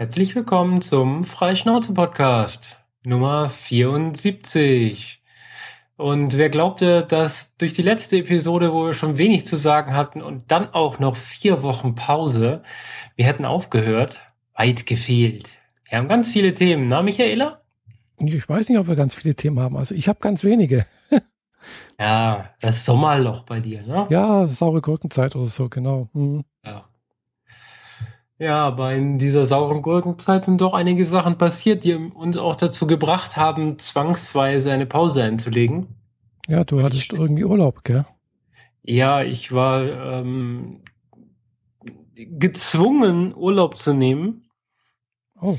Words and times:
Herzlich 0.00 0.34
willkommen 0.34 0.80
zum 0.80 1.24
Freischnauze-Podcast 1.24 2.78
Nummer 3.04 3.50
74. 3.50 5.22
Und 5.98 6.38
wer 6.38 6.48
glaubte, 6.48 7.04
dass 7.04 7.54
durch 7.58 7.74
die 7.74 7.82
letzte 7.82 8.16
Episode, 8.16 8.72
wo 8.72 8.86
wir 8.86 8.94
schon 8.94 9.18
wenig 9.18 9.44
zu 9.44 9.56
sagen 9.56 9.92
hatten 9.92 10.22
und 10.22 10.50
dann 10.50 10.72
auch 10.72 11.00
noch 11.00 11.16
vier 11.16 11.62
Wochen 11.62 11.96
Pause, 11.96 12.62
wir 13.14 13.26
hätten 13.26 13.44
aufgehört, 13.44 14.18
weit 14.54 14.86
gefehlt. 14.86 15.50
Wir 15.86 15.98
haben 15.98 16.08
ganz 16.08 16.30
viele 16.30 16.54
Themen, 16.54 16.88
na 16.88 17.02
Michaela? 17.02 17.60
Ich 18.20 18.48
weiß 18.48 18.70
nicht, 18.70 18.78
ob 18.78 18.88
wir 18.88 18.96
ganz 18.96 19.14
viele 19.14 19.34
Themen 19.34 19.60
haben. 19.60 19.76
Also 19.76 19.94
ich 19.94 20.08
habe 20.08 20.20
ganz 20.20 20.44
wenige. 20.44 20.86
ja, 22.00 22.48
das 22.62 22.86
Sommerloch 22.86 23.42
bei 23.42 23.60
dir, 23.60 23.82
ne? 23.82 24.06
Ja, 24.08 24.48
saure 24.48 24.80
Gurkenzeit 24.80 25.36
oder 25.36 25.44
so, 25.44 25.68
genau. 25.68 26.08
Mhm. 26.14 26.44
Ja. 26.64 26.86
Ja, 28.40 28.66
aber 28.66 28.94
in 28.94 29.18
dieser 29.18 29.44
sauren 29.44 29.82
Gurkenzeit 29.82 30.46
sind 30.46 30.62
doch 30.62 30.72
einige 30.72 31.04
Sachen 31.04 31.36
passiert, 31.36 31.84
die 31.84 31.94
uns 31.94 32.38
auch 32.38 32.56
dazu 32.56 32.86
gebracht 32.86 33.36
haben, 33.36 33.78
zwangsweise 33.78 34.72
eine 34.72 34.86
Pause 34.86 35.22
einzulegen. 35.22 35.88
Ja, 36.48 36.64
du 36.64 36.82
hattest 36.82 37.12
ich, 37.12 37.18
irgendwie 37.18 37.44
Urlaub, 37.44 37.84
gell? 37.84 38.06
Ja, 38.82 39.22
ich 39.22 39.52
war 39.52 39.82
ähm, 39.82 40.80
gezwungen, 42.14 43.34
Urlaub 43.36 43.76
zu 43.76 43.92
nehmen. 43.92 44.48
Oh. 45.38 45.58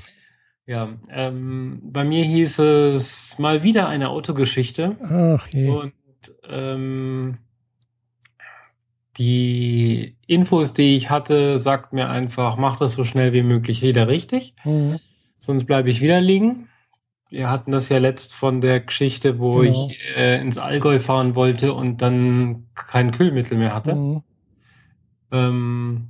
Ja, 0.66 0.98
ähm, 1.12 1.82
bei 1.84 2.04
mir 2.04 2.24
hieß 2.24 2.58
es 2.60 3.38
mal 3.38 3.62
wieder 3.62 3.90
eine 3.90 4.10
Autogeschichte. 4.10 4.98
Ach 5.04 5.48
je. 5.50 5.70
Und 5.70 5.94
ähm, 6.50 7.38
die 9.18 10.16
Infos, 10.28 10.74
die 10.74 10.96
ich 10.96 11.10
hatte, 11.10 11.58
sagt 11.58 11.94
mir 11.94 12.10
einfach, 12.10 12.56
mach 12.56 12.78
das 12.78 12.94
so 12.94 13.04
schnell 13.04 13.34
wie 13.34 13.44
möglich 13.44 13.82
wieder 13.82 14.08
richtig. 14.08 14.56
Mhm. 14.64 15.00
Sonst 15.40 15.66
bleibe 15.66 15.90
ich 15.90 16.02
wieder 16.02 16.22
liegen. 16.22 16.70
Wir 17.30 17.50
hatten 17.50 17.72
das 17.72 17.90
ja 17.90 17.98
letzt 17.98 18.34
von 18.34 18.62
der 18.62 18.82
Geschichte, 18.82 19.40
wo 19.40 19.60
genau. 19.60 19.90
ich 19.90 19.98
äh, 20.16 20.40
ins 20.42 20.58
Allgäu 20.58 21.00
fahren 21.00 21.36
wollte 21.36 21.74
und 21.74 22.02
dann 22.02 22.68
kein 22.76 23.12
Kühlmittel 23.12 23.58
mehr 23.58 23.74
hatte. 23.74 23.96
Mhm. 23.96 24.24
Ähm, 25.32 26.10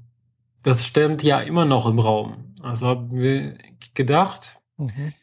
das 0.63 0.85
stand 0.85 1.23
ja 1.23 1.39
immer 1.41 1.65
noch 1.65 1.85
im 1.85 1.99
Raum. 1.99 2.53
Also 2.61 2.87
haben 2.87 3.11
wir 3.11 3.57
gedacht, 3.93 4.59
mhm. 4.77 5.13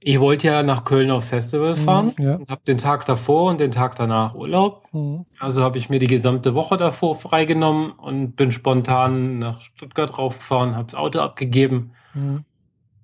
Ich 0.00 0.20
wollte 0.20 0.46
ja 0.46 0.62
nach 0.62 0.84
Köln 0.84 1.10
aufs 1.10 1.30
Festival 1.30 1.72
mhm, 1.72 1.76
fahren 1.76 2.14
mhm, 2.18 2.24
ja. 2.24 2.34
und 2.36 2.50
habe 2.50 2.62
den 2.66 2.78
Tag 2.78 3.04
davor 3.06 3.50
und 3.50 3.58
den 3.58 3.72
Tag 3.72 3.96
danach 3.96 4.34
Urlaub. 4.34 4.86
Mhm. 4.92 5.24
Also 5.40 5.62
habe 5.62 5.78
ich 5.78 5.90
mir 5.90 5.98
die 5.98 6.06
gesamte 6.06 6.54
Woche 6.54 6.76
davor 6.76 7.16
freigenommen 7.16 7.90
und 7.92 8.36
bin 8.36 8.52
spontan 8.52 9.40
nach 9.40 9.60
Stuttgart 9.60 10.16
raufgefahren, 10.16 10.76
habe 10.76 10.84
das 10.84 10.94
Auto 10.94 11.18
abgegeben. 11.18 11.92
Mhm. 12.14 12.44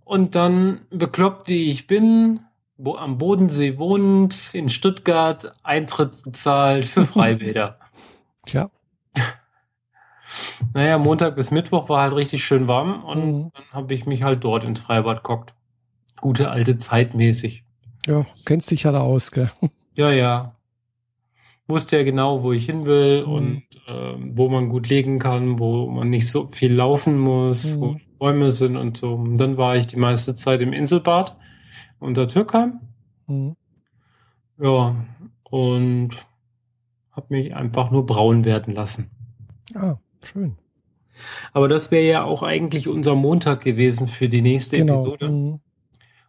Und 0.05 0.35
dann, 0.37 0.83
bekloppt 0.91 1.49
wie 1.49 1.71
ich 1.71 1.89
bin, 1.89 2.41
wo 2.77 2.95
am 2.95 3.19
Bodensee 3.19 3.79
wohnend, 3.79 4.51
in 4.53 4.69
Stuttgart, 4.69 5.53
Eintritt 5.65 6.23
gezahlt 6.23 6.85
für 6.85 7.05
Freibäder. 7.07 7.79
Tja. 8.47 8.71
Naja, 10.73 10.99
Montag 10.99 11.37
bis 11.37 11.53
Mittwoch 11.53 11.89
war 11.89 12.03
halt 12.03 12.15
richtig 12.15 12.45
schön 12.45 12.67
warm 12.67 13.05
und 13.05 13.27
mhm. 13.27 13.53
dann 13.55 13.65
habe 13.73 13.95
ich 13.95 14.05
mich 14.05 14.25
halt 14.25 14.43
dort 14.43 14.65
ins 14.65 14.81
Freibad 14.81 15.23
gockt 15.23 15.54
gute 16.25 16.49
alte 16.49 16.79
Zeit 16.79 17.15
mäßig. 17.15 17.65
Ja, 18.07 18.25
kennst 18.47 18.71
dich 18.71 18.85
ja 18.85 18.93
da 18.93 19.01
aus, 19.01 19.31
gell? 19.31 19.51
Ja, 19.97 20.11
ja. 20.11 20.57
Wusste 21.69 21.99
ja 21.99 22.03
genau, 22.03 22.43
wo 22.43 22.51
ich 22.51 22.67
hin 22.67 22.85
will 22.85 23.25
mhm. 23.25 23.33
und 23.33 23.63
äh, 23.87 24.15
wo 24.19 24.49
man 24.49 24.71
gut 24.71 24.89
legen 24.89 25.21
kann, 25.21 25.61
wo 25.61 25.87
man 25.89 26.11
nicht 26.11 26.29
so 26.29 26.49
viel 26.51 26.75
laufen 26.75 27.17
muss, 27.17 27.77
mhm. 27.77 27.81
wo 27.81 27.97
Bäume 28.19 28.51
sind 28.51 28.77
und 28.77 28.97
so. 28.97 29.13
Und 29.13 29.37
dann 29.37 29.57
war 29.57 29.77
ich 29.77 29.87
die 29.87 29.99
meiste 29.99 30.35
Zeit 30.35 30.63
im 30.63 30.73
Inselbad 30.73 31.37
unter 32.01 32.27
Türkheim. 32.27 32.81
Mhm. 33.29 33.55
Ja, 34.59 34.97
und 35.45 36.11
habe 37.13 37.27
mich 37.29 37.55
einfach 37.55 37.93
nur 37.93 38.05
braun 38.07 38.45
werden 38.45 38.75
lassen. 38.75 39.11
Ah, 39.75 39.99
schön. 40.23 40.57
Aber 41.53 41.69
das 41.69 41.93
wäre 41.93 42.09
ja 42.09 42.25
auch 42.25 42.43
eigentlich 42.43 42.89
unser 42.89 43.15
Montag 43.15 43.61
gewesen 43.61 44.09
für 44.09 44.29
die 44.29 44.43
nächste 44.43 44.79
genau. 44.79 44.95
Episode. 44.95 45.61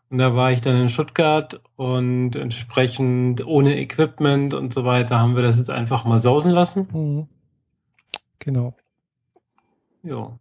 Und 0.09 0.19
da 0.19 0.35
war 0.35 0.51
ich 0.51 0.61
dann 0.61 0.77
in 0.77 0.89
Stuttgart 0.89 1.61
und 1.75 2.35
entsprechend 2.35 3.45
ohne 3.45 3.79
Equipment 3.79 4.53
und 4.53 4.73
so 4.73 4.85
weiter 4.85 5.19
haben 5.19 5.35
wir 5.35 5.43
das 5.43 5.57
jetzt 5.57 5.71
einfach 5.71 6.05
mal 6.05 6.21
sausen 6.21 6.51
lassen. 6.51 6.87
Mhm. 6.93 7.27
Genau. 8.39 8.75
Ja. 10.03 10.37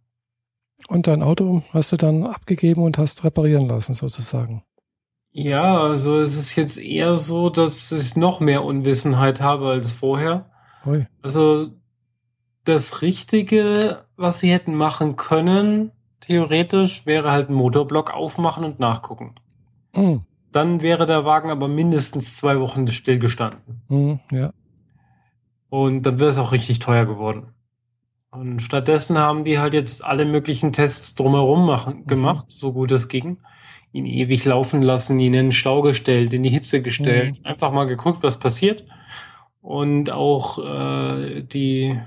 Und 0.87 1.07
dein 1.07 1.23
Auto 1.23 1.63
hast 1.71 1.91
du 1.91 1.97
dann 1.97 2.25
abgegeben 2.25 2.83
und 2.83 2.97
hast 2.97 3.23
reparieren 3.23 3.67
lassen, 3.67 3.95
sozusagen. 3.95 4.63
Ja, 5.31 5.81
also 5.81 6.19
es 6.19 6.37
ist 6.37 6.55
jetzt 6.55 6.77
eher 6.77 7.17
so, 7.17 7.49
dass 7.49 7.91
ich 7.91 8.15
noch 8.15 8.39
mehr 8.39 8.63
Unwissenheit 8.63 9.41
habe 9.41 9.69
als 9.69 9.91
vorher. 9.91 10.49
Ui. 10.85 11.07
Also 11.21 11.67
das 12.63 13.01
Richtige, 13.01 14.05
was 14.15 14.39
sie 14.39 14.51
hätten 14.51 14.75
machen 14.75 15.15
können, 15.15 15.91
theoretisch, 16.21 17.05
wäre 17.05 17.31
halt 17.31 17.47
einen 17.47 17.57
Motorblock 17.57 18.13
aufmachen 18.13 18.63
und 18.63 18.79
nachgucken. 18.79 19.35
Mhm. 19.95 20.21
Dann 20.51 20.81
wäre 20.81 21.05
der 21.05 21.25
Wagen 21.25 21.51
aber 21.51 21.67
mindestens 21.67 22.37
zwei 22.37 22.59
Wochen 22.59 22.87
stillgestanden. 22.87 23.81
Mhm, 23.89 24.19
ja. 24.31 24.53
Und 25.69 26.03
dann 26.03 26.19
wäre 26.19 26.29
es 26.29 26.37
auch 26.37 26.51
richtig 26.51 26.79
teuer 26.79 27.05
geworden. 27.05 27.47
Und 28.31 28.61
stattdessen 28.61 29.17
haben 29.17 29.43
die 29.43 29.59
halt 29.59 29.73
jetzt 29.73 30.03
alle 30.03 30.25
möglichen 30.25 30.73
Tests 30.73 31.15
drumherum 31.15 31.65
machen, 31.65 31.99
mhm. 31.99 32.07
gemacht, 32.07 32.51
so 32.51 32.73
gut 32.73 32.91
es 32.91 33.07
ging. 33.07 33.37
Ihn 33.91 34.05
ewig 34.05 34.43
laufen 34.45 34.81
lassen, 34.81 35.19
ihn 35.19 35.33
in 35.33 35.47
den 35.47 35.51
Stau 35.51 35.81
gestellt, 35.81 36.33
in 36.33 36.43
die 36.43 36.49
Hitze 36.49 36.81
gestellt, 36.81 37.39
mhm. 37.39 37.45
einfach 37.45 37.71
mal 37.71 37.85
geguckt, 37.85 38.23
was 38.23 38.39
passiert. 38.39 38.85
Und 39.61 40.11
auch 40.11 40.59
äh, 40.59 41.41
die 41.41 41.99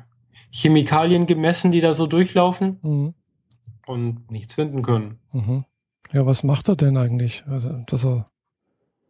Chemikalien 0.51 1.27
gemessen, 1.27 1.73
die 1.73 1.81
da 1.81 1.93
so 1.93 2.07
durchlaufen. 2.07 2.79
Mhm. 2.83 3.15
Und 3.87 4.31
nichts 4.31 4.55
finden 4.55 4.83
können. 4.83 5.19
Ja, 6.13 6.27
was 6.27 6.43
macht 6.43 6.69
er 6.69 6.77
denn 6.77 6.97
eigentlich? 6.97 7.45
Also, 7.47 7.85
dass 7.87 8.05
er 8.05 8.31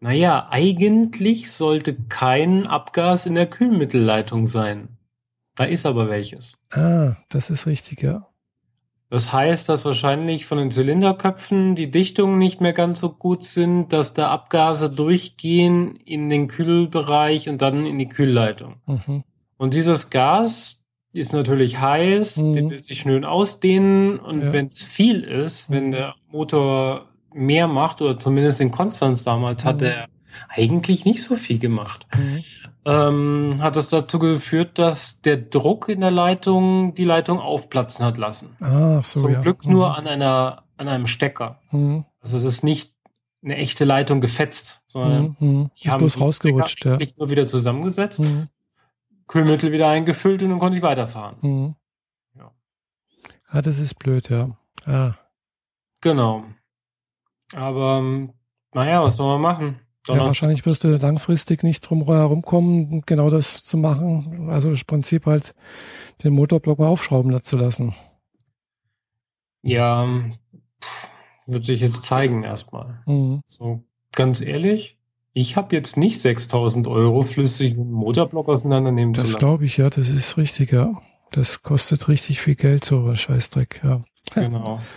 naja, 0.01 0.47
eigentlich 0.51 1.51
sollte 1.51 1.95
kein 1.95 2.67
Abgas 2.67 3.27
in 3.27 3.35
der 3.35 3.47
Kühlmittelleitung 3.47 4.47
sein. 4.47 4.97
Da 5.57 5.65
ist 5.65 5.87
aber 5.87 6.09
welches. 6.09 6.57
Ah, 6.71 7.17
das 7.29 7.51
ist 7.51 7.67
richtig, 7.67 8.03
ja. 8.03 8.29
Das 9.11 9.33
heißt, 9.33 9.69
dass 9.69 9.85
wahrscheinlich 9.85 10.47
von 10.47 10.59
den 10.59 10.71
Zylinderköpfen 10.71 11.75
die 11.75 11.91
Dichtungen 11.91 12.39
nicht 12.39 12.61
mehr 12.61 12.75
ganz 12.75 13.01
so 13.01 13.11
gut 13.11 13.43
sind, 13.43 13.93
dass 13.93 14.13
da 14.15 14.31
Abgase 14.31 14.91
durchgehen 14.91 15.97
in 15.97 16.29
den 16.29 16.47
Kühlbereich 16.47 17.49
und 17.49 17.61
dann 17.63 17.87
in 17.87 17.99
die 17.99 18.09
Kühlleitung. 18.09 18.77
Mhm. 18.87 19.25
Und 19.57 19.75
dieses 19.75 20.11
Gas 20.11 20.78
ist 21.19 21.33
natürlich 21.33 21.81
heiß, 21.81 22.39
mhm. 22.39 22.53
den 22.53 22.71
will 22.71 22.79
sich 22.79 23.01
schön 23.01 23.25
ausdehnen 23.25 24.19
und 24.19 24.43
ja. 24.43 24.53
wenn 24.53 24.67
es 24.67 24.83
viel 24.83 25.23
ist, 25.23 25.71
wenn 25.71 25.87
mhm. 25.87 25.93
der 25.93 26.15
Motor 26.31 27.07
mehr 27.33 27.69
macht 27.69 28.03
oder 28.03 28.19
zumindest 28.19 28.61
in 28.61 28.71
Konstanz 28.71 29.25
damals 29.25 29.65
mhm. 29.65 29.69
hat 29.69 29.83
er 29.83 30.09
eigentlich 30.49 31.05
nicht 31.05 31.23
so 31.23 31.37
viel 31.37 31.59
gemacht. 31.59 32.07
Mhm. 32.17 32.45
Ähm, 32.85 33.57
hat 33.61 33.77
das 33.77 33.89
dazu 33.89 34.19
geführt, 34.19 34.79
dass 34.79 35.21
der 35.21 35.37
Druck 35.37 35.89
in 35.89 36.01
der 36.01 36.11
Leitung 36.11 36.95
die 36.95 37.05
Leitung 37.05 37.39
aufplatzen 37.39 38.05
hat 38.05 38.17
lassen. 38.19 38.57
Ah, 38.61 39.03
so, 39.03 39.21
Zum 39.21 39.33
ja. 39.33 39.43
Glück 39.43 39.67
nur 39.67 39.89
mhm. 39.89 39.95
an 39.95 40.07
einer 40.07 40.63
an 40.79 40.89
einem 40.89 41.07
Stecker. 41.07 41.61
Mhm. 41.71 42.05
Also 42.21 42.37
es 42.37 42.45
ist 42.45 42.65
nicht 42.65 42.95
eine 43.43 43.57
echte 43.57 43.85
Leitung 43.85 44.21
gefetzt, 44.21 44.83
sondern 44.87 45.37
mhm. 45.39 45.71
die 45.79 45.87
ist 45.87 45.93
haben 45.93 45.99
bloß 45.99 46.21
rausgerutscht, 46.21 46.85
ja. 46.85 46.99
nur 47.19 47.31
wieder 47.31 47.47
zusammengesetzt. 47.47 48.21
Kühlmittel 49.29 49.73
wieder 49.73 49.89
eingefüllt 49.89 50.43
und 50.43 50.51
dann 50.51 50.59
konnte 50.59 50.79
ich 50.79 50.83
weiterfahren. 50.83 51.37
Mhm. 51.41 51.75
Ja. 52.35 52.53
Ah, 53.47 53.63
das 53.63 53.79
ist 53.79 53.95
blöd, 53.99 54.31
ja. 54.31 54.57
Ah. 54.87 55.15
Genau. 56.01 56.45
Aber 57.55 58.03
naja, 58.75 59.03
was 59.03 59.17
soll 59.17 59.39
man 59.39 59.43
machen? 59.43 59.81
Ja, 60.07 60.21
wahrscheinlich 60.21 60.65
wirst 60.65 60.85
du 60.85 60.97
langfristig 60.97 61.63
nicht 61.63 61.81
drum 61.83 62.05
herumkommen, 62.05 63.03
genau 63.05 63.29
das 63.29 63.63
zu 63.63 63.77
machen. 63.77 64.49
Also 64.49 64.71
im 64.71 64.81
Prinzip 64.87 65.27
halt 65.27 65.55
den 66.25 66.33
Motorblock 66.33 66.79
mal 66.79 66.89
aufschrauben 66.89 67.43
zu 67.45 67.59
lassen. 67.59 67.95
Ja, 69.63 70.09
wird 71.47 71.67
sich 71.67 71.81
jetzt 71.81 72.05
zeigen 72.05 72.43
erstmal. 72.43 73.03
Mhm. 73.07 73.43
So, 73.47 73.85
ganz 74.13 74.41
ehrlich, 74.41 74.98
ich 75.41 75.57
habe 75.57 75.75
jetzt 75.77 75.97
nicht 75.97 76.21
6000 76.21 76.89
Euro 76.89 77.23
flüssig 77.23 77.75
einen 77.75 77.93
Motorblock 77.93 78.49
auseinandernehmen 78.49 79.15
das 79.15 79.25
zu 79.25 79.33
Das 79.33 79.39
glaube 79.39 79.65
ich, 79.65 79.77
ja, 79.77 79.89
das 79.89 80.09
ist 80.09 80.37
richtig, 80.37 80.73
ja. 80.73 81.01
Das 81.31 81.63
kostet 81.63 82.09
richtig 82.09 82.41
viel 82.41 82.55
Geld, 82.55 82.85
so 82.85 83.07
ein 83.07 83.17
Scheißdreck, 83.17 83.81
ja. 83.85 84.03
Genau. 84.35 84.81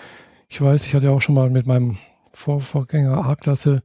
Ich 0.54 0.60
weiß, 0.60 0.86
ich 0.86 0.94
hatte 0.94 1.06
ja 1.06 1.12
auch 1.14 1.22
schon 1.22 1.36
mal 1.36 1.50
mit 1.50 1.66
meinem 1.66 1.98
Vor 2.34 2.60
Vorgänger 2.60 3.26
A-Klasse 3.26 3.84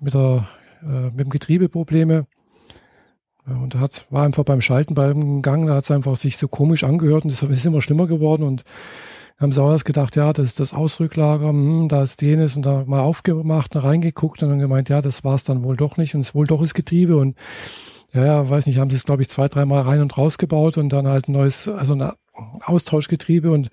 mit, 0.00 0.14
der, 0.14 0.48
äh, 0.82 1.10
mit 1.10 1.20
dem 1.20 1.28
Getriebe 1.28 1.68
Probleme. 1.68 2.26
Ja, 3.46 3.56
und 3.56 3.74
da 3.74 3.80
hat, 3.80 4.06
war 4.08 4.24
einfach 4.24 4.44
beim 4.44 4.62
Schalten 4.62 4.94
beim 4.94 5.42
Gang, 5.42 5.66
da 5.66 5.74
hat 5.74 5.84
es 5.84 5.90
einfach 5.90 6.16
sich 6.16 6.38
so 6.38 6.48
komisch 6.48 6.82
angehört 6.82 7.24
und 7.24 7.30
das 7.30 7.42
ist 7.42 7.66
immer 7.66 7.82
schlimmer 7.82 8.06
geworden 8.06 8.44
und 8.44 8.64
haben 9.38 9.52
sie 9.52 9.62
auch 9.62 9.70
erst 9.70 9.84
gedacht, 9.84 10.16
ja, 10.16 10.32
das 10.32 10.48
ist 10.48 10.60
das 10.60 10.74
Ausrücklager, 10.74 11.48
hm, 11.48 11.88
da 11.88 12.02
ist 12.02 12.20
jenes 12.22 12.56
und 12.56 12.62
da 12.66 12.84
mal 12.86 13.00
aufgemacht 13.00 13.76
und 13.76 13.82
reingeguckt 13.82 14.42
und 14.42 14.48
dann 14.48 14.58
gemeint, 14.58 14.88
ja, 14.88 15.00
das 15.00 15.22
war 15.24 15.36
es 15.36 15.44
dann 15.44 15.64
wohl 15.64 15.76
doch 15.76 15.96
nicht 15.96 16.14
und 16.14 16.20
es 16.22 16.34
wohl 16.34 16.46
doch 16.46 16.60
ist 16.60 16.74
Getriebe 16.74 17.16
und 17.16 17.36
ja, 18.12 18.24
ja, 18.24 18.48
weiß 18.48 18.66
nicht, 18.66 18.78
haben 18.78 18.90
sie 18.90 18.96
es, 18.96 19.04
glaube 19.04 19.22
ich, 19.22 19.28
zwei, 19.28 19.48
dreimal 19.48 19.82
rein 19.82 20.00
und 20.00 20.16
raus 20.16 20.38
gebaut 20.38 20.78
und 20.78 20.88
dann 20.88 21.06
halt 21.06 21.28
ein 21.28 21.32
neues, 21.32 21.68
also 21.68 21.94
ein 21.94 22.10
Austauschgetriebe 22.64 23.50
und 23.50 23.70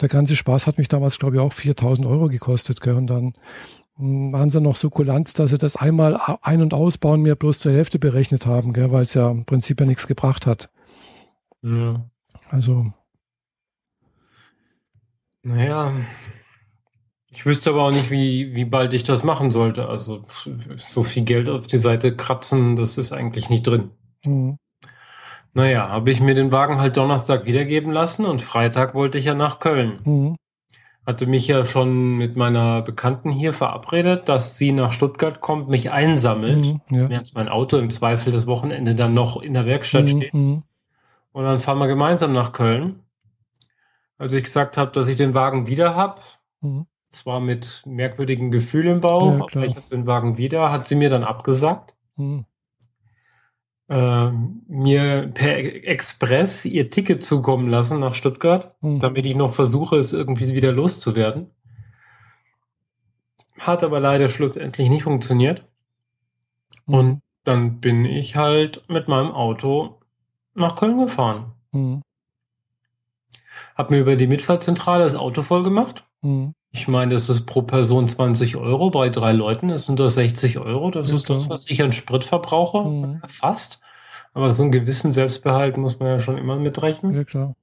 der 0.00 0.08
ganze 0.08 0.36
Spaß 0.36 0.66
hat 0.66 0.78
mich 0.78 0.88
damals, 0.88 1.18
glaube 1.18 1.36
ich, 1.36 1.42
auch 1.42 1.52
4000 1.52 2.06
Euro 2.06 2.28
gekostet, 2.28 2.80
gell? 2.80 2.94
und 2.94 3.06
dann 3.06 3.34
hm, 3.96 4.32
waren 4.32 4.50
sie 4.50 4.60
noch 4.60 4.76
so 4.76 4.90
kulant, 4.90 5.38
dass 5.38 5.50
sie 5.50 5.58
das 5.58 5.76
einmal 5.76 6.18
ein- 6.42 6.62
und 6.62 6.74
ausbauen 6.74 7.22
mir 7.22 7.36
bloß 7.36 7.60
zur 7.60 7.72
Hälfte 7.72 8.00
berechnet 8.00 8.46
haben, 8.46 8.74
weil 8.74 9.04
es 9.04 9.14
ja 9.14 9.30
im 9.30 9.44
Prinzip 9.44 9.78
ja 9.80 9.86
nichts 9.86 10.08
gebracht 10.08 10.46
hat. 10.46 10.70
Ja. 11.62 12.04
Also. 12.50 12.92
Naja, 15.44 15.92
ich 17.30 17.44
wüsste 17.46 17.70
aber 17.70 17.84
auch 17.84 17.90
nicht, 17.90 18.10
wie, 18.10 18.54
wie 18.54 18.64
bald 18.64 18.92
ich 18.94 19.02
das 19.04 19.22
machen 19.24 19.50
sollte. 19.50 19.88
Also 19.88 20.24
so 20.78 21.04
viel 21.04 21.24
Geld 21.24 21.48
auf 21.48 21.66
die 21.66 21.78
Seite 21.78 22.16
kratzen, 22.16 22.76
das 22.76 22.96
ist 22.98 23.12
eigentlich 23.12 23.50
nicht 23.50 23.66
drin. 23.66 23.90
Mhm. 24.24 24.58
Naja, 25.52 25.88
habe 25.88 26.10
ich 26.10 26.20
mir 26.20 26.34
den 26.34 26.50
Wagen 26.50 26.78
halt 26.80 26.96
Donnerstag 26.96 27.44
wiedergeben 27.44 27.92
lassen 27.92 28.24
und 28.26 28.42
Freitag 28.42 28.94
wollte 28.94 29.18
ich 29.18 29.26
ja 29.26 29.34
nach 29.34 29.58
Köln. 29.60 30.00
Mhm. 30.04 30.36
Hatte 31.06 31.26
mich 31.26 31.46
ja 31.46 31.66
schon 31.66 32.16
mit 32.16 32.34
meiner 32.34 32.80
Bekannten 32.80 33.30
hier 33.30 33.52
verabredet, 33.52 34.28
dass 34.28 34.56
sie 34.56 34.72
nach 34.72 34.90
Stuttgart 34.92 35.40
kommt, 35.40 35.68
mich 35.68 35.92
einsammelt, 35.92 36.64
Mhm. 36.64 36.80
Ja. 36.90 37.08
während 37.10 37.34
mein 37.34 37.48
Auto 37.48 37.76
im 37.76 37.90
Zweifel 37.90 38.32
das 38.32 38.46
Wochenende 38.46 38.94
dann 38.94 39.12
noch 39.14 39.40
in 39.42 39.52
der 39.52 39.66
Werkstatt 39.66 40.08
steht. 40.08 40.32
Mhm. 40.32 40.62
Und 41.32 41.44
dann 41.44 41.58
fahren 41.60 41.78
wir 41.78 41.88
gemeinsam 41.88 42.32
nach 42.32 42.52
Köln. 42.52 43.00
Als 44.24 44.32
ich 44.32 44.44
gesagt 44.44 44.78
habe, 44.78 44.90
dass 44.90 45.06
ich 45.06 45.18
den 45.18 45.34
Wagen 45.34 45.66
wieder 45.66 45.94
habe, 45.94 46.22
Mhm. 46.62 46.86
zwar 47.10 47.40
mit 47.40 47.82
merkwürdigem 47.84 48.50
Gefühl 48.50 48.86
im 48.86 49.02
Bauch, 49.02 49.22
Ja, 49.38 49.44
aber 49.60 49.66
ich 49.66 49.76
habe 49.76 49.86
den 49.90 50.06
Wagen 50.06 50.38
wieder, 50.38 50.72
hat 50.72 50.86
sie 50.86 50.94
mir 50.94 51.10
dann 51.10 51.24
abgesagt, 51.24 51.94
Mhm. 52.16 52.46
ähm, 53.90 54.62
mir 54.66 55.30
per 55.34 55.58
Express 55.58 56.64
ihr 56.64 56.88
Ticket 56.90 57.22
zukommen 57.22 57.68
lassen 57.68 58.00
nach 58.00 58.14
Stuttgart, 58.14 58.74
Mhm. 58.80 58.98
damit 58.98 59.26
ich 59.26 59.36
noch 59.36 59.52
versuche, 59.52 59.98
es 59.98 60.14
irgendwie 60.14 60.54
wieder 60.54 60.72
loszuwerden. 60.72 61.50
Hat 63.58 63.84
aber 63.84 64.00
leider 64.00 64.30
schlussendlich 64.30 64.88
nicht 64.88 65.02
funktioniert. 65.02 65.66
Und 66.86 67.20
dann 67.42 67.78
bin 67.80 68.06
ich 68.06 68.36
halt 68.36 68.88
mit 68.88 69.06
meinem 69.06 69.32
Auto 69.32 70.00
nach 70.54 70.76
Köln 70.76 70.96
gefahren. 70.98 71.52
Mhm. 71.72 72.00
Hab 73.76 73.90
mir 73.90 74.00
über 74.00 74.16
die 74.16 74.26
Mitfahrzentrale 74.26 75.04
das 75.04 75.14
Auto 75.14 75.42
voll 75.42 75.62
gemacht. 75.62 76.04
Mhm. 76.22 76.54
Ich 76.70 76.88
meine, 76.88 77.14
das 77.14 77.28
ist 77.28 77.46
pro 77.46 77.62
Person 77.62 78.08
20 78.08 78.56
Euro. 78.56 78.90
Bei 78.90 79.08
drei 79.08 79.32
Leuten 79.32 79.68
das 79.68 79.86
sind 79.86 80.00
das 80.00 80.16
60 80.16 80.58
Euro. 80.58 80.90
Das 80.90 81.10
Ja, 81.10 81.16
ist 81.16 81.30
das, 81.30 81.48
was 81.48 81.70
ich 81.70 81.82
an 81.82 81.92
Sprit 81.92 82.24
verbrauche. 82.24 82.82
Mhm. 82.82 83.22
Fast. 83.26 83.80
Aber 84.32 84.52
so 84.52 84.64
einen 84.64 84.72
gewissen 84.72 85.12
Selbstbehalt 85.12 85.76
muss 85.76 86.00
man 86.00 86.08
ja 86.08 86.20
schon 86.20 86.36
immer 86.36 86.56
mitrechnen. 86.56 87.14
Ja, 87.14 87.22
klar. 87.22 87.54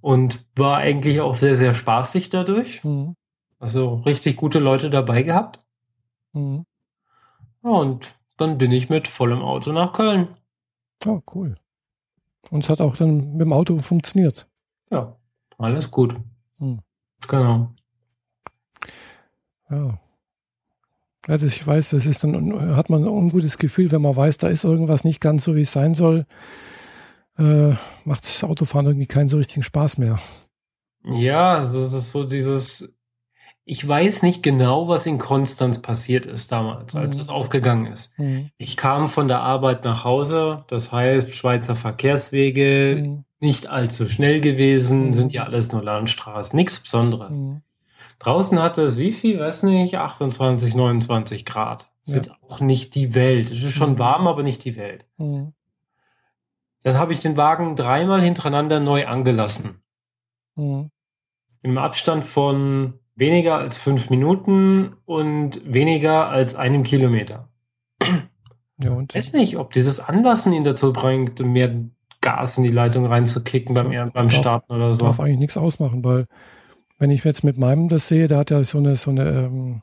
Und 0.00 0.44
war 0.56 0.78
eigentlich 0.78 1.20
auch 1.20 1.34
sehr, 1.34 1.54
sehr 1.54 1.74
spaßig 1.74 2.30
dadurch. 2.30 2.82
Mhm. 2.82 3.14
Also 3.60 3.94
richtig 3.94 4.36
gute 4.36 4.58
Leute 4.58 4.90
dabei 4.90 5.22
gehabt. 5.22 5.60
Mhm. 6.32 6.66
Ja, 7.62 7.70
und 7.70 8.12
dann 8.36 8.58
bin 8.58 8.72
ich 8.72 8.88
mit 8.88 9.06
vollem 9.06 9.42
Auto 9.42 9.70
nach 9.70 9.92
Köln. 9.92 10.28
Oh, 11.06 11.20
cool. 11.32 11.54
Und 12.50 12.64
es 12.64 12.70
hat 12.70 12.80
auch 12.80 12.96
dann 12.96 13.32
mit 13.32 13.42
dem 13.42 13.52
Auto 13.52 13.78
funktioniert. 13.78 14.48
Ja, 14.92 15.16
alles 15.58 15.90
gut. 15.90 16.14
Mhm. 16.58 16.80
Genau. 17.28 17.74
Ja. 19.70 19.98
Das, 21.26 21.42
ich 21.42 21.64
weiß, 21.66 21.90
das 21.90 22.04
ist 22.04 22.24
dann, 22.24 22.76
hat 22.76 22.90
man 22.90 23.02
ein 23.04 23.08
ungutes 23.08 23.56
Gefühl, 23.56 23.90
wenn 23.92 24.02
man 24.02 24.16
weiß, 24.16 24.38
da 24.38 24.48
ist 24.48 24.64
irgendwas 24.64 25.04
nicht 25.04 25.20
ganz 25.20 25.44
so, 25.44 25.54
wie 25.54 25.62
es 25.62 25.72
sein 25.72 25.94
soll, 25.94 26.26
äh, 27.38 27.74
macht 28.04 28.24
das 28.24 28.42
Autofahren 28.44 28.86
irgendwie 28.86 29.06
keinen 29.06 29.28
so 29.28 29.36
richtigen 29.36 29.62
Spaß 29.62 29.98
mehr. 29.98 30.18
Ja, 31.04 31.54
also 31.54 31.80
es 31.80 31.92
ist 31.94 32.10
so 32.10 32.24
dieses, 32.24 32.96
ich 33.64 33.86
weiß 33.86 34.24
nicht 34.24 34.42
genau, 34.42 34.88
was 34.88 35.06
in 35.06 35.18
Konstanz 35.18 35.80
passiert 35.80 36.26
ist 36.26 36.50
damals, 36.50 36.96
als 36.96 37.14
Mhm. 37.16 37.20
es 37.20 37.28
aufgegangen 37.28 37.86
ist. 37.86 38.18
Mhm. 38.18 38.50
Ich 38.58 38.76
kam 38.76 39.08
von 39.08 39.28
der 39.28 39.40
Arbeit 39.40 39.84
nach 39.84 40.04
Hause, 40.04 40.64
das 40.68 40.90
heißt 40.92 41.32
Schweizer 41.34 41.76
Verkehrswege, 41.76 42.96
Mhm. 43.00 43.24
Nicht 43.42 43.66
allzu 43.66 44.08
schnell 44.08 44.40
gewesen, 44.40 45.08
Mhm. 45.08 45.12
sind 45.12 45.32
ja 45.32 45.44
alles 45.44 45.72
nur 45.72 45.82
Landstraßen, 45.82 46.56
nichts 46.56 46.78
Besonderes. 46.80 47.36
Mhm. 47.38 47.62
Draußen 48.18 48.60
hatte 48.62 48.82
es 48.82 48.96
wie 48.96 49.12
viel, 49.12 49.40
weiß 49.40 49.64
nicht, 49.64 49.96
28, 49.96 50.74
29 50.74 51.44
Grad. 51.44 51.90
Ist 52.04 52.10
Ja. 52.10 52.16
jetzt 52.16 52.34
auch 52.42 52.60
nicht 52.60 52.94
die 52.94 53.14
Welt. 53.14 53.50
Es 53.50 53.62
ist 53.62 53.72
schon 53.72 53.92
Mhm. 53.94 53.98
warm, 53.98 54.26
aber 54.26 54.42
nicht 54.42 54.64
die 54.64 54.76
Welt. 54.76 55.04
Mhm. 55.18 55.52
Dann 56.84 56.96
habe 56.98 57.12
ich 57.12 57.20
den 57.20 57.36
Wagen 57.36 57.76
dreimal 57.76 58.20
hintereinander 58.22 58.80
neu 58.80 59.06
angelassen. 59.06 59.82
Mhm. 60.56 60.90
Im 61.62 61.78
Abstand 61.78 62.24
von 62.24 62.94
weniger 63.14 63.56
als 63.58 63.76
fünf 63.78 64.10
Minuten 64.10 64.94
und 65.04 65.60
weniger 65.72 66.28
als 66.28 66.54
einem 66.56 66.82
Kilometer. 66.82 67.48
Ja, 68.82 68.90
und 68.92 69.12
Ich 69.12 69.16
weiß 69.16 69.32
nicht, 69.34 69.58
ob 69.58 69.72
dieses 69.72 70.00
Anlassen 70.00 70.52
ihn 70.52 70.64
dazu 70.64 70.92
bringt, 70.92 71.38
mehr 71.40 71.72
Gas 72.22 72.56
in 72.56 72.64
die 72.64 72.70
Leitung 72.70 73.04
reinzukicken 73.04 73.74
beim, 73.74 73.92
Ja, 73.92 74.06
beim 74.06 74.28
darf- 74.28 74.38
Starten 74.38 74.72
oder 74.72 74.94
so. 74.94 75.04
darf 75.04 75.20
eigentlich 75.20 75.38
nichts 75.38 75.56
ausmachen, 75.58 76.02
weil 76.04 76.26
wenn 76.98 77.10
ich 77.10 77.22
jetzt 77.24 77.44
mit 77.44 77.58
meinem 77.58 77.88
das 77.88 78.08
sehe, 78.08 78.28
der 78.28 78.38
hat 78.38 78.50
ja 78.50 78.64
so 78.64 78.78
eine, 78.78 78.96
so 78.96 79.10
eine 79.10 79.28
ähm, 79.28 79.82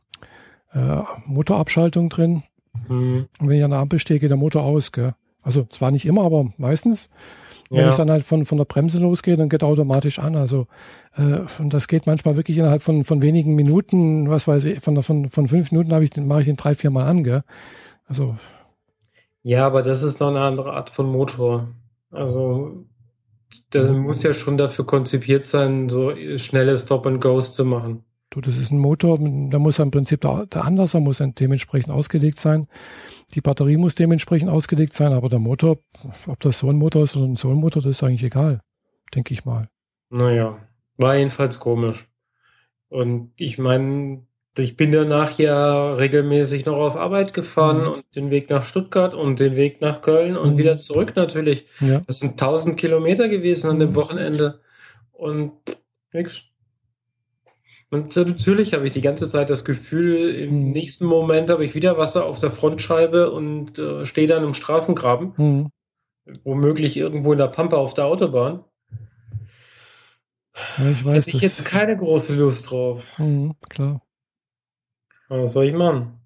äh, 0.72 1.02
Motorabschaltung 1.28 2.10
drin. 2.10 2.44
Hm, 2.88 3.28
Und 3.40 3.48
wenn 3.48 3.58
ich 3.58 3.64
an 3.64 3.72
der 3.72 3.80
Ampel 3.80 4.00
stehe, 4.00 4.20
geht 4.20 4.30
der 4.32 4.38
Motor 4.38 4.64
aus. 4.64 4.92
Gell? 4.92 5.14
Also 5.44 5.66
zwar 5.66 5.92
nicht 5.92 6.06
immer, 6.06 6.24
aber 6.24 6.48
meistens. 6.58 7.10
Wenn 7.72 7.82
ja. 7.82 7.90
ich 7.90 7.98
dann 7.98 8.10
halt 8.10 8.24
von, 8.24 8.46
von 8.48 8.58
der 8.58 8.66
Bremse 8.66 8.98
losgehe, 8.98 9.38
dann 9.38 9.48
geht 9.48 9.62
er 9.62 9.68
automatisch 9.68 10.18
an. 10.18 10.36
Also 10.36 10.66
äh, 11.16 11.42
und 11.60 11.72
das 11.74 11.88
geht 11.88 12.08
manchmal 12.08 12.36
wirklich 12.36 12.58
innerhalb 12.58 12.82
von, 12.82 13.04
von 13.04 13.22
wenigen 13.22 13.54
Minuten, 13.54 14.28
was 14.28 14.48
weiß 14.48 14.64
ich, 14.66 14.80
von, 14.80 15.04
von, 15.04 15.30
von 15.30 15.48
fünf 15.48 15.72
Minuten 15.72 15.94
habe 15.94 16.04
ich 16.04 16.10
den, 16.10 16.26
mache 16.26 16.40
ich 16.42 16.48
den 16.48 16.56
drei, 16.56 16.74
vier 16.74 16.90
Mal 16.90 17.04
an, 17.04 17.24
gell? 17.24 17.44
Also, 18.08 18.38
ja, 19.44 19.68
aber 19.68 19.84
das 19.84 20.02
ist 20.02 20.20
noch 20.20 20.30
eine 20.30 20.42
andere 20.42 20.74
Art 20.74 20.90
von 20.90 21.12
Motor. 21.12 21.68
Also, 22.12 22.86
der 23.74 23.92
Mhm. 23.94 24.00
muss 24.04 24.24
ja 24.24 24.34
schon 24.34 24.58
dafür 24.58 24.86
konzipiert 24.86 25.44
sein, 25.44 25.90
so 25.90 26.14
schnelle 26.38 26.78
Stop-and-Goes 26.78 27.54
zu 27.56 27.66
machen. 27.66 28.04
du, 28.32 28.42
das 28.42 28.58
ist 28.58 28.72
ein 28.72 28.78
Motor, 28.80 29.18
da 29.50 29.58
muss 29.60 29.80
im 29.80 29.90
Prinzip 29.92 30.22
der, 30.22 30.46
der 30.46 30.64
Anlasser 30.66 31.00
muss 31.00 31.18
dementsprechend 31.40 31.92
ausgelegt 31.92 32.40
sein. 32.40 32.68
Die 33.34 33.42
Batterie 33.42 33.78
muss 33.78 33.96
dementsprechend 33.96 34.50
ausgelegt 34.50 34.94
sein, 34.94 35.14
aber 35.14 35.30
der 35.30 35.40
Motor, 35.40 35.80
ob 36.28 36.40
das 36.40 36.60
so 36.60 36.70
ein 36.70 36.76
Motor 36.78 37.04
ist 37.04 37.16
oder 37.16 37.26
ein 37.26 37.36
so 37.36 37.50
ein 37.50 37.58
Motor, 37.58 37.82
das 37.82 37.92
ist 37.98 38.04
eigentlich 38.04 38.24
egal, 38.24 38.62
denke 39.16 39.34
ich 39.34 39.46
mal. 39.46 39.68
Naja, 40.12 40.60
war 40.98 41.16
jedenfalls 41.16 41.60
komisch. 41.60 42.08
Und 42.90 43.32
ich 43.36 43.58
meine, 43.58 44.26
ich 44.58 44.76
bin 44.76 44.92
danach 44.92 45.38
ja 45.40 45.94
regelmäßig 45.94 46.66
noch 46.66 46.78
auf 46.78 46.96
Arbeit 46.98 47.34
gefahren 47.34 47.82
Mhm. 47.84 47.88
und 47.92 48.16
den 48.16 48.30
Weg 48.32 48.50
nach 48.50 48.64
Stuttgart 48.64 49.14
und 49.14 49.40
den 49.40 49.56
Weg 49.56 49.80
nach 49.82 50.02
Köln 50.02 50.36
und 50.36 50.54
Mhm. 50.54 50.58
wieder 50.58 50.78
zurück 50.78 51.14
natürlich. 51.16 51.66
Ja, 51.80 52.02
Das 52.08 52.20
sind 52.20 52.38
1000 52.38 52.78
Kilometer 52.78 53.30
gewesen 53.30 53.70
an 53.70 53.80
dem 53.80 53.92
Mhm. 53.92 53.96
Wochenende 53.96 54.60
und 55.12 55.54
nix. 56.14 56.42
Und 57.92 58.16
natürlich 58.16 58.74
habe 58.74 58.86
ich 58.86 58.94
die 58.94 59.02
ganze 59.02 59.28
Zeit 59.28 59.50
das 59.50 59.66
Gefühl, 59.66 60.36
im 60.36 60.66
Mhm. 60.68 60.72
nächsten 60.72 61.06
Moment 61.06 61.50
habe 61.50 61.66
ich 61.66 61.74
wieder 61.74 61.98
Wasser 61.98 62.26
auf 62.26 62.40
der 62.40 62.52
Frontscheibe 62.52 63.32
und 63.32 63.80
äh, 63.80 64.06
stehe 64.06 64.28
dann 64.28 64.44
im 64.44 64.54
Straßengraben, 64.54 65.34
mhm. 65.38 65.70
womöglich 66.44 66.98
irgendwo 66.98 67.32
in 67.32 67.40
der 67.40 67.48
Pampa 67.48 67.78
auf 67.78 67.94
der 67.94 68.06
Autobahn. 68.06 68.64
ja 70.78 70.90
ich 70.92 71.06
weiß, 71.06 71.26
Hätte 71.28 71.38
ich 71.38 71.44
jetzt 71.44 71.66
keine 71.66 71.96
große 71.98 72.36
Lust 72.36 72.70
drauf. 72.70 73.18
Mhm, 73.18 73.56
klar, 73.70 74.02
Was 75.30 75.54
soll 75.54 75.66
ich 75.66 75.74
machen? 75.74 76.20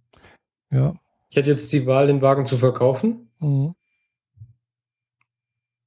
ja. 0.72 0.96
Ich 1.30 1.38
hätte 1.38 1.50
jetzt 1.50 1.74
die 1.74 1.88
Wahl, 1.88 2.06
den 2.06 2.22
Wagen 2.22 2.46
zu 2.46 2.58
verkaufen. 2.58 3.32
Mhm. 3.40 3.74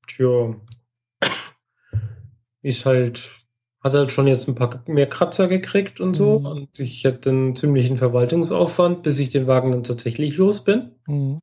Tja, 0.08 0.56
ist 2.62 2.85
halt, 2.85 3.30
hat 3.80 3.94
halt 3.94 4.11
schon 4.11 4.26
jetzt 4.26 4.49
ein 4.49 4.56
paar 4.56 4.82
mehr 4.88 5.08
Kratzer 5.08 5.46
gekriegt 5.46 6.00
und 6.00 6.14
so. 6.14 6.40
Mhm. 6.40 6.46
Und 6.46 6.80
ich 6.80 7.04
hätte 7.04 7.30
einen 7.30 7.54
ziemlichen 7.54 7.96
Verwaltungsaufwand, 7.96 9.04
bis 9.04 9.20
ich 9.20 9.28
den 9.28 9.46
Wagen 9.46 9.70
dann 9.70 9.85
tatsächlich 9.85 10.37
los 10.37 10.64
bin. 10.64 10.96
Mhm. 11.06 11.38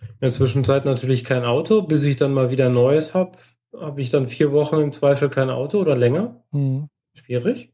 In 0.00 0.20
der 0.20 0.30
Zwischenzeit 0.30 0.84
natürlich 0.84 1.22
kein 1.22 1.44
Auto. 1.44 1.82
Bis 1.82 2.02
ich 2.02 2.16
dann 2.16 2.34
mal 2.34 2.50
wieder 2.50 2.66
ein 2.66 2.74
neues 2.74 3.14
habe, 3.14 3.38
habe 3.72 4.02
ich 4.02 4.10
dann 4.10 4.26
vier 4.26 4.50
Wochen 4.50 4.80
im 4.80 4.92
Zweifel 4.92 5.28
kein 5.28 5.48
Auto 5.48 5.78
oder 5.78 5.94
länger. 5.94 6.42
Mhm. 6.50 6.88
Schwierig. 7.14 7.72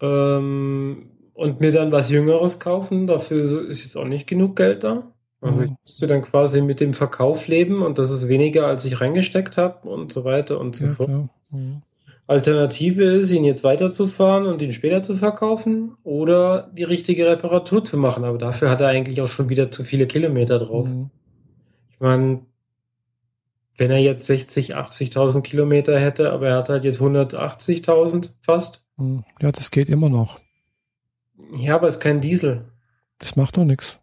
Ähm, 0.00 1.15
und 1.36 1.60
mir 1.60 1.70
dann 1.72 1.92
was 1.92 2.10
Jüngeres 2.10 2.58
kaufen, 2.58 3.06
dafür 3.06 3.42
ist 3.68 3.84
jetzt 3.84 3.96
auch 3.96 4.04
nicht 4.06 4.26
genug 4.26 4.56
Geld 4.56 4.82
da. 4.84 5.12
Also 5.40 5.62
ich 5.62 5.70
Mhm. 5.70 5.76
musste 5.84 6.06
dann 6.06 6.22
quasi 6.22 6.62
mit 6.62 6.80
dem 6.80 6.94
Verkauf 6.94 7.46
leben 7.46 7.82
und 7.82 7.98
das 7.98 8.10
ist 8.10 8.26
weniger, 8.26 8.66
als 8.66 8.84
ich 8.84 9.00
reingesteckt 9.00 9.56
habe 9.58 9.88
und 9.88 10.10
so 10.12 10.24
weiter 10.24 10.58
und 10.58 10.76
so 10.76 10.86
Ja, 10.86 10.92
fort. 10.92 11.10
Mhm. 11.50 11.82
Alternative 12.26 13.04
ist, 13.04 13.30
ihn 13.30 13.44
jetzt 13.44 13.62
weiterzufahren 13.62 14.46
und 14.46 14.60
ihn 14.60 14.72
später 14.72 15.02
zu 15.02 15.14
verkaufen 15.14 15.94
oder 16.02 16.70
die 16.72 16.82
richtige 16.82 17.26
Reparatur 17.28 17.84
zu 17.84 17.98
machen. 17.98 18.24
Aber 18.24 18.38
dafür 18.38 18.68
hat 18.70 18.80
er 18.80 18.88
eigentlich 18.88 19.20
auch 19.20 19.28
schon 19.28 19.48
wieder 19.48 19.70
zu 19.70 19.84
viele 19.84 20.06
Kilometer 20.08 20.58
drauf. 20.58 20.88
Mhm. 20.88 21.10
Ich 21.92 22.00
meine, 22.00 22.40
wenn 23.78 23.90
er 23.90 23.98
jetzt 23.98 24.26
60, 24.26 24.74
80.000 24.74 25.42
Kilometer 25.42 26.00
hätte, 26.00 26.32
aber 26.32 26.48
er 26.48 26.56
hat 26.56 26.68
halt 26.70 26.84
jetzt 26.84 27.00
180.000 27.00 28.30
fast. 28.40 28.84
Mhm. 28.96 29.22
Ja, 29.40 29.52
das 29.52 29.70
geht 29.70 29.88
immer 29.88 30.08
noch. 30.08 30.40
Ja, 31.56 31.76
aber 31.76 31.88
es 31.88 31.96
ist 31.96 32.00
kein 32.02 32.20
Diesel. 32.20 32.64
Das 33.18 33.36
macht 33.36 33.56
doch 33.56 33.64
nichts. 33.64 33.98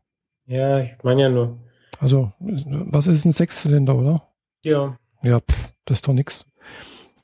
Ja, 0.45 0.79
ich 0.79 0.91
meine 1.03 1.23
ja 1.23 1.29
nur. 1.29 1.57
Also, 1.99 2.33
was 2.39 3.07
ist 3.07 3.25
ein 3.25 3.31
Sechszylinder, 3.31 3.95
oder? 3.95 4.27
Ja. 4.63 4.97
Ja, 5.23 5.39
pff, 5.39 5.71
das 5.85 5.99
ist 5.99 6.07
doch 6.07 6.13
nichts. 6.13 6.45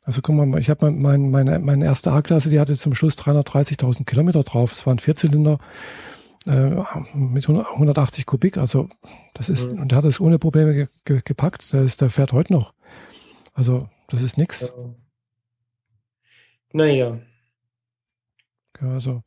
Also 0.04 0.22
guck 0.22 0.36
mal, 0.36 0.60
ich 0.60 0.70
habe 0.70 0.90
mein, 0.90 1.30
meine, 1.30 1.60
meine 1.60 1.86
erste 1.86 2.12
A-Klasse, 2.12 2.50
die 2.50 2.60
hatte 2.60 2.76
zum 2.76 2.96
Schluss 2.96 3.16
330.000 3.16 4.06
Kilometer 4.06 4.42
drauf. 4.44 4.72
Es 4.72 4.86
war 4.86 4.96
ein 4.96 5.00
Vierzylinder 5.00 5.60
äh, 6.48 6.72
mit 7.14 7.48
180 7.48 8.26
Kubik. 8.26 8.58
Also 8.58 8.90
das 9.34 9.50
ist, 9.50 9.72
mhm. 9.72 9.82
und 9.82 9.92
der 9.92 10.00
hat 10.00 10.06
es 10.06 10.20
ohne 10.20 10.40
Probleme 10.40 10.74
ge 10.74 10.88
ge 11.06 11.22
gepackt. 11.24 11.72
Der, 11.74 11.84
ist, 11.84 12.02
der 12.02 12.10
fährt 12.10 12.34
heute 12.34 12.54
noch. 12.54 12.74
Also 13.54 13.88
das 14.08 14.24
ist 14.24 14.38
nichts. 14.38 14.72
Ja. 14.76 14.96
Naja. 16.74 17.20
Ja, 18.82 18.88
also 18.90 19.24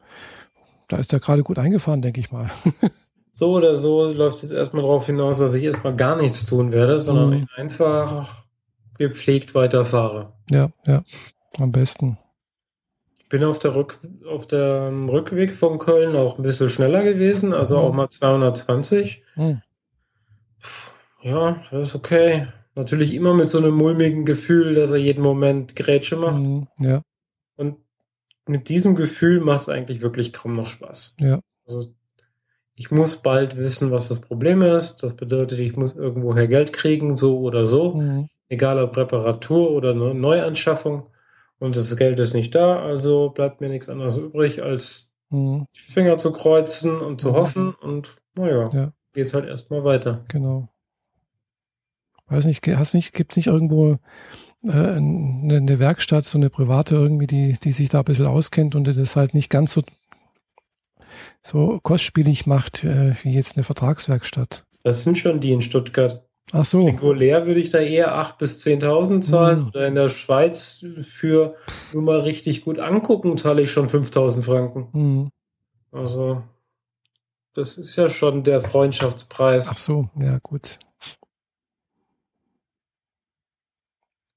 da 0.92 0.98
ist 0.98 1.12
er 1.12 1.20
gerade 1.20 1.42
gut 1.42 1.58
eingefahren, 1.58 2.02
denke 2.02 2.20
ich 2.20 2.30
mal. 2.30 2.50
so 3.32 3.52
oder 3.52 3.76
so 3.76 4.12
läuft 4.12 4.36
es 4.36 4.42
jetzt 4.42 4.52
erstmal 4.52 4.82
darauf 4.82 5.06
hinaus, 5.06 5.38
dass 5.38 5.54
ich 5.54 5.64
erstmal 5.64 5.96
gar 5.96 6.16
nichts 6.16 6.44
tun 6.44 6.70
werde, 6.70 6.98
sondern 6.98 7.40
mhm. 7.40 7.48
einfach 7.56 8.44
gepflegt 8.98 9.54
weiterfahre. 9.54 10.34
Ja, 10.50 10.70
ja, 10.86 11.02
am 11.60 11.72
besten. 11.72 12.18
Ich 13.18 13.28
bin 13.30 13.42
auf 13.42 13.58
der, 13.58 13.74
Rück, 13.74 13.98
auf 14.28 14.46
der 14.46 14.92
Rückweg 15.08 15.54
von 15.54 15.78
Köln 15.78 16.14
auch 16.14 16.36
ein 16.36 16.42
bisschen 16.42 16.68
schneller 16.68 17.02
gewesen, 17.02 17.54
also 17.54 17.78
mhm. 17.78 17.84
auch 17.84 17.92
mal 17.94 18.08
220. 18.10 19.22
Mhm. 19.36 19.62
Ja, 21.22 21.62
das 21.70 21.88
ist 21.88 21.94
okay. 21.94 22.48
Natürlich 22.74 23.14
immer 23.14 23.32
mit 23.32 23.48
so 23.48 23.58
einem 23.58 23.74
mulmigen 23.74 24.26
Gefühl, 24.26 24.74
dass 24.74 24.92
er 24.92 24.98
jeden 24.98 25.22
Moment 25.22 25.74
Grätsche 25.74 26.16
macht. 26.16 26.42
Mhm, 26.42 26.68
ja. 26.80 27.02
Mit 28.46 28.68
diesem 28.68 28.94
Gefühl 28.94 29.40
macht 29.40 29.60
es 29.60 29.68
eigentlich 29.68 30.02
wirklich 30.02 30.32
kaum 30.32 30.56
noch 30.56 30.66
Spaß. 30.66 31.16
Ja. 31.20 31.40
Also 31.66 31.94
ich 32.74 32.90
muss 32.90 33.16
bald 33.16 33.56
wissen, 33.56 33.90
was 33.90 34.08
das 34.08 34.20
Problem 34.20 34.62
ist. 34.62 35.02
Das 35.02 35.14
bedeutet, 35.14 35.60
ich 35.60 35.76
muss 35.76 35.96
irgendwoher 35.96 36.48
Geld 36.48 36.72
kriegen, 36.72 37.16
so 37.16 37.38
oder 37.38 37.66
so. 37.66 37.94
Mhm 37.94 38.28
egal 38.52 38.78
ob 38.82 38.96
Reparatur 38.96 39.70
oder 39.70 39.90
eine 39.90 40.14
Neuanschaffung. 40.14 41.06
Und 41.58 41.74
das 41.74 41.96
Geld 41.96 42.18
ist 42.18 42.34
nicht 42.34 42.54
da, 42.54 42.80
also 42.80 43.30
bleibt 43.30 43.60
mir 43.60 43.68
nichts 43.68 43.88
anderes 43.88 44.16
übrig, 44.16 44.62
als 44.62 45.12
mhm. 45.30 45.66
die 45.74 45.80
Finger 45.80 46.18
zu 46.18 46.32
kreuzen 46.32 47.00
und 47.00 47.20
zu 47.20 47.30
mhm. 47.30 47.34
hoffen. 47.34 47.74
Und 47.74 48.16
naja, 48.34 48.68
ja. 48.72 48.92
es 49.16 49.32
halt 49.32 49.46
erstmal 49.46 49.84
weiter. 49.84 50.24
Genau. 50.28 50.68
Weiß 52.26 52.44
nicht, 52.44 52.66
hast 52.66 52.94
nicht, 52.94 53.14
gibt 53.14 53.32
es 53.32 53.36
nicht 53.36 53.46
irgendwo 53.46 53.98
eine, 54.64 55.56
eine, 55.56 55.78
Werkstatt, 55.78 56.24
so 56.24 56.38
eine 56.38 56.50
private 56.50 56.94
irgendwie, 56.94 57.26
die, 57.26 57.56
die 57.62 57.72
sich 57.72 57.88
da 57.88 57.98
ein 57.98 58.04
bisschen 58.04 58.26
auskennt 58.26 58.74
und 58.74 58.86
das 58.86 59.16
halt 59.16 59.34
nicht 59.34 59.50
ganz 59.50 59.72
so, 59.72 59.82
so 61.42 61.80
kostspielig 61.82 62.46
macht 62.46 62.84
äh, 62.84 63.14
wie 63.22 63.32
jetzt 63.32 63.56
eine 63.56 63.64
Vertragswerkstatt? 63.64 64.64
Das 64.84 65.04
sind 65.04 65.18
schon 65.18 65.40
die 65.40 65.52
in 65.52 65.62
Stuttgart. 65.62 66.24
Ach 66.52 66.64
so. 66.64 66.84
Regulär 66.84 67.46
würde 67.46 67.60
ich 67.60 67.70
da 67.70 67.78
eher 67.78 68.14
8.000 68.14 68.38
bis 68.38 68.66
10.000 68.66 69.20
zahlen. 69.22 69.60
Mhm. 69.60 69.66
Oder 69.68 69.86
in 69.86 69.94
der 69.94 70.08
Schweiz 70.08 70.84
für 71.02 71.54
nur 71.92 72.02
mal 72.02 72.20
richtig 72.20 72.62
gut 72.62 72.78
angucken, 72.78 73.36
zahle 73.36 73.62
ich 73.62 73.70
schon 73.70 73.88
5.000 73.88 74.42
Franken. 74.42 74.88
Mhm. 74.92 75.30
Also, 75.92 76.42
das 77.54 77.78
ist 77.78 77.96
ja 77.96 78.08
schon 78.08 78.42
der 78.42 78.60
Freundschaftspreis. 78.60 79.68
Ach 79.68 79.76
so, 79.76 80.08
ja, 80.20 80.38
gut. 80.42 80.78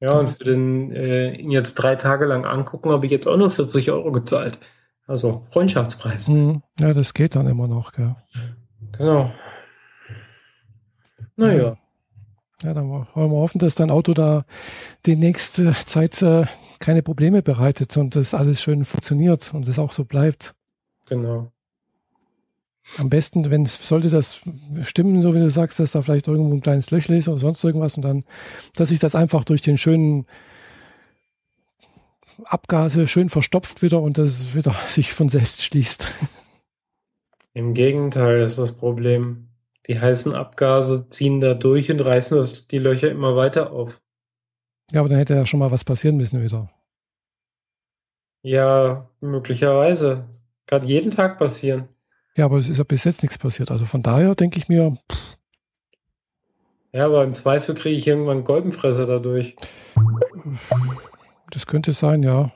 Ja, 0.05 0.19
und 0.19 0.29
für 0.29 0.43
den 0.43 0.91
äh, 0.91 1.33
ihn 1.33 1.49
jetzt 1.49 1.73
drei 1.75 1.95
Tage 1.95 2.25
lang 2.25 2.45
angucken, 2.45 2.91
habe 2.91 3.07
ich 3.07 3.11
jetzt 3.11 3.27
auch 3.27 3.37
nur 3.37 3.49
40 3.49 3.89
Euro 3.89 4.11
gezahlt. 4.11 4.59
Also 5.07 5.43
Freundschaftspreis. 5.51 6.27
Mhm. 6.27 6.61
Ja, 6.79 6.93
das 6.93 7.15
geht 7.15 7.35
dann 7.35 7.47
immer 7.47 7.67
noch, 7.67 7.91
gell? 7.91 8.15
Genau. 8.91 9.31
Naja. 11.35 11.63
Ja. 11.63 11.77
Ja, 12.63 12.73
dann 12.73 12.87
wollen 12.89 13.31
wir 13.31 13.37
hoffen, 13.37 13.57
dass 13.57 13.73
dein 13.73 13.89
Auto 13.89 14.13
da 14.13 14.45
die 15.07 15.15
nächste 15.15 15.73
Zeit 15.73 16.21
äh, 16.21 16.45
keine 16.79 17.01
Probleme 17.01 17.41
bereitet 17.41 17.97
und 17.97 18.15
das 18.15 18.35
alles 18.35 18.61
schön 18.61 18.85
funktioniert 18.85 19.53
und 19.55 19.67
es 19.67 19.79
auch 19.79 19.91
so 19.91 20.05
bleibt. 20.05 20.53
Genau. 21.07 21.51
Am 22.97 23.09
besten, 23.09 23.49
wenn 23.49 23.65
sollte 23.65 24.09
das 24.09 24.41
stimmen, 24.81 25.21
so 25.21 25.33
wie 25.33 25.39
du 25.39 25.49
sagst, 25.49 25.79
dass 25.79 25.93
da 25.93 26.01
vielleicht 26.01 26.27
irgendwo 26.27 26.53
ein 26.53 26.61
kleines 26.61 26.91
Löchle 26.91 27.17
ist 27.17 27.27
oder 27.27 27.39
sonst 27.39 27.63
irgendwas 27.63 27.95
und 27.95 28.03
dann, 28.03 28.23
dass 28.75 28.89
sich 28.89 28.99
das 28.99 29.15
einfach 29.15 29.43
durch 29.43 29.61
den 29.61 29.77
schönen 29.77 30.27
Abgase 32.43 33.07
schön 33.07 33.29
verstopft 33.29 33.81
wieder 33.81 34.01
und 34.01 34.17
das 34.17 34.55
wieder 34.55 34.73
sich 34.85 35.13
von 35.13 35.29
selbst 35.29 35.63
schließt. 35.63 36.07
Im 37.53 37.73
Gegenteil 37.73 38.41
ist 38.41 38.59
das 38.59 38.73
Problem. 38.73 39.47
Die 39.87 39.99
heißen 39.99 40.33
Abgase 40.33 41.09
ziehen 41.09 41.39
da 41.39 41.53
durch 41.53 41.91
und 41.91 42.01
reißen 42.01 42.37
das, 42.37 42.67
die 42.67 42.79
Löcher 42.79 43.09
immer 43.09 43.35
weiter 43.35 43.71
auf. 43.71 44.01
Ja, 44.91 44.99
aber 44.99 45.09
dann 45.09 45.17
hätte 45.17 45.35
ja 45.35 45.45
schon 45.45 45.59
mal 45.59 45.71
was 45.71 45.83
passieren 45.83 46.17
müssen 46.17 46.43
wieder. 46.43 46.69
Ja, 48.43 49.09
möglicherweise. 49.21 50.27
Kann 50.67 50.83
jeden 50.83 51.11
Tag 51.11 51.37
passieren. 51.37 51.87
Ja, 52.35 52.45
aber 52.45 52.57
es 52.57 52.69
ist 52.69 52.77
ja 52.77 52.83
bis 52.83 53.03
jetzt 53.05 53.23
nichts 53.23 53.37
passiert. 53.37 53.71
Also 53.71 53.85
von 53.85 54.03
daher 54.03 54.35
denke 54.35 54.57
ich 54.57 54.67
mir. 54.67 54.97
Pff. 55.11 55.37
Ja, 56.91 57.05
aber 57.05 57.23
im 57.23 57.33
Zweifel 57.33 57.75
kriege 57.75 57.97
ich 57.97 58.07
irgendwann 58.07 58.37
einen 58.37 58.45
Goldenfresser 58.45 59.05
dadurch. 59.05 59.55
Das 61.51 61.67
könnte 61.67 61.93
sein, 61.93 62.23
ja. 62.23 62.53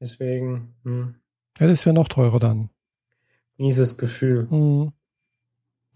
Deswegen. 0.00 0.74
Hm. 0.84 1.14
Ja, 1.58 1.66
das 1.66 1.86
wäre 1.86 1.94
noch 1.94 2.08
teurer 2.08 2.38
dann. 2.38 2.70
Mieses 3.56 3.96
Gefühl. 3.96 4.46
Mhm. 4.50 4.92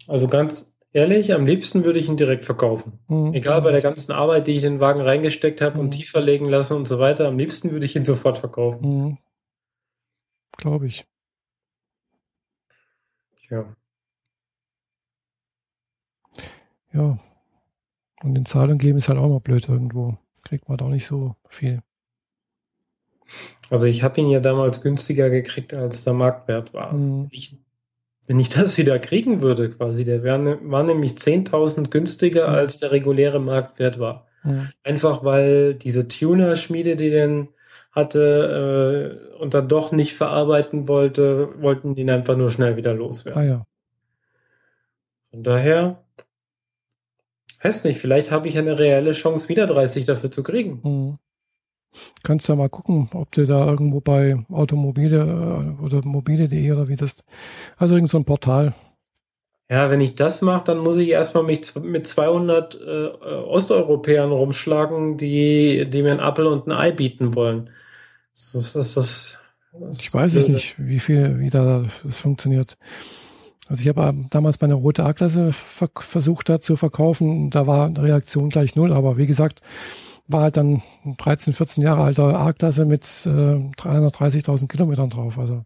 Also 0.07 0.28
ganz 0.28 0.78
ehrlich, 0.92 1.35
am 1.35 1.45
liebsten 1.45 1.85
würde 1.85 1.99
ich 1.99 2.09
ihn 2.09 2.16
direkt 2.16 2.47
verkaufen. 2.47 2.99
Mhm. 3.09 3.35
Egal 3.35 3.61
bei 3.62 3.73
der 3.73 3.83
ganzen 3.83 4.12
Arbeit, 4.12 4.47
die 4.47 4.52
ich 4.52 4.64
in 4.64 4.75
den 4.75 4.80
Wagen 4.80 5.00
reingesteckt 5.00 5.61
habe 5.61 5.78
und 5.78 5.90
tiefer 5.90 6.21
legen 6.21 6.49
lassen 6.49 6.76
und 6.76 6.88
so 6.88 6.99
weiter, 6.99 7.26
am 7.28 7.38
liebsten 7.38 7.73
würde 7.73 7.85
ich 7.85 7.97
ihn 7.97 8.04
sofort 8.04 8.38
verkaufen. 8.38 8.88
Mhm. 8.88 9.18
Glaube 10.57 10.87
ich. 10.87 11.04
Ja. 13.50 13.76
Ja. 16.93 17.19
Und 18.23 18.37
in 18.37 18.47
Zahlung 18.47 18.78
geben 18.78 18.99
ist 18.99 19.09
halt 19.09 19.19
auch 19.19 19.28
mal 19.28 19.40
blöd 19.40 19.69
irgendwo. 19.69 20.19
Kriegt 20.43 20.69
man 20.69 20.78
doch 20.78 20.88
nicht 20.88 21.07
so 21.07 21.37
viel. 21.49 21.83
Also 23.71 23.87
ich 23.87 24.02
habe 24.02 24.21
ihn 24.21 24.31
ja 24.31 24.40
damals 24.40 24.81
günstiger 24.81 25.28
gekriegt, 25.28 25.75
als 25.75 26.05
der 26.05 26.14
Marktwert 26.14 26.73
war. 26.73 26.93
Mhm. 26.95 27.28
Ich 27.31 27.59
wenn 28.28 28.38
ich 28.38 28.50
das 28.50 28.76
wieder 28.76 28.99
kriegen 28.99 29.40
würde, 29.40 29.71
quasi, 29.71 30.05
der 30.05 30.23
wär, 30.23 30.37
ne, 30.38 30.59
war 30.62 30.83
nämlich 30.83 31.12
10.000 31.12 31.90
günstiger, 31.90 32.49
mhm. 32.49 32.55
als 32.55 32.78
der 32.78 32.93
reguläre 32.93 33.40
Marktwert 33.40 33.99
war. 33.99 34.26
Mhm. 34.45 34.69
Einfach 34.85 35.25
weil 35.25 35.75
diese 35.75 36.07
Tuner-Schmiede, 36.07 36.95
die 36.95 37.11
den 37.11 37.49
hatte 37.92 39.30
äh, 39.37 39.40
und 39.40 39.54
dann 39.54 39.68
doch 39.68 39.92
nicht 39.92 40.14
verarbeiten 40.14 40.88
wollte, 40.88 41.61
wollten 41.61 41.95
den 41.95 42.11
einfach 42.11 42.37
nur 42.37 42.50
schnell 42.50 42.76
wieder 42.76 42.95
loswerden. 42.95 43.40
Ah 43.40 43.45
ja. 43.45 43.66
Von 45.30 45.42
daher, 45.42 46.04
weiß 47.62 47.85
nicht, 47.85 47.99
vielleicht 47.99 48.30
habe 48.30 48.49
ich 48.49 48.57
eine 48.57 48.78
reelle 48.78 49.12
Chance, 49.12 49.49
wieder 49.49 49.66
30 49.66 50.04
dafür 50.04 50.30
zu 50.30 50.42
kriegen. 50.42 50.80
Mhm. 50.83 51.18
Kannst 52.23 52.49
ja 52.49 52.54
mal 52.54 52.68
gucken, 52.68 53.09
ob 53.14 53.33
du 53.33 53.47
da 53.47 53.66
irgendwo 53.66 54.00
bei 54.00 54.37
Automobile 54.50 55.76
äh, 55.80 55.83
oder 55.83 56.04
mobile.de 56.04 56.73
oder 56.73 56.88
wie 56.88 56.97
das, 56.97 57.25
also 57.76 57.95
irgend 57.95 58.11
so 58.11 58.18
ein 58.18 58.25
Portal. 58.25 58.75
Ja, 59.70 59.90
wenn 59.90 60.00
ich 60.00 60.14
das 60.14 60.40
mache, 60.40 60.64
dann 60.64 60.78
muss 60.78 60.96
ich 60.96 61.10
erstmal 61.10 61.42
mich 61.42 61.75
mit 61.76 62.06
200 62.06 62.80
äh, 62.80 63.08
Osteuropäern 63.46 64.32
rumschlagen, 64.32 65.18
die, 65.18 65.88
die 65.90 66.02
mir 66.02 66.12
ein 66.12 66.20
Apfel 66.20 66.46
und 66.46 66.66
ein 66.66 66.72
Ei 66.72 66.90
bieten 66.90 67.34
wollen. 67.34 67.68
Das, 68.32 68.72
das, 68.72 68.94
das, 68.94 69.38
ich 69.92 70.12
weiß 70.12 70.34
es 70.34 70.48
nicht, 70.48 70.76
wie 70.78 71.00
viel, 71.00 71.38
wie 71.38 71.50
da 71.50 71.84
das 72.02 72.16
funktioniert. 72.16 72.78
Also 73.68 73.82
ich 73.82 73.88
habe 73.88 74.14
damals 74.30 74.58
meine 74.62 74.75
rote 74.75 75.04
A-Klasse 75.04 75.52
versucht 75.52 76.48
da 76.48 76.60
zu 76.60 76.76
verkaufen. 76.76 77.50
Da 77.50 77.66
war 77.66 77.90
Reaktion 77.98 78.48
gleich 78.48 78.75
null, 78.76 78.94
aber 78.94 79.18
wie 79.18 79.26
gesagt, 79.26 79.60
war 80.26 80.42
halt 80.42 80.56
dann 80.56 80.82
13, 81.18 81.52
14 81.52 81.82
Jahre 81.82 82.02
alter 82.02 82.38
A-Klasse 82.38 82.87
mit 82.87 83.04
äh, 83.26 83.28
330.000 83.28 84.68
Kilometern 84.68 85.10
drauf. 85.10 85.38
Also 85.38 85.64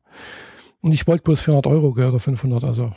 und 0.81 0.93
ich 0.93 1.07
wollte 1.07 1.23
bloß 1.23 1.43
400 1.43 1.69
Euro 1.69 1.91
oder 1.91 2.19
500. 2.19 2.65
Also 2.65 2.93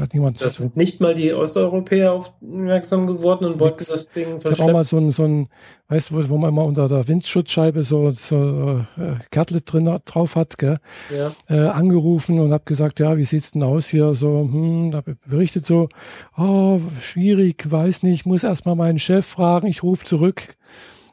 Hat 0.00 0.14
niemand 0.14 0.40
das 0.40 0.58
sind 0.58 0.76
nicht 0.76 1.00
mal 1.00 1.14
die 1.14 1.32
Osteuropäer 1.32 2.12
aufmerksam 2.12 3.06
geworden 3.06 3.44
und 3.46 3.60
wollten 3.60 3.78
das 3.78 4.08
Ding 4.08 4.40
verschleppen. 4.40 4.52
Ich 4.52 4.60
habe 4.60 4.70
auch 4.70 4.74
mal 4.74 4.84
so 4.84 4.98
ein, 4.98 5.10
so 5.10 5.24
ein 5.24 5.48
weißt 5.88 6.10
du, 6.10 6.28
wo 6.28 6.36
man 6.36 6.50
immer 6.50 6.64
unter 6.64 6.88
der 6.88 7.08
Windschutzscheibe 7.08 7.82
so, 7.82 8.10
so 8.12 8.84
äh, 8.96 9.14
Kärtle 9.30 9.62
drin 9.62 9.98
drauf 10.04 10.36
hat, 10.36 10.58
gell? 10.58 10.78
Ja. 11.14 11.32
Äh, 11.48 11.68
angerufen 11.68 12.38
und 12.38 12.52
habe 12.52 12.64
gesagt, 12.64 13.00
ja, 13.00 13.16
wie 13.16 13.24
sieht's 13.24 13.52
denn 13.52 13.62
aus 13.62 13.88
hier? 13.88 14.14
So, 14.14 14.48
hm, 14.50 14.90
da 14.90 15.02
berichtet 15.26 15.64
so, 15.64 15.88
oh, 16.36 16.80
schwierig, 17.00 17.70
weiß 17.70 18.02
nicht, 18.02 18.26
muss 18.26 18.44
erstmal 18.44 18.76
meinen 18.76 18.98
Chef 18.98 19.26
fragen, 19.26 19.66
ich 19.66 19.82
rufe 19.82 20.04
zurück. 20.04 20.56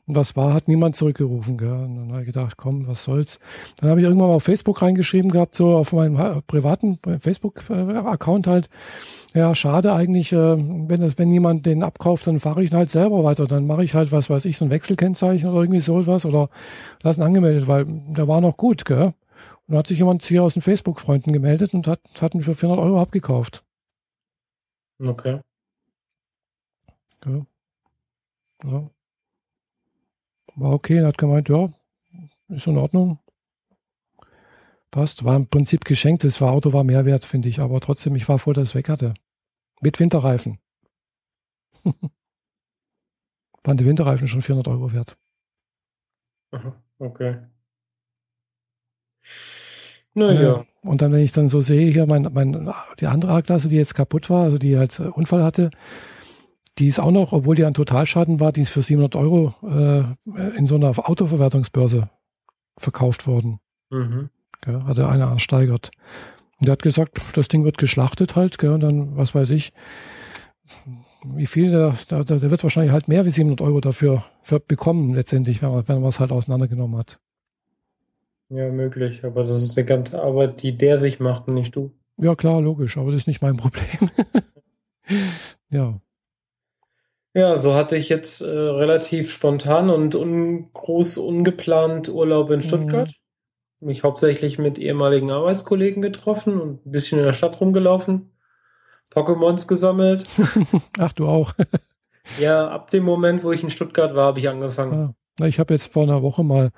Und 0.07 0.15
was 0.15 0.35
war, 0.35 0.53
hat 0.53 0.67
niemand 0.67 0.95
zurückgerufen. 0.95 1.57
Gell? 1.57 1.71
Und 1.71 1.95
dann 1.95 2.11
habe 2.11 2.21
ich 2.21 2.27
gedacht, 2.27 2.57
komm, 2.57 2.87
was 2.87 3.03
soll's. 3.03 3.39
Dann 3.77 3.89
habe 3.89 3.99
ich 3.99 4.05
irgendwann 4.05 4.29
mal 4.29 4.35
auf 4.35 4.43
Facebook 4.43 4.81
reingeschrieben 4.81 5.31
gehabt, 5.31 5.55
so 5.55 5.75
auf 5.75 5.93
meinem 5.93 6.43
privaten 6.45 6.99
Facebook-Account 7.19 8.45
halt. 8.45 8.69
Ja, 9.33 9.53
schade 9.53 9.93
eigentlich, 9.93 10.31
äh, 10.31 10.57
wenn 10.57 11.01
das, 11.01 11.17
wenn 11.17 11.31
jemand 11.31 11.65
den 11.65 11.83
abkauft, 11.83 12.25
dann 12.27 12.39
fahre 12.39 12.63
ich 12.63 12.71
ihn 12.71 12.77
halt 12.77 12.91
selber 12.91 13.23
weiter. 13.23 13.47
Dann 13.47 13.67
mache 13.67 13.83
ich 13.83 13.95
halt, 13.95 14.11
was 14.11 14.29
weiß 14.29 14.45
ich, 14.45 14.57
so 14.57 14.65
ein 14.65 14.71
Wechselkennzeichen 14.71 15.49
oder 15.49 15.61
irgendwie 15.61 15.81
sowas 15.81 16.25
oder 16.25 16.49
lassen 17.01 17.21
angemeldet, 17.21 17.67
weil 17.67 17.85
der 17.85 18.27
war 18.27 18.39
noch 18.41 18.57
gut, 18.57 18.85
gell? 18.85 19.07
Und 19.07 19.13
dann 19.67 19.79
hat 19.79 19.87
sich 19.87 19.97
jemand 19.97 20.23
hier 20.23 20.43
aus 20.43 20.53
den 20.53 20.61
Facebook-Freunden 20.61 21.33
gemeldet 21.33 21.73
und 21.73 21.87
hat, 21.87 21.99
hat 22.21 22.35
ihn 22.35 22.41
für 22.41 22.53
400 22.53 22.85
Euro 22.85 23.01
abgekauft. 23.01 23.63
Okay. 24.99 25.41
Ja. 27.25 27.45
ja 28.63 28.89
war 30.55 30.71
okay. 30.71 30.97
Er 30.97 31.07
hat 31.07 31.17
gemeint, 31.17 31.49
ja, 31.49 31.69
ist 32.49 32.67
in 32.67 32.77
Ordnung. 32.77 33.19
Passt. 34.91 35.25
War 35.25 35.35
im 35.35 35.47
Prinzip 35.47 35.85
geschenkt. 35.85 36.23
Das 36.23 36.39
war, 36.41 36.51
Auto 36.51 36.73
war 36.73 36.83
mehr 36.83 37.05
wert, 37.05 37.25
finde 37.25 37.49
ich. 37.49 37.59
Aber 37.59 37.79
trotzdem, 37.81 38.15
ich 38.15 38.29
war 38.29 38.39
froh, 38.39 38.53
dass 38.53 38.69
es 38.69 38.75
weg 38.75 38.89
hatte. 38.89 39.13
Mit 39.81 39.99
Winterreifen. 39.99 40.59
Waren 43.63 43.77
die 43.77 43.85
Winterreifen 43.85 44.27
schon 44.27 44.41
400 44.41 44.67
Euro 44.69 44.93
wert. 44.93 45.17
okay. 46.99 47.41
Naja. 50.13 50.61
Äh, 50.61 50.65
und 50.87 51.01
dann, 51.01 51.11
wenn 51.11 51.19
ich 51.19 51.31
dann 51.31 51.49
so 51.49 51.61
sehe, 51.61 51.91
hier 51.91 52.05
mein, 52.05 52.29
mein, 52.31 52.71
die 52.99 53.07
andere 53.07 53.33
A-Klasse, 53.33 53.69
die 53.69 53.75
jetzt 53.75 53.95
kaputt 53.95 54.29
war, 54.29 54.43
also 54.43 54.57
die 54.57 54.77
halt 54.77 54.97
Unfall 54.99 55.43
hatte, 55.43 55.71
die 56.77 56.87
ist 56.87 56.99
auch 56.99 57.11
noch, 57.11 57.31
obwohl 57.31 57.55
die 57.55 57.65
ein 57.65 57.73
Totalschaden 57.73 58.39
war, 58.39 58.51
die 58.51 58.61
ist 58.61 58.69
für 58.69 58.81
700 58.81 59.15
Euro 59.15 59.53
äh, 59.63 60.57
in 60.57 60.67
so 60.67 60.75
einer 60.75 60.93
Autoverwertungsbörse 60.97 62.09
verkauft 62.77 63.27
worden. 63.27 63.59
Mhm. 63.89 64.29
Gell, 64.61 64.83
hatte 64.83 65.07
einer 65.07 65.27
ersteigert. 65.27 65.91
Und 66.59 66.67
der 66.67 66.73
hat 66.73 66.81
gesagt, 66.81 67.19
das 67.33 67.47
Ding 67.47 67.63
wird 67.63 67.77
geschlachtet 67.77 68.35
halt, 68.35 68.57
gell, 68.57 68.71
und 68.71 68.81
dann, 68.81 69.15
was 69.17 69.35
weiß 69.35 69.49
ich, 69.51 69.73
wie 71.25 71.45
viel, 71.45 71.71
der, 71.71 71.95
der, 72.09 72.23
der 72.23 72.51
wird 72.51 72.63
wahrscheinlich 72.63 72.91
halt 72.91 73.07
mehr 73.07 73.25
wie 73.25 73.31
700 73.31 73.61
Euro 73.61 73.81
dafür 73.81 74.25
für 74.41 74.59
bekommen, 74.59 75.13
letztendlich, 75.13 75.61
wenn 75.61 75.71
man, 75.71 75.87
wenn 75.87 76.01
man 76.01 76.09
es 76.09 76.19
halt 76.19 76.31
auseinandergenommen 76.31 76.97
hat. 76.97 77.19
Ja, 78.49 78.69
möglich, 78.69 79.23
aber 79.23 79.43
das 79.43 79.61
ist 79.63 79.77
eine 79.77 79.85
ganze 79.85 80.21
Arbeit, 80.21 80.61
die 80.61 80.77
der 80.77 80.97
sich 80.97 81.19
macht 81.19 81.47
und 81.47 81.55
nicht 81.55 81.75
du. 81.75 81.91
Ja, 82.17 82.35
klar, 82.35 82.61
logisch, 82.61 82.97
aber 82.97 83.11
das 83.11 83.21
ist 83.21 83.27
nicht 83.27 83.41
mein 83.41 83.57
Problem. 83.57 84.09
ja. 85.69 85.99
Ja, 87.35 87.57
so 87.57 87.75
hatte 87.75 87.97
ich 87.97 88.07
jetzt 88.07 88.39
äh, 88.39 88.47
relativ 88.47 89.29
spontan 89.29 89.89
und 89.89 90.15
un 90.15 90.69
groß 90.71 91.17
ungeplant 91.17 92.07
Urlaub 92.07 92.49
in 92.49 92.61
Stuttgart. 92.61 93.09
Mhm. 93.09 93.87
Mich 93.87 94.03
hauptsächlich 94.03 94.57
mit 94.57 94.79
ehemaligen 94.79 95.29
Arbeitskollegen 95.29 96.01
getroffen 96.01 96.61
und 96.61 96.85
ein 96.85 96.91
bisschen 96.91 97.19
in 97.19 97.25
der 97.25 97.33
Stadt 97.33 97.59
rumgelaufen. 97.59 98.31
Pokémons 99.13 99.67
gesammelt. 99.67 100.23
Ach, 100.97 101.11
du 101.11 101.27
auch. 101.27 101.51
ja, 102.39 102.69
ab 102.69 102.89
dem 102.89 103.03
Moment, 103.03 103.43
wo 103.43 103.51
ich 103.51 103.63
in 103.63 103.69
Stuttgart 103.69 104.15
war, 104.15 104.27
habe 104.27 104.39
ich 104.39 104.47
angefangen. 104.47 105.13
Ja. 105.37 105.45
Ich 105.45 105.59
habe 105.59 105.73
jetzt 105.73 105.91
vor 105.91 106.03
einer 106.03 106.21
Woche 106.21 106.41
mal 106.45 106.71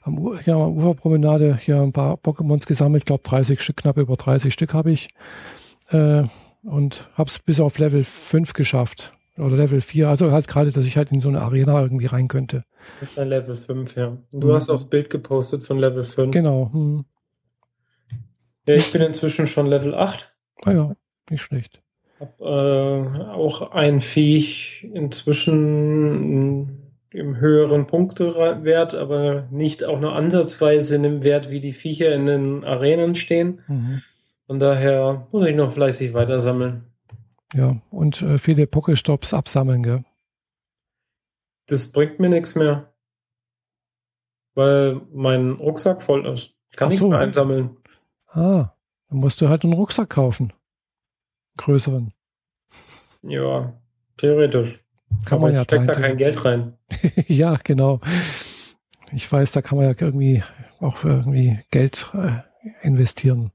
am, 0.00 0.40
ja, 0.46 0.56
Uferpromenade 0.56 1.58
hier 1.58 1.82
ein 1.82 1.92
paar 1.92 2.14
Pokémons 2.14 2.66
gesammelt. 2.66 3.02
Ich 3.02 3.06
glaube 3.06 3.24
30 3.24 3.60
Stück, 3.60 3.76
knapp 3.76 3.98
über 3.98 4.16
30 4.16 4.54
Stück 4.54 4.72
habe 4.72 4.90
ich. 4.90 5.10
Äh, 5.90 6.22
und 6.62 7.10
habe 7.12 7.28
es 7.28 7.38
bis 7.40 7.60
auf 7.60 7.78
Level 7.78 8.04
5 8.04 8.54
geschafft. 8.54 9.12
Oder 9.38 9.56
Level 9.56 9.80
4. 9.80 10.08
Also 10.08 10.32
halt 10.32 10.48
gerade, 10.48 10.70
dass 10.72 10.84
ich 10.84 10.96
halt 10.96 11.12
in 11.12 11.20
so 11.20 11.28
eine 11.28 11.40
Arena 11.40 11.80
irgendwie 11.80 12.06
rein 12.06 12.28
könnte. 12.28 12.64
Das 13.00 13.10
ist 13.10 13.18
ein 13.18 13.28
Level 13.28 13.56
5, 13.56 13.96
ja. 13.96 14.16
Du 14.32 14.48
mhm. 14.48 14.52
hast 14.52 14.68
auch 14.68 14.74
das 14.74 14.90
Bild 14.90 15.10
gepostet 15.10 15.64
von 15.64 15.78
Level 15.78 16.04
5. 16.04 16.32
Genau. 16.32 16.70
Mhm. 16.72 17.04
Ja, 18.68 18.74
ich 18.74 18.92
bin 18.92 19.00
inzwischen 19.02 19.46
schon 19.46 19.66
Level 19.66 19.94
8. 19.94 20.32
Ah 20.64 20.72
ja, 20.72 20.96
nicht 21.30 21.42
schlecht. 21.42 21.80
Hab 22.20 22.40
äh, 22.40 22.44
auch 22.44 23.70
ein 23.70 24.00
Viech 24.00 24.88
inzwischen 24.92 26.78
im 27.10 27.36
höheren 27.38 27.86
Punktewert, 27.86 28.94
aber 28.94 29.48
nicht 29.50 29.84
auch 29.84 30.00
nur 30.00 30.14
ansatzweise 30.14 30.96
in 30.96 31.02
dem 31.02 31.24
Wert, 31.24 31.50
wie 31.50 31.60
die 31.60 31.72
Viecher 31.72 32.12
in 32.12 32.26
den 32.26 32.64
Arenen 32.64 33.14
stehen. 33.14 33.60
Mhm. 33.66 34.02
Von 34.46 34.58
daher 34.58 35.26
muss 35.30 35.46
ich 35.46 35.54
noch 35.54 35.72
fleißig 35.72 36.12
weiter 36.12 36.40
sammeln. 36.40 36.87
Ja, 37.54 37.80
und 37.90 38.22
äh, 38.22 38.38
viele 38.38 38.66
Pokestops 38.66 39.32
absammeln, 39.32 39.82
gell? 39.82 40.04
Das 41.66 41.92
bringt 41.92 42.18
mir 42.18 42.28
nichts 42.28 42.54
mehr. 42.54 42.92
Weil 44.54 45.00
mein 45.12 45.52
Rucksack 45.52 46.02
voll 46.02 46.26
ist. 46.26 46.54
Ich 46.70 46.76
kann 46.76 46.86
Ach 46.86 46.90
nichts 46.90 47.02
so. 47.02 47.08
mehr 47.08 47.18
einsammeln. 47.18 47.76
Ah, 48.28 48.74
dann 49.08 49.18
musst 49.18 49.40
du 49.40 49.48
halt 49.48 49.64
einen 49.64 49.72
Rucksack 49.72 50.10
kaufen. 50.10 50.52
Größeren. 51.56 52.12
Ja, 53.22 53.72
theoretisch. 54.16 54.78
Kann 55.24 55.40
man 55.40 55.54
ja 55.54 55.64
steckt 55.64 55.88
da 55.88 55.92
kein 55.92 56.16
Geld 56.16 56.44
rein. 56.44 56.76
ja, 57.26 57.56
genau. 57.62 58.00
Ich 59.12 59.30
weiß, 59.30 59.52
da 59.52 59.62
kann 59.62 59.78
man 59.78 59.86
ja 59.86 59.94
irgendwie 59.98 60.42
auch 60.80 61.04
irgendwie 61.04 61.58
Geld 61.70 62.12
äh, 62.14 62.42
investieren. 62.82 63.52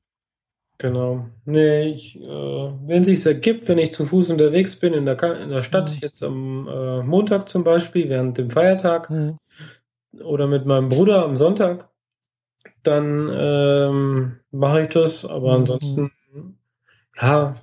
Genau. 0.80 1.28
Nee, 1.46 1.92
ich, 1.92 2.20
äh, 2.20 2.72
wenn 2.88 3.04
sich 3.04 3.26
ergibt, 3.26 3.68
wenn 3.68 3.78
ich 3.78 3.94
zu 3.94 4.06
Fuß 4.06 4.32
unterwegs 4.32 4.76
bin 4.76 4.94
in 4.94 5.06
der, 5.06 5.22
in 5.42 5.50
der 5.50 5.62
Stadt, 5.62 5.92
mhm. 5.92 5.98
jetzt 6.02 6.24
am 6.24 6.68
äh, 6.68 7.04
Montag 7.04 7.48
zum 7.48 7.64
Beispiel, 7.64 8.10
während 8.10 8.38
dem 8.38 8.50
Feiertag, 8.50 9.10
mhm. 9.10 9.38
oder 10.24 10.48
mit 10.48 10.66
meinem 10.66 10.90
Bruder 10.90 11.24
am 11.24 11.36
Sonntag, 11.36 11.90
dann 12.82 13.30
ähm, 13.32 14.40
mache 14.52 14.82
ich 14.82 14.90
das. 14.90 15.26
Aber 15.26 15.54
mhm. 15.54 15.60
ansonsten, 15.62 16.12
ja, 17.20 17.56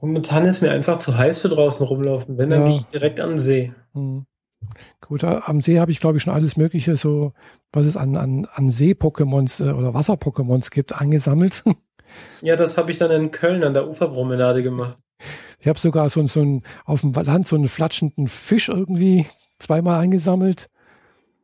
momentan 0.00 0.44
ist 0.44 0.60
mir 0.60 0.70
einfach 0.70 0.98
zu 0.98 1.16
heiß 1.16 1.40
für 1.40 1.48
draußen 1.48 1.84
rumlaufen. 1.84 2.38
Wenn, 2.38 2.50
dann 2.50 2.60
ja. 2.60 2.66
gehe 2.66 2.76
ich 2.76 2.86
direkt 2.86 3.18
an 3.18 3.30
den 3.30 3.38
See. 3.38 3.72
Mhm. 3.94 4.26
Gut, 5.00 5.24
am 5.24 5.60
See 5.60 5.80
habe 5.80 5.90
ich, 5.90 6.00
glaube 6.00 6.18
ich, 6.18 6.22
schon 6.22 6.34
alles 6.34 6.56
Mögliche, 6.56 6.96
so 6.96 7.32
was 7.72 7.86
es 7.86 7.96
an, 7.96 8.16
an, 8.16 8.46
an 8.52 8.68
See-Pokémons 8.68 9.64
äh, 9.64 9.72
oder 9.72 9.94
Wasser-Pokémons 9.94 10.70
gibt, 10.70 10.94
angesammelt. 10.94 11.64
Ja, 12.40 12.56
das 12.56 12.78
habe 12.78 12.92
ich 12.92 12.98
dann 12.98 13.10
in 13.10 13.30
Köln 13.30 13.64
an 13.64 13.74
der 13.74 13.88
Uferpromenade 13.88 14.62
gemacht. 14.62 14.96
Ich 15.60 15.66
habe 15.66 15.78
sogar 15.78 16.08
so, 16.08 16.24
so 16.26 16.40
einen, 16.40 16.62
auf 16.84 17.00
dem 17.00 17.12
Land 17.12 17.48
so 17.48 17.56
einen 17.56 17.68
flatschenden 17.68 18.28
Fisch 18.28 18.68
irgendwie 18.68 19.26
zweimal 19.58 20.00
eingesammelt. 20.00 20.68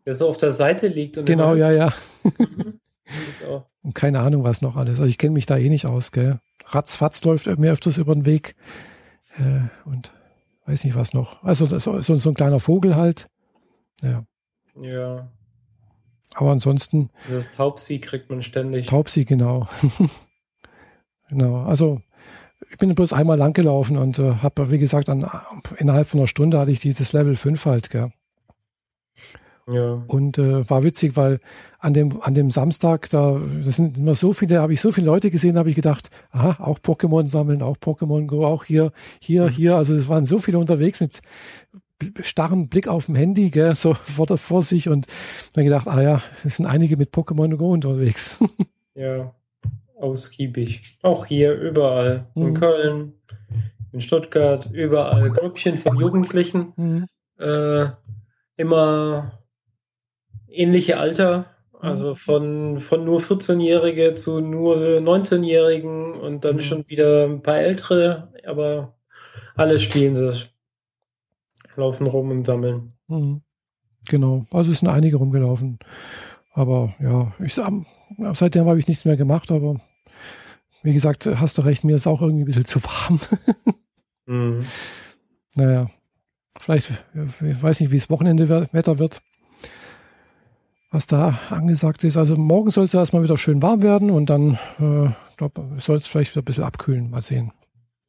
Der 0.07 0.15
so 0.15 0.29
auf 0.29 0.37
der 0.37 0.53
Seite 0.53 0.87
liegt. 0.89 1.19
Und 1.19 1.25
genau, 1.25 1.55
ja, 1.55 1.71
ja. 1.73 1.93
Und 3.83 3.95
keine 3.95 4.21
Ahnung, 4.21 4.45
was 4.45 4.63
noch 4.63 4.77
alles. 4.77 4.99
Also 4.99 5.09
ich 5.09 5.19
kenne 5.19 5.33
mich 5.33 5.47
da 5.47 5.57
eh 5.57 5.69
nicht 5.69 5.87
aus, 5.87 6.13
gell. 6.13 6.41
Ratzfatz 6.67 7.25
läuft 7.25 7.47
mir 7.59 7.73
öfters 7.73 7.99
über 7.99 8.15
den 8.15 8.25
Weg. 8.25 8.55
Äh, 9.39 9.89
und 9.89 10.13
weiß 10.67 10.85
nicht, 10.85 10.95
was 10.95 11.13
noch. 11.13 11.43
Also 11.43 11.67
das, 11.67 11.85
so, 11.85 12.01
so 12.01 12.31
ein 12.31 12.35
kleiner 12.35 12.61
Vogel 12.61 12.97
halt. 12.97 13.29
Ja. 14.03 14.25
Ja. 14.81 15.29
Aber 16.35 16.51
ansonsten. 16.51 17.11
Dieses 17.27 17.51
Taubsi 17.51 18.01
kriegt 18.01 18.31
man 18.31 18.43
ständig. 18.43 18.87
Taubsi, 18.87 19.25
genau. 19.25 19.69
Genau, 21.29 21.63
also 21.65 22.01
ich 22.71 22.79
bin 22.79 22.95
bloß 22.95 23.13
einmal 23.13 23.39
lang 23.39 23.53
gelaufen 23.53 23.97
und 23.97 24.19
äh, 24.19 24.37
habe, 24.37 24.71
wie 24.71 24.79
gesagt, 24.79 25.09
an, 25.09 25.31
innerhalb 25.77 26.07
von 26.09 26.21
einer 26.21 26.27
Stunde 26.27 26.59
hatte 26.59 26.71
ich 26.71 26.81
dieses 26.81 27.13
Level 27.13 27.37
5 27.37 27.65
halt, 27.67 27.91
gell. 27.91 28.13
Ja. 29.67 30.05
Und 30.09 30.37
äh, 30.37 30.69
war 30.69 30.83
witzig, 30.83 31.17
weil 31.17 31.41
an 31.79 31.95
dem, 31.95 32.21
an 32.21 32.35
dem 32.35 32.51
Samstag, 32.51 33.09
da 33.09 33.41
das 33.65 33.77
sind 33.77 33.97
immer 33.97 34.15
so 34.15 34.35
viele, 34.35 34.61
habe 34.61 34.75
ich 34.75 34.81
so 34.81 34.93
viele 34.93 35.07
Leute 35.07 35.31
gesehen, 35.31 35.57
habe 35.57 35.71
ich 35.71 35.77
gedacht, 35.77 36.11
aha, 36.33 36.63
auch 36.63 36.79
Pokémon 36.79 37.29
sammeln, 37.29 37.63
auch 37.63 37.77
Pokémon 37.79 38.27
Go, 38.27 38.45
auch 38.45 38.65
hier, 38.65 38.93
hier, 39.21 39.45
mhm. 39.45 39.51
hier. 39.51 39.77
Also 39.77 39.95
es 39.95 40.09
waren 40.09 40.27
so 40.27 40.39
viele 40.39 40.59
unterwegs 40.59 41.01
mit 41.01 41.23
starrem 42.21 42.69
Blick 42.69 42.89
auf 42.89 43.07
dem 43.07 43.15
Handy, 43.15 43.51
gell, 43.51 43.75
so 43.75 43.95
vor, 43.95 44.27
der, 44.27 44.37
vor 44.37 44.63
sich 44.63 44.91
und 44.91 45.07
dann 45.55 45.65
gedacht, 45.65 45.89
ah 45.89 46.03
ja, 46.03 46.21
es 46.45 46.57
sind 46.57 46.67
einige 46.67 46.99
mit 46.99 47.15
Pokémon 47.15 47.57
Go 47.57 47.73
unterwegs. 47.73 48.39
Ja 48.97 49.35
ausgiebig. 50.05 50.99
Auch 51.03 51.27
hier, 51.27 51.55
überall. 51.55 52.27
Mhm. 52.35 52.47
In 52.47 52.55
Köln, 52.55 53.13
in 53.93 54.01
Stuttgart, 54.01 54.71
überall 54.73 55.31
Grüppchen 55.31 55.79
von 55.79 55.99
Jugendlichen. 55.99 56.73
Mhm. 56.77 57.07
Äh, 57.39 57.87
immer 58.57 59.41
ähnliche 60.49 60.99
Alter. 60.99 61.47
Also 61.81 62.15
von, 62.15 62.81
von 62.81 63.05
nur 63.05 63.21
14-Jährige 63.21 64.15
zu 64.15 64.41
nur 64.41 64.77
19-Jährigen 64.77 66.15
und 66.15 66.45
dann 66.45 66.57
mhm. 66.57 66.61
schon 66.61 66.89
wieder 66.89 67.27
ein 67.27 67.43
paar 67.43 67.59
Ältere, 67.59 68.33
aber 68.47 68.95
alle 69.55 69.79
spielen 69.79 70.17
sie. 70.17 70.33
Laufen 71.77 72.07
rum 72.07 72.31
und 72.31 72.47
sammeln. 72.47 72.95
Mhm. 73.09 73.43
Genau, 74.09 74.45
also 74.51 74.71
es 74.71 74.81
sind 74.81 74.89
einige 74.89 75.17
rumgelaufen. 75.17 75.79
Aber 76.53 76.95
ja, 77.01 77.33
ich, 77.45 77.55
seitdem 78.35 78.67
habe 78.67 78.79
ich 78.79 78.87
nichts 78.87 79.05
mehr 79.05 79.17
gemacht, 79.17 79.51
aber 79.51 79.81
wie 80.85 80.93
gesagt, 80.93 81.27
hast 81.27 81.57
du 81.57 81.63
recht, 81.63 81.83
mir 81.83 81.97
ist 81.97 82.07
auch 82.07 82.21
irgendwie 82.21 82.45
ein 82.45 82.47
bisschen 82.47 82.67
zu 82.67 82.85
warm. 82.85 83.19
mhm. 84.27 84.67
Naja, 85.57 85.91
vielleicht, 86.61 86.91
ich 87.15 87.63
weiß 87.63 87.81
nicht, 87.81 87.91
wie 87.91 87.97
es 87.97 88.11
Wochenende 88.11 88.69
Wetter 88.73 88.99
wird, 88.99 89.23
was 90.91 91.07
da 91.07 91.41
angesagt 91.49 92.05
ist. 92.05 92.19
Also 92.19 92.37
morgen 92.37 92.71
soll 92.71 92.85
es 92.85 92.93
erstmal 92.93 93.23
wieder 93.23 93.39
schön 93.39 93.63
warm 93.63 93.83
werden 93.83 94.11
und 94.11 94.29
dann, 94.29 94.59
äh, 94.79 95.09
glaube 95.39 95.63
soll 95.79 95.97
es 95.97 96.07
vielleicht 96.07 96.35
wieder 96.35 96.43
ein 96.43 96.45
bisschen 96.45 96.65
abkühlen. 96.65 97.11
Mal 97.11 97.23
sehen. 97.23 97.53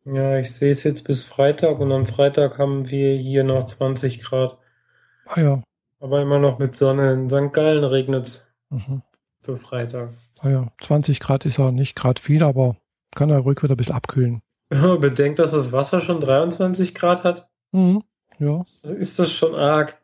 Ja, 0.03 0.37
ich 0.37 0.53
sehe 0.53 0.71
es 0.71 0.83
jetzt 0.83 1.03
bis 1.03 1.23
Freitag 1.23 1.79
und 1.79 1.93
am 1.93 2.05
Freitag 2.05 2.59
haben 2.59 2.91
wir 2.91 3.15
hier 3.15 3.45
noch 3.45 3.63
20 3.63 4.19
Grad. 4.19 4.57
Ah 5.25 5.39
ja. 5.39 5.63
Aber 5.99 6.21
immer 6.21 6.39
noch 6.39 6.59
mit 6.59 6.75
Sonne. 6.75 7.13
In 7.13 7.29
St. 7.29 7.53
Gallen 7.53 7.85
regnet 7.85 8.27
es 8.27 8.47
mhm. 8.69 9.01
für 9.39 9.55
Freitag. 9.55 10.09
Ah 10.41 10.49
ja, 10.49 10.71
20 10.81 11.19
Grad 11.19 11.45
ist 11.45 11.57
ja 11.57 11.71
nicht 11.71 11.95
gerade 11.95 12.21
viel, 12.21 12.43
aber 12.43 12.77
kann 13.15 13.29
ja 13.29 13.37
ruhig 13.37 13.63
wieder 13.63 13.75
ein 13.75 13.77
bisschen 13.77 13.95
abkühlen. 13.95 14.41
Ja, 14.71 14.95
bedenkt, 14.95 15.39
dass 15.39 15.51
das 15.51 15.71
Wasser 15.71 16.01
schon 16.01 16.19
23 16.19 16.93
Grad 16.95 17.23
hat. 17.23 17.47
Mhm. 17.71 18.03
Ja. 18.39 18.61
Ist 18.61 19.19
das 19.19 19.31
schon 19.31 19.55
arg. 19.55 20.01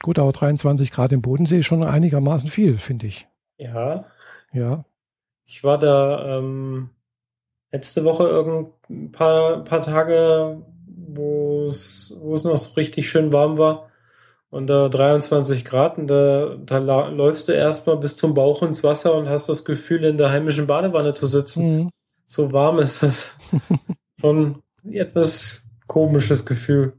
Gut, 0.00 0.18
aber 0.18 0.32
23 0.32 0.90
Grad 0.90 1.12
im 1.12 1.22
Bodensee 1.22 1.60
ist 1.60 1.66
schon 1.66 1.82
einigermaßen 1.82 2.48
viel, 2.48 2.78
finde 2.78 3.06
ich. 3.06 3.28
Ja. 3.56 4.06
Ja. 4.52 4.84
Ich 5.44 5.64
war 5.64 5.78
da 5.78 6.38
ähm, 6.38 6.90
letzte 7.72 8.04
Woche 8.04 8.24
irgendein 8.24 9.12
paar, 9.12 9.64
paar 9.64 9.82
Tage, 9.82 10.62
wo 10.86 11.66
es 11.66 12.14
noch 12.20 12.56
so 12.56 12.74
richtig 12.74 13.08
schön 13.08 13.32
warm 13.32 13.58
war. 13.58 13.87
Und 14.50 14.68
da 14.68 14.88
23 14.88 15.64
Grad 15.64 15.98
und 15.98 16.06
da, 16.06 16.56
da 16.56 16.78
läufst 16.78 17.48
du 17.48 17.52
erstmal 17.52 17.98
bis 17.98 18.16
zum 18.16 18.32
Bauch 18.32 18.62
ins 18.62 18.82
Wasser 18.82 19.14
und 19.14 19.28
hast 19.28 19.48
das 19.48 19.64
Gefühl, 19.64 20.04
in 20.04 20.16
der 20.16 20.30
heimischen 20.30 20.66
Badewanne 20.66 21.12
zu 21.14 21.26
sitzen. 21.26 21.76
Mhm. 21.76 21.90
So 22.26 22.52
warm 22.52 22.78
ist 22.78 23.02
das. 23.02 23.36
Schon 24.20 24.62
etwas 24.90 25.66
komisches 25.86 26.46
Gefühl. 26.46 26.94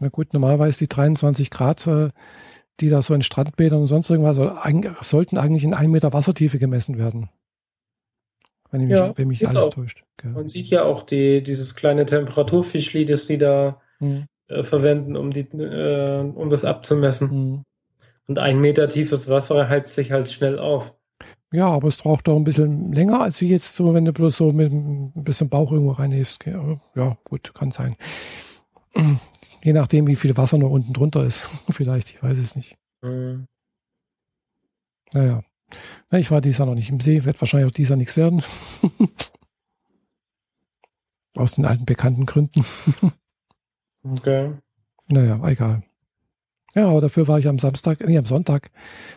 Na 0.00 0.08
gut, 0.08 0.32
normalerweise 0.32 0.78
die 0.78 0.88
23 0.88 1.50
Grad, 1.50 1.86
äh, 1.86 2.08
die 2.80 2.88
da 2.88 3.02
so 3.02 3.12
in 3.14 3.22
Strandbädern 3.22 3.80
und 3.80 3.86
sonst 3.86 4.08
irgendwas, 4.08 4.36
sollten 5.06 5.36
eigentlich 5.36 5.64
in 5.64 5.74
1 5.74 5.90
Meter 5.90 6.14
Wassertiefe 6.14 6.58
gemessen 6.58 6.98
werden. 6.98 7.28
Wenn, 8.70 8.82
mich, 8.82 8.90
ja, 8.90 9.16
wenn 9.16 9.28
mich 9.28 9.46
alles 9.46 9.66
auch. 9.66 9.70
täuscht. 9.70 10.04
Gell. 10.16 10.30
Man 10.30 10.48
sieht 10.48 10.66
ja 10.66 10.84
auch 10.84 11.02
die, 11.02 11.42
dieses 11.42 11.74
kleine 11.74 12.06
Temperaturfischli, 12.06 13.04
das 13.04 13.26
sie 13.26 13.36
da 13.36 13.80
hm. 13.98 14.26
Äh, 14.50 14.64
verwenden, 14.64 15.16
um, 15.16 15.30
die, 15.30 15.40
äh, 15.40 16.20
um 16.20 16.50
das 16.50 16.64
abzumessen. 16.64 17.30
Hm. 17.30 17.62
Und 18.26 18.38
ein 18.38 18.60
Meter 18.60 18.88
tiefes 18.88 19.28
Wasser 19.28 19.68
heizt 19.68 19.94
sich 19.94 20.12
halt 20.12 20.30
schnell 20.30 20.58
auf. 20.58 20.94
Ja, 21.52 21.68
aber 21.68 21.88
es 21.88 21.96
braucht 21.96 22.28
doch 22.28 22.36
ein 22.36 22.44
bisschen 22.44 22.92
länger, 22.92 23.20
als 23.20 23.40
wie 23.40 23.48
jetzt 23.48 23.74
so, 23.74 23.92
wenn 23.92 24.04
du 24.04 24.12
bloß 24.12 24.36
so 24.36 24.52
mit 24.52 24.72
ein 24.72 25.12
bisschen 25.24 25.48
Bauch 25.48 25.72
irgendwo 25.72 25.92
reinhebst. 25.92 26.44
Ja, 26.46 27.18
gut, 27.24 27.54
kann 27.54 27.72
sein. 27.72 27.96
Je 29.62 29.72
nachdem, 29.72 30.06
wie 30.06 30.16
viel 30.16 30.36
Wasser 30.36 30.58
noch 30.58 30.70
unten 30.70 30.92
drunter 30.92 31.24
ist. 31.24 31.50
Vielleicht, 31.70 32.10
ich 32.10 32.22
weiß 32.22 32.38
es 32.38 32.54
nicht. 32.56 32.76
Mhm. 33.02 33.46
Naja. 35.12 35.42
Na, 36.10 36.18
ich 36.18 36.30
war 36.30 36.40
dieses 36.40 36.58
Jahr 36.58 36.66
noch 36.66 36.74
nicht 36.74 36.90
im 36.90 37.00
See, 37.00 37.24
wird 37.24 37.40
wahrscheinlich 37.40 37.68
auch 37.68 37.74
dieser 37.74 37.96
nichts 37.96 38.16
werden. 38.16 38.42
Aus 41.34 41.52
den 41.52 41.64
alten 41.64 41.84
bekannten 41.84 42.26
Gründen. 42.26 42.64
okay. 44.04 44.52
Naja, 45.10 45.40
egal. 45.48 45.82
Ja, 46.74 46.88
aber 46.88 47.00
dafür 47.00 47.26
war 47.26 47.38
ich 47.38 47.48
am 47.48 47.58
Samstag, 47.58 48.06
nee, 48.06 48.16
am 48.16 48.26
Sonntag 48.26 48.70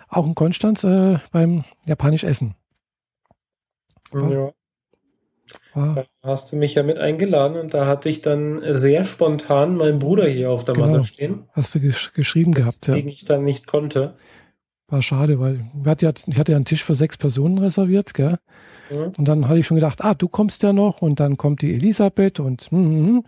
auch 0.09 0.25
in 0.25 0.35
Konstanz 0.35 0.83
äh, 0.83 1.19
beim 1.31 1.63
Japanisch 1.85 2.23
Essen. 2.23 2.55
War, 4.11 4.31
ja. 4.31 4.53
War, 5.73 5.95
da 5.95 6.05
hast 6.23 6.51
du 6.51 6.55
mich 6.55 6.75
ja 6.75 6.83
mit 6.83 6.97
eingeladen 6.97 7.57
und 7.57 7.73
da 7.73 7.85
hatte 7.85 8.09
ich 8.09 8.21
dann 8.21 8.61
sehr 8.73 9.05
spontan 9.05 9.75
meinen 9.75 9.99
Bruder 9.99 10.27
hier 10.27 10.49
auf 10.49 10.65
der 10.65 10.75
genau, 10.75 10.87
Matte 10.87 11.03
stehen. 11.03 11.43
Hast 11.51 11.75
du 11.75 11.79
gesch 11.79 12.13
geschrieben 12.13 12.53
gehabt, 12.53 12.87
ja. 12.87 12.95
ich 12.95 13.23
dann 13.23 13.43
nicht 13.43 13.67
konnte. 13.67 14.15
War 14.87 15.01
schade, 15.01 15.39
weil 15.39 15.65
ich 15.83 16.37
hatte 16.37 16.51
ja 16.51 16.55
einen 16.55 16.65
Tisch 16.65 16.83
für 16.83 16.95
sechs 16.95 17.17
Personen 17.17 17.57
reserviert, 17.57 18.13
gell? 18.13 18.37
Ja. 18.89 19.11
Und 19.17 19.27
dann 19.27 19.47
hatte 19.47 19.59
ich 19.59 19.65
schon 19.65 19.75
gedacht, 19.75 20.03
ah, 20.03 20.13
du 20.13 20.27
kommst 20.27 20.61
ja 20.61 20.73
noch 20.73 21.01
und 21.01 21.19
dann 21.19 21.37
kommt 21.37 21.61
die 21.61 21.73
Elisabeth 21.73 22.39
und 22.39 22.71
mm, 22.71 23.19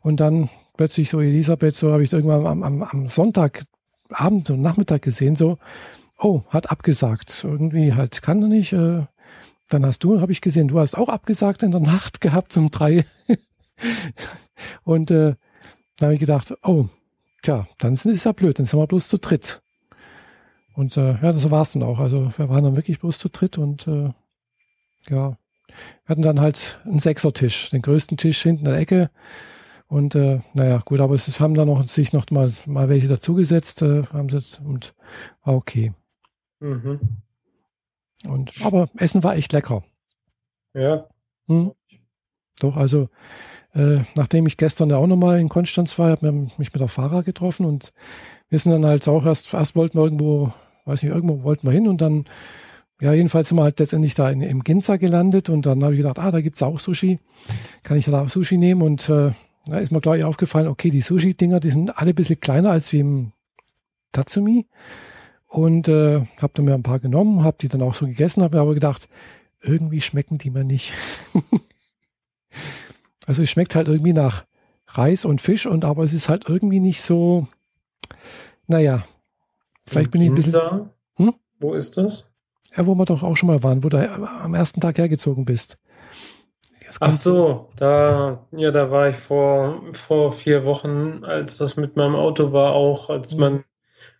und 0.00 0.20
dann 0.20 0.48
plötzlich 0.76 1.10
so 1.10 1.20
Elisabeth, 1.20 1.74
so 1.74 1.92
habe 1.92 2.02
ich 2.02 2.12
irgendwann 2.12 2.46
am, 2.46 2.62
am, 2.62 2.82
am 2.82 3.08
Sonntagabend 3.08 4.50
und 4.50 4.60
Nachmittag 4.60 5.02
gesehen, 5.02 5.36
so, 5.36 5.58
oh, 6.18 6.42
hat 6.48 6.70
abgesagt. 6.70 7.44
Irgendwie 7.44 7.94
halt 7.94 8.22
kann 8.22 8.42
er 8.42 8.48
nicht. 8.48 8.72
Äh, 8.72 9.06
dann 9.68 9.86
hast 9.86 10.04
du, 10.04 10.20
habe 10.20 10.32
ich 10.32 10.40
gesehen, 10.40 10.68
du 10.68 10.78
hast 10.78 10.96
auch 10.96 11.08
abgesagt 11.08 11.62
in 11.62 11.70
der 11.70 11.80
Nacht 11.80 12.20
gehabt 12.20 12.56
um 12.56 12.70
drei. 12.70 13.06
und 14.84 15.10
äh, 15.10 15.34
da 15.98 16.06
habe 16.06 16.14
ich 16.14 16.20
gedacht, 16.20 16.54
oh, 16.62 16.86
tja, 17.42 17.66
dann 17.78 17.94
ist 17.94 18.06
es 18.06 18.24
ja 18.24 18.32
blöd, 18.32 18.58
dann 18.58 18.66
sind 18.66 18.78
wir 18.78 18.86
bloß 18.86 19.08
zu 19.08 19.18
dritt. 19.18 19.62
Und 20.74 20.96
äh, 20.96 21.12
ja, 21.22 21.32
das 21.32 21.50
war 21.50 21.62
es 21.62 21.72
dann 21.72 21.82
auch. 21.82 21.98
Also 21.98 22.32
wir 22.36 22.48
waren 22.48 22.64
dann 22.64 22.76
wirklich 22.76 23.00
bloß 23.00 23.18
zu 23.18 23.28
dritt 23.28 23.58
und 23.58 23.86
äh, 23.86 24.12
ja, 25.08 25.36
wir 25.68 26.08
hatten 26.08 26.22
dann 26.22 26.40
halt 26.40 26.80
einen 26.84 26.98
Sechsertisch, 26.98 27.70
den 27.70 27.82
größten 27.82 28.16
Tisch 28.16 28.42
hinten 28.42 28.66
in 28.66 28.72
der 28.72 28.80
Ecke. 28.80 29.10
Und 29.92 30.14
äh, 30.14 30.40
naja, 30.54 30.80
gut, 30.82 31.00
aber 31.00 31.14
es 31.14 31.38
haben 31.38 31.52
dann 31.52 31.68
noch 31.68 31.86
sich 31.86 32.14
noch 32.14 32.24
mal, 32.30 32.50
mal 32.64 32.88
welche 32.88 33.08
dazugesetzt, 33.08 33.82
äh, 33.82 34.04
haben 34.04 34.30
sie 34.30 34.36
jetzt, 34.36 34.58
und 34.64 34.94
war 35.44 35.54
okay. 35.54 35.92
Mhm. 36.60 36.98
Und, 38.26 38.52
aber 38.64 38.88
Essen 38.96 39.22
war 39.22 39.36
echt 39.36 39.52
lecker. 39.52 39.84
Ja. 40.72 41.06
Hm? 41.46 41.72
Doch, 42.58 42.78
also 42.78 43.10
äh, 43.74 43.98
nachdem 44.14 44.46
ich 44.46 44.56
gestern 44.56 44.88
ja 44.88 44.96
auch 44.96 45.06
nochmal 45.06 45.38
in 45.38 45.50
Konstanz 45.50 45.98
war, 45.98 46.08
habe 46.08 46.46
ich 46.46 46.56
mich 46.58 46.72
mit 46.72 46.80
der 46.80 46.88
Fahrer 46.88 47.22
getroffen 47.22 47.66
und 47.66 47.92
wir 48.48 48.58
sind 48.60 48.72
dann 48.72 48.86
halt 48.86 49.06
auch 49.08 49.26
erst, 49.26 49.52
erst 49.52 49.76
wollten 49.76 49.98
wir 49.98 50.04
irgendwo, 50.04 50.54
weiß 50.86 51.02
nicht, 51.02 51.12
irgendwo 51.12 51.42
wollten 51.42 51.66
wir 51.66 51.72
hin 51.72 51.86
und 51.86 52.00
dann, 52.00 52.24
ja, 53.02 53.12
jedenfalls 53.12 53.50
sind 53.50 53.58
wir 53.58 53.64
halt 53.64 53.78
letztendlich 53.78 54.14
da 54.14 54.30
in, 54.30 54.40
im 54.40 54.64
Ginza 54.64 54.96
gelandet 54.96 55.50
und 55.50 55.66
dann 55.66 55.84
habe 55.84 55.92
ich 55.92 55.98
gedacht, 55.98 56.18
ah, 56.18 56.30
da 56.30 56.40
gibt 56.40 56.56
es 56.56 56.62
auch 56.62 56.80
Sushi. 56.80 57.18
Kann 57.82 57.98
ich 57.98 58.06
da 58.06 58.22
auch 58.22 58.30
Sushi 58.30 58.56
nehmen? 58.56 58.80
Und 58.80 59.10
äh, 59.10 59.32
da 59.66 59.78
ist 59.78 59.92
mir 59.92 60.00
gleich 60.00 60.24
aufgefallen, 60.24 60.68
okay, 60.68 60.90
die 60.90 61.02
Sushi-Dinger, 61.02 61.60
die 61.60 61.70
sind 61.70 61.96
alle 61.96 62.10
ein 62.10 62.14
bisschen 62.14 62.40
kleiner 62.40 62.70
als 62.70 62.92
wie 62.92 63.00
im 63.00 63.32
Tatsumi. 64.10 64.66
Und 65.46 65.86
äh, 65.88 66.24
habe 66.38 66.52
dann 66.54 66.64
mir 66.64 66.74
ein 66.74 66.82
paar 66.82 66.98
genommen, 66.98 67.44
habe 67.44 67.58
die 67.60 67.68
dann 67.68 67.82
auch 67.82 67.94
so 67.94 68.06
gegessen, 68.06 68.42
habe 68.42 68.56
mir 68.56 68.62
aber 68.62 68.74
gedacht, 68.74 69.08
irgendwie 69.60 70.00
schmecken 70.00 70.38
die 70.38 70.50
mir 70.50 70.64
nicht. 70.64 70.94
also 73.26 73.42
es 73.42 73.50
schmeckt 73.50 73.74
halt 73.74 73.88
irgendwie 73.88 74.14
nach 74.14 74.44
Reis 74.88 75.24
und 75.24 75.40
Fisch 75.40 75.66
und 75.66 75.84
aber 75.84 76.04
es 76.04 76.12
ist 76.12 76.28
halt 76.28 76.48
irgendwie 76.48 76.80
nicht 76.80 77.02
so, 77.02 77.46
naja, 78.66 79.04
vielleicht 79.86 80.10
bin 80.10 80.22
ich 80.22 80.28
ein 80.28 80.34
bisschen. 80.34 80.90
Hm? 81.16 81.34
Wo 81.60 81.74
ist 81.74 81.96
das? 81.96 82.30
Ja, 82.74 82.86
wo 82.86 82.94
wir 82.94 83.04
doch 83.04 83.22
auch 83.22 83.36
schon 83.36 83.48
mal 83.48 83.62
waren, 83.62 83.84
wo 83.84 83.88
du 83.88 83.98
am 83.98 84.54
ersten 84.54 84.80
Tag 84.80 84.98
hergezogen 84.98 85.44
bist. 85.44 85.78
Ach 87.00 87.12
so, 87.12 87.68
da, 87.76 88.46
ja, 88.52 88.70
da 88.70 88.90
war 88.90 89.08
ich 89.08 89.16
vor, 89.16 89.82
vor 89.92 90.32
vier 90.32 90.64
Wochen, 90.64 91.24
als 91.24 91.56
das 91.56 91.76
mit 91.76 91.96
meinem 91.96 92.14
Auto 92.14 92.52
war, 92.52 92.72
auch, 92.72 93.10
als 93.10 93.34
mhm. 93.34 93.40
man, 93.40 93.64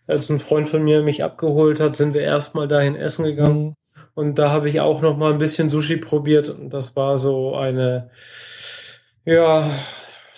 als 0.07 0.29
ein 0.29 0.39
Freund 0.39 0.69
von 0.69 0.83
mir 0.83 1.03
mich 1.03 1.23
abgeholt 1.23 1.79
hat, 1.79 1.95
sind 1.95 2.13
wir 2.13 2.21
erstmal 2.21 2.67
dahin 2.67 2.95
essen 2.95 3.25
gegangen. 3.25 3.63
Mhm. 3.63 3.75
Und 4.15 4.39
da 4.39 4.51
habe 4.51 4.69
ich 4.69 4.79
auch 4.79 5.01
noch 5.01 5.17
mal 5.17 5.31
ein 5.31 5.39
bisschen 5.39 5.69
Sushi 5.69 5.97
probiert. 5.97 6.49
Und 6.49 6.69
das 6.71 6.95
war 6.95 7.17
so 7.17 7.55
eine, 7.55 8.09
ja, 9.25 9.69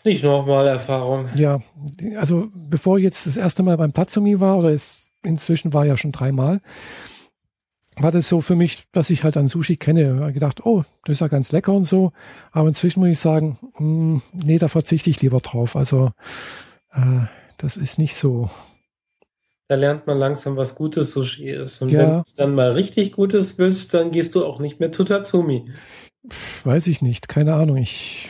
nicht 0.03 0.23
nochmal 0.23 0.67
Erfahrung. 0.67 1.29
Ja, 1.35 1.59
also 2.17 2.49
bevor 2.53 2.97
ich 2.97 3.03
jetzt 3.03 3.27
das 3.27 3.37
erste 3.37 3.63
Mal 3.63 3.77
beim 3.77 3.91
Tatsumi 3.91 4.39
war, 4.39 4.57
oder 4.57 4.69
es 4.69 5.11
inzwischen 5.23 5.73
war 5.73 5.85
ja 5.85 5.97
schon 5.97 6.11
dreimal, 6.11 6.61
war 7.97 8.12
das 8.12 8.27
so 8.27 8.41
für 8.41 8.55
mich, 8.55 8.84
dass 8.91 9.10
ich 9.10 9.23
halt 9.23 9.38
an 9.38 9.47
Sushi 9.47 9.77
kenne. 9.77 10.15
Ich 10.15 10.21
habe 10.21 10.34
gedacht, 10.34 10.65
oh, 10.65 10.84
das 11.05 11.13
ist 11.13 11.19
ja 11.21 11.27
ganz 11.27 11.51
lecker 11.51 11.73
und 11.73 11.86
so. 11.86 12.12
Aber 12.51 12.67
inzwischen 12.67 12.99
muss 12.99 13.10
ich 13.10 13.19
sagen, 13.19 13.58
mh, 13.77 13.79
hm, 13.79 14.21
nee, 14.34 14.58
da 14.58 14.67
verzichte 14.67 15.10
ich 15.10 15.21
lieber 15.21 15.39
drauf. 15.39 15.75
Also 15.75 16.12
äh, 16.91 17.25
das 17.58 17.77
ist 17.77 17.99
nicht 17.99 18.15
so. 18.15 18.49
Da 19.67 19.75
lernt 19.75 20.05
man 20.08 20.19
langsam, 20.19 20.58
was 20.58 20.75
gutes 20.75 21.12
Sushi 21.12 21.49
ist. 21.49 21.81
Und 21.81 21.91
ja. 21.91 21.99
wenn 21.99 22.10
du 22.17 22.23
dann 22.36 22.55
mal 22.55 22.71
richtig 22.71 23.13
Gutes 23.13 23.58
willst, 23.58 23.93
dann 23.93 24.12
gehst 24.12 24.36
du 24.36 24.45
auch 24.45 24.60
nicht 24.60 24.79
mehr 24.79 24.91
zu 24.91 25.03
Tatsumi. 25.03 25.71
Weiß 26.63 26.88
ich 26.88 27.01
nicht, 27.01 27.27
keine 27.27 27.55
Ahnung. 27.55 27.77
Ich 27.77 28.29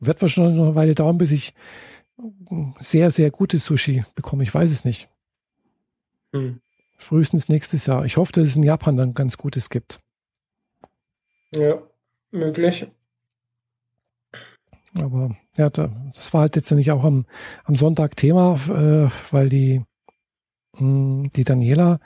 wird 0.00 0.20
wahrscheinlich 0.20 0.56
noch 0.56 0.64
eine 0.64 0.74
Weile 0.74 0.94
dauern, 0.94 1.18
bis 1.18 1.30
ich 1.30 1.54
sehr, 2.80 3.10
sehr 3.10 3.30
gutes 3.30 3.64
Sushi 3.64 4.04
bekomme. 4.14 4.42
Ich 4.42 4.52
weiß 4.52 4.70
es 4.70 4.84
nicht. 4.84 5.08
Hm. 6.32 6.60
Frühestens 7.02 7.48
nächstes 7.48 7.86
Jahr. 7.86 8.04
Ich 8.04 8.16
hoffe, 8.16 8.32
dass 8.32 8.44
es 8.44 8.56
in 8.56 8.62
Japan 8.62 8.96
dann 8.96 9.14
ganz 9.14 9.36
Gutes 9.36 9.70
gibt. 9.70 10.00
Ja, 11.54 11.82
möglich. 12.30 12.86
Aber 14.98 15.36
ja, 15.56 15.70
das 15.70 16.32
war 16.34 16.42
halt 16.42 16.56
jetzt 16.56 16.70
nicht 16.72 16.92
auch 16.92 17.04
am, 17.04 17.26
am 17.64 17.76
Sonntag 17.76 18.16
Thema, 18.16 18.58
äh, 18.68 19.10
weil 19.30 19.48
die, 19.48 19.82
mh, 20.74 20.80
hm, 20.80 21.30
die 21.30 21.44
Daniela, 21.44 21.98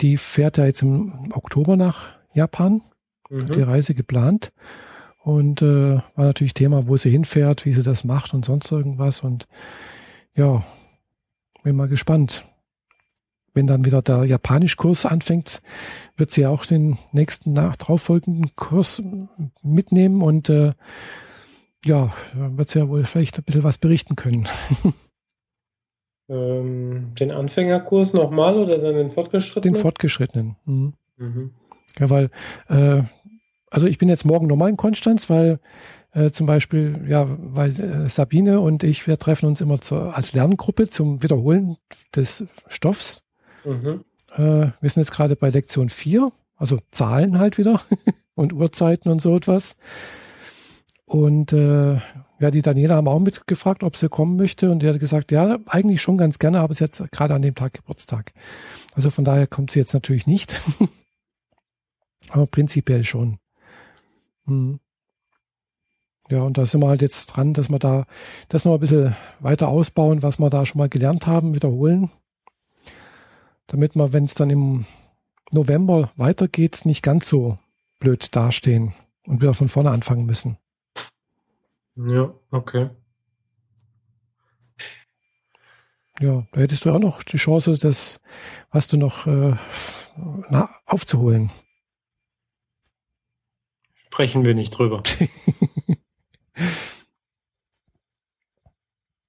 die 0.00 0.16
fährt 0.16 0.58
ja 0.58 0.66
jetzt 0.66 0.82
im 0.82 1.32
Oktober 1.32 1.76
nach 1.76 2.16
Japan, 2.34 2.82
mhm. 3.30 3.40
hat 3.40 3.54
die 3.54 3.62
Reise 3.62 3.94
geplant 3.94 4.52
und 5.22 5.62
äh, 5.62 5.96
war 5.96 6.24
natürlich 6.24 6.54
Thema, 6.54 6.86
wo 6.86 6.96
sie 6.96 7.10
hinfährt, 7.10 7.64
wie 7.64 7.72
sie 7.72 7.82
das 7.82 8.04
macht 8.04 8.34
und 8.34 8.44
sonst 8.44 8.70
irgendwas 8.70 9.20
und 9.20 9.46
ja, 10.34 10.64
bin 11.62 11.76
mal 11.76 11.88
gespannt. 11.88 12.44
Wenn 13.58 13.66
dann 13.66 13.84
wieder 13.84 14.02
der 14.02 14.24
Japanischkurs 14.24 15.04
anfängt, 15.04 15.62
wird 16.16 16.30
sie 16.30 16.46
auch 16.46 16.64
den 16.64 16.96
nächsten 17.10 17.54
nach 17.54 17.74
folgenden 17.96 18.54
Kurs 18.54 19.02
mitnehmen 19.62 20.22
und 20.22 20.48
äh, 20.48 20.74
ja, 21.84 22.14
wird 22.34 22.68
sie 22.68 22.78
ja 22.78 22.88
wohl 22.88 23.02
vielleicht 23.02 23.36
ein 23.36 23.42
bisschen 23.42 23.64
was 23.64 23.78
berichten 23.78 24.14
können. 24.14 24.46
ähm, 26.28 27.14
den 27.18 27.32
Anfängerkurs 27.32 28.14
nochmal 28.14 28.56
oder 28.58 28.78
dann 28.78 28.94
den 28.94 29.10
fortgeschrittenen? 29.10 29.74
Den 29.74 29.82
fortgeschrittenen. 29.82 30.54
Mhm. 30.64 30.92
Mhm. 31.16 31.50
Ja, 31.98 32.10
weil, 32.10 32.30
äh, 32.68 33.02
also 33.72 33.88
ich 33.88 33.98
bin 33.98 34.08
jetzt 34.08 34.24
morgen 34.24 34.46
nochmal 34.46 34.70
in 34.70 34.76
Konstanz, 34.76 35.28
weil 35.28 35.58
äh, 36.12 36.30
zum 36.30 36.46
Beispiel, 36.46 37.06
ja, 37.08 37.26
weil 37.28 37.70
äh, 37.80 38.08
Sabine 38.08 38.60
und 38.60 38.84
ich, 38.84 39.08
wir 39.08 39.18
treffen 39.18 39.46
uns 39.46 39.60
immer 39.60 39.80
zu, 39.80 39.96
als 39.96 40.32
Lerngruppe 40.32 40.88
zum 40.88 41.24
Wiederholen 41.24 41.76
des 42.14 42.44
Stoffs. 42.68 43.24
Mhm. 43.64 44.04
Äh, 44.32 44.70
wir 44.80 44.90
sind 44.90 45.02
jetzt 45.02 45.12
gerade 45.12 45.36
bei 45.36 45.50
Lektion 45.50 45.88
4, 45.88 46.32
also 46.56 46.78
Zahlen 46.90 47.38
halt 47.38 47.58
wieder 47.58 47.80
und 48.34 48.52
Uhrzeiten 48.52 49.10
und 49.10 49.20
so 49.20 49.36
etwas. 49.36 49.76
Und 51.06 51.52
äh, 51.52 52.00
ja, 52.40 52.50
die 52.50 52.62
Daniela 52.62 52.96
haben 52.96 53.08
auch 53.08 53.18
mitgefragt, 53.18 53.82
ob 53.82 53.96
sie 53.96 54.08
kommen 54.08 54.36
möchte. 54.36 54.70
Und 54.70 54.82
die 54.82 54.88
hat 54.88 55.00
gesagt, 55.00 55.32
ja, 55.32 55.58
eigentlich 55.66 56.02
schon 56.02 56.18
ganz 56.18 56.38
gerne, 56.38 56.60
aber 56.60 56.72
es 56.72 56.80
ist 56.80 57.00
jetzt 57.00 57.12
gerade 57.12 57.34
an 57.34 57.42
dem 57.42 57.54
Tag 57.54 57.72
Geburtstag. 57.72 58.32
Also 58.94 59.10
von 59.10 59.24
daher 59.24 59.46
kommt 59.46 59.70
sie 59.70 59.80
jetzt 59.80 59.94
natürlich 59.94 60.26
nicht. 60.26 60.60
aber 62.30 62.46
prinzipiell 62.46 63.04
schon. 63.04 63.38
Hm. 64.46 64.80
Ja, 66.30 66.42
und 66.42 66.58
da 66.58 66.66
sind 66.66 66.82
wir 66.82 66.88
halt 66.88 67.00
jetzt 67.00 67.26
dran, 67.26 67.54
dass 67.54 67.70
wir 67.70 67.78
da 67.78 68.04
das 68.48 68.66
noch 68.66 68.74
ein 68.74 68.80
bisschen 68.80 69.16
weiter 69.40 69.68
ausbauen, 69.68 70.22
was 70.22 70.38
wir 70.38 70.50
da 70.50 70.66
schon 70.66 70.78
mal 70.78 70.90
gelernt 70.90 71.26
haben, 71.26 71.54
wiederholen. 71.54 72.10
Damit 73.68 73.94
wir, 73.94 74.12
wenn 74.12 74.24
es 74.24 74.34
dann 74.34 74.50
im 74.50 74.84
November 75.52 76.10
weitergeht, 76.16 76.80
nicht 76.84 77.02
ganz 77.02 77.28
so 77.28 77.58
blöd 78.00 78.34
dastehen 78.34 78.94
und 79.26 79.40
wieder 79.40 79.54
von 79.54 79.68
vorne 79.68 79.90
anfangen 79.90 80.26
müssen. 80.26 80.58
Ja, 81.96 82.34
okay. 82.50 82.90
Ja, 86.20 86.46
da 86.50 86.60
hättest 86.60 86.84
du 86.84 86.90
auch 86.90 86.98
noch 86.98 87.22
die 87.22 87.36
Chance, 87.36 87.78
das, 87.78 88.20
was 88.70 88.88
du 88.88 88.96
noch 88.96 89.26
äh, 89.26 89.54
na, 90.48 90.68
aufzuholen. 90.84 91.50
Sprechen 94.06 94.44
wir 94.44 94.54
nicht 94.54 94.70
drüber. 94.70 95.02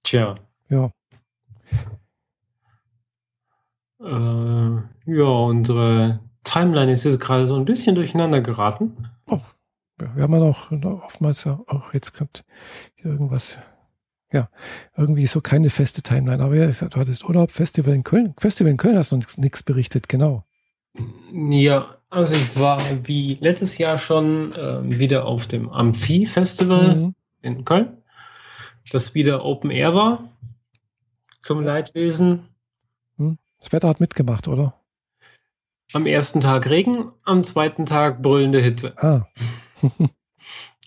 Tja. 0.03 0.35
Ja. 0.69 0.91
Äh, 4.01 5.13
ja, 5.13 5.25
unsere 5.25 6.19
Timeline 6.43 6.91
ist 6.91 7.03
jetzt 7.03 7.19
gerade 7.19 7.47
so 7.47 7.55
ein 7.55 7.65
bisschen 7.65 7.95
durcheinander 7.95 8.41
geraten. 8.41 9.09
Oh, 9.27 9.41
wir 9.97 10.23
haben 10.23 10.33
ja 10.33 10.39
noch, 10.39 10.71
oftmals 10.71 11.43
ja 11.43 11.59
auch 11.67 11.93
jetzt 11.93 12.13
kommt 12.13 12.45
hier 12.95 13.11
irgendwas. 13.11 13.59
Ja, 14.31 14.47
irgendwie 14.95 15.25
so 15.25 15.41
keine 15.41 15.69
feste 15.69 16.03
Timeline. 16.03 16.41
Aber 16.41 16.55
ja, 16.55 16.67
du 16.67 16.99
hattest 16.99 17.27
Urlaub, 17.27 17.51
Festival 17.51 17.93
in 17.93 18.03
Köln. 18.03 18.35
Festival 18.37 18.71
in 18.71 18.77
Köln 18.77 18.97
hast 18.97 19.11
du 19.11 19.19
nichts 19.37 19.63
berichtet, 19.63 20.07
genau. 20.07 20.45
Ja, 21.33 21.95
also 22.09 22.35
ich 22.35 22.59
war 22.59 22.81
wie 23.03 23.37
letztes 23.41 23.77
Jahr 23.77 23.97
schon 23.97 24.51
äh, 24.53 24.81
wieder 24.83 25.25
auf 25.25 25.47
dem 25.47 25.69
Amphi-Festival 25.69 26.95
mhm. 26.95 27.15
in 27.41 27.65
Köln, 27.65 27.97
das 28.91 29.13
wieder 29.13 29.45
Open 29.45 29.71
Air 29.71 29.93
war 29.95 30.29
zum 31.41 31.61
Leidwesen. 31.61 32.47
Hm. 33.59 33.63
Das 33.63 33.71
Wetter 33.71 33.89
hat 33.89 33.99
mitgemacht, 33.99 34.47
oder? 34.47 34.73
Am 35.93 36.05
ersten 36.05 36.41
Tag 36.41 36.69
Regen, 36.69 37.11
am 37.23 37.43
zweiten 37.43 37.85
Tag 37.85 38.21
brüllende 38.21 38.61
Hitze. 38.61 38.93
Ah. 38.97 39.27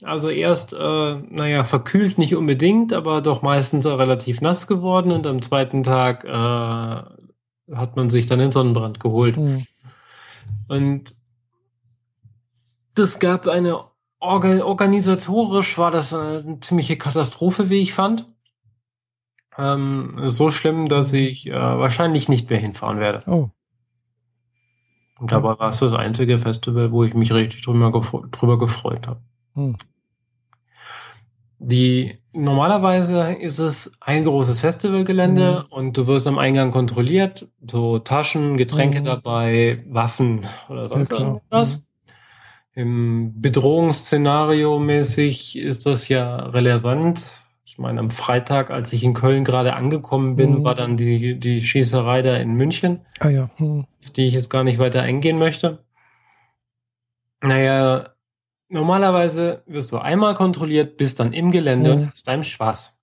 Also 0.04 0.30
erst, 0.30 0.72
äh, 0.72 1.14
naja, 1.30 1.64
verkühlt 1.64 2.18
nicht 2.18 2.34
unbedingt, 2.34 2.92
aber 2.92 3.20
doch 3.20 3.42
meistens 3.42 3.86
relativ 3.86 4.40
nass 4.40 4.66
geworden 4.66 5.12
und 5.12 5.26
am 5.26 5.42
zweiten 5.42 5.84
Tag 5.84 6.24
äh, 6.24 6.28
hat 6.28 7.96
man 7.96 8.10
sich 8.10 8.26
dann 8.26 8.40
den 8.40 8.52
Sonnenbrand 8.52 8.98
geholt. 8.98 9.36
Mhm. 9.36 9.64
Und 10.68 11.14
das 12.94 13.20
gab 13.20 13.46
eine 13.46 13.84
Organ 14.18 14.62
organisatorisch 14.62 15.78
war 15.78 15.90
das 15.90 16.14
eine 16.14 16.60
ziemliche 16.60 16.96
Katastrophe, 16.96 17.70
wie 17.70 17.82
ich 17.82 17.92
fand. 17.92 18.28
Ähm, 19.58 20.14
so 20.26 20.50
schlimm, 20.50 20.86
dass 20.88 21.12
ich 21.12 21.46
äh, 21.46 21.52
wahrscheinlich 21.52 22.28
nicht 22.28 22.48
mehr 22.50 22.58
hinfahren 22.58 23.00
werde. 23.00 23.20
Oh. 23.26 23.50
Und 25.18 25.30
dabei 25.30 25.58
war 25.58 25.68
es 25.68 25.78
das 25.78 25.92
einzige 25.92 26.38
Festival, 26.38 26.90
wo 26.90 27.04
ich 27.04 27.14
mich 27.14 27.32
richtig 27.32 27.62
drüber, 27.62 27.92
gefre 27.92 28.22
drüber 28.30 28.58
gefreut 28.58 29.06
habe. 29.06 29.20
Hm. 29.54 29.76
Die 31.64 32.18
normalerweise 32.32 33.34
ist 33.34 33.60
es 33.60 33.96
ein 34.00 34.24
großes 34.24 34.60
Festivalgelände 34.60 35.64
mhm. 35.64 35.72
und 35.72 35.96
du 35.96 36.08
wirst 36.08 36.26
am 36.26 36.38
Eingang 36.38 36.72
kontrolliert, 36.72 37.46
so 37.64 38.00
Taschen, 38.00 38.56
Getränke 38.56 38.98
mhm. 38.98 39.04
dabei, 39.04 39.84
Waffen 39.88 40.44
oder 40.68 40.86
sonst 40.86 41.12
ja, 41.12 41.18
irgendwas. 41.18 41.78
Mhm. 41.78 41.86
Im 42.74 43.40
Bedrohungsszenario 43.40 44.80
mäßig 44.80 45.56
ist 45.56 45.86
das 45.86 46.08
ja 46.08 46.36
relevant. 46.36 47.24
Ich 47.72 47.78
meine, 47.78 48.00
am 48.00 48.10
Freitag, 48.10 48.70
als 48.70 48.92
ich 48.92 49.02
in 49.02 49.14
Köln 49.14 49.44
gerade 49.44 49.72
angekommen 49.72 50.36
bin, 50.36 50.58
mhm. 50.58 50.64
war 50.64 50.74
dann 50.74 50.98
die, 50.98 51.38
die 51.38 51.62
Schießerei 51.62 52.20
da 52.20 52.36
in 52.36 52.52
München, 52.52 53.00
ah, 53.18 53.30
ja. 53.30 53.48
mhm. 53.56 53.86
die 54.14 54.26
ich 54.26 54.34
jetzt 54.34 54.50
gar 54.50 54.62
nicht 54.62 54.78
weiter 54.78 55.00
eingehen 55.00 55.38
möchte. 55.38 55.78
Naja, 57.40 58.10
normalerweise 58.68 59.62
wirst 59.64 59.90
du 59.90 59.96
einmal 59.96 60.34
kontrolliert, 60.34 60.98
bist 60.98 61.18
dann 61.18 61.32
im 61.32 61.50
Gelände 61.50 61.94
mhm. 61.94 62.02
und 62.02 62.10
hast 62.10 62.28
deinen 62.28 62.44
Spaß. 62.44 63.00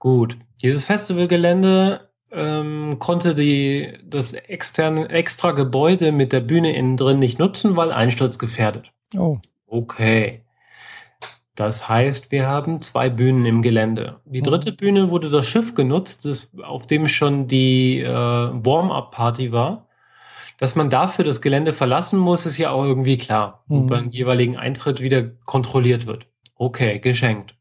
Gut, 0.00 0.36
dieses 0.62 0.86
Festivalgelände 0.86 2.10
ähm, 2.32 2.96
konnte 2.98 3.36
die, 3.36 4.00
das 4.04 4.32
externe, 4.32 5.10
extra 5.10 5.52
Gebäude 5.52 6.10
mit 6.10 6.32
der 6.32 6.40
Bühne 6.40 6.74
innen 6.74 6.96
drin 6.96 7.20
nicht 7.20 7.38
nutzen, 7.38 7.76
weil 7.76 7.92
einsturzgefährdet. 7.92 8.90
Oh. 9.16 9.38
Okay. 9.68 10.42
Das 11.60 11.90
heißt, 11.90 12.32
wir 12.32 12.46
haben 12.46 12.80
zwei 12.80 13.10
Bühnen 13.10 13.44
im 13.44 13.60
Gelände. 13.60 14.20
Die 14.24 14.40
dritte 14.40 14.70
mhm. 14.70 14.76
Bühne 14.76 15.10
wurde 15.10 15.28
das 15.28 15.46
Schiff 15.46 15.74
genutzt, 15.74 16.24
das, 16.24 16.50
auf 16.62 16.86
dem 16.86 17.06
schon 17.06 17.48
die 17.48 18.00
äh, 18.00 18.08
Warm-up-Party 18.08 19.52
war. 19.52 19.86
Dass 20.56 20.74
man 20.74 20.88
dafür 20.88 21.26
das 21.26 21.42
Gelände 21.42 21.74
verlassen 21.74 22.18
muss, 22.18 22.46
ist 22.46 22.56
ja 22.56 22.70
auch 22.70 22.84
irgendwie 22.84 23.18
klar. 23.18 23.62
Mhm. 23.66 23.76
Und 23.76 23.86
beim 23.88 24.10
jeweiligen 24.10 24.56
Eintritt 24.56 25.02
wieder 25.02 25.22
kontrolliert 25.44 26.06
wird. 26.06 26.28
Okay, 26.54 26.98
geschenkt. 26.98 27.56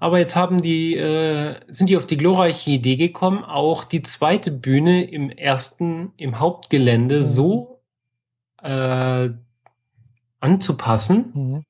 Aber 0.00 0.18
jetzt 0.18 0.34
haben 0.34 0.60
die, 0.60 0.96
äh, 0.96 1.60
sind 1.68 1.90
die 1.90 1.96
auf 1.96 2.06
die 2.06 2.16
glorreiche 2.16 2.72
Idee 2.72 2.96
gekommen, 2.96 3.44
auch 3.44 3.84
die 3.84 4.02
zweite 4.02 4.50
Bühne 4.50 5.04
im 5.04 5.30
ersten, 5.30 6.10
im 6.16 6.40
Hauptgelände 6.40 7.18
mhm. 7.18 7.22
so 7.22 7.82
äh, 8.64 9.30
anzupassen, 10.40 11.30
mhm 11.34 11.64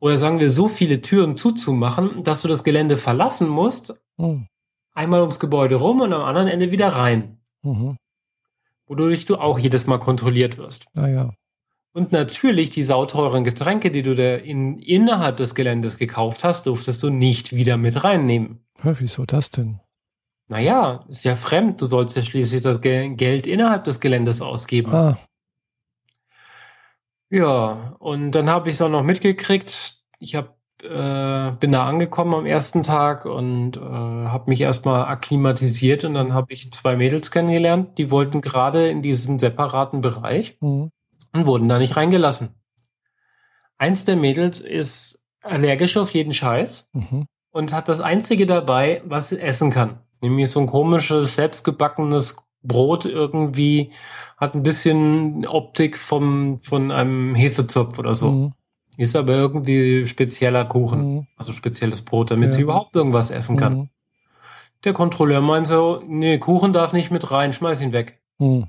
oder 0.00 0.16
sagen 0.16 0.40
wir 0.40 0.50
so 0.50 0.68
viele 0.68 1.02
Türen 1.02 1.36
zuzumachen, 1.36 2.24
dass 2.24 2.42
du 2.42 2.48
das 2.48 2.64
Gelände 2.64 2.96
verlassen 2.96 3.48
musst, 3.48 4.02
mhm. 4.16 4.48
einmal 4.92 5.20
ums 5.20 5.38
Gebäude 5.38 5.76
rum 5.76 6.00
und 6.00 6.12
am 6.12 6.22
anderen 6.22 6.48
Ende 6.48 6.70
wieder 6.70 6.88
rein. 6.88 7.38
Mhm. 7.62 7.96
Wodurch 8.86 9.26
du 9.26 9.36
auch 9.36 9.58
jedes 9.58 9.86
Mal 9.86 9.98
kontrolliert 9.98 10.58
wirst. 10.58 10.86
Ah, 10.96 11.06
ja. 11.06 11.30
Und 11.92 12.12
natürlich 12.12 12.70
die 12.70 12.82
sauteuren 12.82 13.44
Getränke, 13.44 13.90
die 13.90 14.02
du 14.02 14.14
da 14.14 14.36
in, 14.36 14.78
innerhalb 14.78 15.36
des 15.36 15.54
Geländes 15.54 15.98
gekauft 15.98 16.44
hast, 16.44 16.66
durftest 16.66 17.02
du 17.02 17.10
nicht 17.10 17.52
wieder 17.52 17.76
mit 17.76 18.02
reinnehmen. 18.02 18.64
Ja, 18.82 18.98
wieso 18.98 19.26
das 19.26 19.50
denn? 19.50 19.80
Naja, 20.48 21.04
ist 21.08 21.24
ja 21.24 21.36
fremd. 21.36 21.80
Du 21.80 21.86
sollst 21.86 22.16
ja 22.16 22.22
schließlich 22.22 22.62
das 22.62 22.80
Geld 22.80 23.46
innerhalb 23.46 23.84
des 23.84 24.00
Geländes 24.00 24.40
ausgeben. 24.40 24.92
Ah, 24.92 25.18
ja, 27.30 27.96
und 27.98 28.32
dann 28.32 28.50
habe 28.50 28.68
ich 28.68 28.74
es 28.74 28.82
auch 28.82 28.88
noch 28.88 29.02
mitgekriegt. 29.02 29.98
Ich 30.18 30.34
habe 30.34 30.54
äh, 30.82 31.52
bin 31.52 31.72
da 31.72 31.86
angekommen 31.86 32.34
am 32.34 32.46
ersten 32.46 32.82
Tag 32.82 33.26
und 33.26 33.76
äh, 33.76 33.80
habe 33.80 34.50
mich 34.50 34.60
erstmal 34.60 35.04
akklimatisiert 35.06 36.04
und 36.04 36.14
dann 36.14 36.32
habe 36.32 36.52
ich 36.52 36.72
zwei 36.72 36.96
Mädels 36.96 37.30
kennengelernt, 37.30 37.98
die 37.98 38.10
wollten 38.10 38.40
gerade 38.40 38.88
in 38.88 39.02
diesen 39.02 39.38
separaten 39.38 40.00
Bereich 40.00 40.56
mhm. 40.60 40.90
und 41.32 41.46
wurden 41.46 41.68
da 41.68 41.78
nicht 41.78 41.96
reingelassen. 41.96 42.54
Eins 43.78 44.04
der 44.04 44.16
Mädels 44.16 44.60
ist 44.60 45.24
allergisch 45.42 45.96
auf 45.96 46.10
jeden 46.10 46.32
Scheiß 46.32 46.88
mhm. 46.92 47.26
und 47.50 47.72
hat 47.72 47.88
das 47.88 48.00
einzige 48.00 48.46
dabei, 48.46 49.02
was 49.04 49.30
sie 49.30 49.40
essen 49.40 49.70
kann. 49.70 50.00
Nämlich 50.22 50.50
so 50.50 50.60
ein 50.60 50.66
komisches, 50.66 51.36
selbstgebackenes 51.36 52.36
Brot 52.62 53.06
irgendwie, 53.06 53.90
hat 54.36 54.54
ein 54.54 54.62
bisschen 54.62 55.46
Optik 55.46 55.96
vom, 55.96 56.58
von 56.58 56.90
einem 56.90 57.34
Hefezopf 57.34 57.98
oder 57.98 58.14
so. 58.14 58.30
Mhm. 58.30 58.52
Ist 58.96 59.16
aber 59.16 59.32
irgendwie 59.32 60.06
spezieller 60.06 60.66
Kuchen, 60.66 61.14
mhm. 61.14 61.26
also 61.38 61.52
spezielles 61.52 62.02
Brot, 62.02 62.30
damit 62.30 62.46
ja. 62.46 62.52
sie 62.52 62.62
überhaupt 62.62 62.94
irgendwas 62.94 63.30
essen 63.30 63.56
kann. 63.56 63.74
Mhm. 63.74 63.88
Der 64.84 64.92
Kontrolleur 64.92 65.40
meint 65.40 65.66
so, 65.66 66.02
nee, 66.06 66.38
Kuchen 66.38 66.72
darf 66.72 66.92
nicht 66.92 67.10
mit 67.10 67.30
rein, 67.30 67.52
schmeiß 67.52 67.80
ihn 67.80 67.92
weg. 67.92 68.20
Mhm. 68.38 68.68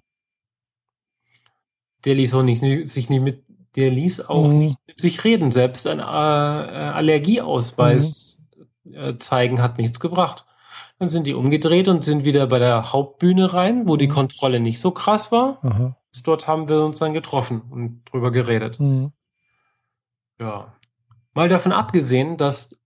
Der 2.05 2.15
ließ 2.15 2.33
auch 2.33 2.43
nicht, 2.43 2.61
sich 2.89 3.09
nicht 3.09 3.21
mit, 3.21 3.43
der 3.75 3.91
ließ 3.91 4.29
auch 4.29 4.47
mhm. 4.47 4.57
nicht 4.57 4.77
mit 4.87 4.99
sich 4.99 5.23
reden. 5.23 5.51
Selbst 5.51 5.87
ein 5.87 5.99
äh, 5.99 6.03
Allergieausweis 6.03 8.45
mhm. 8.83 8.93
äh, 8.93 9.19
zeigen 9.19 9.61
hat 9.61 9.77
nichts 9.77 9.99
gebracht. 9.99 10.45
Dann 11.01 11.09
sind 11.09 11.25
die 11.25 11.33
umgedreht 11.33 11.87
und 11.87 12.03
sind 12.03 12.25
wieder 12.25 12.45
bei 12.45 12.59
der 12.59 12.93
Hauptbühne 12.93 13.55
rein, 13.55 13.87
wo 13.87 13.97
die 13.97 14.07
mhm. 14.07 14.11
Kontrolle 14.11 14.59
nicht 14.59 14.79
so 14.79 14.91
krass 14.91 15.31
war. 15.31 15.57
Aha. 15.63 15.97
Dort 16.23 16.45
haben 16.45 16.69
wir 16.69 16.85
uns 16.85 16.99
dann 16.99 17.15
getroffen 17.15 17.63
und 17.71 18.03
drüber 18.05 18.29
geredet. 18.29 18.79
Mhm. 18.79 19.11
Ja. 20.39 20.75
Mal 21.33 21.49
davon 21.49 21.71
abgesehen, 21.71 22.37
dass 22.37 22.79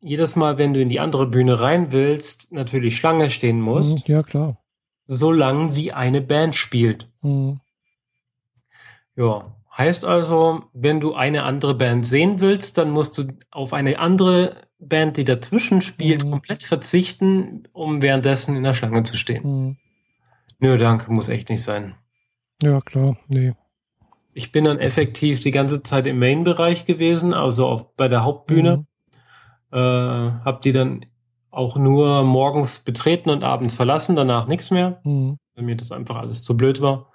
jedes 0.00 0.34
Mal, 0.34 0.56
wenn 0.56 0.72
du 0.72 0.80
in 0.80 0.88
die 0.88 0.98
andere 0.98 1.26
Bühne 1.26 1.60
rein 1.60 1.92
willst, 1.92 2.50
natürlich 2.52 2.96
Schlange 2.96 3.28
stehen 3.28 3.60
musst. 3.60 4.08
Mhm, 4.08 4.14
ja, 4.14 4.22
klar. 4.22 4.64
So 5.04 5.30
lang 5.30 5.74
wie 5.74 5.92
eine 5.92 6.22
Band 6.22 6.54
spielt. 6.56 7.10
Mhm. 7.20 7.60
Ja. 9.14 9.42
Heißt 9.76 10.06
also, 10.06 10.62
wenn 10.72 11.00
du 11.00 11.12
eine 11.12 11.42
andere 11.42 11.74
Band 11.74 12.06
sehen 12.06 12.40
willst, 12.40 12.78
dann 12.78 12.92
musst 12.92 13.18
du 13.18 13.24
auf 13.50 13.74
eine 13.74 13.98
andere 13.98 14.67
Band, 14.78 15.16
die 15.16 15.24
dazwischen 15.24 15.80
spielt, 15.80 16.24
mhm. 16.24 16.30
komplett 16.30 16.62
verzichten, 16.62 17.64
um 17.72 18.02
währenddessen 18.02 18.56
in 18.56 18.62
der 18.62 18.74
Schlange 18.74 19.02
zu 19.02 19.16
stehen. 19.16 19.42
Mhm. 19.44 19.76
Nö, 20.60 20.78
danke, 20.78 21.12
muss 21.12 21.28
echt 21.28 21.48
nicht 21.48 21.62
sein. 21.62 21.94
Ja, 22.62 22.80
klar, 22.80 23.16
nee. 23.28 23.54
Ich 24.34 24.52
bin 24.52 24.64
dann 24.64 24.78
effektiv 24.78 25.40
die 25.40 25.50
ganze 25.50 25.82
Zeit 25.82 26.06
im 26.06 26.18
Main-Bereich 26.18 26.84
gewesen, 26.84 27.32
also 27.32 27.66
auf, 27.66 27.96
bei 27.96 28.08
der 28.08 28.24
Hauptbühne. 28.24 28.78
Mhm. 28.78 29.78
Äh, 29.78 30.44
hab 30.44 30.62
die 30.62 30.72
dann 30.72 31.06
auch 31.50 31.76
nur 31.76 32.24
morgens 32.24 32.80
betreten 32.80 33.30
und 33.30 33.44
abends 33.44 33.74
verlassen, 33.74 34.16
danach 34.16 34.46
nichts 34.46 34.70
mehr, 34.70 35.00
mhm. 35.04 35.38
weil 35.54 35.64
mir 35.64 35.76
das 35.76 35.92
einfach 35.92 36.16
alles 36.16 36.42
zu 36.42 36.56
blöd 36.56 36.80
war 36.80 37.10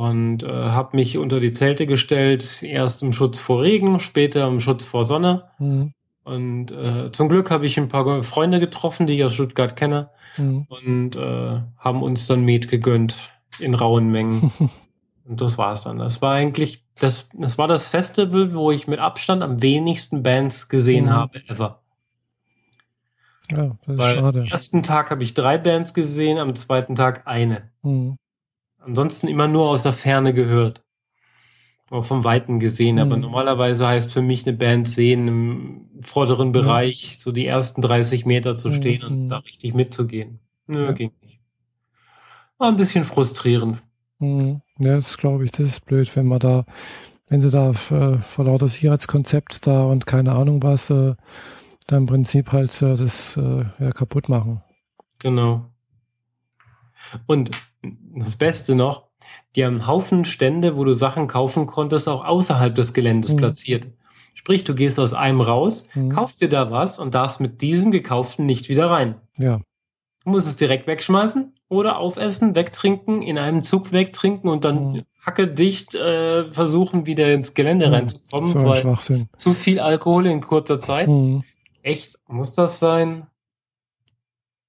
und 0.00 0.42
äh, 0.42 0.48
habe 0.48 0.96
mich 0.96 1.18
unter 1.18 1.40
die 1.40 1.52
Zelte 1.52 1.86
gestellt, 1.86 2.62
erst 2.62 3.02
im 3.02 3.12
Schutz 3.12 3.38
vor 3.38 3.62
Regen, 3.62 4.00
später 4.00 4.46
im 4.48 4.60
Schutz 4.60 4.86
vor 4.86 5.04
Sonne. 5.04 5.50
Mhm. 5.58 5.92
Und 6.24 6.70
äh, 6.70 7.10
zum 7.12 7.28
Glück 7.28 7.50
habe 7.50 7.66
ich 7.66 7.78
ein 7.78 7.88
paar 7.88 8.22
Freunde 8.22 8.60
getroffen, 8.60 9.06
die 9.06 9.14
ich 9.14 9.24
aus 9.24 9.34
Stuttgart 9.34 9.74
kenne, 9.74 10.10
mhm. 10.36 10.66
und 10.68 11.16
äh, 11.16 11.60
haben 11.78 12.02
uns 12.02 12.26
dann 12.26 12.44
Met 12.44 12.68
gegönnt 12.68 13.16
in 13.58 13.74
rauen 13.74 14.10
Mengen. 14.10 14.52
und 15.24 15.40
das 15.40 15.58
war 15.58 15.72
es 15.72 15.82
dann. 15.82 15.98
Das 15.98 16.20
war 16.22 16.34
eigentlich, 16.34 16.84
das, 16.98 17.28
das 17.32 17.58
war 17.58 17.68
das 17.68 17.88
Festival, 17.88 18.54
wo 18.54 18.70
ich 18.70 18.86
mit 18.86 18.98
Abstand 18.98 19.42
am 19.42 19.62
wenigsten 19.62 20.22
Bands 20.22 20.68
gesehen 20.68 21.06
mhm. 21.06 21.10
habe, 21.10 21.42
ever. 21.48 21.80
Ja, 23.50 23.76
das 23.86 23.94
ist 23.94 23.98
Weil 23.98 24.14
schade. 24.14 24.40
Am 24.42 24.46
ersten 24.46 24.82
Tag 24.82 25.10
habe 25.10 25.22
ich 25.22 25.34
drei 25.34 25.58
Bands 25.58 25.94
gesehen, 25.94 26.38
am 26.38 26.54
zweiten 26.54 26.94
Tag 26.94 27.26
eine. 27.26 27.70
Mhm. 27.82 28.16
Ansonsten 28.78 29.28
immer 29.28 29.48
nur 29.48 29.68
aus 29.68 29.82
der 29.82 29.92
Ferne 29.92 30.32
gehört. 30.32 30.82
Auch 31.90 32.04
vom 32.04 32.22
Weiten 32.24 32.60
gesehen. 32.60 32.96
Mhm. 32.96 33.02
Aber 33.02 33.16
normalerweise 33.16 33.86
heißt 33.86 34.12
für 34.12 34.22
mich 34.22 34.46
eine 34.46 34.56
Band 34.56 34.88
sehen, 34.88 35.28
im 35.28 35.90
vorderen 36.02 36.52
Bereich 36.52 37.16
so 37.18 37.32
die 37.32 37.46
ersten 37.46 37.82
30 37.82 38.24
Meter 38.26 38.56
zu 38.56 38.72
stehen 38.72 39.02
mhm. 39.02 39.08
und 39.08 39.28
da 39.28 39.38
richtig 39.38 39.74
mitzugehen. 39.74 40.38
Nö, 40.66 40.86
ja. 40.86 40.92
ging 40.92 41.10
nicht. 41.20 41.40
War 42.58 42.68
ein 42.68 42.76
bisschen 42.76 43.04
frustrierend. 43.04 43.82
Mhm. 44.20 44.62
Ja, 44.78 44.96
das 44.96 45.16
glaube 45.16 45.44
ich, 45.44 45.50
das 45.50 45.66
ist 45.66 45.84
blöd, 45.84 46.14
wenn 46.14 46.26
man 46.26 46.38
da, 46.38 46.64
wenn 47.28 47.40
sie 47.40 47.50
da 47.50 47.70
äh, 47.70 48.18
vor 48.18 48.44
lauter 48.44 48.68
Sicherheitskonzept 48.68 49.66
da 49.66 49.84
und 49.84 50.06
keine 50.06 50.32
Ahnung 50.32 50.62
was, 50.62 50.90
äh, 50.90 51.14
da 51.86 51.96
im 51.96 52.06
Prinzip 52.06 52.52
halt 52.52 52.70
äh, 52.82 52.96
das 52.96 53.36
äh, 53.36 53.64
ja, 53.78 53.90
kaputt 53.92 54.28
machen. 54.28 54.62
Genau. 55.18 55.66
Und 57.26 57.50
das 58.14 58.36
Beste 58.36 58.74
noch, 58.74 59.09
die 59.56 59.64
haben 59.64 59.74
einen 59.74 59.86
Haufen 59.86 60.24
Stände, 60.24 60.76
wo 60.76 60.84
du 60.84 60.92
Sachen 60.92 61.26
kaufen 61.26 61.66
konntest, 61.66 62.08
auch 62.08 62.24
außerhalb 62.24 62.74
des 62.74 62.94
Geländes 62.94 63.32
mhm. 63.32 63.36
platziert. 63.36 63.86
Sprich, 64.34 64.64
du 64.64 64.74
gehst 64.74 64.98
aus 64.98 65.12
einem 65.12 65.40
raus, 65.40 65.88
mhm. 65.94 66.08
kaufst 66.08 66.40
dir 66.40 66.48
da 66.48 66.70
was 66.70 66.98
und 66.98 67.14
darfst 67.14 67.40
mit 67.40 67.60
diesem 67.60 67.90
gekauften 67.90 68.46
nicht 68.46 68.68
wieder 68.68 68.88
rein. 68.88 69.16
Ja. 69.38 69.60
Du 70.24 70.30
musst 70.30 70.46
es 70.46 70.56
direkt 70.56 70.86
wegschmeißen 70.86 71.54
oder 71.68 71.98
aufessen, 71.98 72.54
wegtrinken, 72.54 73.22
in 73.22 73.38
einem 73.38 73.62
Zug 73.62 73.92
wegtrinken 73.92 74.48
und 74.50 74.64
dann 74.64 74.92
mhm. 74.92 75.02
hacke 75.20 75.48
dicht 75.48 75.94
äh, 75.94 76.50
versuchen, 76.52 77.06
wieder 77.06 77.32
ins 77.32 77.54
Gelände 77.54 77.88
mhm. 77.88 77.94
reinzukommen. 77.94 78.50
So 78.50 78.70
ein 78.70 78.76
Schwachsinn. 78.76 79.28
Zu 79.36 79.54
viel 79.54 79.80
Alkohol 79.80 80.26
in 80.26 80.40
kurzer 80.40 80.80
Zeit. 80.80 81.08
Mhm. 81.08 81.44
Echt? 81.82 82.18
Muss 82.26 82.52
das 82.52 82.78
sein? 82.78 83.26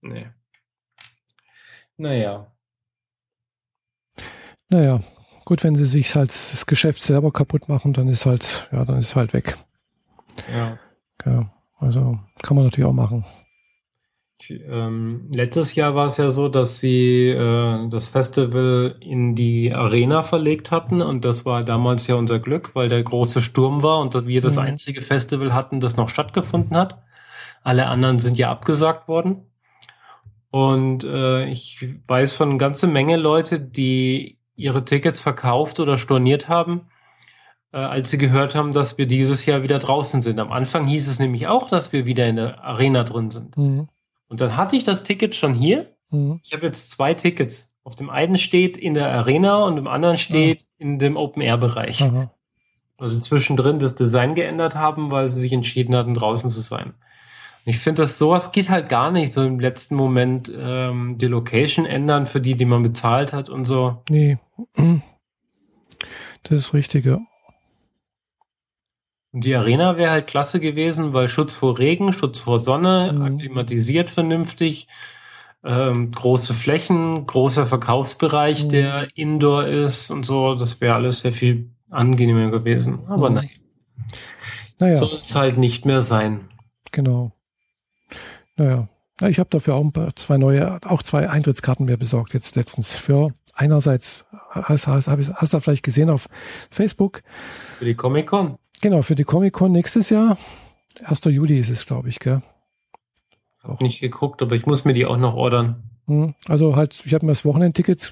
Nee. 0.01 0.27
Naja. 1.97 2.50
Naja, 4.71 5.01
gut, 5.43 5.63
wenn 5.65 5.75
sie 5.75 5.86
sich 5.86 6.15
halt 6.15 6.29
das 6.29 6.65
Geschäft 6.65 7.01
selber 7.01 7.31
kaputt 7.31 7.67
machen, 7.67 7.91
dann 7.91 8.07
ist 8.07 8.25
halt, 8.25 8.69
ja, 8.71 8.86
dann 8.86 8.99
ist 8.99 9.15
halt 9.17 9.34
weg. 9.34 9.57
Ja. 10.55 10.77
ja 11.25 11.51
also 11.77 12.17
kann 12.41 12.55
man 12.55 12.65
natürlich 12.65 12.88
auch 12.89 12.93
machen. 12.93 13.25
Ähm, 14.49 15.29
letztes 15.34 15.75
Jahr 15.75 15.93
war 15.93 16.07
es 16.07 16.17
ja 16.17 16.29
so, 16.29 16.47
dass 16.47 16.79
sie 16.79 17.27
äh, 17.27 17.89
das 17.89 18.07
Festival 18.07 18.95
in 18.99 19.36
die 19.36 19.73
Arena 19.73 20.23
verlegt 20.23 20.71
hatten 20.71 21.01
und 21.01 21.25
das 21.25 21.45
war 21.45 21.63
damals 21.63 22.07
ja 22.07 22.15
unser 22.15 22.39
Glück, 22.39 22.73
weil 22.73 22.88
der 22.88 23.03
große 23.03 23.41
Sturm 23.41 23.84
war 23.84 23.99
und 23.99 24.25
wir 24.25 24.41
das 24.41 24.55
mhm. 24.55 24.63
einzige 24.63 25.01
Festival 25.01 25.53
hatten, 25.53 25.79
das 25.79 25.95
noch 25.95 26.10
stattgefunden 26.10 26.75
hat. 26.75 27.03
Alle 27.62 27.88
anderen 27.88 28.19
sind 28.19 28.38
ja 28.38 28.49
abgesagt 28.49 29.07
worden. 29.07 29.45
Und 30.49 31.03
äh, 31.03 31.45
ich 31.45 31.86
weiß 32.07 32.34
von 32.34 32.57
ganze 32.57 32.88
Menge 32.88 33.17
Leute, 33.17 33.60
die 33.60 34.40
ihre 34.62 34.86
Tickets 34.86 35.21
verkauft 35.21 35.80
oder 35.80 35.97
storniert 35.97 36.47
haben, 36.47 36.88
äh, 37.74 37.78
als 37.78 38.10
sie 38.10 38.17
gehört 38.17 38.56
haben, 38.56 38.71
dass 38.71 38.97
wir 38.97 39.08
dieses 39.08 39.45
Jahr 39.45 39.63
wieder 39.63 39.80
draußen 39.80 40.21
sind. 40.21 40.39
Am 40.39 40.52
Anfang 40.52 40.86
hieß 40.86 41.08
es 41.08 41.19
nämlich 41.19 41.47
auch, 41.47 41.69
dass 41.69 41.91
wir 41.93 42.06
wieder 42.06 42.28
in 42.28 42.38
der 42.38 42.63
Arena 42.63 43.04
drin 43.04 43.32
sind. 43.32 43.58
Mhm. 43.58 43.89
Und 44.28 44.41
dann 44.41 44.56
hatte 44.56 44.76
ich 44.76 44.84
das 44.84 45.04
Ticket 45.04 45.36
schon 45.36 45.54
hier. 45.54 45.93
Mhm. 46.10 46.39
Ich 46.43 46.54
habe 46.54 46.65
jetzt 46.65 46.91
zwei 46.91 47.13
Tickets. 47.13 47.76
Auf 47.84 47.95
dem 47.95 48.10
einen 48.10 48.38
steht 48.38 48.78
in 48.78 48.93
der 48.93 49.12
Arena 49.12 49.63
und 49.65 49.78
im 49.78 49.88
anderen 49.88 50.17
steht 50.17 50.62
mhm. 50.78 50.86
in 50.86 51.00
dem 51.00 51.17
Open-Air-Bereich. 51.17 52.04
Also 52.97 53.19
zwischendrin 53.19 53.80
das 53.80 53.95
Design 53.95 54.36
geändert 54.36 54.76
haben, 54.76 55.10
weil 55.10 55.28
sie 55.28 55.39
sich 55.39 55.52
entschieden 55.54 55.95
hatten, 55.95 56.13
draußen 56.13 56.52
zu 56.52 56.62
sein. 56.62 56.93
Ich 57.65 57.80
finde, 57.80 58.02
dass 58.02 58.17
sowas 58.17 58.52
geht 58.52 58.69
halt 58.69 58.89
gar 58.89 59.12
nicht, 59.12 59.34
so 59.34 59.43
im 59.43 59.60
letzten 59.60 59.95
Moment 59.95 60.52
ähm, 60.56 61.17
die 61.17 61.28
Location 61.28 61.86
ändern 61.86 62.26
für 62.26 62.41
die, 62.41 62.56
die 62.56 62.65
man 62.65 62.82
bezahlt 62.82 63.34
hat 63.34 63.50
und 63.50 63.65
so. 63.65 64.02
Nee. 64.10 64.38
Das 66.43 66.58
ist 66.58 66.74
richtig, 66.74 67.06
ja. 67.06 67.19
Und 69.32 69.45
die 69.45 69.56
Arena 69.56 69.95
wäre 69.95 70.12
halt 70.12 70.26
klasse 70.28 70.60
gewesen, 70.60 71.13
weil 71.13 71.30
Schutz 71.30 71.54
vor 71.54 71.78
Regen, 71.78 72.13
Schutz 72.13 72.39
vor 72.39 72.58
Sonne, 72.60 73.12
mhm. 73.13 73.21
akklimatisiert 73.21 74.10
vernünftig, 74.10 74.88
ähm, 75.63 76.12
große 76.12 76.54
Flächen, 76.54 77.26
großer 77.28 77.65
Verkaufsbereich, 77.65 78.65
mhm. 78.65 78.69
der 78.69 79.08
Indoor 79.15 79.67
ist 79.67 80.10
und 80.10 80.26
so. 80.26 80.56
Das 80.56 80.82
wäre 80.82 80.95
alles 80.95 81.19
sehr 81.19 81.32
viel 81.32 81.69
angenehmer 81.89 82.50
gewesen. 82.50 83.00
Aber 83.08 83.30
mhm. 83.30 83.36
nein. 83.36 83.50
Naja. 84.80 84.95
Soll 84.95 85.13
es 85.19 85.36
halt 85.36 85.58
nicht 85.58 85.86
mehr 85.86 86.02
sein. 86.02 86.50
Genau. 86.91 87.32
Naja, 88.57 88.87
ich 89.21 89.39
habe 89.39 89.49
dafür 89.49 89.76
auch 89.76 89.91
zwei 90.15 90.38
neue, 90.38 90.80
auch 90.86 91.03
zwei 91.03 91.30
Eintrittskarten 91.30 91.86
mehr 91.86 91.97
besorgt 91.97 92.34
jetzt 92.34 92.55
letztens. 92.55 92.95
Für 92.95 93.34
einerseits, 93.53 94.26
hast, 94.49 94.88
hast, 94.88 95.07
hast 95.07 95.53
du 95.53 95.59
vielleicht 95.59 95.84
gesehen 95.84 96.09
auf 96.09 96.28
Facebook. 96.69 97.21
Für 97.78 97.86
die 97.86 97.95
Comic-Con? 97.95 98.57
Genau, 98.82 99.01
für 99.01 99.15
die 99.15 99.23
Comic-Con 99.23 99.71
nächstes 99.71 100.09
Jahr. 100.09 100.38
1. 101.03 101.21
Juli 101.26 101.59
ist 101.59 101.69
es, 101.69 101.86
glaube 101.86 102.09
ich, 102.09 102.19
gell? 102.19 102.41
Hab 103.63 103.71
auch. 103.71 103.80
nicht 103.80 103.99
geguckt, 103.99 104.41
aber 104.41 104.55
ich 104.55 104.65
muss 104.65 104.86
mir 104.86 104.93
die 104.93 105.05
auch 105.05 105.17
noch 105.17 105.36
ordern. 105.36 105.84
Hm, 106.07 106.34
also 106.47 106.76
halt, 106.76 106.99
ich 107.05 107.13
habe 107.13 107.26
mir 107.26 107.32
das 107.32 107.45
Wochenendticket 107.45 108.11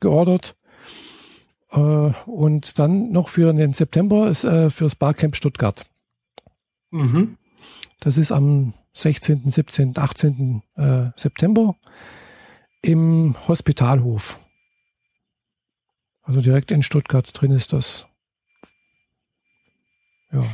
geordert. 0.00 0.56
Äh, 1.70 1.78
und 2.26 2.78
dann 2.78 3.12
noch 3.12 3.28
für 3.28 3.52
den 3.52 3.72
September 3.72 4.28
ist 4.28 4.44
äh, 4.44 4.70
fürs 4.70 4.94
Barcamp 4.94 5.36
Stuttgart. 5.36 5.84
Mhm. 6.90 7.36
Das 8.00 8.16
ist 8.16 8.32
am 8.32 8.72
16., 9.02 9.48
17., 9.48 9.96
18. 9.96 10.62
Äh, 10.76 11.10
September 11.16 11.76
im 12.82 13.36
Hospitalhof. 13.46 14.38
Also 16.22 16.40
direkt 16.40 16.70
in 16.70 16.82
Stuttgart 16.82 17.30
drin 17.32 17.52
ist 17.52 17.72
das. 17.72 18.06
Ja. 20.32 20.44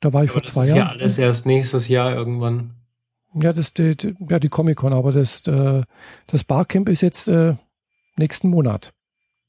Da 0.00 0.12
war 0.12 0.24
ich 0.24 0.30
aber 0.30 0.42
vor 0.42 0.42
zwei 0.42 0.66
Jahren. 0.66 0.68
Das 0.68 0.76
ist 0.76 0.78
ja 0.78 0.88
alles 0.88 1.18
erst 1.18 1.46
nächstes 1.46 1.88
Jahr 1.88 2.12
irgendwann. 2.12 2.74
Ja, 3.34 3.52
das 3.52 3.72
die, 3.72 3.96
die, 3.96 4.14
ja, 4.28 4.38
die 4.38 4.50
Comic-Con, 4.50 4.92
aber 4.92 5.12
das, 5.12 5.46
äh, 5.46 5.82
das 6.26 6.44
Barcamp 6.44 6.88
ist 6.88 7.00
jetzt 7.00 7.28
äh, 7.28 7.56
nächsten 8.16 8.48
Monat. 8.48 8.92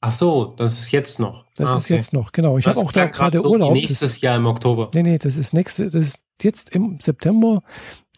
Ach 0.06 0.12
so, 0.12 0.52
das 0.58 0.78
ist 0.78 0.92
jetzt 0.92 1.18
noch. 1.18 1.46
Das 1.56 1.70
ah, 1.70 1.76
ist 1.78 1.84
okay. 1.84 1.94
jetzt 1.94 2.12
noch, 2.12 2.30
genau. 2.32 2.58
Ich 2.58 2.66
habe 2.66 2.78
auch 2.78 2.92
da 2.92 3.06
gerade 3.06 3.38
so 3.38 3.52
Urlaub. 3.52 3.72
Nächstes 3.72 4.20
Jahr 4.20 4.36
im 4.36 4.44
Oktober. 4.44 4.90
Nee, 4.94 5.02
nee, 5.02 5.16
das 5.16 5.38
ist 5.38 5.54
nächste, 5.54 5.84
das 5.84 5.94
ist 5.94 6.22
jetzt 6.42 6.68
im 6.74 6.98
September. 7.00 7.62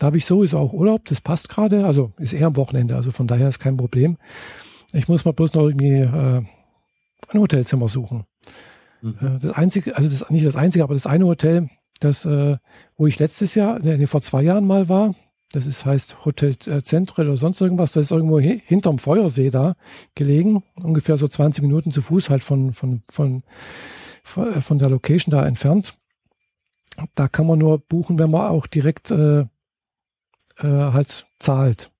Da 0.01 0.07
habe 0.07 0.17
ich 0.17 0.27
sowieso 0.27 0.59
auch 0.59 0.73
Urlaub, 0.73 1.05
das 1.05 1.21
passt 1.21 1.49
gerade. 1.49 1.87
Also 1.87 2.13
ist 2.19 2.33
eher 2.33 2.49
am 2.49 2.57
Wochenende, 2.57 2.97
also 2.97 3.13
von 3.13 3.29
daher 3.29 3.49
ist 3.49 3.61
kein 3.61 3.77
Problem. 3.77 4.17
Ich 4.93 5.07
muss 5.07 5.25
mal 5.25 5.31
bloß 5.31 5.55
noch 5.55 5.63
irgendwie 5.63 6.01
äh, 6.01 6.43
ein 7.29 7.41
Hotelzimmer 7.41 7.87
suchen. 7.87 8.25
Mhm. 9.01 9.19
Äh, 9.21 9.39
das 9.39 9.53
einzige, 9.53 9.97
also 9.97 10.11
das 10.11 10.29
nicht 10.29 10.45
das 10.45 10.57
einzige, 10.57 10.83
aber 10.83 10.95
das 10.95 11.07
eine 11.07 11.27
Hotel, 11.27 11.71
das, 12.01 12.25
äh, 12.25 12.57
wo 12.97 13.07
ich 13.07 13.21
letztes 13.21 13.55
Jahr, 13.55 13.79
nee, 13.79 14.09
vor 14.09 14.23
zwei 14.23 14.43
Jahren 14.43 14.67
mal 14.67 14.89
war, 14.89 15.15
das 15.57 15.67
ist, 15.67 15.87
heißt 15.87 16.27
Hotel 16.27 16.59
Zentrale 16.59 17.31
oder 17.31 17.39
sonst 17.39 17.63
irgendwas. 17.63 17.93
Das 17.93 18.05
ist 18.05 18.11
irgendwo 18.11 18.39
hinterm 18.39 18.99
Feuersee 18.99 19.49
da 19.49 19.75
gelegen. 20.15 20.63
Ungefähr 20.83 21.17
so 21.17 21.27
20 21.27 21.63
Minuten 21.63 21.93
zu 21.93 22.03
Fuß 22.03 22.29
halt 22.29 22.45
von, 22.45 22.75
von, 22.75 23.03
von, 23.11 23.43
von 24.23 24.79
der 24.79 24.91
Location 24.91 25.31
da 25.31 25.47
entfernt. 25.47 25.97
Da 27.15 27.27
kann 27.29 27.47
man 27.47 27.59
nur 27.59 27.79
buchen, 27.79 28.19
wenn 28.19 28.31
man 28.31 28.51
auch 28.51 28.67
direkt 28.67 29.11
äh, 29.11 29.41
äh, 29.41 29.47
halt 30.59 31.27
zahlt. 31.39 31.91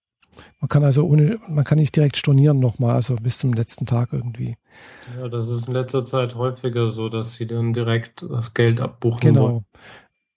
Man 0.61 0.69
kann 0.69 0.85
also 0.85 1.07
ohne, 1.07 1.39
man 1.49 1.65
kann 1.65 1.79
nicht 1.79 1.97
direkt 1.97 2.19
stornieren 2.19 2.61
nochmal, 2.61 2.95
also 2.95 3.17
bis 3.17 3.39
zum 3.39 3.55
letzten 3.55 3.87
Tag 3.87 4.13
irgendwie. 4.13 4.59
Ja, 5.19 5.29
das 5.29 5.49
ist 5.49 5.67
in 5.67 5.73
letzter 5.73 6.05
Zeit 6.05 6.35
häufiger 6.35 6.91
so, 6.91 7.09
dass 7.09 7.37
sie 7.37 7.47
dann 7.47 7.73
direkt 7.73 8.23
das 8.29 8.53
Geld 8.53 8.83
abbuchen. 8.83 9.21
Genau. 9.21 9.41
Wollen. 9.41 9.65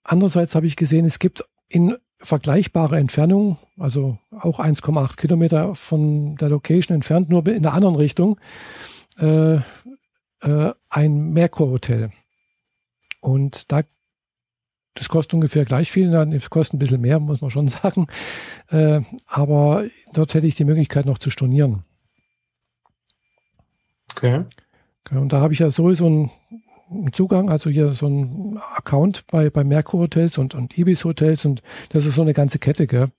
Andererseits 0.04 0.54
habe 0.54 0.66
ich 0.66 0.76
gesehen, 0.76 1.04
es 1.04 1.18
gibt 1.18 1.44
in 1.68 1.98
vergleichbare 2.20 2.98
Entfernung, 2.98 3.58
also 3.78 4.18
auch 4.30 4.60
1,8 4.60 5.16
Kilometer 5.16 5.74
von 5.74 6.36
der 6.36 6.50
Location 6.50 6.94
entfernt, 6.94 7.28
nur 7.28 7.46
in 7.48 7.62
der 7.62 7.72
anderen 7.72 7.96
Richtung, 7.96 8.38
äh, 9.18 9.56
äh, 9.56 10.72
ein 10.90 11.30
Merkur-Hotel. 11.32 12.10
Und 13.20 13.72
da, 13.72 13.82
das 14.94 15.08
kostet 15.08 15.34
ungefähr 15.34 15.64
gleich 15.64 15.90
viel, 15.90 16.10
das 16.10 16.50
kostet 16.50 16.74
ein 16.74 16.78
bisschen 16.78 17.00
mehr, 17.00 17.20
muss 17.20 17.40
man 17.40 17.50
schon 17.50 17.68
sagen. 17.68 18.06
Äh, 18.68 19.00
aber 19.26 19.86
dort 20.12 20.34
hätte 20.34 20.46
ich 20.46 20.54
die 20.54 20.64
Möglichkeit 20.64 21.06
noch 21.06 21.18
zu 21.18 21.30
stornieren. 21.30 21.84
Okay. 24.10 24.44
Und 25.10 25.32
da 25.32 25.40
habe 25.40 25.54
ich 25.54 25.60
ja 25.60 25.70
sowieso 25.70 26.08
ein 26.08 26.30
Zugang, 27.12 27.50
also 27.50 27.70
hier 27.70 27.92
so 27.92 28.06
ein 28.06 28.58
Account 28.74 29.26
bei, 29.28 29.50
bei 29.50 29.64
Merkur 29.64 30.00
Hotels 30.00 30.38
und, 30.38 30.54
und 30.54 30.76
Ibis 30.76 31.04
Hotels 31.04 31.44
und 31.44 31.62
das 31.90 32.06
ist 32.06 32.16
so 32.16 32.22
eine 32.22 32.34
ganze 32.34 32.58
Kette, 32.58 32.86
gell? 32.86 33.10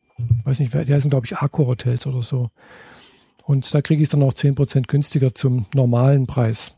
Weiß 0.43 0.59
nicht, 0.59 0.73
die 0.73 0.93
heißen, 0.93 1.09
glaube 1.09 1.25
ich, 1.25 1.37
Accor 1.37 1.67
Hotels 1.67 2.05
oder 2.05 2.21
so. 2.21 2.51
Und 3.43 3.73
da 3.73 3.81
kriege 3.81 4.01
ich 4.01 4.07
es 4.07 4.11
dann 4.11 4.23
auch 4.23 4.33
10% 4.33 4.87
günstiger 4.87 5.33
zum 5.33 5.65
normalen 5.73 6.27
Preis. 6.27 6.73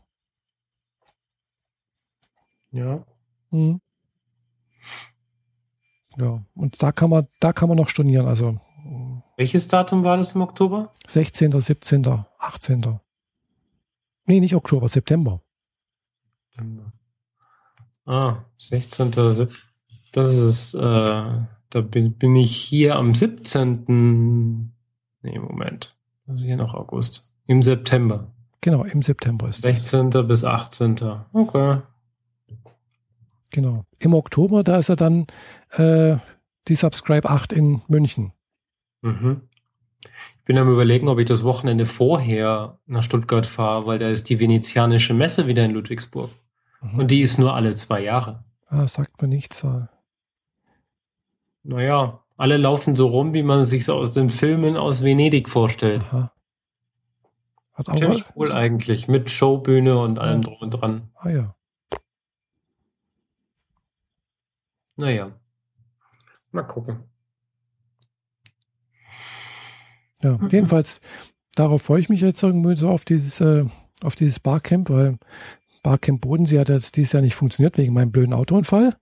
Ja. 2.70 3.04
Mhm. 3.50 3.80
Ja, 6.16 6.44
und 6.54 6.82
da 6.82 6.92
kann 6.92 7.10
man, 7.10 7.26
da 7.40 7.52
kann 7.52 7.68
man 7.68 7.76
noch 7.76 7.88
stornieren. 7.88 8.26
Also 8.26 8.58
welches 9.36 9.66
Datum 9.66 10.04
war 10.04 10.16
das 10.16 10.34
im 10.34 10.42
Oktober? 10.42 10.92
16., 11.06 11.60
17., 11.60 12.06
18. 12.38 13.00
Nee, 14.26 14.40
nicht 14.40 14.54
Oktober, 14.54 14.88
September. 14.88 15.40
Ah, 18.06 18.44
16. 18.58 19.10
Das 20.12 20.34
ist, 20.34 20.74
äh, 20.74 20.78
da 20.80 21.80
bin, 21.80 22.12
bin 22.12 22.36
ich 22.36 22.54
hier 22.54 22.96
am 22.96 23.14
17. 23.14 24.72
Nee, 25.22 25.38
Moment. 25.38 25.96
Das 26.26 26.40
ist 26.40 26.46
hier 26.46 26.56
noch 26.56 26.74
August. 26.74 27.32
Im 27.46 27.62
September. 27.62 28.30
Genau, 28.60 28.84
im 28.84 29.02
September 29.02 29.48
ist 29.48 29.62
16. 29.62 30.10
das. 30.10 30.26
bis 30.26 30.44
18. 30.44 30.96
Okay. 31.32 31.82
Genau. 33.50 33.84
Im 33.98 34.14
Oktober, 34.14 34.64
da 34.64 34.78
ist 34.78 34.88
er 34.88 34.96
dann 34.96 35.26
äh, 35.72 36.16
die 36.68 36.74
Subscribe 36.74 37.28
8 37.28 37.52
in 37.52 37.82
München. 37.88 38.32
Mhm. 39.02 39.42
Ich 40.38 40.44
bin 40.44 40.58
am 40.58 40.70
überlegen, 40.70 41.08
ob 41.08 41.18
ich 41.18 41.26
das 41.26 41.44
Wochenende 41.44 41.86
vorher 41.86 42.78
nach 42.86 43.02
Stuttgart 43.02 43.46
fahre, 43.46 43.86
weil 43.86 43.98
da 43.98 44.10
ist 44.10 44.28
die 44.28 44.40
venezianische 44.40 45.14
Messe 45.14 45.46
wieder 45.46 45.64
in 45.64 45.72
Ludwigsburg. 45.72 46.30
Mhm. 46.84 46.98
Und 47.00 47.10
die 47.10 47.22
ist 47.22 47.38
nur 47.38 47.54
alle 47.54 47.74
zwei 47.74 48.00
Jahre. 48.02 48.44
Ah, 48.68 48.86
sagt 48.86 49.20
mir 49.22 49.28
nichts. 49.28 49.64
Naja, 51.62 52.20
alle 52.36 52.56
laufen 52.56 52.96
so 52.96 53.08
rum, 53.08 53.34
wie 53.34 53.42
man 53.42 53.64
sich 53.64 53.84
so 53.84 53.94
aus 53.94 54.12
den 54.12 54.30
Filmen 54.30 54.76
aus 54.76 55.02
Venedig 55.02 55.48
vorstellt. 55.48 56.02
Aha. 56.02 56.32
Hat 57.72 57.88
auch 57.88 57.96
Ziemlich 57.96 58.24
cool 58.36 58.46
also, 58.46 58.56
eigentlich, 58.56 59.08
mit 59.08 59.30
Showbühne 59.30 59.98
und 59.98 60.18
allem 60.18 60.42
ja. 60.42 60.48
drum 60.48 60.58
und 60.60 60.70
dran. 60.70 61.10
Ah 61.14 61.30
ja. 61.30 61.54
Naja. 64.96 65.32
Mal 66.52 66.62
gucken. 66.62 67.02
Ja, 70.22 70.38
mhm. 70.38 70.48
jedenfalls, 70.50 71.00
darauf 71.54 71.82
freue 71.82 72.00
ich 72.00 72.08
mich 72.08 72.20
jetzt 72.20 72.42
irgendwie 72.42 72.76
so 72.76 72.88
auf 72.88 73.04
dieses, 73.04 73.40
äh, 73.40 73.64
auf 74.04 74.14
dieses 74.14 74.38
Barcamp, 74.38 74.90
weil 74.90 75.18
Barcamp 75.84 76.22
Bodensee 76.22 76.58
hat 76.58 76.70
jetzt 76.70 76.96
dieses 76.96 77.12
Jahr 77.12 77.22
nicht 77.22 77.36
funktioniert 77.36 77.78
wegen 77.78 77.94
meinem 77.94 78.10
blöden 78.10 78.32
Autounfall. 78.32 78.96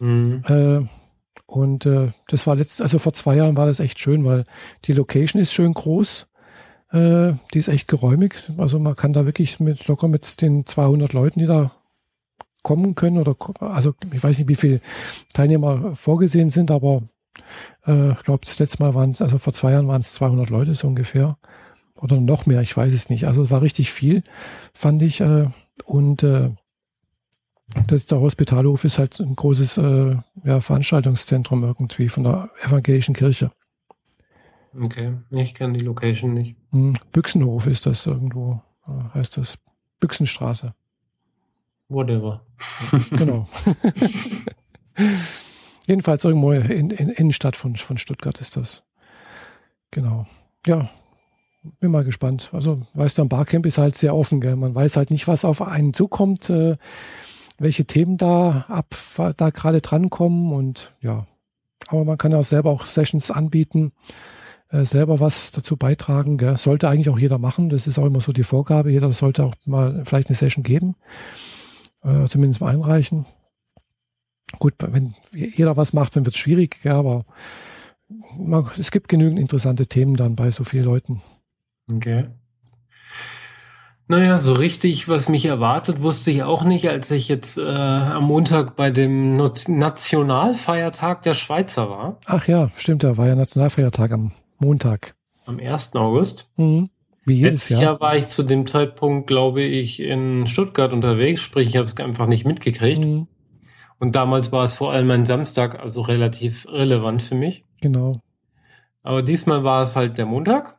Mhm. 0.00 0.42
Äh, 0.48 0.80
und 1.46 1.86
äh, 1.86 2.10
das 2.26 2.48
war 2.48 2.56
letzt, 2.56 2.82
also 2.82 2.98
vor 2.98 3.12
zwei 3.12 3.36
Jahren 3.36 3.56
war 3.56 3.66
das 3.66 3.78
echt 3.78 4.00
schön, 4.00 4.24
weil 4.24 4.44
die 4.86 4.92
Location 4.92 5.40
ist 5.40 5.52
schön 5.52 5.74
groß. 5.74 6.26
Äh, 6.90 7.34
die 7.52 7.58
ist 7.58 7.68
echt 7.68 7.86
geräumig. 7.86 8.50
Also 8.56 8.80
man 8.80 8.96
kann 8.96 9.12
da 9.12 9.26
wirklich 9.26 9.60
mit 9.60 9.86
locker 9.86 10.08
mit 10.08 10.40
den 10.40 10.66
200 10.66 11.12
Leuten, 11.12 11.38
die 11.38 11.46
da 11.46 11.72
kommen 12.62 12.94
können 12.94 13.18
oder 13.18 13.36
also 13.60 13.94
ich 14.10 14.24
weiß 14.24 14.38
nicht, 14.38 14.48
wie 14.48 14.56
viele 14.56 14.80
Teilnehmer 15.34 15.94
vorgesehen 15.94 16.48
sind, 16.48 16.70
aber 16.70 17.02
äh, 17.86 18.12
ich 18.12 18.22
glaube, 18.22 18.46
das 18.46 18.58
letzte 18.58 18.82
Mal 18.82 18.94
waren 18.94 19.10
es, 19.10 19.20
also 19.20 19.36
vor 19.36 19.52
zwei 19.52 19.72
Jahren 19.72 19.86
waren 19.86 20.00
es 20.00 20.14
200 20.14 20.48
Leute 20.48 20.74
so 20.74 20.88
ungefähr 20.88 21.36
oder 22.00 22.18
noch 22.18 22.46
mehr, 22.46 22.62
ich 22.62 22.74
weiß 22.74 22.94
es 22.94 23.10
nicht. 23.10 23.26
Also 23.26 23.42
es 23.42 23.50
war 23.50 23.60
richtig 23.60 23.92
viel, 23.92 24.22
fand 24.72 25.02
ich. 25.02 25.20
Äh, 25.20 25.48
und 25.84 26.22
äh, 26.22 26.50
das, 27.86 28.06
der 28.06 28.20
Hospitalhof 28.20 28.84
ist 28.84 28.98
halt 28.98 29.18
ein 29.20 29.34
großes 29.34 29.78
äh, 29.78 30.16
ja, 30.44 30.60
Veranstaltungszentrum 30.60 31.64
irgendwie 31.64 32.08
von 32.08 32.24
der 32.24 32.50
evangelischen 32.62 33.14
Kirche. 33.14 33.50
Okay, 34.80 35.16
ich 35.30 35.54
kenne 35.54 35.78
die 35.78 35.84
Location 35.84 36.34
nicht. 36.34 36.56
Hm, 36.70 36.94
Büchsenhof 37.12 37.66
ist 37.66 37.86
das 37.86 38.06
irgendwo, 38.06 38.60
äh, 38.86 39.14
heißt 39.14 39.36
das. 39.36 39.58
Büchsenstraße. 40.00 40.74
Whatever. 41.88 42.44
genau. 43.10 43.48
Jedenfalls 45.86 46.24
irgendwo 46.24 46.52
in, 46.52 46.90
in 46.90 47.08
Innenstadt 47.10 47.56
von, 47.56 47.76
von 47.76 47.98
Stuttgart 47.98 48.40
ist 48.40 48.56
das. 48.56 48.82
Genau. 49.90 50.26
Ja, 50.66 50.90
bin 51.80 51.90
mal 51.90 52.04
gespannt. 52.04 52.50
Also, 52.52 52.82
weißt 52.94 53.18
du, 53.18 53.22
ein 53.22 53.28
Barcamp 53.28 53.66
ist 53.66 53.78
halt 53.78 53.96
sehr 53.96 54.14
offen, 54.14 54.40
gell? 54.40 54.56
Man 54.56 54.74
weiß 54.74 54.96
halt 54.96 55.10
nicht, 55.10 55.26
was 55.26 55.44
auf 55.44 55.62
einen 55.62 55.94
zukommt, 55.94 56.50
äh, 56.50 56.76
welche 57.58 57.84
Themen 57.84 58.16
da 58.16 58.66
ab, 58.68 58.94
da 59.36 59.50
gerade 59.50 59.80
drankommen 59.80 60.52
und 60.52 60.94
ja. 61.00 61.26
Aber 61.88 62.04
man 62.04 62.18
kann 62.18 62.32
ja 62.32 62.42
selber 62.42 62.70
auch 62.70 62.86
Sessions 62.86 63.30
anbieten, 63.30 63.92
äh, 64.70 64.84
selber 64.84 65.20
was 65.20 65.52
dazu 65.52 65.76
beitragen. 65.76 66.38
Gell? 66.38 66.56
Sollte 66.56 66.88
eigentlich 66.88 67.10
auch 67.10 67.18
jeder 67.18 67.38
machen. 67.38 67.68
Das 67.68 67.86
ist 67.86 67.98
auch 67.98 68.06
immer 68.06 68.20
so 68.20 68.32
die 68.32 68.44
Vorgabe. 68.44 68.90
Jeder 68.90 69.10
sollte 69.12 69.44
auch 69.44 69.54
mal 69.64 70.02
vielleicht 70.04 70.28
eine 70.28 70.36
Session 70.36 70.64
geben, 70.64 70.96
äh, 72.02 72.26
zumindest 72.26 72.60
mal 72.60 72.72
einreichen. 72.72 73.26
Gut, 74.58 74.74
wenn 74.80 75.14
jeder 75.32 75.76
was 75.76 75.92
macht, 75.92 76.16
dann 76.16 76.24
wird 76.24 76.34
es 76.34 76.40
schwierig, 76.40 76.82
gell? 76.82 76.92
aber 76.92 77.24
man, 78.36 78.70
es 78.78 78.90
gibt 78.90 79.08
genügend 79.08 79.38
interessante 79.38 79.86
Themen 79.86 80.16
dann 80.16 80.36
bei 80.36 80.50
so 80.50 80.64
vielen 80.64 80.84
Leuten. 80.84 81.22
Okay. 81.90 82.26
Naja, 84.06 84.38
so 84.38 84.52
richtig, 84.52 85.08
was 85.08 85.30
mich 85.30 85.46
erwartet, 85.46 86.02
wusste 86.02 86.30
ich 86.30 86.42
auch 86.42 86.62
nicht, 86.62 86.90
als 86.90 87.10
ich 87.10 87.28
jetzt 87.28 87.56
äh, 87.56 87.64
am 87.64 88.24
Montag 88.24 88.76
bei 88.76 88.90
dem 88.90 89.36
Nationalfeiertag 89.36 91.22
der 91.22 91.32
Schweizer 91.32 91.88
war. 91.88 92.18
Ach 92.26 92.46
ja, 92.46 92.70
stimmt, 92.76 93.02
da 93.02 93.16
war 93.16 93.26
ja 93.26 93.34
Nationalfeiertag 93.34 94.12
am 94.12 94.32
Montag. 94.58 95.14
Am 95.46 95.58
1. 95.58 95.96
August. 95.96 96.50
Mhm. 96.56 96.90
Wie 97.24 97.34
jedes 97.34 97.52
Letztes 97.52 97.70
Jahr. 97.70 97.82
Jahr 97.82 98.00
war 98.00 98.16
ich 98.16 98.28
zu 98.28 98.42
dem 98.42 98.66
Zeitpunkt, 98.66 99.26
glaube 99.26 99.62
ich, 99.62 100.00
in 100.00 100.46
Stuttgart 100.46 100.92
unterwegs, 100.92 101.40
sprich, 101.40 101.70
ich 101.70 101.76
habe 101.76 101.88
es 101.88 101.96
einfach 101.96 102.26
nicht 102.26 102.44
mitgekriegt. 102.44 103.02
Mhm. 103.02 103.26
Und 103.98 104.16
damals 104.16 104.52
war 104.52 104.64
es 104.64 104.74
vor 104.74 104.92
allem 104.92 105.10
ein 105.10 105.24
Samstag, 105.24 105.80
also 105.80 106.02
relativ 106.02 106.66
relevant 106.68 107.22
für 107.22 107.36
mich. 107.36 107.64
Genau. 107.80 108.20
Aber 109.02 109.22
diesmal 109.22 109.64
war 109.64 109.80
es 109.80 109.96
halt 109.96 110.18
der 110.18 110.26
Montag. 110.26 110.78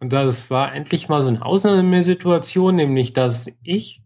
Und 0.00 0.12
das 0.12 0.50
war 0.50 0.74
endlich 0.74 1.08
mal 1.08 1.22
so 1.22 1.28
eine 1.28 1.44
Ausnahmesituation, 1.44 2.76
nämlich 2.76 3.12
dass 3.12 3.50
ich 3.62 4.02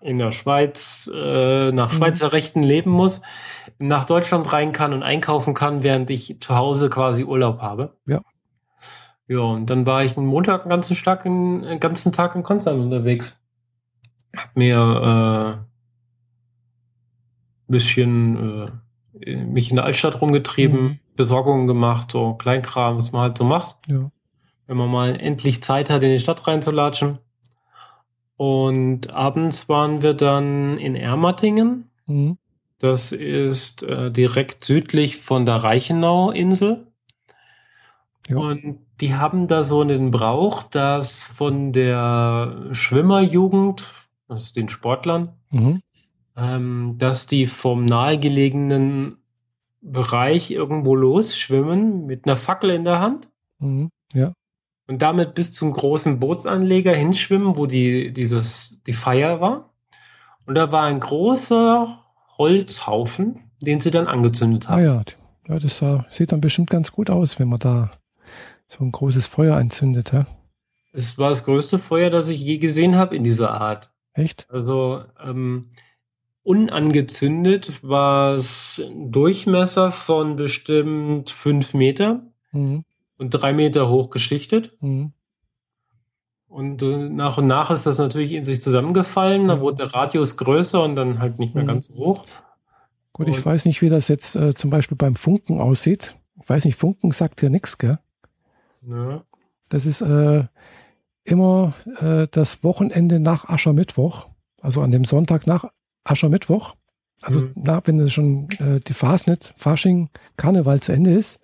in 0.00 0.18
der 0.18 0.32
Schweiz 0.32 1.10
äh, 1.12 1.72
nach 1.72 1.92
mhm. 1.92 1.96
Schweizer 1.96 2.32
Rechten 2.32 2.62
leben 2.62 2.90
muss, 2.90 3.22
nach 3.78 4.04
Deutschland 4.04 4.52
rein 4.52 4.72
kann 4.72 4.92
und 4.92 5.02
einkaufen 5.02 5.54
kann, 5.54 5.82
während 5.82 6.10
ich 6.10 6.40
zu 6.40 6.56
Hause 6.56 6.88
quasi 6.90 7.24
Urlaub 7.24 7.60
habe. 7.60 7.96
Ja. 8.06 8.20
Ja, 9.28 9.40
und 9.40 9.68
dann 9.70 9.86
war 9.86 10.04
ich 10.04 10.16
einen 10.16 10.26
Montag 10.26 10.62
einen 10.62 10.70
ganzen, 10.70 10.94
Tag 10.96 11.26
in, 11.26 11.64
einen 11.64 11.80
ganzen 11.80 12.12
Tag 12.12 12.36
in 12.36 12.44
Konstanz 12.44 12.80
unterwegs. 12.80 13.42
Hab 14.36 14.54
mir 14.54 15.58
äh, 15.58 15.66
bisschen 17.66 18.70
äh, 19.24 19.36
mich 19.36 19.70
in 19.70 19.76
der 19.76 19.84
Altstadt 19.84 20.20
rumgetrieben, 20.20 20.82
mhm. 20.82 20.98
Besorgungen 21.16 21.66
gemacht, 21.66 22.12
so 22.12 22.34
Kleinkram, 22.34 22.98
was 22.98 23.12
man 23.12 23.22
halt 23.22 23.38
so 23.38 23.44
macht. 23.44 23.76
Ja. 23.88 24.10
Wenn 24.66 24.76
man 24.76 24.90
mal 24.90 25.20
endlich 25.20 25.62
Zeit 25.62 25.90
hat, 25.90 26.02
in 26.02 26.10
die 26.10 26.18
Stadt 26.18 26.46
reinzulatschen. 26.46 27.18
Und 28.36 29.14
abends 29.14 29.68
waren 29.68 30.02
wir 30.02 30.14
dann 30.14 30.78
in 30.78 30.94
Ermatingen. 30.94 31.90
Mhm. 32.06 32.38
Das 32.78 33.12
ist 33.12 33.82
äh, 33.82 34.10
direkt 34.10 34.64
südlich 34.64 35.16
von 35.16 35.46
der 35.46 35.56
Reichenau-Insel. 35.56 36.86
Ja. 38.28 38.36
Und 38.36 38.80
die 39.00 39.14
haben 39.14 39.46
da 39.46 39.62
so 39.62 39.80
einen 39.80 40.10
Brauch, 40.10 40.64
dass 40.64 41.24
von 41.24 41.72
der 41.72 42.68
Schwimmerjugend, 42.72 43.90
also 44.28 44.52
den 44.52 44.68
Sportlern, 44.68 45.34
mhm. 45.50 45.80
ähm, 46.36 46.96
dass 46.98 47.26
die 47.26 47.46
vom 47.46 47.84
nahegelegenen 47.84 49.16
Bereich 49.80 50.50
irgendwo 50.50 50.94
losschwimmen 50.94 52.04
mit 52.04 52.26
einer 52.26 52.36
Fackel 52.36 52.70
in 52.70 52.84
der 52.84 53.00
Hand. 53.00 53.30
Mhm. 53.58 53.90
Ja 54.12 54.32
und 54.86 55.02
damit 55.02 55.34
bis 55.34 55.52
zum 55.52 55.72
großen 55.72 56.20
Bootsanleger 56.20 56.94
hinschwimmen, 56.94 57.56
wo 57.56 57.66
die, 57.66 58.12
dieses, 58.12 58.82
die 58.86 58.92
Feier 58.92 59.40
war. 59.40 59.74
Und 60.46 60.54
da 60.54 60.70
war 60.70 60.84
ein 60.84 61.00
großer 61.00 62.04
Holzhaufen, 62.38 63.50
den 63.60 63.80
sie 63.80 63.90
dann 63.90 64.06
angezündet 64.06 64.68
haben. 64.68 64.78
Ah 64.78 64.82
ja, 64.82 65.02
ja 65.48 65.58
das 65.58 65.78
sah, 65.78 66.06
sieht 66.10 66.32
dann 66.32 66.40
bestimmt 66.40 66.70
ganz 66.70 66.92
gut 66.92 67.10
aus, 67.10 67.38
wenn 67.40 67.48
man 67.48 67.58
da 67.58 67.90
so 68.68 68.84
ein 68.84 68.92
großes 68.92 69.26
Feuer 69.26 69.56
anzündet. 69.56 70.12
Ja? 70.12 70.26
Es 70.92 71.18
war 71.18 71.30
das 71.30 71.44
größte 71.44 71.78
Feuer, 71.78 72.10
das 72.10 72.28
ich 72.28 72.40
je 72.40 72.58
gesehen 72.58 72.96
habe 72.96 73.16
in 73.16 73.24
dieser 73.24 73.60
Art. 73.60 73.90
Echt? 74.12 74.46
Also 74.50 75.02
ähm, 75.22 75.70
unangezündet 76.42 77.82
war 77.82 78.34
es 78.34 78.80
ein 78.84 79.10
Durchmesser 79.10 79.90
von 79.90 80.36
bestimmt 80.36 81.30
fünf 81.30 81.74
Meter. 81.74 82.22
Mhm 82.52 82.84
und 83.18 83.30
drei 83.30 83.52
Meter 83.52 83.88
hoch 83.88 84.10
geschichtet. 84.10 84.72
Mhm. 84.80 85.12
Und 86.48 86.82
äh, 86.82 87.08
nach 87.08 87.38
und 87.38 87.46
nach 87.46 87.70
ist 87.70 87.86
das 87.86 87.98
natürlich 87.98 88.32
in 88.32 88.44
sich 88.44 88.62
zusammengefallen. 88.62 89.48
Da 89.48 89.60
wurde 89.60 89.78
der 89.78 89.94
Radius 89.94 90.36
größer 90.36 90.82
und 90.82 90.96
dann 90.96 91.18
halt 91.18 91.38
nicht 91.38 91.54
mehr 91.54 91.64
mhm. 91.64 91.68
ganz 91.68 91.88
so 91.88 91.94
hoch. 91.96 92.26
Gut, 93.12 93.28
ich 93.28 93.44
weiß 93.44 93.64
nicht, 93.64 93.82
wie 93.82 93.88
das 93.88 94.08
jetzt 94.08 94.36
äh, 94.36 94.54
zum 94.54 94.70
Beispiel 94.70 94.96
beim 94.96 95.16
Funken 95.16 95.58
aussieht. 95.58 96.16
Ich 96.42 96.48
weiß 96.48 96.66
nicht, 96.66 96.76
Funken 96.76 97.10
sagt 97.10 97.40
ja 97.42 97.48
nichts, 97.48 97.78
gell? 97.78 97.98
Ja. 98.86 99.24
Das 99.68 99.86
ist 99.86 100.02
äh, 100.02 100.44
immer 101.24 101.74
äh, 102.00 102.28
das 102.30 102.62
Wochenende 102.62 103.18
nach 103.18 103.48
Aschermittwoch, 103.48 104.28
also 104.60 104.82
an 104.82 104.92
dem 104.92 105.04
Sonntag 105.04 105.46
nach 105.46 105.64
Aschermittwoch. 106.04 106.76
Also 107.22 107.40
mhm. 107.40 107.52
na, 107.56 107.80
wenn 107.84 108.08
schon 108.10 108.48
äh, 108.58 108.78
die 108.80 108.92
Fasnet, 108.92 109.54
Fasching, 109.56 110.10
Karneval 110.36 110.80
zu 110.80 110.92
Ende 110.92 111.12
ist, 111.12 111.40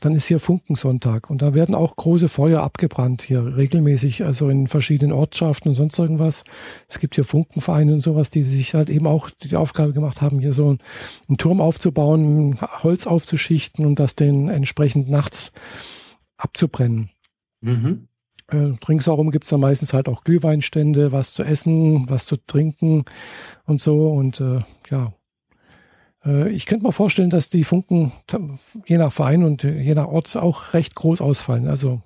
dann 0.00 0.14
ist 0.14 0.26
hier 0.26 0.38
Funkensonntag 0.38 1.28
und 1.30 1.42
da 1.42 1.54
werden 1.54 1.74
auch 1.74 1.96
große 1.96 2.28
Feuer 2.28 2.62
abgebrannt 2.62 3.22
hier 3.22 3.56
regelmäßig, 3.56 4.24
also 4.24 4.48
in 4.48 4.66
verschiedenen 4.66 5.12
Ortschaften 5.12 5.70
und 5.70 5.74
sonst 5.74 5.98
irgendwas. 5.98 6.44
Es 6.88 6.98
gibt 6.98 7.14
hier 7.14 7.24
Funkenvereine 7.24 7.94
und 7.94 8.00
sowas, 8.00 8.30
die 8.30 8.44
sich 8.44 8.74
halt 8.74 8.90
eben 8.90 9.06
auch 9.06 9.30
die 9.30 9.56
Aufgabe 9.56 9.92
gemacht 9.92 10.20
haben, 10.20 10.40
hier 10.40 10.52
so 10.52 10.76
einen, 11.28 11.38
Turm 11.38 11.60
aufzubauen, 11.60 12.60
Holz 12.60 13.06
aufzuschichten 13.06 13.86
und 13.86 13.98
das 13.98 14.14
den 14.14 14.48
entsprechend 14.48 15.08
nachts 15.08 15.52
abzubrennen. 16.36 17.10
Mhm. 17.60 18.07
Äh, 18.50 18.72
ringsherum 18.88 19.30
gibt's 19.30 19.50
dann 19.50 19.60
meistens 19.60 19.92
halt 19.92 20.08
auch 20.08 20.24
Glühweinstände, 20.24 21.12
was 21.12 21.34
zu 21.34 21.42
essen, 21.42 22.08
was 22.08 22.26
zu 22.26 22.36
trinken 22.36 23.04
und 23.66 23.80
so. 23.80 24.10
Und 24.10 24.40
äh, 24.40 24.60
ja, 24.90 25.12
äh, 26.24 26.48
ich 26.48 26.66
könnte 26.66 26.86
mir 26.86 26.92
vorstellen, 26.92 27.30
dass 27.30 27.50
die 27.50 27.64
Funken 27.64 28.12
je 28.86 28.98
nach 28.98 29.12
Verein 29.12 29.44
und 29.44 29.62
je 29.62 29.94
nach 29.94 30.06
Ort 30.06 30.34
auch 30.36 30.72
recht 30.72 30.94
groß 30.94 31.20
ausfallen. 31.20 31.68
Also 31.68 32.00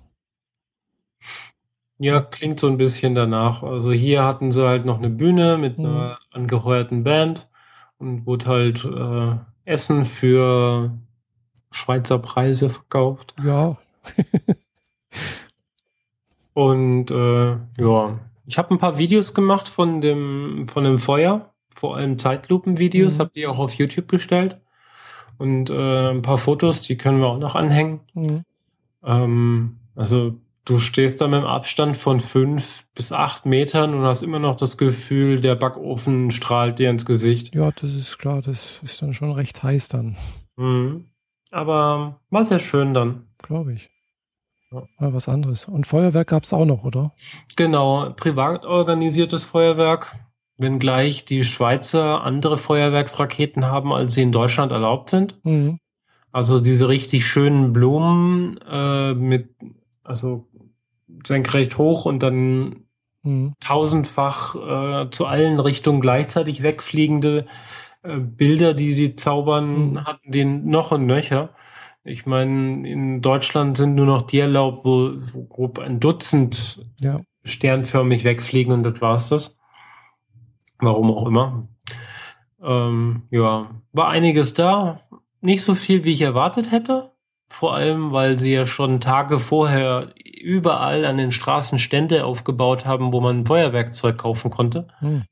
ja, 1.99 2.19
klingt 2.19 2.59
so 2.59 2.67
ein 2.67 2.77
bisschen 2.77 3.15
danach. 3.15 3.63
Also 3.63 3.93
hier 3.93 4.25
hatten 4.25 4.51
sie 4.51 4.65
halt 4.65 4.85
noch 4.85 4.97
eine 4.97 5.09
Bühne 5.09 5.57
mit 5.57 5.77
mhm. 5.77 5.85
einer 5.85 6.19
angeheuerten 6.31 7.03
Band 7.03 7.47
und 7.97 8.25
wurde 8.25 8.45
halt 8.47 8.83
äh, 8.83 9.37
Essen 9.63 10.05
für 10.05 10.91
Schweizer 11.71 12.19
Preise 12.19 12.69
verkauft. 12.69 13.33
Ja. 13.41 13.77
und 16.53 17.11
äh, 17.11 17.51
ja, 17.77 18.19
ich 18.45 18.57
habe 18.57 18.73
ein 18.73 18.79
paar 18.79 18.97
Videos 18.97 19.33
gemacht 19.33 19.69
von 19.69 20.01
dem 20.01 20.67
von 20.67 20.83
dem 20.83 20.99
Feuer 20.99 21.53
vor 21.75 21.97
allem 21.97 22.19
Zeitlupen-Videos, 22.19 23.17
mhm. 23.17 23.19
habe 23.19 23.31
die 23.35 23.47
auch 23.47 23.59
auf 23.59 23.73
YouTube 23.73 24.07
gestellt. 24.07 24.59
Und 25.37 25.69
äh, 25.69 26.11
ein 26.11 26.21
paar 26.21 26.37
Fotos, 26.37 26.81
die 26.81 26.97
können 26.97 27.19
wir 27.19 27.27
auch 27.27 27.39
noch 27.39 27.55
anhängen. 27.55 28.01
Mhm. 28.13 28.45
Ähm, 29.03 29.79
also 29.95 30.35
du 30.65 30.79
stehst 30.79 31.19
da 31.19 31.27
mit 31.27 31.39
einem 31.39 31.47
Abstand 31.47 31.97
von 31.97 32.19
fünf 32.19 32.85
bis 32.95 33.11
acht 33.11 33.45
Metern 33.45 33.93
und 33.93 34.03
hast 34.03 34.21
immer 34.21 34.39
noch 34.39 34.55
das 34.55 34.77
Gefühl, 34.77 35.41
der 35.41 35.55
Backofen 35.55 36.31
strahlt 36.31 36.79
dir 36.79 36.89
ins 36.89 37.05
Gesicht. 37.05 37.53
Ja, 37.53 37.71
das 37.71 37.93
ist 37.95 38.17
klar, 38.17 38.41
das 38.41 38.81
ist 38.83 39.01
dann 39.01 39.13
schon 39.13 39.31
recht 39.31 39.63
heiß 39.63 39.89
dann. 39.89 40.15
Mhm. 40.55 41.05
Aber 41.51 42.21
war 42.29 42.43
sehr 42.43 42.59
schön 42.59 42.93
dann. 42.93 43.27
Glaube 43.39 43.73
ich. 43.73 43.89
Ja. 44.73 44.83
Mal 44.99 45.13
was 45.13 45.29
anderes. 45.29 45.65
Und 45.65 45.85
Feuerwerk 45.85 46.29
gab 46.29 46.43
es 46.43 46.53
auch 46.53 46.65
noch, 46.65 46.83
oder? 46.83 47.13
Genau, 47.55 48.09
privat 48.15 48.65
organisiertes 48.65 49.45
Feuerwerk. 49.45 50.15
Wenngleich 50.57 51.25
die 51.25 51.43
Schweizer 51.43 52.23
andere 52.23 52.57
Feuerwerksraketen 52.57 53.65
haben, 53.65 53.91
als 53.91 54.13
sie 54.13 54.21
in 54.21 54.31
Deutschland 54.31 54.71
erlaubt 54.71 55.09
sind. 55.09 55.35
Mhm. 55.43 55.79
Also 56.31 56.59
diese 56.59 56.89
richtig 56.89 57.27
schönen 57.27 57.73
Blumen 57.73 58.57
äh, 58.69 59.13
mit, 59.13 59.49
also 60.03 60.47
senkrecht 61.25 61.77
hoch 61.77 62.05
und 62.05 62.23
dann 62.23 62.85
mhm. 63.23 63.53
tausendfach 63.59 64.55
äh, 64.55 65.09
zu 65.11 65.27
allen 65.27 65.59
Richtungen 65.59 66.01
gleichzeitig 66.01 66.63
wegfliegende 66.63 67.45
äh, 68.03 68.17
Bilder, 68.17 68.73
die 68.73 68.95
die 68.95 69.15
zaubern, 69.15 69.91
mhm. 69.91 70.05
hatten 70.05 70.31
den 70.31 70.65
noch 70.65 70.91
und 70.91 71.05
nöcher. 71.05 71.49
Ich 72.05 72.25
meine, 72.25 72.87
in 72.87 73.21
Deutschland 73.21 73.77
sind 73.77 73.95
nur 73.95 74.05
noch 74.05 74.23
die 74.23 74.39
erlaubt, 74.39 74.83
wo, 74.83 75.13
wo 75.33 75.45
grob 75.45 75.79
ein 75.79 75.99
Dutzend 75.99 76.85
ja. 76.99 77.21
sternförmig 77.43 78.25
wegfliegen 78.25 78.73
und 78.73 78.83
das 78.83 78.99
war's 78.99 79.29
das. 79.29 79.57
Warum 80.79 81.11
auch 81.11 81.25
immer. 81.25 81.69
Ähm, 82.61 83.23
ja, 83.29 83.69
war 83.93 84.09
einiges 84.09 84.53
da. 84.53 85.01
Nicht 85.39 85.63
so 85.63 85.75
viel, 85.75 86.03
wie 86.03 86.11
ich 86.11 86.21
erwartet 86.21 86.71
hätte. 86.71 87.11
Vor 87.47 87.73
allem, 87.75 88.11
weil 88.11 88.39
sie 88.39 88.51
ja 88.51 88.65
schon 88.65 88.99
Tage 88.99 89.39
vorher 89.39 90.13
überall 90.25 91.05
an 91.05 91.17
den 91.17 91.31
Straßen 91.31 91.79
Stände 91.79 92.25
aufgebaut 92.25 92.85
haben, 92.85 93.13
wo 93.13 93.21
man 93.21 93.45
Feuerwerkzeug 93.45 94.17
kaufen 94.17 94.49
konnte. 94.51 94.87
Hm. 94.99 95.23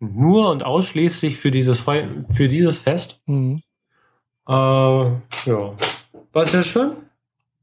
Nur 0.00 0.50
und 0.50 0.64
ausschließlich 0.64 1.36
für 1.36 1.50
dieses, 1.50 1.80
für 1.82 2.48
dieses 2.48 2.80
Fest. 2.80 3.22
Hm. 3.26 3.60
Äh, 4.46 4.52
ja, 4.52 5.76
war 6.32 6.46
sehr 6.46 6.62
schön. 6.62 6.96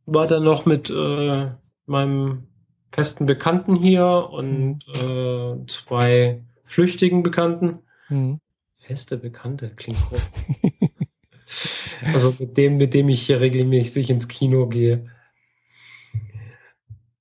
War 0.05 0.27
dann 0.27 0.43
noch 0.43 0.65
mit 0.65 0.89
äh, 0.89 1.51
meinem 1.85 2.47
festen 2.91 3.25
Bekannten 3.25 3.75
hier 3.75 4.29
und 4.31 4.79
hm. 4.85 5.63
äh, 5.63 5.67
zwei 5.67 6.41
flüchtigen 6.63 7.23
Bekannten. 7.23 7.79
Mhm. 8.09 8.39
Feste 8.77 9.17
Bekannte 9.17 9.73
klingt 9.75 9.99
gut. 10.09 10.21
also 12.13 12.33
mit 12.39 12.57
dem, 12.57 12.77
mit 12.77 12.93
dem 12.93 13.09
ich 13.09 13.21
hier 13.21 13.41
regelmäßig 13.41 14.09
ins 14.09 14.27
Kino 14.27 14.67
gehe. 14.67 15.09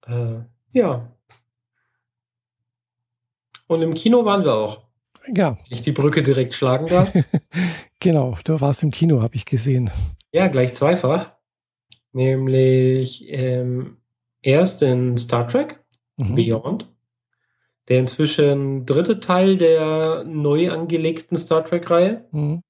Äh, 0.06 0.40
ja. 0.72 1.12
Und 3.66 3.82
im 3.82 3.94
Kino 3.94 4.24
waren 4.24 4.44
wir 4.44 4.54
auch. 4.54 4.89
Ja. 5.26 5.58
Ich 5.68 5.82
die 5.82 5.92
Brücke 5.92 6.22
direkt 6.22 6.54
schlagen 6.54 6.86
darf. 6.86 7.12
genau, 8.00 8.36
du 8.44 8.60
warst 8.60 8.82
im 8.82 8.90
Kino, 8.90 9.22
habe 9.22 9.36
ich 9.36 9.44
gesehen. 9.44 9.90
Ja, 10.32 10.48
gleich 10.48 10.74
zweifach. 10.74 11.32
Nämlich 12.12 13.24
ähm, 13.28 13.98
erst 14.42 14.82
in 14.82 15.16
Star 15.16 15.46
Trek 15.48 15.80
mhm. 16.16 16.34
Beyond 16.34 16.90
der 17.90 17.98
inzwischen 17.98 18.86
dritte 18.86 19.18
Teil 19.18 19.56
der 19.56 20.24
neu 20.24 20.70
angelegten 20.70 21.36
Star 21.36 21.66
Trek-Reihe. 21.66 22.24
Mhm. 22.30 22.62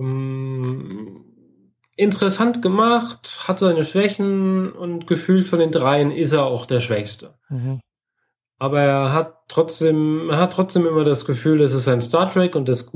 Ähm, 0.00 1.24
interessant 1.96 2.60
gemacht, 2.60 3.46
hat 3.46 3.60
seine 3.60 3.84
Schwächen 3.84 4.72
und 4.72 5.06
gefühlt 5.06 5.46
von 5.46 5.60
den 5.60 5.70
dreien 5.70 6.10
ist 6.10 6.32
er 6.32 6.46
auch 6.46 6.66
der 6.66 6.80
Schwächste. 6.80 7.38
Mhm. 7.48 7.80
Aber 8.58 8.80
er 8.80 9.12
hat 9.12 9.44
trotzdem, 9.46 10.30
er 10.30 10.38
hat 10.38 10.52
trotzdem 10.52 10.84
immer 10.86 11.04
das 11.04 11.24
Gefühl, 11.24 11.60
es 11.60 11.72
ist 11.72 11.86
ein 11.86 12.00
Star 12.00 12.30
Trek 12.30 12.56
und 12.56 12.68
das 12.68 12.90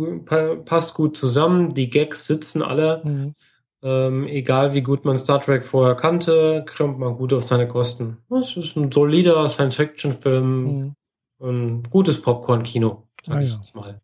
passt 0.64 0.94
gut 0.94 1.16
zusammen. 1.16 1.70
Die 1.70 1.88
Gags 1.88 2.26
sitzen 2.26 2.62
alle. 2.62 3.02
Mhm. 3.04 3.34
Ähm, 3.84 4.26
egal 4.28 4.74
wie 4.74 4.82
gut 4.82 5.04
man 5.04 5.18
Star 5.18 5.40
Trek 5.40 5.64
vorher 5.64 5.96
kannte, 5.96 6.64
kommt 6.76 6.98
man 6.98 7.14
gut 7.14 7.32
auf 7.32 7.44
seine 7.44 7.66
Kosten. 7.66 8.18
Es 8.30 8.56
ist 8.56 8.76
ein 8.76 8.92
solider 8.92 9.48
Science-Fiction-Film, 9.48 10.62
mhm. 10.62 10.94
ein 11.40 11.82
gutes 11.90 12.22
Popcorn-Kino, 12.22 13.08
sag 13.24 13.36
ah, 13.36 13.40
ich 13.40 13.50
ja. 13.50 13.56
jetzt 13.56 13.74
mal. 13.74 14.00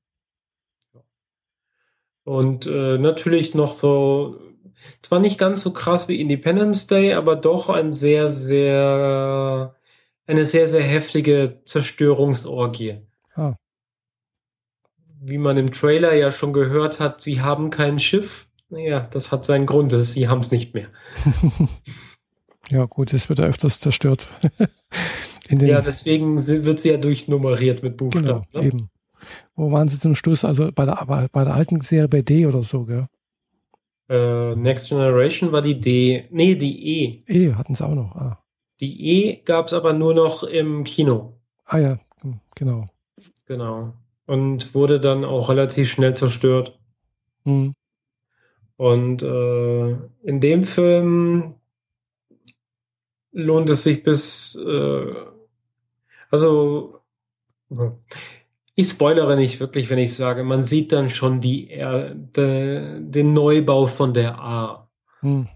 Und 2.25 2.67
äh, 2.67 2.99
natürlich 2.99 3.55
noch 3.55 3.73
so, 3.73 4.37
zwar 5.01 5.21
nicht 5.21 5.39
ganz 5.39 5.63
so 5.63 5.73
krass 5.73 6.09
wie 6.09 6.21
Independence 6.21 6.89
Day, 6.89 7.15
aber 7.15 7.37
doch 7.37 7.69
ein 7.69 7.93
sehr, 7.93 8.29
sehr, 8.29 9.75
eine 10.29 10.45
sehr, 10.45 10.69
sehr 10.69 10.83
heftige 10.83 11.61
Zerstörungsorgie. 11.65 13.01
Ah. 13.35 13.57
Wie 15.21 15.39
man 15.39 15.57
im 15.57 15.73
Trailer 15.73 16.15
ja 16.15 16.31
schon 16.31 16.53
gehört 16.53 17.01
hat, 17.01 17.27
die 17.27 17.41
haben 17.41 17.71
kein 17.71 17.99
Schiff 17.99 18.49
ja, 18.71 19.01
das 19.01 19.33
hat 19.33 19.45
seinen 19.45 19.67
Grund, 19.67 19.93
dass 19.93 20.13
sie 20.13 20.29
haben 20.29 20.41
es 20.41 20.51
nicht 20.51 20.75
mehr. 20.75 20.89
ja, 22.71 22.85
gut, 22.85 23.13
es 23.15 23.29
wird 23.29 23.39
ja 23.39 23.47
öfters 23.47 23.81
zerstört. 23.81 24.29
ja, 25.49 25.81
deswegen 25.81 26.37
wird 26.47 26.81
sie 26.81 26.91
ja 26.91 26.99
durchnummeriert 26.99 27.83
mit 27.83 27.97
Buchstaben. 27.97 28.47
Genau, 28.53 28.63
ne? 28.63 28.67
eben. 28.67 28.91
Wo 29.57 29.73
waren 29.73 29.89
sie 29.89 29.99
zum 29.99 30.15
Schluss? 30.15 30.45
Also 30.45 30.71
bei 30.73 30.85
der, 30.85 31.29
bei 31.33 31.45
der 31.45 31.55
alten 31.55 31.81
Serie 31.81 32.09
bei 32.09 32.23
D 32.23 32.47
oder 32.47 32.63
so, 32.63 32.85
gell? 32.85 33.07
Äh, 34.09 34.55
Next 34.55 34.89
Generation 34.89 35.51
war 35.51 35.63
die 35.63 35.81
D. 35.81 36.29
Nee, 36.31 36.55
die 36.55 36.99
E. 37.01 37.25
E 37.27 37.55
hatten 37.55 37.75
sie 37.75 37.85
auch 37.85 37.95
noch. 37.95 38.15
Ah. 38.15 38.45
Die 38.81 39.07
E 39.07 39.43
gab 39.45 39.67
es 39.67 39.73
aber 39.73 39.93
nur 39.93 40.15
noch 40.15 40.43
im 40.43 40.85
Kino. 40.85 41.35
Ah 41.65 41.79
ja, 41.79 41.99
genau. 42.55 42.89
Genau. 43.47 43.93
Und 44.27 44.75
wurde 44.75 45.01
dann 45.01 45.25
auch 45.25 45.49
relativ 45.49 45.91
schnell 45.91 46.15
zerstört. 46.15 46.79
Hm. 47.45 47.75
Und 48.77 49.23
äh, 49.23 49.91
in 50.23 50.41
dem 50.41 50.65
Film 50.65 51.55
lohnt 53.33 53.71
es 53.71 53.83
sich 53.83 54.03
bis, 54.03 54.55
äh, 54.55 55.15
also 56.31 57.01
ich 58.75 58.89
spoilere 58.89 59.37
nicht 59.37 59.59
wirklich, 59.61 59.91
wenn 59.91 59.99
ich 59.99 60.15
sage, 60.15 60.45
man 60.45 60.63
sieht 60.63 60.93
dann 60.93 61.11
schon 61.11 61.41
die, 61.41 61.71
äh, 61.71 62.15
de, 62.15 63.01
den 63.01 63.33
Neubau 63.33 63.87
von 63.87 64.15
der 64.15 64.39
A. 64.39 64.89
Hm. 65.21 65.49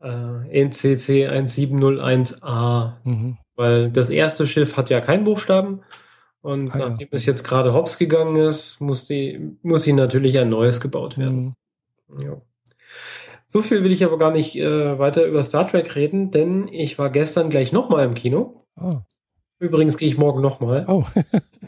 Äh, 0.00 0.64
NCC 0.64 1.28
1701A. 1.28 2.92
Mhm. 3.04 3.38
Weil 3.56 3.90
das 3.90 4.10
erste 4.10 4.46
Schiff 4.46 4.76
hat 4.76 4.90
ja 4.90 5.00
keinen 5.00 5.24
Buchstaben. 5.24 5.80
Und 6.40 6.70
ah, 6.70 6.78
nachdem 6.78 7.08
ja. 7.08 7.12
es 7.12 7.26
jetzt 7.26 7.42
gerade 7.42 7.72
hops 7.74 7.98
gegangen 7.98 8.36
ist, 8.36 8.80
muss, 8.80 9.06
die, 9.06 9.56
muss 9.62 9.84
hier 9.84 9.94
natürlich 9.94 10.38
ein 10.38 10.48
neues 10.48 10.80
gebaut 10.80 11.18
werden. 11.18 11.54
Mhm. 12.08 12.20
Ja. 12.20 12.30
So 13.48 13.62
viel 13.62 13.82
will 13.82 13.92
ich 13.92 14.04
aber 14.04 14.18
gar 14.18 14.30
nicht 14.30 14.56
äh, 14.56 14.98
weiter 14.98 15.24
über 15.24 15.42
Star 15.42 15.66
Trek 15.66 15.96
reden, 15.96 16.30
denn 16.30 16.68
ich 16.68 16.98
war 16.98 17.10
gestern 17.10 17.48
gleich 17.48 17.72
nochmal 17.72 18.04
im 18.04 18.14
Kino. 18.14 18.66
Oh. 18.80 18.98
Übrigens 19.58 19.96
gehe 19.96 20.08
ich 20.08 20.18
morgen 20.18 20.40
nochmal. 20.40 20.84
Oh. 20.86 21.04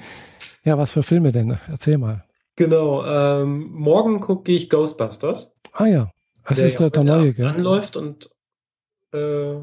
ja, 0.65 0.79
was 0.79 0.93
für 0.93 1.03
Filme 1.03 1.33
denn? 1.33 1.59
Erzähl 1.69 1.99
mal. 1.99 2.25
Genau, 2.57 3.05
ähm, 3.05 3.71
morgen 3.73 4.21
gucke 4.21 4.53
ich 4.53 4.69
Ghostbusters. 4.69 5.55
Ah 5.73 5.87
ja, 5.87 6.13
der 6.49 6.67
ist 6.67 6.81
der, 6.81 6.91
der 6.91 7.05
neue, 7.05 7.33
gell? 7.33 7.47
Anläuft 7.47 7.97
und 7.97 8.31
äh, 9.13 9.55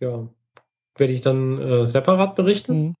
ja, 0.00 0.28
werde 0.96 1.12
ich 1.12 1.20
dann 1.20 1.58
äh, 1.60 1.86
separat 1.86 2.34
berichten. 2.34 2.82
Mhm. 2.82 2.94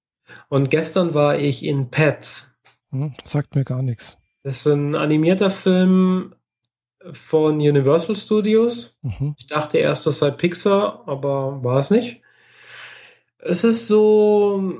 Und 0.48 0.70
gestern 0.70 1.14
war 1.14 1.38
ich 1.38 1.64
in 1.64 1.90
Pets. 1.90 2.56
Mhm, 2.90 3.12
sagt 3.24 3.54
mir 3.54 3.64
gar 3.64 3.82
nichts. 3.82 4.16
Das 4.42 4.56
ist 4.56 4.66
ein 4.66 4.94
animierter 4.94 5.50
Film 5.50 6.34
von 7.12 7.54
Universal 7.56 8.16
Studios. 8.16 8.98
Mhm. 9.02 9.34
Ich 9.38 9.46
dachte 9.46 9.78
erst, 9.78 10.06
das 10.06 10.18
sei 10.18 10.30
Pixar, 10.30 11.04
aber 11.06 11.62
war 11.64 11.78
es 11.78 11.90
nicht. 11.90 12.20
Es 13.38 13.64
ist 13.64 13.88
so, 13.88 14.74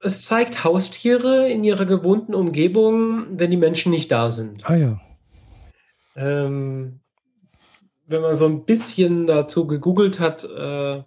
es 0.00 0.22
zeigt 0.22 0.64
Haustiere 0.64 1.48
in 1.48 1.64
ihrer 1.64 1.84
gewohnten 1.84 2.34
Umgebung, 2.34 3.38
wenn 3.38 3.50
die 3.50 3.56
Menschen 3.56 3.92
nicht 3.92 4.10
da 4.10 4.30
sind. 4.30 4.68
Ah 4.68 4.76
ja. 4.76 5.00
Ähm, 6.16 7.00
wenn 8.06 8.22
man 8.22 8.36
so 8.36 8.46
ein 8.46 8.64
bisschen 8.64 9.26
dazu 9.26 9.66
gegoogelt 9.66 10.20
hat, 10.20 10.44
äh, 10.44 11.02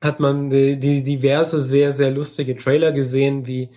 hat 0.00 0.20
man 0.20 0.50
die, 0.50 0.78
die 0.78 1.02
diverse 1.02 1.60
sehr, 1.60 1.92
sehr 1.92 2.10
lustige 2.10 2.56
Trailer 2.56 2.92
gesehen, 2.92 3.46
wie 3.46 3.70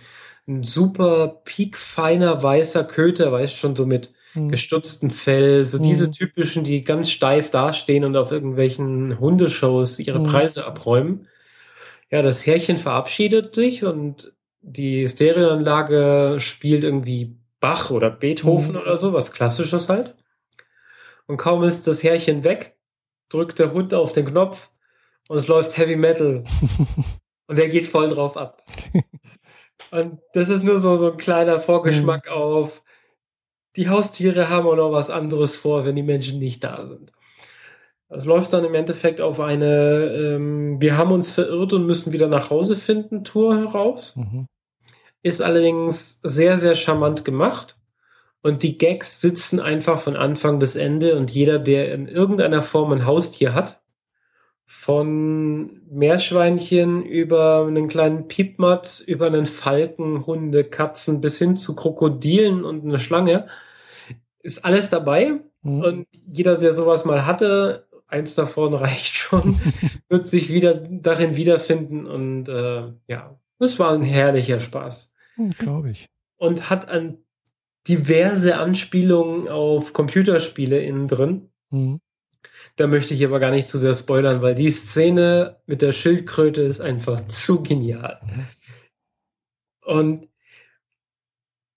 ein 0.48 0.62
super 0.62 1.40
piekfeiner 1.44 2.42
weißer 2.42 2.84
Köter, 2.84 3.32
weißt 3.32 3.56
schon, 3.56 3.76
so 3.76 3.86
mit 3.86 4.12
mhm. 4.34 4.48
gestutzten 4.48 5.10
Fell, 5.10 5.68
so 5.68 5.78
mhm. 5.78 5.84
diese 5.84 6.10
typischen, 6.10 6.64
die 6.64 6.84
ganz 6.84 7.10
steif 7.10 7.50
dastehen 7.50 8.04
und 8.04 8.16
auf 8.16 8.32
irgendwelchen 8.32 9.18
Hundeshows 9.18 9.98
ihre 9.98 10.20
mhm. 10.20 10.24
Preise 10.24 10.66
abräumen. 10.66 11.28
Ja, 12.10 12.22
das 12.22 12.46
Härchen 12.46 12.76
verabschiedet 12.76 13.54
sich 13.54 13.84
und 13.84 14.32
die 14.62 15.08
Stereoanlage 15.08 16.36
spielt 16.38 16.84
irgendwie 16.84 17.36
Bach 17.60 17.90
oder 17.90 18.10
Beethoven 18.10 18.72
mhm. 18.72 18.80
oder 18.80 18.96
so, 18.96 19.12
was 19.12 19.32
Klassisches 19.32 19.88
halt. 19.88 20.14
Und 21.26 21.36
kaum 21.38 21.64
ist 21.64 21.86
das 21.86 22.02
Härchen 22.02 22.44
weg, 22.44 22.76
drückt 23.28 23.58
der 23.58 23.72
Hund 23.72 23.94
auf 23.94 24.12
den 24.12 24.26
Knopf 24.26 24.70
und 25.28 25.36
es 25.36 25.48
läuft 25.48 25.76
Heavy 25.76 25.96
Metal. 25.96 26.44
und 27.48 27.58
er 27.58 27.68
geht 27.68 27.86
voll 27.86 28.08
drauf 28.08 28.36
ab. 28.36 28.62
Und 29.90 30.20
das 30.32 30.48
ist 30.48 30.62
nur 30.62 30.78
so, 30.78 30.96
so 30.96 31.12
ein 31.12 31.16
kleiner 31.16 31.60
Vorgeschmack 31.60 32.26
mhm. 32.26 32.32
auf, 32.32 32.82
die 33.76 33.88
Haustiere 33.88 34.48
haben 34.48 34.66
auch 34.66 34.76
noch 34.76 34.92
was 34.92 35.10
anderes 35.10 35.56
vor, 35.56 35.84
wenn 35.84 35.96
die 35.96 36.02
Menschen 36.02 36.38
nicht 36.38 36.64
da 36.64 36.86
sind. 36.86 37.12
Das 38.08 38.24
läuft 38.24 38.52
dann 38.52 38.64
im 38.64 38.74
Endeffekt 38.74 39.20
auf 39.20 39.40
eine 39.40 40.06
ähm, 40.06 40.80
Wir 40.80 40.96
haben 40.96 41.12
uns 41.12 41.30
verirrt 41.30 41.72
und 41.72 41.86
müssen 41.86 42.12
wieder 42.12 42.28
nach 42.28 42.50
Hause 42.50 42.76
finden 42.76 43.24
Tour 43.24 43.56
heraus. 43.56 44.16
Mhm. 44.16 44.46
Ist 45.22 45.42
allerdings 45.42 46.20
sehr, 46.22 46.56
sehr 46.56 46.74
charmant 46.74 47.24
gemacht. 47.24 47.75
Und 48.42 48.62
die 48.62 48.78
Gags 48.78 49.20
sitzen 49.20 49.60
einfach 49.60 49.98
von 49.98 50.16
Anfang 50.16 50.58
bis 50.58 50.76
Ende 50.76 51.16
und 51.16 51.30
jeder, 51.30 51.58
der 51.58 51.92
in 51.92 52.06
irgendeiner 52.06 52.62
Form 52.62 52.92
ein 52.92 53.06
Haustier 53.06 53.54
hat, 53.54 53.82
von 54.68 55.80
Meerschweinchen 55.88 57.04
über 57.04 57.64
einen 57.66 57.88
kleinen 57.88 58.26
Piepmatz, 58.26 58.98
über 58.98 59.26
einen 59.26 59.46
Falken, 59.46 60.26
Hunde, 60.26 60.64
Katzen 60.64 61.20
bis 61.20 61.38
hin 61.38 61.56
zu 61.56 61.76
Krokodilen 61.76 62.64
und 62.64 62.84
eine 62.84 62.98
Schlange, 62.98 63.46
ist 64.42 64.64
alles 64.64 64.90
dabei. 64.90 65.40
Mhm. 65.62 65.80
Und 65.80 66.06
jeder, 66.26 66.58
der 66.58 66.72
sowas 66.72 67.04
mal 67.04 67.26
hatte, 67.26 67.86
eins 68.08 68.34
davon 68.34 68.74
reicht 68.74 69.14
schon, 69.14 69.58
wird 70.08 70.26
sich 70.26 70.52
wieder 70.52 70.74
darin 70.74 71.36
wiederfinden. 71.36 72.06
Und 72.06 72.48
äh, 72.48 72.92
ja, 73.06 73.38
es 73.60 73.78
war 73.78 73.92
ein 73.92 74.02
herrlicher 74.02 74.58
Spaß. 74.58 75.14
Mhm, 75.36 75.50
Glaube 75.50 75.90
ich. 75.90 76.08
Und 76.38 76.70
hat 76.70 76.88
an 76.88 77.18
diverse 77.88 78.56
Anspielungen 78.56 79.48
auf 79.48 79.92
Computerspiele 79.92 80.82
innen 80.82 81.08
drin. 81.08 81.50
Mhm. 81.70 82.00
Da 82.76 82.86
möchte 82.86 83.14
ich 83.14 83.24
aber 83.24 83.40
gar 83.40 83.50
nicht 83.50 83.68
zu 83.68 83.78
sehr 83.78 83.94
spoilern, 83.94 84.42
weil 84.42 84.54
die 84.54 84.70
Szene 84.70 85.56
mit 85.66 85.82
der 85.82 85.92
Schildkröte 85.92 86.62
ist 86.62 86.80
einfach 86.80 87.20
zu 87.26 87.62
genial. 87.62 88.20
Und 89.82 90.28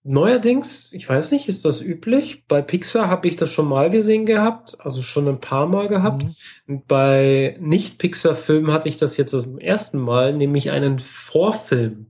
Neuerdings, 0.02 0.94
ich 0.94 1.06
weiß 1.06 1.30
nicht, 1.30 1.46
ist 1.46 1.66
das 1.66 1.82
üblich? 1.82 2.46
Bei 2.48 2.62
Pixar 2.62 3.08
habe 3.08 3.28
ich 3.28 3.36
das 3.36 3.52
schon 3.52 3.68
mal 3.68 3.90
gesehen 3.90 4.24
gehabt, 4.24 4.78
also 4.80 5.02
schon 5.02 5.28
ein 5.28 5.40
paar 5.40 5.66
Mal 5.66 5.88
gehabt. 5.88 6.24
Mhm. 6.24 6.34
Und 6.66 6.88
bei 6.88 7.56
Nicht-Pixar-Filmen 7.60 8.72
hatte 8.72 8.88
ich 8.88 8.96
das 8.96 9.18
jetzt 9.18 9.32
zum 9.32 9.58
ersten 9.58 9.98
Mal, 9.98 10.32
nämlich 10.32 10.70
einen 10.70 11.00
Vorfilm. 11.00 12.09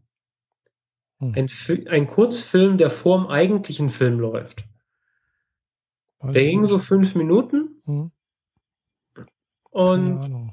Mhm. 1.21 1.35
Ein, 1.37 1.89
ein 1.89 2.07
Kurzfilm, 2.07 2.77
der 2.77 2.91
vor 2.91 3.18
dem 3.18 3.29
eigentlichen 3.29 3.89
Film 3.89 4.18
läuft. 4.18 4.64
Weiß 6.18 6.35
der 6.35 6.45
ging 6.45 6.66
so 6.66 6.79
fünf 6.79 7.14
Minuten. 7.14 7.81
Mhm. 7.87 8.11
Und 9.71 10.53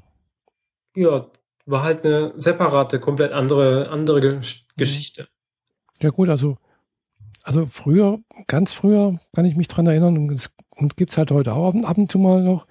ja, 0.94 1.26
war 1.66 1.82
halt 1.82 2.06
eine 2.06 2.32
separate, 2.36 3.00
komplett 3.00 3.32
andere, 3.32 3.90
andere 3.90 4.36
mhm. 4.36 4.42
Geschichte. 4.76 5.28
Ja 6.00 6.10
gut, 6.10 6.28
also 6.28 6.56
also 7.48 7.64
früher, 7.64 8.20
ganz 8.46 8.74
früher, 8.74 9.18
kann 9.34 9.46
ich 9.46 9.56
mich 9.56 9.68
dran 9.68 9.86
erinnern, 9.86 10.18
und, 10.18 10.32
es, 10.32 10.50
und 10.78 10.96
gibt 10.96 11.10
es 11.10 11.18
halt 11.18 11.30
heute 11.30 11.54
auch 11.54 11.74
ab 11.74 11.98
und 11.98 12.10
zu 12.10 12.18
mal 12.18 12.42
noch, 12.42 12.66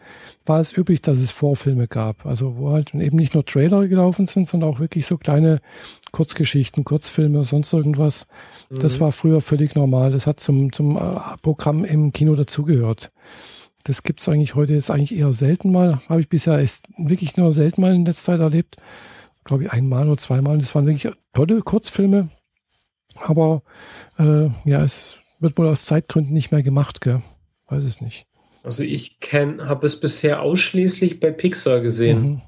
war 0.45 0.61
es 0.61 0.75
üblich, 0.75 1.01
dass 1.01 1.19
es 1.19 1.31
Vorfilme 1.31 1.87
gab. 1.87 2.25
Also 2.25 2.57
wo 2.57 2.71
halt 2.71 2.93
eben 2.93 3.17
nicht 3.17 3.33
nur 3.33 3.45
Trailer 3.45 3.87
gelaufen 3.87 4.27
sind, 4.27 4.47
sondern 4.47 4.69
auch 4.69 4.79
wirklich 4.79 5.05
so 5.05 5.17
kleine 5.17 5.59
Kurzgeschichten, 6.11 6.85
Kurzfilme, 6.85 7.43
sonst 7.43 7.73
irgendwas. 7.73 8.27
Mhm. 8.69 8.79
Das 8.79 8.99
war 8.99 9.11
früher 9.11 9.41
völlig 9.41 9.75
normal. 9.75 10.11
Das 10.11 10.25
hat 10.25 10.39
zum, 10.39 10.71
zum 10.71 10.95
äh, 10.95 11.19
Programm 11.41 11.83
im 11.83 12.13
Kino 12.13 12.35
dazugehört. 12.35 13.11
Das 13.83 14.03
gibt 14.03 14.21
es 14.21 14.29
eigentlich 14.29 14.55
heute 14.55 14.73
jetzt 14.73 14.89
eigentlich 14.89 15.17
eher 15.17 15.33
selten 15.33 15.71
mal. 15.71 16.01
Habe 16.07 16.21
ich 16.21 16.29
bisher 16.29 16.65
wirklich 16.97 17.37
nur 17.37 17.51
selten 17.51 17.81
mal 17.81 17.93
in 17.93 18.05
letzter 18.05 18.33
Zeit 18.33 18.39
erlebt. 18.39 18.77
Glaube 19.43 19.63
ich 19.63 19.71
einmal 19.71 20.07
oder 20.07 20.17
zweimal. 20.17 20.57
Das 20.57 20.75
waren 20.75 20.87
wirklich 20.87 21.13
tolle 21.33 21.61
Kurzfilme. 21.61 22.29
Aber 23.21 23.63
äh, 24.17 24.49
ja, 24.65 24.81
es 24.81 25.17
wird 25.39 25.57
wohl 25.57 25.67
aus 25.67 25.85
Zeitgründen 25.85 26.33
nicht 26.33 26.51
mehr 26.51 26.63
gemacht, 26.63 27.01
gell? 27.01 27.21
Weiß 27.67 27.83
es 27.83 28.01
nicht. 28.01 28.27
Also 28.63 28.83
ich 28.83 29.17
habe 29.31 29.85
es 29.85 29.99
bisher 29.99 30.41
ausschließlich 30.41 31.19
bei 31.19 31.31
Pixar 31.31 31.81
gesehen. 31.81 32.21
Mhm. 32.21 32.41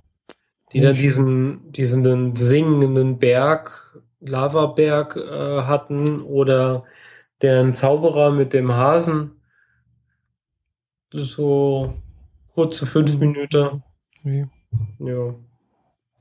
Die 0.73 0.81
dann 0.81 0.95
diesen, 0.95 1.71
diesen 1.71 2.35
singenden 2.35 3.17
Berg, 3.17 3.99
Lavaberg 4.19 5.15
äh, 5.15 5.63
hatten 5.63 6.21
oder 6.21 6.83
deren 7.41 7.73
Zauberer 7.73 8.31
mit 8.31 8.53
dem 8.53 8.71
Hasen. 8.71 9.31
So 11.11 11.95
kurze 12.53 12.85
fünf 12.85 13.13
mhm. 13.13 13.19
Minuten. 13.19 13.83
Nee. 14.23 14.45
Ja. 14.99 15.35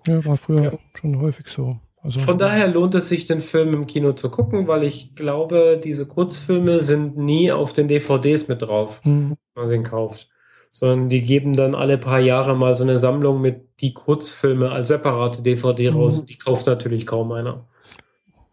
Ja, 0.07 0.24
war 0.24 0.36
früher 0.36 0.62
ja. 0.62 0.78
schon 0.94 1.20
häufig 1.20 1.49
so. 1.49 1.78
Also, 2.09 2.21
Von 2.21 2.39
daher 2.39 2.69
lohnt 2.69 2.95
es 2.95 3.11
sich, 3.11 3.27
den 3.27 3.43
Film 3.43 3.75
im 3.75 3.87
Kino 3.87 4.15
zu 4.15 4.31
gucken, 4.31 4.67
weil 4.67 4.83
ich 4.83 5.15
glaube, 5.15 5.79
diese 5.83 6.07
Kurzfilme 6.07 6.81
sind 6.81 7.19
nie 7.19 7.53
auf 7.53 7.75
den 7.75 7.87
DVDs 7.87 8.49
mit 8.49 8.63
drauf, 8.63 9.05
mhm. 9.05 9.37
wenn 9.55 9.63
man 9.63 9.69
den 9.69 9.83
kauft. 9.83 10.31
Sondern 10.73 11.11
die 11.11 11.21
geben 11.21 11.55
dann 11.55 11.75
alle 11.75 11.99
paar 11.99 12.19
Jahre 12.19 12.57
mal 12.57 12.75
so 12.75 12.83
eine 12.83 12.97
Sammlung 12.97 13.43
mit 13.43 13.81
die 13.81 13.93
Kurzfilme 13.93 14.71
als 14.71 14.89
separate 14.89 15.43
DVD 15.43 15.91
mhm. 15.91 15.99
raus. 15.99 16.25
Die 16.25 16.39
kauft 16.39 16.67
natürlich 16.67 17.05
kaum 17.05 17.31
einer. 17.31 17.69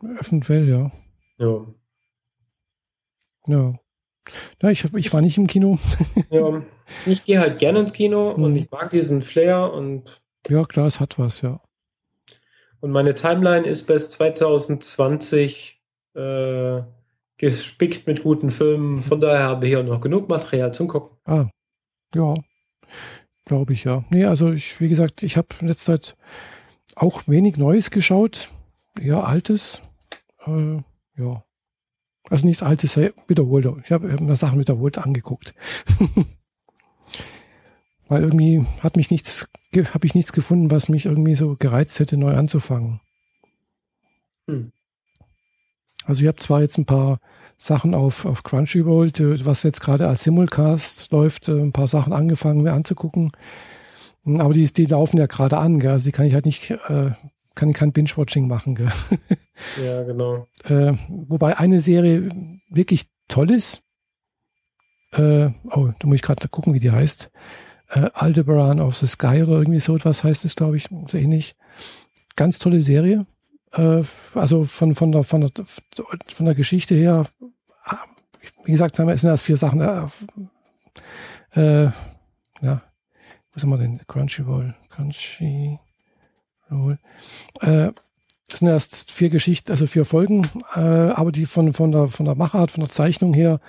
Eventuell, 0.03 0.67
ja. 0.67 0.91
Ja. 1.37 1.65
Ja. 3.47 3.73
Ja, 4.61 4.69
ich, 4.69 4.83
ich 4.95 5.13
war 5.13 5.21
nicht 5.21 5.37
im 5.37 5.47
Kino. 5.47 5.79
ja, 6.29 6.61
ich 7.05 7.23
gehe 7.23 7.39
halt 7.39 7.59
gerne 7.59 7.79
ins 7.79 7.93
Kino 7.93 8.35
mhm. 8.35 8.43
und 8.43 8.55
ich 8.57 8.69
mag 8.69 8.89
diesen 8.89 9.21
Flair 9.21 9.71
und. 9.71 10.21
Ja, 10.49 10.65
klar, 10.65 10.87
es 10.87 10.99
hat 10.99 11.17
was, 11.17 11.39
ja. 11.39 11.61
Und 12.85 12.91
meine 12.91 13.15
Timeline 13.15 13.65
ist 13.65 13.87
bis 13.87 14.11
2020 14.11 15.81
äh, 16.13 16.81
gespickt 17.37 18.05
mit 18.05 18.21
guten 18.21 18.51
Filmen. 18.51 19.01
Von 19.01 19.19
daher 19.19 19.45
habe 19.45 19.67
ich 19.67 19.75
auch 19.75 19.83
noch 19.83 19.99
genug 20.01 20.29
Material 20.29 20.71
zum 20.71 20.87
Gucken. 20.87 21.17
Ah, 21.25 21.47
ja, 22.13 22.35
glaube 23.43 23.73
ich 23.73 23.85
ja. 23.85 24.05
Nee, 24.11 24.25
also 24.25 24.51
ich, 24.53 24.79
wie 24.79 24.87
gesagt, 24.87 25.23
ich 25.23 25.35
habe 25.35 25.47
in 25.61 25.67
letzter 25.67 25.99
Zeit 25.99 26.15
auch 26.95 27.27
wenig 27.27 27.57
Neues 27.57 27.89
geschaut, 27.89 28.51
eher 29.01 29.25
Altes. 29.25 29.81
Äh, 30.45 30.83
ja. 31.17 31.43
Also 32.29 32.45
nichts 32.45 32.61
Altes, 32.61 32.99
wiederholt. 33.25 33.67
Ich 33.83 33.91
habe 33.91 34.09
mir 34.21 34.35
Sachen 34.35 34.59
wiederholt 34.59 34.99
angeguckt. 34.99 35.55
Weil 38.07 38.21
irgendwie 38.23 38.63
hat 38.81 38.97
mich 38.97 39.09
nichts, 39.09 39.47
habe 39.75 40.05
ich 40.05 40.13
nichts 40.13 40.31
gefunden, 40.31 40.71
was 40.71 40.89
mich 40.89 41.05
irgendwie 41.05 41.35
so 41.35 41.55
gereizt 41.57 41.99
hätte, 41.99 42.17
neu 42.17 42.35
anzufangen. 42.35 43.01
Hm. 44.47 44.71
Also 46.05 46.21
ich 46.21 46.27
habe 46.27 46.37
zwar 46.37 46.61
jetzt 46.61 46.77
ein 46.77 46.85
paar 46.85 47.19
Sachen 47.57 47.95
auf, 47.95 48.25
auf 48.25 48.43
Crunchyroll, 48.43 49.11
was 49.45 49.63
jetzt 49.63 49.81
gerade 49.81 50.07
als 50.07 50.23
Simulcast 50.23 51.11
läuft, 51.11 51.49
äh, 51.49 51.59
ein 51.59 51.71
paar 51.71 51.87
Sachen 51.87 52.13
angefangen 52.13 52.61
mir 52.61 52.73
anzugucken. 52.73 53.29
Hm, 54.23 54.39
aber 54.39 54.53
die, 54.53 54.71
die 54.71 54.85
laufen 54.85 55.17
ja 55.17 55.25
gerade 55.25 55.57
an, 55.57 55.79
gell? 55.79 55.91
also 55.91 56.05
die 56.05 56.11
kann 56.11 56.27
ich 56.27 56.35
halt 56.35 56.45
nicht, 56.45 56.69
äh, 56.69 57.11
kann 57.55 57.73
kein 57.73 57.91
Binge-Watching 57.91 58.47
machen. 58.47 58.75
Gell? 58.75 58.91
Ja, 59.81 60.03
genau. 60.03 60.47
Äh, 60.65 60.95
wobei 61.07 61.57
eine 61.57 61.79
Serie 61.79 62.29
wirklich 62.69 63.07
toll 63.29 63.51
ist. 63.51 63.81
Äh, 65.13 65.51
oh, 65.71 65.91
da 65.97 66.07
muss 66.07 66.17
ich 66.17 66.21
gerade 66.21 66.49
gucken, 66.49 66.73
wie 66.73 66.81
die 66.81 66.91
heißt 66.91 67.31
äh, 67.89 68.09
Aldebaran 68.13 68.79
of 68.79 68.95
the 68.97 69.07
Sky 69.07 69.43
oder 69.43 69.59
irgendwie 69.59 69.79
so 69.79 69.95
etwas 69.95 70.23
heißt 70.23 70.45
es, 70.45 70.55
glaube 70.55 70.77
ich, 70.77 70.87
so 71.07 71.17
ähnlich. 71.17 71.55
Ganz 72.35 72.59
tolle 72.59 72.81
Serie. 72.81 73.25
Äh, 73.73 74.03
also 74.33 74.63
von, 74.65 74.95
von, 74.95 75.11
der, 75.11 75.23
von, 75.23 75.41
der, 75.41 75.51
von 76.27 76.45
der 76.45 76.55
Geschichte 76.55 76.95
her, 76.95 77.25
wie 78.63 78.71
gesagt, 78.71 78.99
es 78.99 79.21
sind 79.21 79.29
erst 79.29 79.45
vier 79.45 79.57
Sachen. 79.57 79.81
Äh, 79.81 80.07
äh, 81.55 81.91
ja, 82.61 82.81
wo 83.53 83.59
sind 83.59 83.69
wir 83.69 83.77
denn? 83.77 84.01
Crunchyroll. 84.07 84.75
Crunchyroll. 84.89 85.79
Äh, 87.61 87.91
es 88.51 88.59
sind 88.59 88.67
erst 88.67 89.11
vier 89.11 89.29
Geschichten, 89.29 89.71
also 89.71 89.87
vier 89.87 90.05
Folgen, 90.05 90.43
äh, 90.75 90.79
aber 90.79 91.31
die 91.31 91.45
von, 91.45 91.73
von, 91.73 91.91
der, 91.91 92.07
von 92.07 92.25
der 92.25 92.35
Machart, 92.35 92.71
von 92.71 92.83
der 92.83 92.91
Zeichnung 92.91 93.33
her 93.33 93.59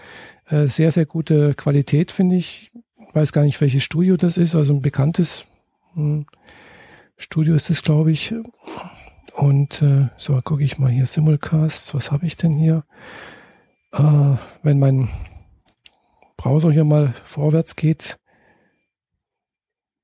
äh, 0.46 0.66
sehr, 0.66 0.92
sehr 0.92 1.06
gute 1.06 1.54
Qualität, 1.54 2.12
finde 2.12 2.36
ich 2.36 2.70
weiß 3.16 3.32
gar 3.32 3.42
nicht, 3.42 3.60
welches 3.60 3.82
Studio 3.82 4.16
das 4.16 4.36
ist, 4.36 4.54
also 4.54 4.74
ein 4.74 4.82
bekanntes 4.82 5.46
hm, 5.94 6.26
Studio 7.16 7.54
ist 7.54 7.70
es, 7.70 7.82
glaube 7.82 8.12
ich. 8.12 8.34
Und 9.34 9.82
äh, 9.82 10.08
so 10.18 10.40
gucke 10.42 10.62
ich 10.62 10.78
mal 10.78 10.90
hier 10.90 11.06
Simulcasts. 11.06 11.94
Was 11.94 12.12
habe 12.12 12.26
ich 12.26 12.36
denn 12.36 12.52
hier? 12.52 12.84
Äh, 13.92 14.36
wenn 14.62 14.78
mein 14.78 15.08
Browser 16.36 16.70
hier 16.70 16.84
mal 16.84 17.14
vorwärts 17.24 17.76
geht. 17.76 18.18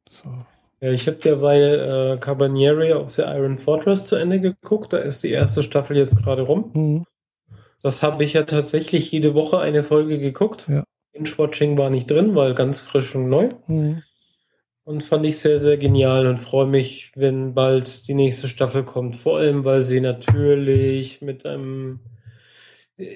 So. 0.09 0.29
Ja, 0.81 0.91
ich 0.91 1.07
habe 1.07 1.19
derweil 1.19 2.17
äh, 2.17 2.19
Cabanieri 2.19 2.93
of 2.93 3.11
the 3.11 3.23
Iron 3.23 3.59
Fortress 3.59 4.07
zu 4.07 4.17
Ende 4.17 4.41
geguckt. 4.41 4.93
Da 4.93 4.99
ist 4.99 5.23
die 5.23 5.31
erste 5.31 5.63
Staffel 5.63 5.97
jetzt 5.97 6.17
gerade 6.17 6.43
rum. 6.43 6.71
Mhm. 6.75 7.07
Das 7.83 8.03
habe 8.03 8.25
ich 8.25 8.33
ja 8.33 8.45
tatsächlich 8.45 9.13
jede 9.13 9.35
Woche 9.35 9.59
eine 9.59 9.83
Folge 9.83 10.19
geguckt. 10.19 10.67
Ja. 10.69 10.85
Binge-Watching 11.13 11.79
war 11.79 11.91
nicht 11.91 12.11
drin, 12.11 12.35
weil 12.35 12.55
ganz 12.55 12.81
frisch 12.81 13.15
und 13.15 13.29
neu. 13.29 13.51
Mhm. 13.67 14.03
Und 14.85 15.05
fand 15.05 15.25
ich 15.27 15.39
sehr, 15.39 15.59
sehr 15.59 15.77
genial 15.77 16.27
und 16.27 16.39
freue 16.39 16.67
mich, 16.67 17.13
wenn 17.15 17.55
bald 17.55 18.09
die 18.09 18.15
nächste 18.15 18.49
Staffel 18.49 18.83
kommt. 18.83 19.17
Vor 19.17 19.39
allem, 19.39 19.65
weil 19.65 19.83
sie 19.83 20.01
natürlich 20.01 21.23
mit 21.23 21.47
einem 21.47 22.01
äh, 22.97 23.15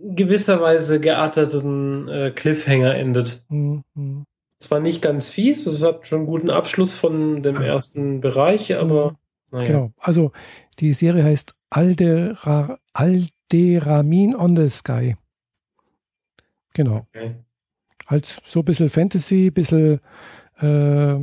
gewisserweise 0.00 1.00
gearteten 1.00 2.08
äh, 2.08 2.30
Cliffhanger 2.30 2.94
endet. 2.94 3.42
Mhm. 3.48 4.24
Zwar 4.58 4.80
nicht 4.80 5.02
ganz 5.02 5.28
fies, 5.28 5.66
es 5.66 5.82
hat 5.82 6.06
schon 6.06 6.20
einen 6.20 6.26
guten 6.26 6.50
Abschluss 6.50 6.94
von 6.94 7.42
dem 7.42 7.56
ersten 7.60 8.20
Bereich, 8.20 8.76
aber 8.76 9.10
mhm. 9.10 9.16
naja. 9.50 9.66
Genau, 9.66 9.92
also 9.98 10.32
die 10.78 10.94
Serie 10.94 11.24
heißt 11.24 11.54
Aldera, 11.70 12.78
Alderamin 12.92 14.34
on 14.34 14.56
the 14.56 14.68
Sky. 14.68 15.16
Genau. 16.74 17.06
Okay. 17.14 17.36
Halt 18.06 18.42
so 18.44 18.60
ein 18.60 18.64
bisschen 18.66 18.90
Fantasy, 18.90 19.46
ein 19.46 19.54
bisschen 19.54 20.00
äh, 20.60 21.16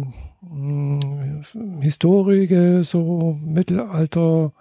Historie, 1.82 2.84
so 2.84 3.38
Mittelalter, 3.44 4.54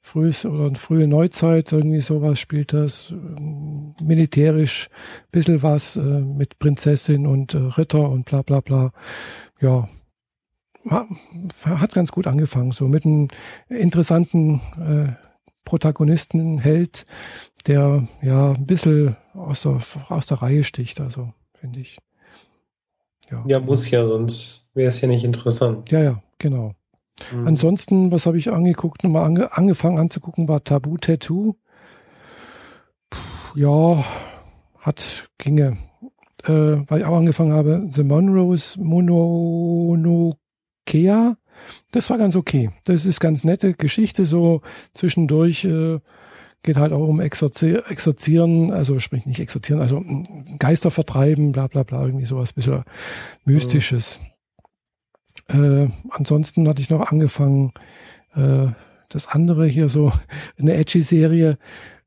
frühes 0.00 0.44
oder 0.44 0.72
frühe 0.76 1.08
Neuzeit, 1.08 1.72
irgendwie 1.72 2.00
sowas 2.00 2.38
spielt 2.38 2.72
das. 2.72 3.12
Militärisch 4.00 4.88
ein 4.90 5.30
bisschen 5.32 5.62
was 5.62 5.96
äh, 5.96 6.00
mit 6.00 6.58
Prinzessin 6.58 7.26
und 7.26 7.54
äh, 7.54 7.58
Ritter 7.58 8.08
und 8.08 8.24
bla 8.24 8.42
bla 8.42 8.60
bla. 8.60 8.92
Ja, 9.60 9.88
hat 10.88 11.94
ganz 11.94 12.12
gut 12.12 12.26
angefangen, 12.26 12.72
so 12.72 12.86
mit 12.86 13.06
einem 13.06 13.28
interessanten 13.68 14.60
äh, 14.78 15.12
Protagonisten, 15.64 16.58
Held, 16.58 17.06
der 17.66 18.06
ja 18.20 18.52
ein 18.52 18.66
bisschen 18.66 19.16
aus 19.34 19.62
der, 19.62 19.80
aus 20.08 20.26
der 20.26 20.42
Reihe 20.42 20.64
sticht, 20.64 21.00
also 21.00 21.32
finde 21.54 21.80
ich. 21.80 21.98
Ja. 23.30 23.44
ja, 23.46 23.60
muss 23.60 23.90
ja, 23.90 24.06
sonst 24.06 24.70
wäre 24.74 24.88
es 24.88 25.00
ja 25.00 25.08
nicht 25.08 25.24
interessant. 25.24 25.90
Ja, 25.90 26.02
ja, 26.02 26.22
genau. 26.38 26.74
Mhm. 27.32 27.46
Ansonsten, 27.46 28.12
was 28.12 28.26
habe 28.26 28.36
ich 28.38 28.52
angeguckt, 28.52 29.02
nochmal 29.04 29.24
ange, 29.24 29.56
angefangen 29.56 29.98
anzugucken, 29.98 30.48
war 30.48 30.62
Tabu 30.62 30.98
Tattoo. 30.98 31.56
Puh, 33.10 33.18
ja, 33.58 34.04
hat, 34.78 35.28
ginge. 35.38 35.78
Äh, 36.44 36.76
weil 36.88 37.00
ich 37.00 37.06
auch 37.06 37.16
angefangen 37.16 37.52
habe, 37.52 37.88
The 37.90 38.02
Monroes 38.02 38.76
Mononokea. 38.76 40.36
Das 41.92 42.10
war 42.10 42.18
ganz 42.18 42.36
okay. 42.36 42.70
Das 42.84 43.06
ist 43.06 43.20
ganz 43.20 43.44
nette 43.44 43.72
Geschichte, 43.74 44.26
so 44.26 44.60
zwischendurch. 44.92 45.64
Äh, 45.64 46.00
geht 46.64 46.76
halt 46.76 46.92
auch 46.92 47.06
um 47.06 47.20
Exorzi 47.20 47.74
Exorzieren, 47.74 48.72
also 48.72 48.98
sprich 48.98 49.26
nicht 49.26 49.38
Exorzieren, 49.38 49.80
also 49.80 50.02
Geister 50.58 50.90
vertreiben, 50.90 51.52
bla 51.52 51.68
bla 51.68 51.84
bla, 51.84 52.04
irgendwie 52.04 52.26
sowas 52.26 52.50
ein 52.50 52.54
bisschen 52.56 52.84
Mystisches. 53.44 54.18
Mhm. 55.52 55.84
Äh, 55.84 55.88
ansonsten 56.10 56.66
hatte 56.66 56.80
ich 56.80 56.90
noch 56.90 57.12
angefangen, 57.12 57.72
äh, 58.34 58.68
das 59.10 59.28
andere 59.28 59.66
hier 59.66 59.88
so, 59.88 60.10
eine 60.58 60.74
Edgy-Serie, 60.74 61.58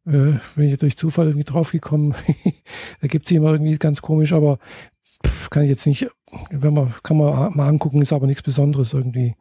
äh, 0.05 0.33
bin 0.55 0.69
ich 0.69 0.77
durch 0.77 0.97
Zufall 0.97 1.27
irgendwie 1.27 1.45
draufgekommen. 1.45 2.15
da 3.01 3.07
gibt 3.07 3.27
es 3.27 3.31
immer 3.31 3.51
irgendwie 3.51 3.77
ganz 3.77 4.01
komisch, 4.01 4.33
aber 4.33 4.57
pff, 5.25 5.51
kann 5.51 5.63
ich 5.63 5.69
jetzt 5.69 5.85
nicht, 5.85 6.09
wenn 6.49 6.73
man, 6.73 6.93
kann 7.03 7.17
man 7.17 7.55
mal 7.55 7.67
angucken, 7.67 8.01
ist 8.01 8.11
aber 8.13 8.25
nichts 8.25 8.43
Besonderes 8.43 8.93
irgendwie. 8.93 9.35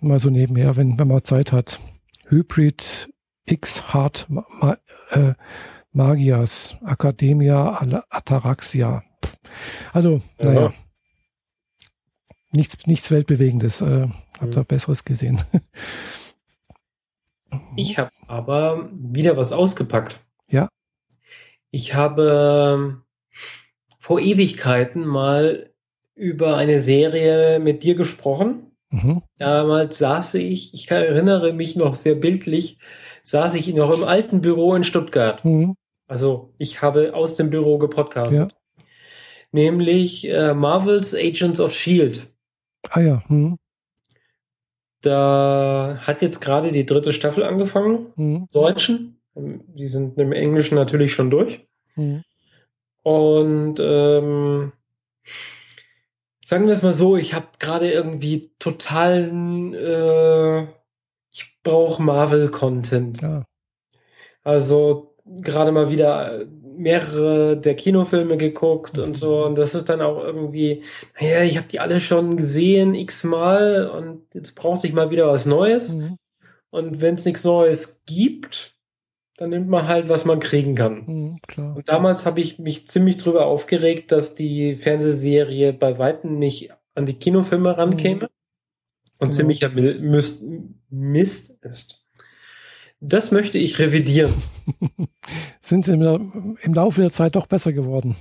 Mal 0.00 0.18
so 0.18 0.30
nebenher, 0.30 0.76
wenn, 0.76 0.98
wenn 0.98 1.08
man 1.08 1.24
Zeit 1.24 1.52
hat. 1.52 1.78
Hybrid 2.26 3.11
X 3.44 3.92
Hard 3.92 4.26
Ma 4.28 4.78
äh, 5.10 5.34
Magias 5.92 6.76
Academia 6.84 7.80
Ataraxia. 8.10 9.02
Also, 9.92 10.20
ja. 10.38 10.44
naja. 10.44 10.72
Nichts, 12.52 12.86
nichts 12.86 13.10
Weltbewegendes. 13.10 13.80
Äh, 13.80 14.08
hab 14.38 14.48
mhm. 14.48 14.52
da 14.52 14.62
Besseres 14.62 15.04
gesehen. 15.04 15.40
Ich 17.76 17.98
habe 17.98 18.10
aber 18.26 18.88
wieder 18.92 19.36
was 19.36 19.52
ausgepackt. 19.52 20.20
Ja. 20.48 20.68
Ich 21.70 21.94
habe 21.94 22.74
ähm, 22.74 23.02
vor 23.98 24.20
Ewigkeiten 24.20 25.06
mal 25.06 25.70
über 26.14 26.56
eine 26.56 26.80
Serie 26.80 27.58
mit 27.58 27.82
dir 27.82 27.94
gesprochen. 27.94 28.72
Mhm. 28.90 29.22
Damals 29.38 29.98
saß 29.98 30.34
ich, 30.34 30.74
ich 30.74 30.90
erinnere 30.90 31.52
mich 31.52 31.76
noch 31.76 31.94
sehr 31.94 32.14
bildlich, 32.14 32.78
saß 33.22 33.54
ich 33.54 33.72
noch 33.74 33.96
im 33.96 34.04
alten 34.04 34.40
Büro 34.40 34.74
in 34.74 34.84
Stuttgart. 34.84 35.44
Mhm. 35.44 35.76
Also 36.06 36.52
ich 36.58 36.82
habe 36.82 37.14
aus 37.14 37.36
dem 37.36 37.50
Büro 37.50 37.78
gepodcastet. 37.78 38.52
Ja. 38.52 38.84
Nämlich 39.52 40.28
äh, 40.28 40.54
Marvel's 40.54 41.14
Agents 41.14 41.60
of 41.60 41.74
Shield. 41.74 42.26
Ah 42.90 43.00
ja. 43.00 43.22
Mhm. 43.28 43.58
Da 45.02 45.98
hat 46.00 46.22
jetzt 46.22 46.40
gerade 46.40 46.70
die 46.70 46.86
dritte 46.86 47.12
Staffel 47.12 47.42
angefangen, 47.44 48.12
mhm. 48.16 48.48
Deutschen. 48.52 49.20
Die 49.34 49.88
sind 49.88 50.18
im 50.18 50.32
Englischen 50.32 50.74
natürlich 50.74 51.12
schon 51.12 51.30
durch. 51.30 51.66
Mhm. 51.96 52.22
Und 53.02 53.80
ähm, 53.80 54.72
sagen 56.44 56.66
wir 56.66 56.74
es 56.74 56.82
mal 56.82 56.92
so, 56.92 57.16
ich 57.16 57.34
habe 57.34 57.46
gerade 57.58 57.90
irgendwie 57.90 58.52
totalen, 58.58 59.74
äh, 59.74 60.66
ich 61.62 61.70
brauche 61.70 62.02
Marvel-Content. 62.02 63.22
Ja. 63.22 63.44
Also 64.42 65.14
gerade 65.24 65.70
mal 65.70 65.90
wieder 65.90 66.44
mehrere 66.76 67.56
der 67.56 67.76
Kinofilme 67.76 68.36
geguckt 68.36 68.98
und 68.98 69.16
so. 69.16 69.44
Und 69.44 69.56
das 69.56 69.74
ist 69.74 69.88
dann 69.88 70.00
auch 70.00 70.18
irgendwie, 70.18 70.82
naja, 71.20 71.42
ich 71.42 71.56
habe 71.56 71.68
die 71.68 71.80
alle 71.80 72.00
schon 72.00 72.36
gesehen, 72.36 72.94
x-mal 72.94 73.88
und 73.88 74.22
jetzt 74.34 74.54
brauchst 74.54 74.84
du 74.84 74.92
mal 74.92 75.10
wieder 75.10 75.28
was 75.28 75.46
Neues. 75.46 75.94
Mhm. 75.94 76.16
Und 76.70 77.00
wenn 77.00 77.14
es 77.14 77.24
nichts 77.24 77.44
Neues 77.44 78.02
gibt, 78.06 78.74
dann 79.36 79.50
nimmt 79.50 79.68
man 79.68 79.86
halt, 79.86 80.08
was 80.08 80.24
man 80.24 80.40
kriegen 80.40 80.74
kann. 80.74 81.04
Mhm, 81.06 81.74
und 81.74 81.88
damals 81.88 82.26
habe 82.26 82.40
ich 82.40 82.58
mich 82.58 82.86
ziemlich 82.88 83.16
drüber 83.16 83.46
aufgeregt, 83.46 84.12
dass 84.12 84.34
die 84.34 84.76
Fernsehserie 84.76 85.72
bei 85.72 85.98
Weitem 85.98 86.38
nicht 86.38 86.70
an 86.94 87.06
die 87.06 87.14
Kinofilme 87.14 87.76
rankäme 87.76 88.24
mhm. 88.24 88.28
Und 89.22 89.28
genau. 89.28 89.38
ziemlicher 89.38 89.68
Mist, 89.70 90.44
Mist 90.90 91.58
ist. 91.62 92.04
Das 93.00 93.30
möchte 93.30 93.58
ich 93.58 93.78
revidieren. 93.78 94.32
Sind 95.60 95.84
sie 95.84 95.92
im, 95.92 96.58
im 96.60 96.74
Laufe 96.74 97.00
der 97.00 97.10
Zeit 97.10 97.36
doch 97.36 97.46
besser 97.46 97.72
geworden? 97.72 98.16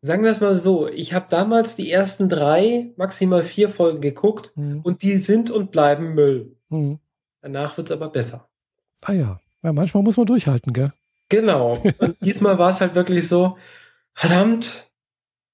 Sagen 0.00 0.22
wir 0.22 0.30
es 0.30 0.40
mal 0.40 0.56
so, 0.56 0.86
ich 0.86 1.14
habe 1.14 1.26
damals 1.30 1.76
die 1.76 1.90
ersten 1.90 2.28
drei, 2.28 2.92
maximal 2.96 3.42
vier 3.42 3.70
Folgen 3.70 4.02
geguckt 4.02 4.52
mhm. 4.54 4.80
und 4.82 5.02
die 5.02 5.16
sind 5.16 5.50
und 5.50 5.70
bleiben 5.70 6.14
Müll. 6.14 6.56
Mhm. 6.68 6.98
Danach 7.40 7.76
wird 7.78 7.88
es 7.88 7.92
aber 7.92 8.10
besser. 8.10 8.48
Ah 9.00 9.12
ja. 9.12 9.40
ja, 9.62 9.72
manchmal 9.72 10.02
muss 10.02 10.18
man 10.18 10.26
durchhalten, 10.26 10.72
gell? 10.72 10.92
Genau. 11.30 11.82
Und 11.98 12.16
diesmal 12.22 12.58
war 12.58 12.70
es 12.70 12.82
halt 12.82 12.94
wirklich 12.94 13.28
so, 13.28 13.56
verdammt, 14.12 14.90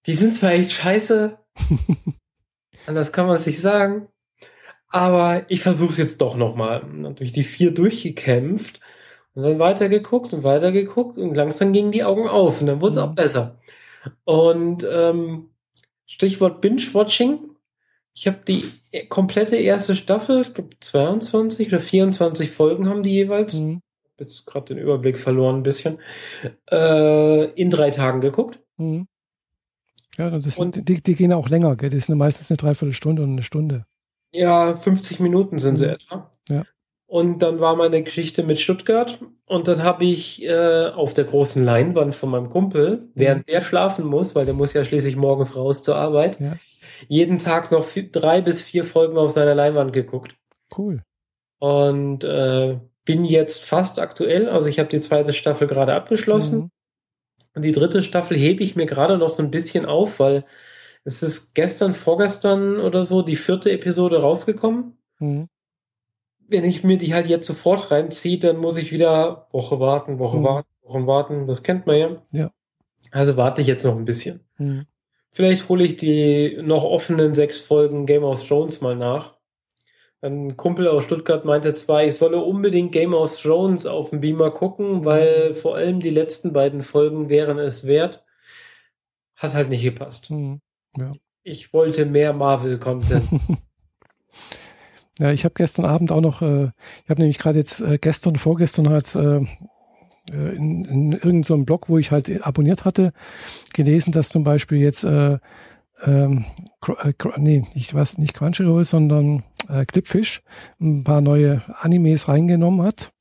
die 0.07 0.15
sind 0.15 0.35
zwar 0.35 0.53
echt 0.53 0.73
scheiße, 0.73 1.39
anders 2.87 3.13
kann 3.13 3.27
man 3.27 3.37
es 3.37 3.47
nicht 3.47 3.61
sagen, 3.61 4.09
aber 4.91 5.45
ich 5.49 5.63
versuche 5.63 5.91
es 5.91 5.97
jetzt 5.97 6.21
doch 6.21 6.37
nochmal. 6.37 6.85
Durch 7.17 7.33
die 7.33 7.45
vier 7.45 7.73
durchgekämpft 7.73 8.81
und 9.35 9.45
dann 9.45 9.59
weitergeguckt 9.59 10.33
und 10.35 10.43
weitergeguckt 10.43 11.17
und 11.17 11.35
langsam 11.35 11.73
gingen 11.73 11.93
die 11.93 12.05
Augen 12.05 12.29
auf 12.29 12.61
und 12.61 12.67
dann 12.67 12.81
wurde 12.81 12.93
es 12.93 12.99
auch 12.99 13.11
mhm. 13.11 13.15
besser. 13.15 13.59
Und 14.25 14.87
ähm, 14.91 15.51
Stichwort 16.07 16.61
Binge-Watching. 16.61 17.39
Ich 18.13 18.27
habe 18.27 18.39
die 18.47 18.65
komplette 19.09 19.57
erste 19.57 19.95
Staffel, 19.95 20.43
ich 20.43 20.53
glaube 20.53 20.71
22 20.81 21.69
oder 21.69 21.81
24 21.81 22.51
Folgen 22.51 22.89
haben 22.89 23.05
die 23.05 23.13
jeweils. 23.13 23.55
Mhm. 23.55 23.83
Jetzt 24.19 24.45
gerade 24.45 24.75
den 24.75 24.79
Überblick 24.79 25.19
verloren 25.19 25.59
ein 25.59 25.63
bisschen. 25.63 25.99
Äh, 26.71 27.45
in 27.53 27.71
drei 27.71 27.91
Tagen 27.91 28.21
geguckt. 28.21 28.59
Mhm. 28.77 29.07
Ja, 30.19 30.31
das, 30.31 30.59
und 30.59 30.89
die, 30.89 31.01
die, 31.01 31.15
gehen 31.15 31.33
auch 31.33 31.49
länger, 31.49 31.77
gell? 31.77 31.89
Die 31.89 32.01
sind 32.01 32.19
meistens 32.19 32.51
eine 32.51 32.59
Dreiviertelstunde 32.59 33.23
und 33.23 33.31
eine 33.31 33.43
Stunde. 33.45 33.87
Ja, 34.33 34.77
50 34.77 35.21
Minuten 35.21 35.59
sind 35.59 35.77
sie 35.77 35.87
mhm. 35.87 35.93
etwa. 35.93 36.31
Ja. 36.49 36.65
Und 37.07 37.43
dann 37.43 37.59
war 37.59 37.75
meine 37.75 38.03
Geschichte 38.05 38.45
mit 38.45 38.61
Stuttgart. 38.61 39.19
Und 39.45 39.67
dann 39.67 39.83
habe 39.83 40.05
ich 40.05 40.45
äh, 40.45 40.87
auf 40.87 41.13
der 41.13 41.25
großen 41.25 41.65
Leinwand 41.65 42.15
von 42.15 42.31
meinem 42.31 42.49
Kumpel, 42.49 43.09
während 43.15 43.49
mhm. 43.49 43.53
der 43.53 43.61
schlafen 43.63 44.07
muss, 44.07 44.37
weil 44.37 44.45
der 44.45 44.55
muss 44.55 44.75
ja 44.75 44.85
schließlich 44.85 45.17
morgens 45.17 45.57
raus 45.57 45.83
zur 45.83 45.97
Arbeit, 45.97 46.39
ja. 46.39 46.57
jeden 47.09 47.39
Tag 47.39 47.73
noch 47.73 47.83
vier, 47.83 48.09
drei 48.13 48.41
bis 48.41 48.63
vier 48.63 48.85
Folgen 48.85 49.19
auf 49.19 49.33
seiner 49.33 49.57
Leinwand 49.57 49.93
geguckt. 49.93 50.37
Cool. 50.77 51.03
Und 51.59 52.23
äh, 52.23 52.79
bin 53.05 53.25
jetzt 53.25 53.65
fast 53.65 53.99
aktuell. 53.99 54.49
Also 54.49 54.69
ich 54.69 54.79
habe 54.79 54.89
die 54.89 55.01
zweite 55.01 55.33
Staffel 55.33 55.67
gerade 55.67 55.95
abgeschlossen. 55.95 56.59
Mhm. 56.59 56.71
Und 57.57 57.63
die 57.63 57.73
dritte 57.73 58.05
Staffel 58.05 58.37
hebe 58.37 58.63
ich 58.63 58.77
mir 58.77 58.87
gerade 58.87 59.19
noch 59.19 59.31
so 59.31 59.43
ein 59.43 59.51
bisschen 59.51 59.85
auf, 59.85 60.21
weil 60.21 60.45
es 61.05 61.23
ist 61.23 61.55
gestern, 61.55 61.95
vorgestern 61.95 62.79
oder 62.79 63.03
so 63.03 63.23
die 63.23 63.37
vierte 63.37 63.71
Episode 63.71 64.21
rausgekommen. 64.21 64.99
Mhm. 65.19 65.49
Wenn 66.47 66.65
ich 66.65 66.85
mir 66.85 66.99
die 66.99 67.15
halt 67.15 67.29
jetzt 67.29 67.47
sofort 67.47 67.91
reinziehe, 67.91 68.39
dann 68.39 68.57
muss 68.57 68.77
ich 68.77 68.93
wieder 68.93 69.47
Woche 69.51 69.81
warten, 69.81 70.19
Woche 70.19 70.39
mhm. 70.39 70.45
warten, 70.45 70.69
Wochen 70.83 71.07
warten. 71.07 71.47
Das 71.47 71.63
kennt 71.63 71.87
man 71.87 71.97
ja. 71.97 72.23
Ja. 72.33 72.51
Also 73.13 73.37
warte 73.37 73.61
ich 73.61 73.67
jetzt 73.67 73.85
noch 73.85 73.97
ein 73.97 74.05
bisschen. 74.05 74.41
Mhm. 74.59 74.85
Vielleicht 75.33 75.69
hole 75.69 75.85
ich 75.85 75.97
die 75.97 76.59
noch 76.61 76.85
offenen 76.85 77.35
sechs 77.35 77.61
Folgen 77.61 78.05
Game 78.05 78.25
of 78.25 78.47
Thrones 78.47 78.81
mal 78.81 78.97
nach. 78.97 79.39
Ein 80.23 80.57
Kumpel 80.57 80.87
aus 80.87 81.05
Stuttgart 81.05 81.47
meinte 81.47 81.73
zwar, 81.73 82.05
ich 82.05 82.17
solle 82.17 82.39
unbedingt 82.39 82.93
Game 82.93 83.15
of 83.15 83.41
Thrones 83.41 83.87
auf 83.87 84.11
dem 84.11 84.21
Beamer 84.21 84.51
gucken, 84.51 85.05
weil 85.05 85.51
mhm. 85.51 85.55
vor 85.55 85.77
allem 85.77 86.01
die 86.01 86.11
letzten 86.11 86.53
beiden 86.53 86.83
Folgen 86.83 87.29
wären 87.31 87.59
es 87.59 87.87
wert. 87.87 88.25
Hat 89.37 89.55
halt 89.55 89.71
nicht 89.71 89.83
gepasst. 89.83 90.31
Mhm. 90.31 90.61
Ja. 90.97 91.11
Ich 91.43 91.73
wollte 91.73 92.05
mehr 92.05 92.33
Marvel-Content. 92.33 93.25
ja, 95.19 95.33
ich 95.33 95.45
habe 95.45 95.55
gestern 95.57 95.85
Abend 95.85 96.13
auch 96.13 96.21
noch, 96.21 96.43
äh, 96.43 96.71
ich 97.05 97.11
habe 97.11 97.21
nämlich 97.21 97.39
gerade 97.39 97.59
jetzt 97.59 97.81
äh, 97.81 97.99
gestern, 97.99 98.37
vorgestern 98.37 98.89
halt 98.89 99.15
äh, 99.15 99.39
äh 100.31 100.55
in, 100.57 100.85
in 100.85 101.13
irgendeinem 101.13 101.43
so 101.45 101.57
Blog, 101.59 101.89
wo 101.89 101.99
ich 101.99 102.11
halt 102.11 102.45
abonniert 102.47 102.85
hatte, 102.85 103.13
gelesen, 103.73 104.13
dass 104.13 104.29
zum 104.29 104.45
Beispiel 104.45 104.79
jetzt 104.79 105.05
äh, 105.05 105.39
ähm, 106.03 106.45
äh, 106.87 107.13
nee, 107.37 107.65
ich 107.75 107.93
weiß 107.93 108.19
nicht 108.19 108.35
Crunchyroll, 108.35 108.85
sondern 108.85 109.45
äh, 109.69 109.85
Clipfish 109.85 110.43
ein 110.81 111.05
paar 111.05 111.21
neue 111.21 111.63
Animes 111.81 112.29
reingenommen 112.29 112.83
hat. 112.83 113.13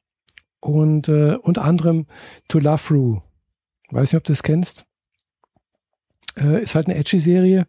Und 0.61 1.07
äh, 1.07 1.35
unter 1.41 1.63
anderem 1.63 2.05
To 2.49 2.59
Love 2.59 2.93
Ru. 2.93 3.21
Weiß 3.91 4.11
nicht, 4.11 4.17
ob 4.17 4.23
du 4.23 4.33
das 4.33 4.43
kennst. 4.43 4.85
Äh, 6.39 6.63
ist 6.63 6.75
halt 6.75 6.87
eine 6.87 6.97
Edgy-Serie 6.97 7.67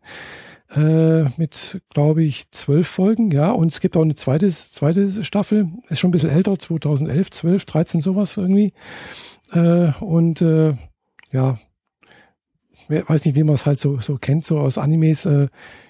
äh, 0.75 1.25
mit, 1.37 1.81
glaube 1.91 2.23
ich, 2.23 2.51
zwölf 2.51 2.89
Folgen, 2.89 3.31
ja. 3.31 3.51
Und 3.51 3.73
es 3.73 3.81
gibt 3.81 3.97
auch 3.97 4.03
eine 4.03 4.15
zweite, 4.15 4.49
zweite 4.49 5.25
Staffel, 5.25 5.69
ist 5.89 6.01
schon 6.01 6.09
ein 6.09 6.13
bisschen 6.13 6.31
älter, 6.31 6.59
2011, 6.59 7.31
12, 7.31 7.65
13, 7.65 8.01
sowas 8.01 8.37
irgendwie. 8.37 8.73
Äh, 9.53 9.93
und 10.01 10.41
äh, 10.43 10.75
ja, 11.33 11.59
weiß 12.89 13.25
nicht, 13.25 13.35
wie 13.35 13.43
man 13.43 13.55
es 13.55 13.67
halt 13.67 13.79
so, 13.79 14.01
so 14.01 14.17
kennt, 14.19 14.45
so 14.45 14.59
aus 14.59 14.79
Animes. 14.79 15.27
Äh, 15.27 15.49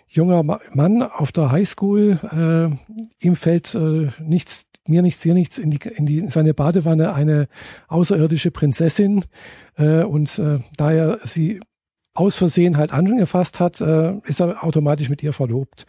junger 0.08 0.42
Mann 0.42 1.02
auf 1.02 1.30
der 1.30 1.52
Highschool, 1.52 2.18
äh, 2.32 3.24
ihm 3.24 3.36
fällt 3.36 3.74
äh, 3.76 4.08
nichts, 4.20 4.66
mir 4.86 5.02
nichts, 5.02 5.22
dir 5.22 5.34
nichts 5.34 5.58
in, 5.58 5.70
die, 5.70 5.78
in, 5.94 6.04
die, 6.04 6.18
in 6.18 6.28
seine 6.28 6.52
Badewanne 6.52 7.14
eine 7.14 7.48
außerirdische 7.86 8.50
Prinzessin. 8.50 9.24
Äh, 9.76 10.02
und 10.02 10.38
äh, 10.38 10.58
da 10.76 10.92
er 10.92 11.20
sie 11.22 11.60
aus 12.14 12.36
Versehen 12.36 12.76
halt 12.76 12.92
angefasst 12.92 13.60
hat, 13.60 13.80
äh, 13.80 14.14
ist 14.24 14.40
er 14.40 14.64
automatisch 14.64 15.08
mit 15.08 15.22
ihr 15.22 15.32
verlobt. 15.32 15.86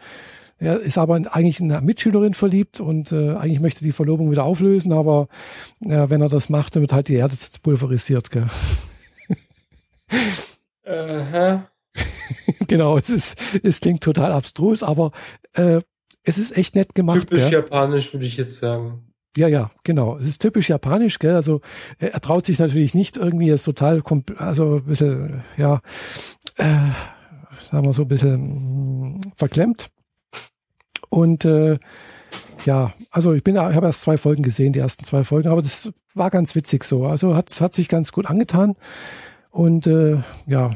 Er 0.57 0.79
ist 0.79 0.99
aber 0.99 1.15
eigentlich 1.15 1.59
in 1.59 1.71
eine 1.71 1.81
Mitschülerin 1.81 2.35
verliebt 2.35 2.79
und 2.79 3.11
äh, 3.11 3.35
eigentlich 3.35 3.59
möchte 3.59 3.83
die 3.83 3.91
Verlobung 3.91 4.29
wieder 4.29 4.43
auflösen, 4.43 4.93
aber 4.93 5.27
äh, 5.83 6.09
wenn 6.09 6.21
er 6.21 6.29
das 6.29 6.49
macht, 6.49 6.75
dann 6.75 6.81
wird 6.81 6.93
halt 6.93 7.07
die 7.07 7.15
Erde 7.15 7.35
pulverisiert. 7.63 8.29
Gell? 8.29 8.45
Aha. 10.85 11.67
genau, 12.67 12.97
es, 12.97 13.09
ist, 13.09 13.35
es 13.63 13.79
klingt 13.79 14.03
total 14.03 14.31
abstrus, 14.31 14.83
aber 14.83 15.11
äh, 15.53 15.81
es 16.23 16.37
ist 16.37 16.55
echt 16.55 16.75
nett 16.75 16.93
gemacht. 16.93 17.21
Typisch 17.21 17.45
gell? 17.45 17.53
japanisch, 17.53 18.13
würde 18.13 18.27
ich 18.27 18.37
jetzt 18.37 18.59
sagen. 18.59 19.10
Ja, 19.37 19.47
ja, 19.47 19.71
genau. 19.83 20.17
Es 20.17 20.27
ist 20.27 20.41
typisch 20.41 20.69
japanisch, 20.69 21.19
gell? 21.19 21.35
Also 21.35 21.61
er 21.99 22.19
traut 22.19 22.45
sich 22.45 22.59
natürlich 22.59 22.93
nicht 22.93 23.17
irgendwie 23.17 23.47
jetzt 23.47 23.63
total, 23.63 24.03
also 24.37 24.77
ein 24.77 24.83
bisschen, 24.83 25.43
ja, 25.57 25.81
äh, 26.57 26.89
sagen 27.61 27.85
wir 27.85 27.93
so 27.93 28.01
ein 28.01 28.07
bisschen 28.09 28.41
mh, 28.41 29.17
mm, 29.17 29.21
verklemmt. 29.37 29.89
Und 31.09 31.45
äh, 31.45 31.79
ja, 32.65 32.93
also 33.09 33.33
ich 33.33 33.43
bin, 33.43 33.55
ich 33.55 33.61
habe 33.61 33.87
erst 33.87 34.01
zwei 34.01 34.17
Folgen 34.17 34.43
gesehen, 34.43 34.73
die 34.73 34.79
ersten 34.79 35.03
zwei 35.03 35.23
Folgen, 35.23 35.49
aber 35.49 35.61
das 35.61 35.91
war 36.13 36.29
ganz 36.29 36.55
witzig 36.55 36.83
so. 36.83 37.05
Also 37.05 37.35
hat, 37.35 37.49
hat 37.61 37.73
sich 37.73 37.87
ganz 37.87 38.11
gut 38.11 38.27
angetan. 38.27 38.75
Und 39.51 39.87
äh, 39.87 40.21
ja, 40.45 40.71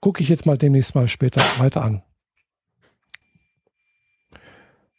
gucke 0.00 0.22
ich 0.22 0.28
jetzt 0.28 0.46
mal 0.46 0.58
demnächst 0.58 0.94
mal 0.94 1.08
später 1.08 1.40
weiter 1.58 1.82
an. 1.82 2.02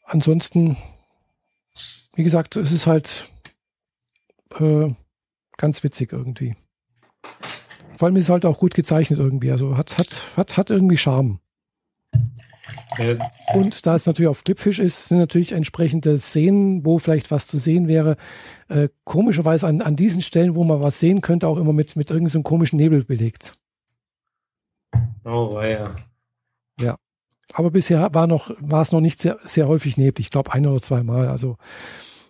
Ansonsten, 0.03 0.77
wie 2.17 2.23
gesagt, 2.23 2.55
es 2.55 2.71
ist 2.71 2.87
halt 2.87 3.29
äh, 4.59 4.89
ganz 5.55 5.83
witzig 5.83 6.11
irgendwie. 6.11 6.55
Vor 7.95 8.07
allem 8.07 8.15
ist 8.15 8.25
es 8.25 8.29
halt 8.29 8.45
auch 8.45 8.57
gut 8.57 8.73
gezeichnet 8.73 9.19
irgendwie. 9.19 9.51
Also 9.51 9.77
hat, 9.77 9.97
hat, 9.99 10.35
hat, 10.35 10.57
hat 10.57 10.69
irgendwie 10.71 10.97
Charme. 10.97 11.39
Und 13.53 13.85
da 13.85 13.95
es 13.95 14.07
natürlich 14.07 14.29
auf 14.29 14.43
Clipfish 14.43 14.79
ist, 14.79 15.07
sind 15.07 15.19
natürlich 15.19 15.51
entsprechende 15.51 16.17
Szenen, 16.17 16.83
wo 16.85 16.97
vielleicht 16.97 17.29
was 17.29 17.47
zu 17.47 17.59
sehen 17.59 17.87
wäre. 17.87 18.17
Äh, 18.67 18.89
komischerweise 19.03 19.67
an, 19.67 19.81
an 19.81 19.95
diesen 19.95 20.23
Stellen, 20.23 20.55
wo 20.55 20.63
man 20.63 20.81
was 20.81 20.99
sehen 20.99 21.21
könnte, 21.21 21.47
auch 21.47 21.57
immer 21.57 21.73
mit, 21.73 21.95
mit 21.95 22.09
irgendeinem 22.09 22.31
so 22.31 22.41
komischen 22.41 22.77
Nebel 22.77 23.03
belegt. 23.03 23.59
Oh, 25.23 25.61
ja. 25.61 25.95
Ja. 26.81 26.97
Aber 27.53 27.69
bisher 27.69 28.09
war 28.13 28.25
noch, 28.25 28.51
war 28.59 28.81
es 28.81 28.91
noch 28.91 29.01
nicht 29.01 29.21
sehr, 29.21 29.37
sehr 29.43 29.67
häufig 29.67 29.97
neblig. 29.97 30.27
Ich 30.27 30.31
glaube 30.31 30.51
ein 30.51 30.65
oder 30.65 30.81
zwei 30.81 31.03
Mal. 31.03 31.27
Also 31.27 31.57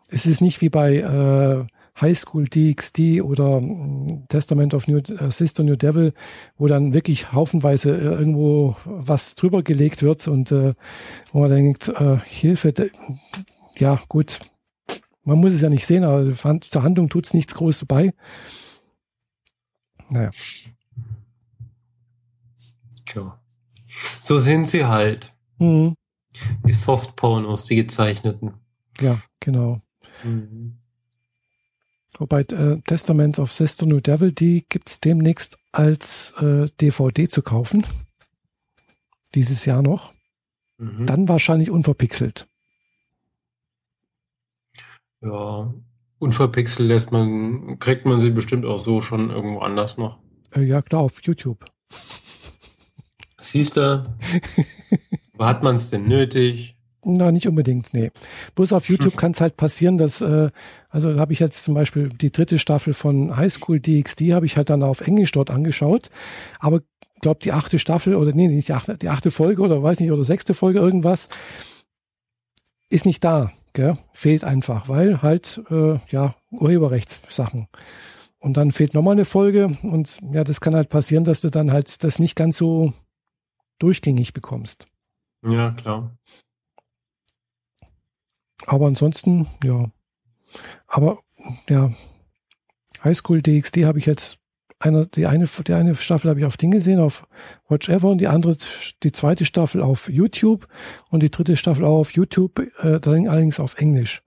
es 0.07 0.25
ist 0.25 0.41
nicht 0.41 0.61
wie 0.61 0.69
bei 0.69 0.97
äh, 0.97 1.65
High 1.99 2.17
School 2.17 2.45
DxD 2.45 3.21
oder 3.21 3.59
mm, 3.59 4.27
Testament 4.29 4.73
of 4.73 4.87
New 4.87 4.99
äh, 4.99 5.31
Sister 5.31 5.63
New 5.63 5.75
Devil, 5.75 6.13
wo 6.57 6.67
dann 6.67 6.93
wirklich 6.93 7.33
haufenweise 7.33 7.91
äh, 7.91 8.03
irgendwo 8.03 8.75
was 8.85 9.35
drüber 9.35 9.63
gelegt 9.63 10.03
wird 10.03 10.27
und 10.27 10.51
äh, 10.51 10.73
wo 11.31 11.41
man 11.41 11.49
denkt, 11.49 11.89
äh, 11.89 12.17
Hilfe, 12.25 12.73
ja 13.77 13.99
gut, 14.07 14.39
man 15.23 15.39
muss 15.39 15.53
es 15.53 15.61
ja 15.61 15.69
nicht 15.69 15.85
sehen, 15.85 16.03
aber 16.03 16.33
zur 16.61 16.83
Handlung 16.83 17.09
tut 17.09 17.25
es 17.25 17.33
nichts 17.33 17.53
Großes 17.53 17.85
bei. 17.85 18.13
Naja. 20.09 20.31
Ja. 23.13 23.39
So 24.23 24.37
sind 24.37 24.67
sie 24.67 24.85
halt. 24.85 25.33
Mhm. 25.57 25.95
Die 26.65 26.71
Softpornos, 26.71 27.65
die 27.65 27.75
gezeichneten. 27.75 28.53
Ja, 29.01 29.19
genau. 29.39 29.81
Mhm. 30.23 30.77
Wobei 32.17 32.41
äh, 32.41 32.81
Testament 32.81 33.37
of 33.39 33.51
Sister 33.53 33.85
New 33.85 33.99
Devil, 33.99 34.31
die 34.31 34.65
gibt 34.67 34.89
es 34.89 34.99
demnächst 34.99 35.59
als 35.71 36.33
äh, 36.39 36.67
DVD 36.81 37.27
zu 37.27 37.41
kaufen. 37.41 37.85
Dieses 39.35 39.65
Jahr 39.65 39.81
noch. 39.81 40.13
Mhm. 40.77 41.05
Dann 41.05 41.29
wahrscheinlich 41.29 41.69
unverpixelt. 41.69 42.47
Ja, 45.21 45.73
unverpixelt 46.19 46.87
lässt 46.87 47.11
man, 47.11 47.79
kriegt 47.79 48.05
man 48.05 48.21
sie 48.21 48.29
bestimmt 48.29 48.65
auch 48.65 48.79
so 48.79 49.01
schon 49.01 49.29
irgendwo 49.29 49.59
anders 49.59 49.97
noch. 49.97 50.19
Äh, 50.55 50.61
ja, 50.61 50.81
klar, 50.81 51.01
auf 51.01 51.21
YouTube. 51.23 51.65
Siehst 53.41 53.77
du? 53.77 54.15
hat 55.39 55.63
man 55.63 55.75
es 55.75 55.89
denn 55.89 56.07
nötig? 56.07 56.76
Na, 57.09 57.31
nicht 57.31 57.47
unbedingt, 57.47 57.93
nee. 57.93 58.11
Bloß 58.55 58.73
auf 58.73 58.89
YouTube 58.89 59.15
kann 59.17 59.31
es 59.31 59.41
halt 59.41 59.55
passieren, 59.55 59.97
dass, 59.97 60.21
äh, 60.21 60.49
also 60.89 61.17
habe 61.19 61.33
ich 61.33 61.39
jetzt 61.39 61.63
zum 61.63 61.73
Beispiel 61.73 62.09
die 62.09 62.31
dritte 62.31 62.59
Staffel 62.59 62.93
von 62.93 63.35
High 63.37 63.53
School 63.53 63.79
DxD, 63.79 64.33
habe 64.33 64.45
ich 64.45 64.57
halt 64.57 64.69
dann 64.69 64.83
auf 64.83 65.01
Englisch 65.01 65.31
dort 65.31 65.49
angeschaut. 65.49 66.09
Aber 66.59 66.81
glaube 67.21 67.39
die 67.41 67.51
achte 67.51 67.79
Staffel 67.79 68.15
oder 68.15 68.33
nee, 68.33 68.47
nicht 68.47 68.67
die 68.67 68.73
achte, 68.73 68.97
die 68.97 69.09
achte 69.09 69.31
Folge 69.31 69.61
oder 69.61 69.81
weiß 69.81 69.99
nicht, 69.99 70.11
oder 70.11 70.23
sechste 70.23 70.53
Folge 70.53 70.79
irgendwas, 70.79 71.29
ist 72.89 73.05
nicht 73.05 73.23
da, 73.23 73.51
gell? 73.73 73.97
Fehlt 74.13 74.43
einfach, 74.43 74.89
weil 74.89 75.21
halt, 75.21 75.61
äh, 75.69 75.97
ja, 76.09 76.35
Urheberrechtssachen. 76.51 77.67
Und 78.39 78.57
dann 78.57 78.71
fehlt 78.71 78.93
nochmal 78.93 79.13
eine 79.13 79.25
Folge 79.25 79.75
und 79.81 80.19
ja, 80.31 80.43
das 80.43 80.61
kann 80.61 80.75
halt 80.75 80.89
passieren, 80.89 81.23
dass 81.23 81.41
du 81.41 81.49
dann 81.49 81.71
halt 81.71 82.03
das 82.03 82.19
nicht 82.19 82.35
ganz 82.35 82.57
so 82.57 82.93
durchgängig 83.79 84.33
bekommst. 84.33 84.87
Ja, 85.47 85.71
klar. 85.71 86.17
Aber 88.65 88.87
ansonsten, 88.87 89.47
ja. 89.63 89.91
Aber 90.87 91.19
ja, 91.69 91.91
Highschool 93.03 93.41
DxD 93.41 93.85
habe 93.85 93.99
ich 93.99 94.05
jetzt 94.05 94.39
eine, 94.79 95.07
die 95.07 95.25
eine, 95.25 95.45
die 95.45 95.73
eine 95.73 95.95
Staffel 95.95 96.29
habe 96.29 96.39
ich 96.39 96.45
auf 96.45 96.57
Ding 96.57 96.71
gesehen, 96.71 96.99
auf 96.99 97.27
Watch 97.67 97.89
Ever 97.89 98.09
und 98.09 98.19
die 98.19 98.27
andere, 98.27 98.57
die 99.03 99.11
zweite 99.11 99.45
Staffel 99.45 99.81
auf 99.81 100.09
YouTube 100.09 100.67
und 101.09 101.23
die 101.23 101.31
dritte 101.31 101.57
Staffel 101.57 101.83
auch 101.85 101.99
auf 101.99 102.13
YouTube, 102.13 102.59
äh, 102.79 102.99
allerdings 103.03 103.59
auf 103.59 103.79
Englisch. 103.79 104.21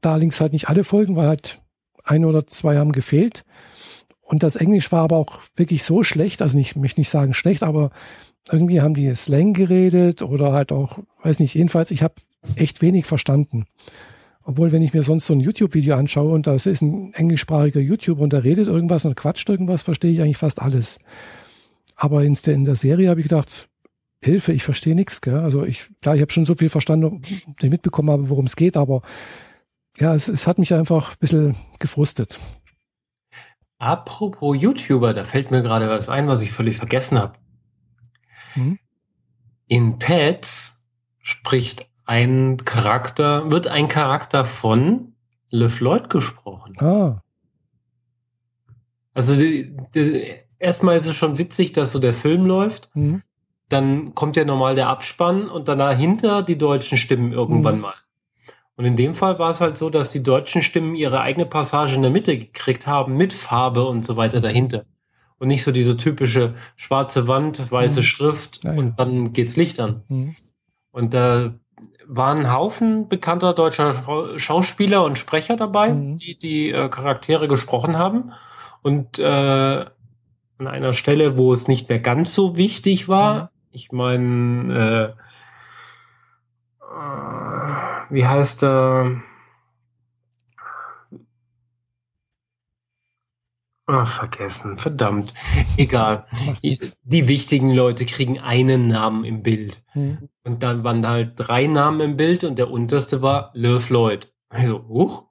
Da 0.00 0.12
allerdings 0.12 0.40
halt 0.40 0.52
nicht 0.52 0.68
alle 0.68 0.84
Folgen, 0.84 1.16
weil 1.16 1.28
halt 1.28 1.60
ein 2.04 2.24
oder 2.24 2.46
zwei 2.46 2.78
haben 2.78 2.92
gefehlt. 2.92 3.44
Und 4.20 4.42
das 4.44 4.56
Englisch 4.56 4.92
war 4.92 5.02
aber 5.02 5.16
auch 5.16 5.40
wirklich 5.56 5.82
so 5.82 6.02
schlecht, 6.04 6.40
also 6.40 6.56
nicht, 6.56 6.76
möchte 6.76 7.00
nicht 7.00 7.10
sagen 7.10 7.34
schlecht, 7.34 7.64
aber 7.64 7.90
irgendwie 8.50 8.80
haben 8.80 8.94
die 8.94 9.12
Slang 9.16 9.52
geredet 9.52 10.22
oder 10.22 10.52
halt 10.52 10.70
auch, 10.70 11.00
weiß 11.22 11.40
nicht, 11.40 11.54
jedenfalls, 11.54 11.90
ich 11.90 12.02
habe 12.02 12.14
echt 12.56 12.82
wenig 12.82 13.06
verstanden. 13.06 13.66
Obwohl, 14.42 14.72
wenn 14.72 14.82
ich 14.82 14.94
mir 14.94 15.02
sonst 15.02 15.26
so 15.26 15.34
ein 15.34 15.40
YouTube-Video 15.40 15.94
anschaue 15.96 16.32
und 16.32 16.46
das 16.46 16.66
ist 16.66 16.80
ein 16.80 17.12
englischsprachiger 17.14 17.80
YouTuber 17.80 18.22
und 18.22 18.32
der 18.32 18.42
redet 18.44 18.68
irgendwas 18.68 19.04
und 19.04 19.14
quatscht 19.14 19.48
irgendwas, 19.48 19.82
verstehe 19.82 20.12
ich 20.12 20.20
eigentlich 20.22 20.38
fast 20.38 20.62
alles. 20.62 20.98
Aber 21.96 22.24
in 22.24 22.34
der, 22.34 22.54
in 22.54 22.64
der 22.64 22.76
Serie 22.76 23.10
habe 23.10 23.20
ich 23.20 23.28
gedacht, 23.28 23.68
Hilfe, 24.22 24.52
ich 24.52 24.62
verstehe 24.62 24.94
nichts. 24.94 25.20
Also 25.28 25.64
ich, 25.64 25.88
klar, 26.02 26.14
ich 26.14 26.22
habe 26.22 26.32
schon 26.32 26.44
so 26.44 26.54
viel 26.54 26.68
verstanden, 26.68 27.20
dass 27.22 27.64
ich 27.64 27.70
mitbekommen 27.70 28.10
habe, 28.10 28.28
worum 28.28 28.46
es 28.46 28.56
geht, 28.56 28.76
aber 28.76 29.02
ja, 29.98 30.14
es, 30.14 30.28
es 30.28 30.46
hat 30.46 30.58
mich 30.58 30.72
einfach 30.74 31.12
ein 31.12 31.18
bisschen 31.20 31.56
gefrustet. 31.78 32.38
Apropos 33.78 34.60
YouTuber, 34.60 35.14
da 35.14 35.24
fällt 35.24 35.50
mir 35.50 35.62
gerade 35.62 35.88
was 35.88 36.08
ein, 36.08 36.28
was 36.28 36.42
ich 36.42 36.52
völlig 36.52 36.76
vergessen 36.76 37.18
habe. 37.18 37.38
Hm? 38.52 38.78
In 39.66 39.98
Pets 39.98 40.86
spricht 41.20 41.89
ein 42.10 42.56
Charakter, 42.64 43.52
wird 43.52 43.68
ein 43.68 43.86
Charakter 43.86 44.44
von 44.44 45.12
Le 45.48 45.70
Floyd 45.70 46.10
gesprochen. 46.10 46.76
Ah. 46.80 47.22
Also 49.14 49.36
die, 49.36 49.76
die, 49.94 50.34
erstmal 50.58 50.96
ist 50.96 51.06
es 51.06 51.14
schon 51.14 51.38
witzig, 51.38 51.70
dass 51.70 51.92
so 51.92 52.00
der 52.00 52.12
Film 52.12 52.46
läuft. 52.46 52.90
Mhm. 52.94 53.22
Dann 53.68 54.12
kommt 54.16 54.36
ja 54.36 54.44
normal 54.44 54.74
der 54.74 54.88
Abspann 54.88 55.48
und 55.48 55.68
dann 55.68 55.78
dahinter 55.78 56.42
die 56.42 56.58
deutschen 56.58 56.98
Stimmen 56.98 57.32
irgendwann 57.32 57.76
mhm. 57.76 57.82
mal. 57.82 57.94
Und 58.74 58.86
in 58.86 58.96
dem 58.96 59.14
Fall 59.14 59.38
war 59.38 59.50
es 59.50 59.60
halt 59.60 59.78
so, 59.78 59.88
dass 59.88 60.10
die 60.10 60.24
deutschen 60.24 60.62
Stimmen 60.62 60.96
ihre 60.96 61.20
eigene 61.20 61.46
Passage 61.46 61.94
in 61.94 62.02
der 62.02 62.10
Mitte 62.10 62.36
gekriegt 62.36 62.88
haben 62.88 63.16
mit 63.16 63.32
Farbe 63.32 63.84
und 63.86 64.04
so 64.04 64.16
weiter 64.16 64.40
dahinter. 64.40 64.84
Und 65.38 65.46
nicht 65.46 65.62
so 65.62 65.70
diese 65.70 65.96
typische 65.96 66.54
schwarze 66.74 67.28
Wand, 67.28 67.70
weiße 67.70 68.00
mhm. 68.00 68.04
Schrift 68.04 68.64
ja, 68.64 68.72
ja. 68.72 68.78
und 68.80 68.98
dann 68.98 69.32
geht's 69.32 69.54
Licht 69.54 69.78
an. 69.78 70.02
Mhm. 70.08 70.34
Und 70.90 71.14
da 71.14 71.54
waren 72.06 72.40
ein 72.40 72.52
Haufen 72.52 73.08
bekannter 73.08 73.54
deutscher 73.54 74.36
Schauspieler 74.36 75.04
und 75.04 75.18
Sprecher 75.18 75.56
dabei, 75.56 75.90
mhm. 75.90 76.16
die 76.16 76.38
die 76.38 76.70
äh, 76.70 76.88
Charaktere 76.88 77.48
gesprochen 77.48 77.96
haben. 77.96 78.32
Und 78.82 79.18
äh, 79.18 79.84
an 80.58 80.66
einer 80.66 80.92
Stelle, 80.92 81.38
wo 81.38 81.52
es 81.52 81.68
nicht 81.68 81.88
mehr 81.88 82.00
ganz 82.00 82.34
so 82.34 82.56
wichtig 82.56 83.08
war, 83.08 83.42
mhm. 83.42 83.48
ich 83.72 83.92
meine, 83.92 84.74
äh, 84.74 85.04
äh, 86.84 88.10
wie 88.10 88.26
heißt 88.26 88.64
er? 88.64 89.22
Ach, 93.92 94.08
vergessen, 94.08 94.78
verdammt. 94.78 95.34
Egal. 95.76 96.26
Die 96.62 97.28
wichtigen 97.28 97.70
Leute 97.72 98.06
kriegen 98.06 98.38
einen 98.38 98.86
Namen 98.86 99.24
im 99.24 99.42
Bild. 99.42 99.82
Mhm. 99.94 100.28
Und 100.44 100.62
dann 100.62 100.84
waren 100.84 101.06
halt 101.06 101.32
drei 101.36 101.66
Namen 101.66 102.00
im 102.00 102.16
Bild 102.16 102.44
und 102.44 102.56
der 102.56 102.70
unterste 102.70 103.20
war 103.20 103.50
Le 103.54 103.80
Floyd. 103.80 104.32
Also, 104.48 104.84
huch, 104.88 105.24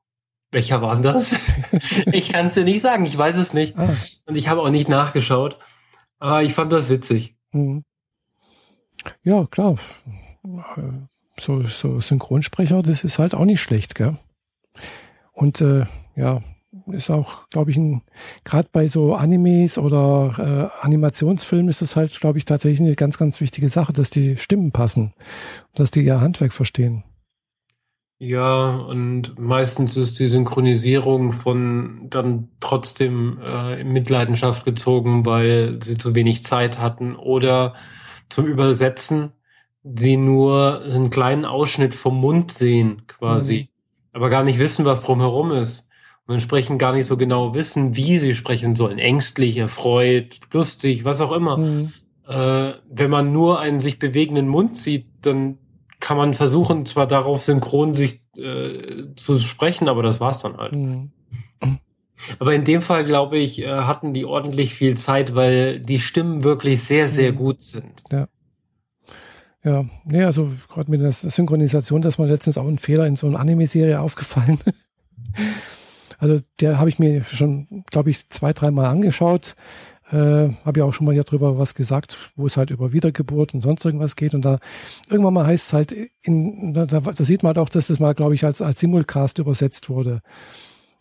welcher 0.52 0.82
war 0.82 0.94
denn 0.94 1.04
das? 1.04 1.40
ich 2.12 2.34
kann 2.34 2.48
es 2.48 2.56
dir 2.56 2.66
nicht 2.66 2.82
sagen, 2.82 3.06
ich 3.06 3.18
weiß 3.18 3.38
es 3.38 3.54
nicht. 3.54 3.78
Ah. 3.78 3.96
Und 4.26 4.36
ich 4.36 4.50
habe 4.50 4.62
auch 4.62 4.70
nicht 4.70 4.90
nachgeschaut. 4.90 5.58
Aber 6.20 6.44
ich 6.44 6.54
fand 6.54 6.74
das 6.74 6.90
witzig. 6.90 7.38
Mhm. 7.54 7.86
Ja, 9.24 9.46
klar. 9.46 9.76
So, 11.40 11.62
so 11.62 12.02
Synchronsprecher, 12.02 12.82
das 12.82 13.06
ist 13.06 13.20
halt 13.20 13.34
auch 13.34 13.46
nicht 13.46 13.62
schlecht, 13.62 13.96
gell? 13.96 14.18
Und 15.32 15.62
äh, 15.62 15.86
ja, 16.18 16.42
ist 16.94 17.10
auch, 17.10 17.50
glaube 17.50 17.72
ich, 17.72 17.80
gerade 18.44 18.68
bei 18.72 18.88
so 18.88 19.16
Animes 19.16 19.78
oder 19.78 20.72
äh, 20.82 20.86
Animationsfilmen 20.86 21.70
ist 21.70 21.82
das 21.82 21.96
halt, 21.96 22.18
glaube 22.20 22.38
ich, 22.38 22.46
tatsächlich 22.46 22.80
eine 22.80 22.96
ganz, 22.96 23.18
ganz 23.18 23.42
wichtige 23.42 23.70
Sache, 23.70 23.94
dass 23.94 24.10
die 24.10 24.38
Stimmen 24.38 24.72
passen, 24.72 25.14
dass 25.76 25.92
die 25.92 26.02
ihr 26.02 26.22
Handwerk 26.22 26.54
verstehen. 26.54 27.04
Ja, 28.22 28.76
und 28.76 29.40
meistens 29.40 29.96
ist 29.96 30.20
die 30.20 30.28
Synchronisierung 30.28 31.32
von 31.32 32.08
dann 32.10 32.50
trotzdem 32.60 33.40
äh, 33.42 33.80
in 33.80 33.94
Mitleidenschaft 33.94 34.66
gezogen, 34.66 35.26
weil 35.26 35.80
sie 35.82 35.98
zu 35.98 36.16
wenig 36.16 36.44
Zeit 36.44 36.80
hatten 36.80 37.16
oder 37.16 37.76
zum 38.28 38.46
Übersetzen 38.46 39.32
sie 39.84 40.18
nur 40.18 40.82
einen 40.82 41.10
kleinen 41.10 41.46
Ausschnitt 41.46 41.96
vom 41.96 42.20
Mund 42.20 42.52
sehen, 42.52 43.04
quasi, 43.08 43.62
mhm. 43.62 43.68
aber 44.18 44.30
gar 44.30 44.44
nicht 44.44 44.60
wissen, 44.60 44.84
was 44.86 45.02
drumherum 45.02 45.52
ist. 45.52 45.89
Und 46.30 46.36
entsprechend 46.36 46.78
gar 46.78 46.94
nicht 46.94 47.08
so 47.08 47.18
genau 47.18 47.56
wissen, 47.56 47.96
wie 47.96 48.20
sie 48.20 48.36
sprechen 48.36 48.76
sollen. 48.76 49.00
Ängstlich, 49.00 49.58
erfreut, 49.58 50.40
lustig, 50.52 51.04
was 51.04 51.22
auch 51.22 51.32
immer. 51.32 51.58
Mhm. 51.58 51.92
Äh, 52.28 52.74
wenn 52.88 53.10
man 53.10 53.34
nur 53.34 53.60
einen 53.60 53.80
sich 53.80 53.98
bewegenden 53.98 54.48
Mund 54.48 54.78
sieht, 54.78 55.08
dann 55.24 55.58
kann 56.00 56.18
man 56.18 56.36
versuchen, 56.36 56.86
zwar 56.86 57.08
darauf 57.08 57.42
synchron 57.42 57.96
sich 57.96 58.20
äh, 58.38 59.06
zu 59.16 59.40
sprechen, 59.40 59.90
aber 59.90 60.04
das 60.04 60.20
war's 60.20 60.38
dann 60.38 60.58
halt. 60.58 60.76
Mhm. 60.76 61.10
Aber 62.38 62.54
in 62.54 62.64
dem 62.64 62.84
Fall, 62.84 63.06
glaube 63.06 63.40
ich, 63.40 63.64
äh, 63.64 63.68
hatten 63.68 64.14
die 64.14 64.26
ordentlich 64.26 64.76
viel 64.76 64.96
Zeit, 64.98 65.34
weil 65.34 65.80
die 65.80 65.98
Stimmen 65.98 66.44
wirklich 66.44 66.84
sehr, 66.84 67.08
sehr 67.08 67.32
mhm. 67.32 67.38
gut 67.38 67.62
sind. 67.62 68.04
Ja. 68.12 68.28
Ja, 69.64 69.86
nee, 70.06 70.24
also 70.24 70.52
gerade 70.72 70.92
mit 70.92 71.02
der 71.02 71.12
Synchronisation, 71.12 72.04
das 72.04 72.20
war 72.20 72.28
letztens 72.28 72.60
auch 72.60 72.68
ein 72.68 72.78
Fehler 72.78 73.08
in 73.08 73.16
so 73.16 73.26
einer 73.26 73.40
Anime-Serie 73.40 74.00
aufgefallen. 74.00 74.60
also 76.20 76.40
der 76.60 76.78
habe 76.78 76.90
ich 76.90 77.00
mir 77.00 77.24
schon, 77.24 77.84
glaube 77.90 78.10
ich, 78.10 78.30
zwei, 78.30 78.54
dreimal 78.54 78.86
angeschaut. 78.86 79.56
Äh, 80.12 80.50
habe 80.66 80.80
ja 80.80 80.86
auch 80.86 80.94
schon 80.94 81.06
mal 81.06 81.16
ja 81.16 81.24
drüber 81.24 81.60
was 81.60 81.76
gesagt, 81.76 82.32
wo 82.36 82.48
es 82.48 82.58
halt 82.58 82.72
über 82.72 82.94
Wiedergeburt 82.94 83.54
und 83.54 83.62
sonst 83.62 83.86
irgendwas 83.86 84.16
geht. 84.16 84.34
Und 84.34 84.44
da 84.44 84.60
irgendwann 85.10 85.36
mal 85.36 85.46
heißt 85.46 85.68
es 85.68 85.74
halt, 85.74 85.96
in, 86.22 86.74
da, 86.74 86.86
da 86.86 87.14
sieht 87.16 87.44
man 87.44 87.50
halt 87.50 87.60
auch, 87.60 87.70
dass 87.70 87.88
das 87.88 88.00
mal, 88.00 88.14
glaube 88.14 88.36
ich, 88.36 88.44
als, 88.44 88.62
als 88.62 88.80
Simulcast 88.80 89.40
übersetzt 89.40 89.90
wurde. 89.90 90.22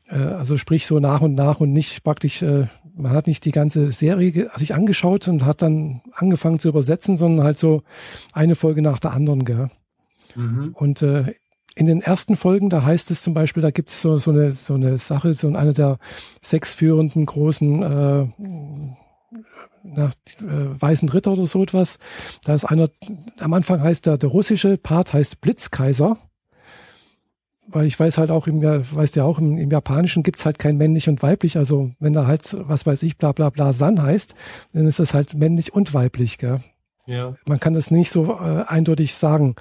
Äh, 0.09 0.19
also 0.19 0.57
sprich 0.57 0.87
so 0.87 1.01
nach 1.01 1.21
und 1.21 1.35
nach 1.35 1.61
und 1.61 1.73
nicht 1.73 2.05
praktisch, 2.05 2.43
äh, 2.43 2.67
man 2.95 3.13
hat 3.13 3.27
nicht 3.27 3.45
die 3.45 3.53
ganze 3.53 3.93
Serie 3.93 4.51
sich 4.57 4.75
angeschaut 4.75 5.27
und 5.27 5.45
hat 5.45 5.63
dann 5.63 6.03
angefangen 6.13 6.59
zu 6.59 6.69
übersetzen, 6.69 7.17
sondern 7.17 7.45
halt 7.45 7.59
so 7.59 7.83
eine 8.33 8.57
Folge 8.57 8.83
nach 8.83 8.99
der 8.99 9.13
anderen. 9.13 9.45
Gell? 9.45 9.71
Mhm. 10.35 10.71
Und 10.75 11.03
äh, 11.03 11.35
in 11.79 11.87
den 11.87 12.01
ersten 12.01 12.35
Folgen, 12.35 12.71
da 12.71 12.83
heißt 12.83 13.11
es 13.13 13.23
zum 13.23 13.35
Beispiel, 13.35 13.63
da 13.63 13.71
gibt 13.71 13.91
es 13.91 14.03
so, 14.03 14.19
so, 14.19 14.33
eine, 14.33 14.51
so 14.51 14.75
eine 14.75 14.99
Sache, 14.99 15.33
so 15.35 15.49
eine 15.49 15.73
der 15.73 15.99
sechs 16.43 16.75
führenden 16.75 17.25
großen 17.25 17.83
äh, 17.83 18.27
na, 19.85 20.11
äh, 20.41 20.81
Weißen 20.81 21.09
Ritter 21.09 21.33
oder 21.33 21.47
so 21.47 21.63
etwas. 21.63 21.99
Da 22.45 22.55
ist 22.55 22.65
einer, 22.65 22.91
am 23.39 23.55
Anfang 23.55 23.81
heißt 23.81 24.07
der, 24.07 24.19
der 24.19 24.29
russische 24.29 24.77
Part 24.77 25.13
heißt 25.13 25.41
Blitzkaiser 25.41 26.17
weil 27.71 27.87
ich 27.87 28.01
weiß 28.01 28.17
halt 28.17 28.31
auch, 28.31 28.47
im, 28.47 28.63
weißt 28.63 29.17
ja 29.17 29.25
auch, 29.25 29.39
im, 29.39 29.59
im 29.59 29.71
Japanischen 29.71 30.23
gibt's 30.23 30.47
halt 30.47 30.59
kein 30.59 30.79
männlich 30.79 31.07
und 31.09 31.23
weiblich. 31.23 31.59
Also 31.59 31.91
wenn 32.01 32.15
da 32.15 32.27
halt, 32.27 32.57
was 32.59 32.87
weiß 32.87 33.03
ich, 33.03 33.19
bla 33.19 33.33
bla 33.33 33.51
bla 33.51 33.75
San 33.75 34.01
heißt, 34.01 34.35
dann 34.73 34.87
ist 34.87 35.01
das 35.01 35.13
halt 35.13 35.35
männlich 35.35 35.75
und 35.75 35.93
weiblich, 35.93 36.39
gell? 36.39 36.61
Ja. 37.09 37.35
Man 37.47 37.59
kann 37.59 37.73
das 37.73 37.91
nicht 37.91 38.11
so 38.11 38.25
äh, 38.35 38.65
eindeutig 38.67 39.15
sagen. 39.15 39.57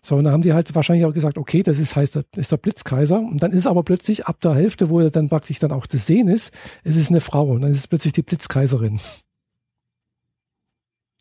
So, 0.00 0.16
und 0.16 0.24
da 0.24 0.30
haben 0.30 0.40
die 0.40 0.54
halt 0.54 0.74
wahrscheinlich 0.74 1.04
auch 1.04 1.12
gesagt, 1.12 1.36
okay, 1.36 1.62
das 1.62 1.78
ist 1.78 1.94
heißt, 1.94 2.16
ist 2.36 2.52
der 2.52 2.56
Blitzkaiser. 2.56 3.18
Und 3.18 3.42
dann 3.42 3.52
ist 3.52 3.66
aber 3.66 3.82
plötzlich 3.82 4.24
ab 4.24 4.40
der 4.40 4.54
Hälfte, 4.54 4.88
wo 4.88 5.00
er 5.00 5.10
dann 5.10 5.28
praktisch 5.28 5.58
dann 5.58 5.72
auch 5.72 5.86
das 5.86 6.06
Sehen 6.06 6.26
ist, 6.26 6.54
ist 6.84 6.96
es 6.96 7.10
eine 7.10 7.20
Frau. 7.20 7.48
Und 7.48 7.60
dann 7.60 7.70
ist 7.70 7.76
es 7.76 7.86
plötzlich 7.86 8.14
die 8.14 8.22
Blitzkaiserin. 8.22 8.98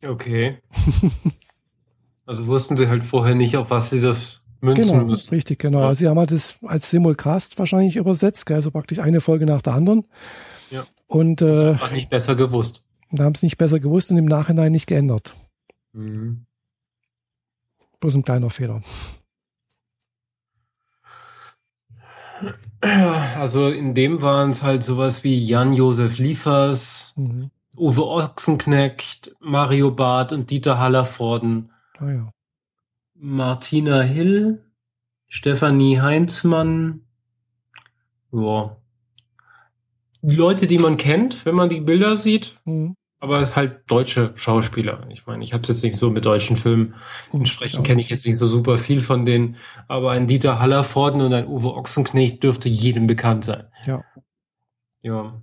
Okay. 0.01 0.59
also 2.26 2.47
wussten 2.47 2.78
sie 2.78 2.88
halt 2.88 3.03
vorher 3.03 3.36
nicht, 3.36 3.57
auf 3.57 3.69
was 3.69 3.89
sie 3.89 3.99
das 3.99 4.45
münzen 4.61 4.93
genau, 4.93 5.03
müssen. 5.03 5.30
Richtig, 5.30 5.59
genau. 5.59 5.82
Ja. 5.82 5.88
Also 5.89 5.99
sie 5.99 6.07
haben 6.07 6.19
halt 6.19 6.32
das 6.32 6.55
als 6.63 6.89
Simulcast 6.89 7.59
wahrscheinlich 7.59 7.97
übersetzt, 7.97 8.49
also 8.49 8.71
praktisch 8.71 8.99
eine 8.99 9.19
Folge 9.19 9.45
nach 9.45 9.61
der 9.61 9.73
anderen. 9.73 10.05
Ja. 10.71 10.86
Und 11.07 11.41
äh, 11.41 11.76
nicht 11.91 12.09
besser 12.09 12.38
gewusst. 12.38 12.86
Da 13.11 13.26
haben 13.26 13.36
sie 13.36 13.45
nicht 13.45 13.57
besser 13.57 13.82
gewusst 13.82 14.09
und 14.11 14.17
im 14.17 14.26
Nachhinein 14.26 14.71
nicht 14.71 14.88
geändert. 14.88 15.34
Mhm. 15.96 16.46
Bloß 18.00 18.16
ein 18.16 18.24
kleiner 18.24 18.50
Fehler. 18.50 18.82
Also 22.82 23.70
in 23.70 23.96
dem 23.96 24.22
waren 24.22 24.52
es 24.52 24.62
halt 24.62 24.84
sowas 24.84 25.24
wie 25.24 25.43
Jan-Josef 25.43 26.20
Liefers, 26.20 27.14
mhm. 27.16 27.50
Uwe 27.78 28.06
Ochsenknecht, 28.06 29.36
Mario 29.39 29.91
Barth 29.91 30.34
und 30.34 30.52
Dieter 30.52 30.78
Hallervorden. 30.78 31.72
Ah 31.98 32.12
ja. 32.12 32.32
Martina 33.16 34.02
Hill, 34.02 34.64
Stefanie 35.28 36.00
Heinzmann. 36.00 37.02
Ja. 38.32 38.76
Die 40.22 40.36
Leute, 40.36 40.68
die 40.68 40.80
man 40.80 40.98
kennt, 40.98 41.46
wenn 41.46 41.56
man 41.56 41.70
die 41.70 41.82
Bilder 41.82 42.18
sieht. 42.18 42.60
Mhm. 42.66 42.96
Aber 43.26 43.39
es 43.39 43.49
ist 43.49 43.55
halt 43.55 43.82
deutsche 43.88 44.34
Schauspieler. 44.36 45.07
Ich 45.09 45.26
meine, 45.26 45.43
ich 45.43 45.51
habe 45.51 45.63
es 45.63 45.69
jetzt 45.69 45.84
nicht 45.84 45.95
so 45.95 46.11
mit 46.11 46.26
deutschen 46.26 46.57
Filmen. 46.57 46.93
Entsprechend 47.34 47.84
kenne 47.84 47.99
ich 47.99 48.11
jetzt 48.11 48.23
nicht 48.23 48.38
so 48.38 48.45
super 48.45 48.78
viel 48.78 48.99
von 48.99 49.26
denen. 49.26 49.55
Aber 49.88 50.11
ein 50.11 50.28
Dieter 50.28 50.59
Hallervorden 50.59 51.21
und 51.21 51.34
ein 51.34 51.47
Uwe 51.47 51.73
Ochsenknecht 51.73 52.43
dürfte 52.43 52.69
jedem 52.69 53.07
bekannt 53.07 53.43
sein. 53.43 53.63
Ja. 53.88 54.03
Ja. 55.01 55.41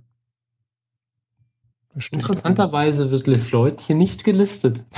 Interessanterweise 2.13 3.11
wird 3.11 3.27
LeFloid 3.27 3.81
hier 3.81 3.97
nicht 3.97 4.23
gelistet. 4.23 4.85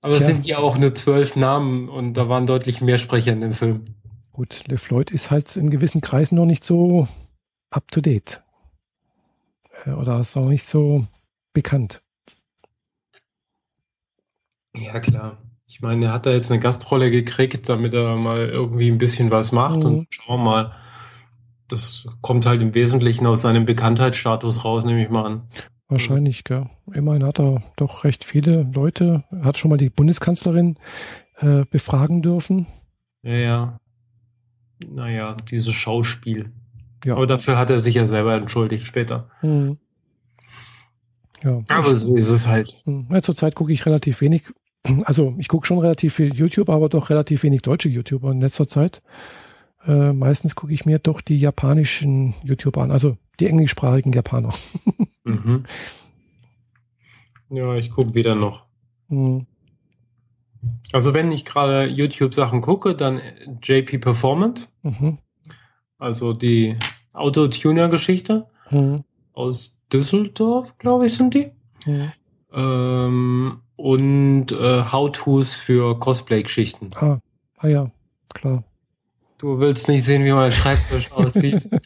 Aber 0.00 0.14
es 0.14 0.26
sind 0.26 0.44
ja 0.46 0.58
auch 0.58 0.78
nur 0.78 0.96
zwölf 0.96 1.36
Namen 1.36 1.88
und 1.88 2.14
da 2.14 2.28
waren 2.28 2.46
deutlich 2.46 2.80
mehr 2.80 2.98
Sprecher 2.98 3.32
in 3.32 3.40
dem 3.40 3.54
Film. 3.54 3.84
Gut, 4.32 4.64
LeFloid 4.66 5.12
ist 5.12 5.30
halt 5.30 5.56
in 5.56 5.70
gewissen 5.70 6.00
Kreisen 6.00 6.34
noch 6.34 6.46
nicht 6.46 6.64
so 6.64 7.06
up 7.70 7.88
to 7.92 8.00
date. 8.00 8.43
Äh, 9.84 9.90
oder 9.90 10.20
ist 10.20 10.36
noch 10.36 10.48
nicht 10.48 10.64
so 10.64 11.06
bekannt. 11.52 12.02
Ja, 14.76 15.00
klar. 15.00 15.38
Ich 15.66 15.80
meine, 15.80 16.06
er 16.06 16.12
hat 16.12 16.26
da 16.26 16.30
jetzt 16.30 16.50
eine 16.50 16.60
Gastrolle 16.60 17.10
gekriegt, 17.10 17.68
damit 17.68 17.94
er 17.94 18.16
mal 18.16 18.48
irgendwie 18.48 18.90
ein 18.90 18.98
bisschen 18.98 19.30
was 19.30 19.52
macht 19.52 19.78
mhm. 19.78 19.84
und 19.84 20.06
schauen 20.10 20.40
wir 20.40 20.44
mal. 20.44 20.72
Das 21.68 22.06
kommt 22.20 22.44
halt 22.44 22.60
im 22.60 22.74
Wesentlichen 22.74 23.26
aus 23.26 23.40
seinem 23.40 23.64
Bekanntheitsstatus 23.64 24.64
raus, 24.64 24.84
nehme 24.84 25.02
ich 25.02 25.10
mal 25.10 25.24
an. 25.24 25.48
Wahrscheinlich, 25.88 26.44
gell. 26.44 26.68
Immerhin 26.92 27.24
hat 27.24 27.38
er 27.38 27.62
doch 27.76 28.04
recht 28.04 28.24
viele 28.24 28.68
Leute, 28.74 29.24
hat 29.42 29.58
schon 29.58 29.70
mal 29.70 29.76
die 29.76 29.90
Bundeskanzlerin 29.90 30.78
äh, 31.36 31.64
befragen 31.70 32.22
dürfen. 32.22 32.66
Ja, 33.22 33.34
ja. 33.34 33.80
Naja, 34.86 35.36
dieses 35.48 35.72
Schauspiel. 35.74 36.52
Ja. 37.04 37.14
Aber 37.14 37.26
dafür 37.26 37.58
hat 37.58 37.70
er 37.70 37.80
sich 37.80 37.94
ja 37.94 38.06
selber 38.06 38.34
entschuldigt 38.34 38.86
später. 38.86 39.30
Mhm. 39.42 39.78
Ja. 41.42 41.62
Aber 41.68 41.94
so 41.94 42.16
ist 42.16 42.30
es 42.30 42.46
halt. 42.46 42.82
Hm. 42.84 43.06
Ja, 43.10 43.20
zurzeit 43.20 43.54
gucke 43.54 43.72
ich 43.72 43.86
relativ 43.86 44.20
wenig. 44.20 44.42
Also 45.06 45.34
ich 45.38 45.48
gucke 45.48 45.66
schon 45.66 45.78
relativ 45.78 46.12
viel 46.12 46.34
YouTube, 46.34 46.68
aber 46.68 46.90
doch 46.90 47.08
relativ 47.08 47.42
wenig 47.42 47.62
deutsche 47.62 47.88
YouTuber 47.88 48.30
in 48.32 48.42
letzter 48.42 48.66
Zeit. 48.66 49.00
Äh, 49.86 50.12
meistens 50.12 50.56
gucke 50.56 50.74
ich 50.74 50.84
mir 50.84 50.98
doch 50.98 51.22
die 51.22 51.38
japanischen 51.38 52.34
YouTuber 52.42 52.82
an, 52.82 52.90
also 52.90 53.16
die 53.40 53.46
englischsprachigen 53.46 54.12
Japaner. 54.12 54.52
mhm. 55.24 55.64
Ja, 57.48 57.74
ich 57.76 57.88
gucke 57.88 58.12
wieder 58.12 58.34
noch. 58.34 58.66
Mhm. 59.08 59.46
Also 60.92 61.14
wenn 61.14 61.32
ich 61.32 61.46
gerade 61.46 61.86
YouTube-Sachen 61.86 62.60
gucke, 62.60 62.94
dann 62.94 63.22
JP 63.62 63.98
Performance. 63.98 64.68
Mhm. 64.82 65.18
Also 65.98 66.32
die 66.34 66.76
Autotuner-Geschichte 67.14 68.46
mhm. 68.70 69.04
aus 69.32 69.80
Düsseldorf, 69.92 70.76
glaube 70.78 71.06
ich, 71.06 71.14
sind 71.14 71.34
die. 71.34 71.52
Mhm. 71.86 72.12
Ähm, 72.52 73.60
und 73.76 74.52
äh, 74.52 74.84
How-Tos 74.84 75.54
für 75.54 75.98
Cosplay-Geschichten. 75.98 76.90
Ah. 76.96 77.18
ah 77.58 77.68
ja, 77.68 77.86
klar. 78.32 78.64
Du 79.38 79.58
willst 79.58 79.88
nicht 79.88 80.04
sehen, 80.04 80.24
wie 80.24 80.32
mein 80.32 80.52
Schreibtisch 80.52 81.10
aussieht. 81.12 81.68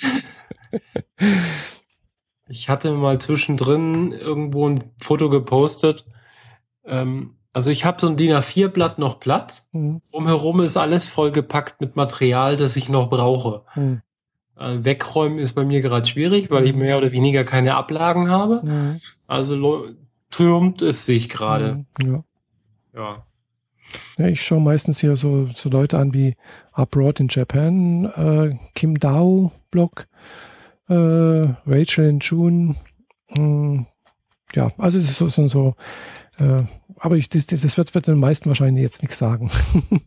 Ich 2.49 2.69
hatte 2.69 2.93
mal 2.93 3.21
zwischendrin 3.21 4.13
irgendwo 4.13 4.69
ein 4.69 4.83
Foto 5.01 5.29
gepostet. 5.29 6.07
Ähm, 6.85 7.37
also 7.53 7.71
ich 7.71 7.85
habe 7.85 8.01
so 8.01 8.09
ein 8.09 8.17
DIN 8.17 8.33
A4-Blatt 8.33 8.99
noch 8.99 9.21
Platz. 9.21 9.69
Mhm. 9.73 10.01
Umherum 10.11 10.61
ist 10.61 10.77
alles 10.77 11.07
vollgepackt 11.07 11.81
mit 11.81 11.97
Material, 11.97 12.57
das 12.57 12.77
ich 12.77 12.89
noch 12.89 13.11
brauche. 13.11 13.65
Mhm. 13.75 14.03
Äh, 14.59 14.85
wegräumen 14.85 15.39
ist 15.39 15.53
bei 15.53 15.65
mir 15.65 15.81
gerade 15.81 16.07
schwierig, 16.07 16.51
weil 16.51 16.65
ich 16.65 16.75
mehr 16.75 16.99
oder 16.99 17.13
weniger 17.13 17.45
keine 17.45 17.75
Ablagen 17.75 18.29
habe. 18.31 18.61
Mhm. 18.65 19.01
Also 19.27 19.87
türmt 20.31 20.83
es 20.83 21.07
sich 21.07 21.29
gerade. 21.29 21.85
Mhm. 22.01 22.15
Ja. 22.15 22.25
ja. 23.01 23.25
Ja, 24.19 24.27
ich 24.27 24.43
schaue 24.43 24.61
meistens 24.61 25.01
hier 25.01 25.17
so, 25.17 25.47
so 25.47 25.71
Leute 25.71 25.99
an 25.99 26.13
wie 26.13 26.35
Abroad 26.73 27.21
in 27.21 27.29
Japan, 27.31 28.05
äh, 28.05 28.59
Kim 28.75 28.99
Dao 28.99 29.51
Blog, 29.71 30.07
äh, 30.89 30.95
Rachel 30.95 32.09
in 32.09 32.19
June. 32.19 32.75
Mh, 33.31 33.37
hm, 33.37 33.87
ja, 34.55 34.71
also 34.77 34.99
es 34.99 35.09
ist 35.09 35.19
so, 35.19 35.29
so, 35.29 35.49
so 35.49 35.75
äh, 36.39 36.63
aber 36.97 37.17
ich, 37.17 37.29
das, 37.29 37.47
das 37.47 37.77
wird, 37.77 37.95
wird 37.95 38.07
den 38.07 38.19
meisten 38.19 38.49
wahrscheinlich 38.49 38.83
jetzt 38.83 39.03
nichts 39.03 39.19
sagen. 39.19 39.51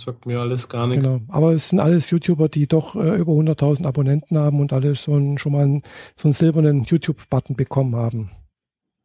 Sagt 0.00 0.24
mir 0.24 0.40
alles 0.40 0.70
gar 0.70 0.86
nichts. 0.86 1.04
Genau, 1.04 1.20
aber 1.28 1.52
es 1.52 1.68
sind 1.68 1.78
alles 1.78 2.08
YouTuber, 2.08 2.48
die 2.48 2.66
doch 2.66 2.96
äh, 2.96 3.16
über 3.16 3.32
100.000 3.32 3.86
Abonnenten 3.86 4.38
haben 4.38 4.58
und 4.58 4.72
alle 4.72 4.92
ein, 4.92 5.36
schon 5.36 5.52
mal 5.52 5.62
einen, 5.62 5.82
so 6.16 6.28
einen 6.28 6.32
silbernen 6.32 6.84
YouTube-Button 6.84 7.54
bekommen 7.54 7.94
haben. 7.94 8.30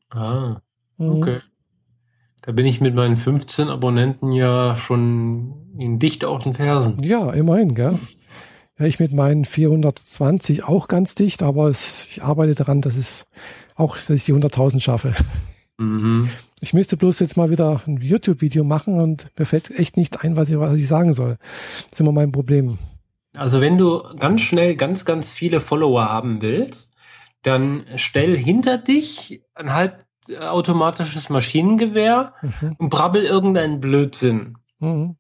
Ah, 0.09 0.61
mhm. 0.97 1.09
okay. 1.09 1.39
Da 2.43 2.53
bin 2.53 2.65
ich 2.65 2.79
mit 2.79 2.95
meinen 2.95 3.17
15 3.17 3.67
Abonnenten 3.67 4.31
ja 4.31 4.77
schon 4.77 5.75
in 5.77 5.99
dicht 5.99 6.23
auf 6.23 6.43
den 6.43 6.53
Fersen. 6.53 7.03
Ja, 7.03 7.31
immerhin, 7.31 7.75
gell? 7.75 7.99
Ja, 8.79 8.85
ich 8.85 8.99
mit 8.99 9.11
meinen 9.11 9.43
420 9.43 10.63
auch 10.63 10.87
ganz 10.87 11.13
dicht, 11.15 11.43
aber 11.43 11.67
es, 11.67 12.07
ich 12.09 12.23
arbeite 12.23 12.55
daran, 12.55 12.79
dass 12.79 12.95
es 12.95 13.25
auch, 13.75 13.97
dass 13.97 14.09
ich 14.11 14.23
die 14.23 14.33
100.000 14.33 14.79
schaffe. 14.79 15.13
Mhm. 15.77 16.29
Ich 16.61 16.73
müsste 16.73 16.97
bloß 16.97 17.19
jetzt 17.19 17.37
mal 17.37 17.49
wieder 17.49 17.81
ein 17.85 17.97
YouTube-Video 17.97 18.63
machen 18.63 18.99
und 18.99 19.29
mir 19.37 19.45
fällt 19.45 19.71
echt 19.71 19.97
nicht 19.97 20.23
ein, 20.23 20.35
was 20.35 20.49
ich, 20.49 20.57
was 20.57 20.75
ich 20.75 20.87
sagen 20.87 21.13
soll. 21.13 21.37
Das 21.83 21.93
ist 21.93 21.99
immer 21.99 22.11
mein 22.11 22.31
Problem. 22.31 22.77
Also 23.35 23.61
wenn 23.61 23.77
du 23.77 24.01
ganz 24.17 24.41
schnell 24.41 24.75
ganz, 24.75 25.05
ganz 25.05 25.29
viele 25.29 25.59
Follower 25.59 26.05
haben 26.05 26.41
willst, 26.41 26.93
dann 27.41 27.85
stell 27.95 28.37
hinter 28.37 28.77
dich 28.77 29.41
ein 29.53 29.73
halb 29.73 30.03
automatisches 30.39 31.29
Maschinengewehr 31.29 32.33
mhm. 32.41 32.75
und 32.77 32.89
brabbel 32.89 33.23
irgendeinen 33.23 33.79
Blödsinn. 33.79 34.57
Mhm. 34.79 35.17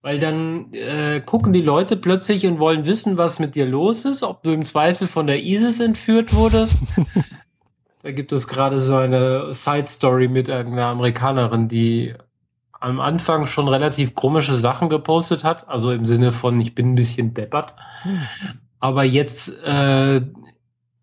Weil 0.00 0.18
dann 0.18 0.72
äh, 0.72 1.20
gucken 1.20 1.52
die 1.52 1.60
Leute 1.60 1.96
plötzlich 1.96 2.46
und 2.46 2.60
wollen 2.60 2.86
wissen, 2.86 3.16
was 3.16 3.40
mit 3.40 3.56
dir 3.56 3.66
los 3.66 4.04
ist, 4.04 4.22
ob 4.22 4.42
du 4.42 4.52
im 4.52 4.64
Zweifel 4.64 5.08
von 5.08 5.26
der 5.26 5.42
ISIS 5.42 5.80
entführt 5.80 6.34
wurdest. 6.34 6.76
da 8.08 8.12
gibt 8.12 8.32
es 8.32 8.48
gerade 8.48 8.80
so 8.80 8.96
eine 8.96 9.52
Side-Story 9.52 10.28
mit 10.28 10.48
irgendeiner 10.48 10.86
Amerikanerin, 10.86 11.68
die 11.68 12.14
am 12.72 13.00
Anfang 13.00 13.44
schon 13.44 13.68
relativ 13.68 14.14
komische 14.14 14.54
Sachen 14.54 14.88
gepostet 14.88 15.44
hat, 15.44 15.68
also 15.68 15.90
im 15.90 16.06
Sinne 16.06 16.32
von, 16.32 16.58
ich 16.58 16.74
bin 16.74 16.92
ein 16.92 16.94
bisschen 16.94 17.34
deppert. 17.34 17.74
Aber 18.80 19.04
jetzt 19.04 19.62
äh, 19.62 20.22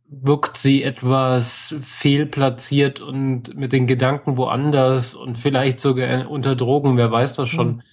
wirkt 0.08 0.58
sie 0.58 0.82
etwas 0.82 1.76
fehlplatziert 1.80 3.02
und 3.02 3.56
mit 3.56 3.72
den 3.72 3.86
Gedanken 3.86 4.36
woanders 4.36 5.14
und 5.14 5.38
vielleicht 5.38 5.82
sogar 5.82 6.28
unter 6.28 6.56
Drogen, 6.56 6.98
wer 6.98 7.12
weiß 7.12 7.36
das 7.36 7.50
schon. 7.50 7.84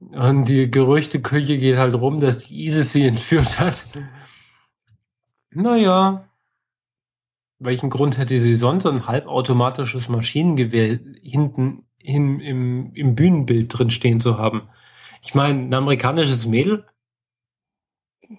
Und 0.00 0.48
die 0.48 0.68
Gerüchteküche 0.68 1.56
geht 1.56 1.76
halt 1.76 1.94
rum, 1.94 2.18
dass 2.18 2.38
die 2.38 2.64
ISIS 2.64 2.90
sie 2.90 3.06
entführt 3.06 3.60
hat. 3.60 3.84
Naja, 5.52 6.29
welchen 7.60 7.90
Grund 7.90 8.18
hätte 8.18 8.40
sie 8.40 8.54
sonst 8.54 8.86
ein 8.86 9.06
halbautomatisches 9.06 10.08
Maschinengewehr 10.08 10.98
hinten 11.22 11.84
hin 11.98 12.40
im, 12.40 12.92
im 12.94 13.14
Bühnenbild 13.14 13.78
drin 13.78 13.90
stehen 13.90 14.20
zu 14.20 14.38
haben? 14.38 14.68
Ich 15.22 15.34
meine, 15.34 15.60
ein 15.60 15.74
amerikanisches 15.74 16.46
Mädel? 16.46 16.86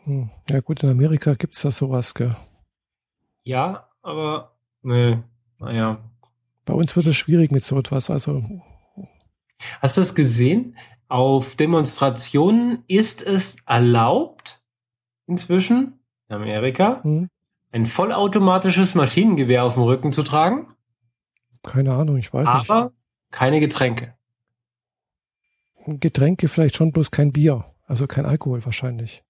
Hm. 0.03 0.31
Ja 0.49 0.59
gut, 0.61 0.83
in 0.83 0.89
Amerika 0.89 1.35
gibt 1.35 1.53
es 1.53 1.63
ja 1.63 1.71
sowas, 1.71 2.13
gell? 2.15 2.35
Ja, 3.43 3.89
aber 4.01 4.55
nee, 4.81 5.19
naja. 5.59 6.03
Bei 6.65 6.73
uns 6.73 6.95
wird 6.95 7.05
es 7.05 7.15
schwierig 7.15 7.51
mit 7.51 7.63
so 7.63 7.77
etwas. 7.77 8.09
Also. 8.09 8.43
Hast 9.81 9.97
du 9.97 10.01
es 10.01 10.15
gesehen? 10.15 10.77
Auf 11.07 11.55
Demonstrationen 11.55 12.83
ist 12.87 13.21
es 13.21 13.57
erlaubt, 13.67 14.61
inzwischen 15.27 15.99
in 16.29 16.35
Amerika, 16.35 17.03
hm. 17.03 17.29
Ein 17.71 17.85
vollautomatisches 17.85 18.95
Maschinengewehr 18.95 19.63
auf 19.63 19.75
dem 19.75 19.83
Rücken 19.83 20.13
zu 20.13 20.23
tragen. 20.23 20.67
Keine 21.63 21.93
Ahnung, 21.93 22.17
ich 22.17 22.33
weiß 22.33 22.47
aber 22.47 22.59
nicht. 22.59 22.69
Aber 22.69 22.91
keine 23.31 23.59
Getränke. 23.59 24.15
Getränke 25.85 26.47
vielleicht 26.47 26.75
schon, 26.75 26.91
bloß 26.91 27.11
kein 27.11 27.31
Bier. 27.31 27.65
Also 27.85 28.07
kein 28.07 28.25
Alkohol 28.25 28.63
wahrscheinlich. 28.65 29.23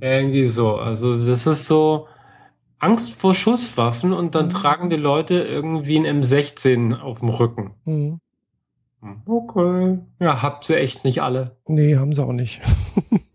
Irgendwie 0.00 0.46
so. 0.46 0.76
Also 0.76 1.24
das 1.24 1.46
ist 1.46 1.66
so, 1.66 2.08
Angst 2.78 3.14
vor 3.14 3.34
Schusswaffen 3.34 4.12
und 4.12 4.34
dann 4.34 4.46
mhm. 4.46 4.50
tragen 4.50 4.90
die 4.90 4.96
Leute 4.96 5.34
irgendwie 5.34 5.98
ein 5.98 6.22
M16 6.22 6.98
auf 6.98 7.20
dem 7.20 7.28
Rücken. 7.28 7.74
Mhm. 7.84 8.20
Okay. 9.26 9.98
Ja, 10.20 10.42
habt 10.42 10.64
sie 10.64 10.76
echt 10.76 11.04
nicht 11.04 11.22
alle. 11.22 11.56
Nee, 11.66 11.96
haben 11.96 12.12
sie 12.12 12.22
auch 12.22 12.32
nicht. 12.32 12.60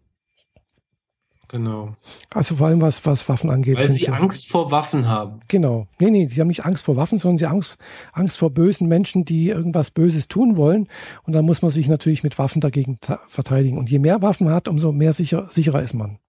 genau. 1.53 1.95
Also 2.34 2.57
vor 2.57 2.67
allem 2.67 2.81
was, 2.81 3.05
was 3.05 3.30
Waffen 3.30 3.49
angeht. 3.49 3.77
Weil 3.77 3.91
sie 3.91 4.09
Angst 4.09 4.49
vor 4.49 4.71
Waffen 4.71 5.07
haben. 5.07 5.39
Genau. 5.47 5.88
Nee, 5.99 6.11
nee, 6.11 6.27
sie 6.27 6.41
haben 6.41 6.49
nicht 6.49 6.65
Angst 6.65 6.84
vor 6.84 6.97
Waffen, 6.97 7.17
sondern 7.17 7.38
sie 7.38 7.45
haben 7.45 7.53
Angst, 7.53 7.77
Angst 8.11 8.38
vor 8.38 8.49
bösen 8.49 8.88
Menschen, 8.88 9.23
die 9.23 9.49
irgendwas 9.49 9.91
Böses 9.91 10.27
tun 10.27 10.57
wollen. 10.57 10.89
Und 11.23 11.34
dann 11.34 11.45
muss 11.45 11.61
man 11.61 11.71
sich 11.71 11.88
natürlich 11.88 12.23
mit 12.23 12.38
Waffen 12.38 12.59
dagegen 12.59 12.97
verteidigen. 13.27 13.77
Und 13.77 13.89
je 13.89 13.99
mehr 13.99 14.21
Waffen 14.21 14.47
man 14.47 14.55
hat, 14.55 14.67
umso 14.67 14.91
mehr 14.91 15.13
sicher, 15.13 15.47
sicherer 15.49 15.81
ist 15.81 15.93
man. 15.93 16.19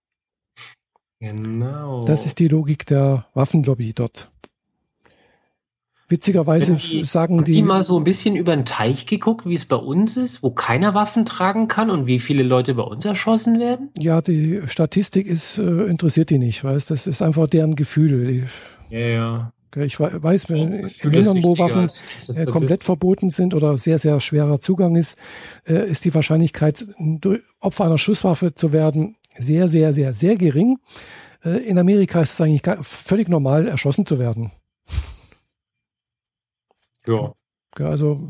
Genau. 1.21 2.03
Das 2.05 2.27
ist 2.27 2.39
die 2.39 2.49
Logik 2.49 2.85
der 2.87 3.27
Waffenlobby 3.33 3.95
dort. 3.95 4.31
Witzigerweise 6.09 6.75
die, 6.75 7.05
sagen 7.05 7.45
die. 7.45 7.53
die 7.53 7.63
mal 7.63 7.83
so 7.83 7.97
ein 7.97 8.05
bisschen 8.05 8.37
über 8.37 8.55
den 8.55 8.67
Teich 8.67 9.07
geguckt, 9.07 9.47
wie 9.47 9.55
es 9.55 9.65
bei 9.65 9.77
uns 9.77 10.17
ist, 10.19 10.43
wo 10.43 10.51
keiner 10.51 10.95
Waffen 10.95 11.25
tragen 11.25 11.67
kann 11.67 11.91
und 11.91 12.07
wie 12.07 12.19
viele 12.19 12.43
Leute 12.43 12.75
bei 12.75 12.83
uns 12.83 13.05
erschossen 13.05 13.59
werden? 13.59 13.89
Ja, 13.99 14.21
die 14.21 14.61
Statistik 14.67 15.27
ist, 15.27 15.59
äh, 15.59 15.85
interessiert 15.85 16.29
die 16.29 16.39
nicht, 16.39 16.63
weißt 16.63 16.91
Das 16.91 17.07
ist 17.07 17.23
einfach 17.23 17.47
deren 17.47 17.75
Gefühl. 17.75 18.45
Ja, 18.91 18.99
ja. 18.99 19.53
Ich 19.77 19.99
weiß, 19.99 20.51
wenn 20.51 20.73
in 20.73 21.13
Ländern, 21.13 21.43
wo 21.43 21.59
Waffen 21.59 21.91
äh, 22.29 22.45
komplett 22.45 22.85
verboten 22.85 23.31
sind 23.31 23.55
oder 23.55 23.77
sehr, 23.77 23.99
sehr 23.99 24.21
schwerer 24.21 24.61
Zugang 24.61 24.95
ist, 24.95 25.17
äh, 25.67 25.91
ist 25.91 26.05
die 26.05 26.15
Wahrscheinlichkeit, 26.15 26.87
Opfer 27.61 27.85
einer 27.85 27.99
Schusswaffe 27.99 28.55
zu 28.55 28.73
werden, 28.73 29.17
sehr, 29.37 29.69
sehr, 29.69 29.93
sehr, 29.93 30.15
sehr 30.15 30.37
gering. 30.37 30.79
Äh, 31.45 31.59
in 31.69 31.79
Amerika 31.79 32.21
ist 32.21 32.35
es 32.35 32.41
eigentlich 32.41 32.63
völlig 32.83 33.29
normal, 33.29 33.67
erschossen 33.67 34.07
zu 34.07 34.19
werden. 34.19 34.53
Ja. 37.07 37.35
Also 37.79 38.21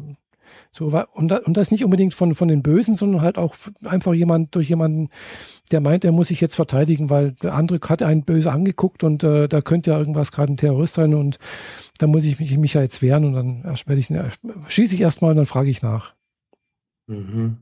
so 0.70 0.86
und, 0.86 1.32
und 1.32 1.56
das 1.56 1.70
nicht 1.70 1.84
unbedingt 1.84 2.14
von, 2.14 2.34
von 2.34 2.48
den 2.48 2.62
Bösen, 2.62 2.96
sondern 2.96 3.22
halt 3.22 3.38
auch 3.38 3.54
einfach 3.84 4.12
jemand 4.12 4.54
durch 4.54 4.68
jemanden, 4.68 5.08
der 5.70 5.80
meint, 5.80 6.04
er 6.04 6.12
muss 6.12 6.28
sich 6.28 6.40
jetzt 6.40 6.56
verteidigen, 6.56 7.10
weil 7.10 7.32
der 7.32 7.54
andere 7.54 7.80
hat 7.88 8.02
einen 8.02 8.24
böse 8.24 8.50
angeguckt 8.52 9.04
und 9.04 9.22
äh, 9.24 9.48
da 9.48 9.60
könnte 9.60 9.92
ja 9.92 9.98
irgendwas 9.98 10.32
gerade 10.32 10.52
ein 10.52 10.56
Terrorist 10.56 10.94
sein 10.94 11.14
und 11.14 11.38
da 11.98 12.06
muss 12.06 12.24
ich 12.24 12.38
mich, 12.40 12.56
mich 12.58 12.74
ja 12.74 12.82
jetzt 12.82 13.02
wehren 13.02 13.24
und 13.24 13.34
dann 13.34 13.64
werde 13.64 14.00
ich, 14.00 14.08
schieße 14.68 14.94
ich 14.94 15.00
erstmal 15.00 15.30
und 15.30 15.36
dann 15.38 15.46
frage 15.46 15.70
ich 15.70 15.82
nach. 15.82 16.14
Mhm. 17.06 17.58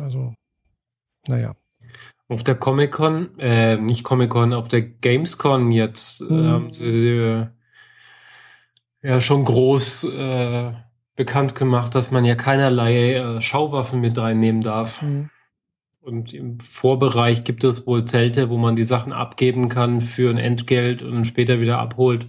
Also, 0.00 0.34
naja. 1.28 1.54
Auf 2.28 2.42
der 2.44 2.54
Comic-Con, 2.54 3.38
äh, 3.38 3.76
nicht 3.76 4.04
Comic-Con, 4.04 4.54
auf 4.54 4.68
der 4.68 4.82
Gamescon 4.82 5.70
jetzt 5.70 6.22
mhm. 6.22 6.70
äh, 6.80 7.46
ja 9.02 9.20
schon 9.20 9.44
groß 9.44 10.04
äh, 10.04 10.72
bekannt 11.16 11.54
gemacht, 11.54 11.94
dass 11.94 12.10
man 12.10 12.24
ja 12.24 12.34
keinerlei 12.34 13.14
äh, 13.14 13.40
Schauwaffen 13.40 14.00
mit 14.00 14.16
reinnehmen 14.16 14.62
darf. 14.62 15.02
Mhm. 15.02 15.30
Und 16.00 16.34
im 16.34 16.58
Vorbereich 16.58 17.44
gibt 17.44 17.62
es 17.62 17.86
wohl 17.86 18.04
Zelte, 18.04 18.50
wo 18.50 18.56
man 18.56 18.74
die 18.74 18.82
Sachen 18.82 19.12
abgeben 19.12 19.68
kann 19.68 20.00
für 20.00 20.30
ein 20.30 20.38
Entgelt 20.38 21.02
und 21.02 21.26
später 21.26 21.60
wieder 21.60 21.78
abholt, 21.78 22.26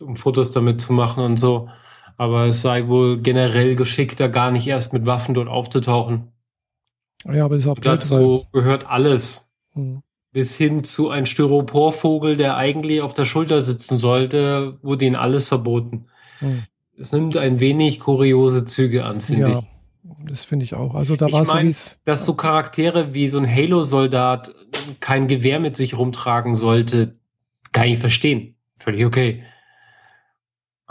um 0.00 0.14
Fotos 0.14 0.52
damit 0.52 0.80
zu 0.80 0.92
machen 0.92 1.24
und 1.24 1.36
so. 1.36 1.68
Aber 2.16 2.46
es 2.46 2.62
sei 2.62 2.86
wohl 2.86 3.20
generell 3.20 3.74
geschickter, 3.74 4.28
gar 4.28 4.52
nicht 4.52 4.68
erst 4.68 4.92
mit 4.92 5.04
Waffen 5.04 5.34
dort 5.34 5.48
aufzutauchen. 5.48 6.28
Ja, 7.24 7.44
aber 7.44 7.56
das 7.56 7.64
ist 7.64 7.70
auch 7.70 7.78
dazu 7.78 8.46
gehört 8.52 8.86
alles. 8.86 9.52
Mhm. 9.74 10.02
Bis 10.32 10.56
hin 10.56 10.82
zu 10.82 11.10
ein 11.10 11.26
Styroporvogel, 11.26 12.36
der 12.36 12.56
eigentlich 12.56 13.02
auf 13.02 13.12
der 13.12 13.24
Schulter 13.24 13.60
sitzen 13.60 13.98
sollte, 13.98 14.78
wurde 14.82 15.04
ihnen 15.04 15.16
alles 15.16 15.46
verboten. 15.46 16.06
Mhm. 16.40 16.62
Es 16.96 17.12
nimmt 17.12 17.36
ein 17.36 17.60
wenig 17.60 18.00
kuriose 18.00 18.64
Züge 18.64 19.04
an, 19.04 19.20
finde 19.20 19.42
ja, 19.42 19.58
ich. 19.58 19.64
Das 20.26 20.44
finde 20.44 20.64
ich 20.64 20.74
auch. 20.74 20.94
Also 20.94 21.16
da 21.16 21.30
war 21.32 21.44
mein, 21.44 21.72
so 21.72 21.96
dass 22.04 22.24
so 22.24 22.34
Charaktere 22.34 23.14
wie 23.14 23.28
so 23.28 23.38
ein 23.38 23.48
Halo-Soldat 23.48 24.54
kein 25.00 25.26
Gewehr 25.26 25.60
mit 25.60 25.76
sich 25.76 25.96
rumtragen 25.96 26.54
sollte, 26.54 27.14
kann 27.72 27.88
ich 27.88 27.98
verstehen. 27.98 28.54
Völlig 28.76 29.04
okay. 29.04 29.42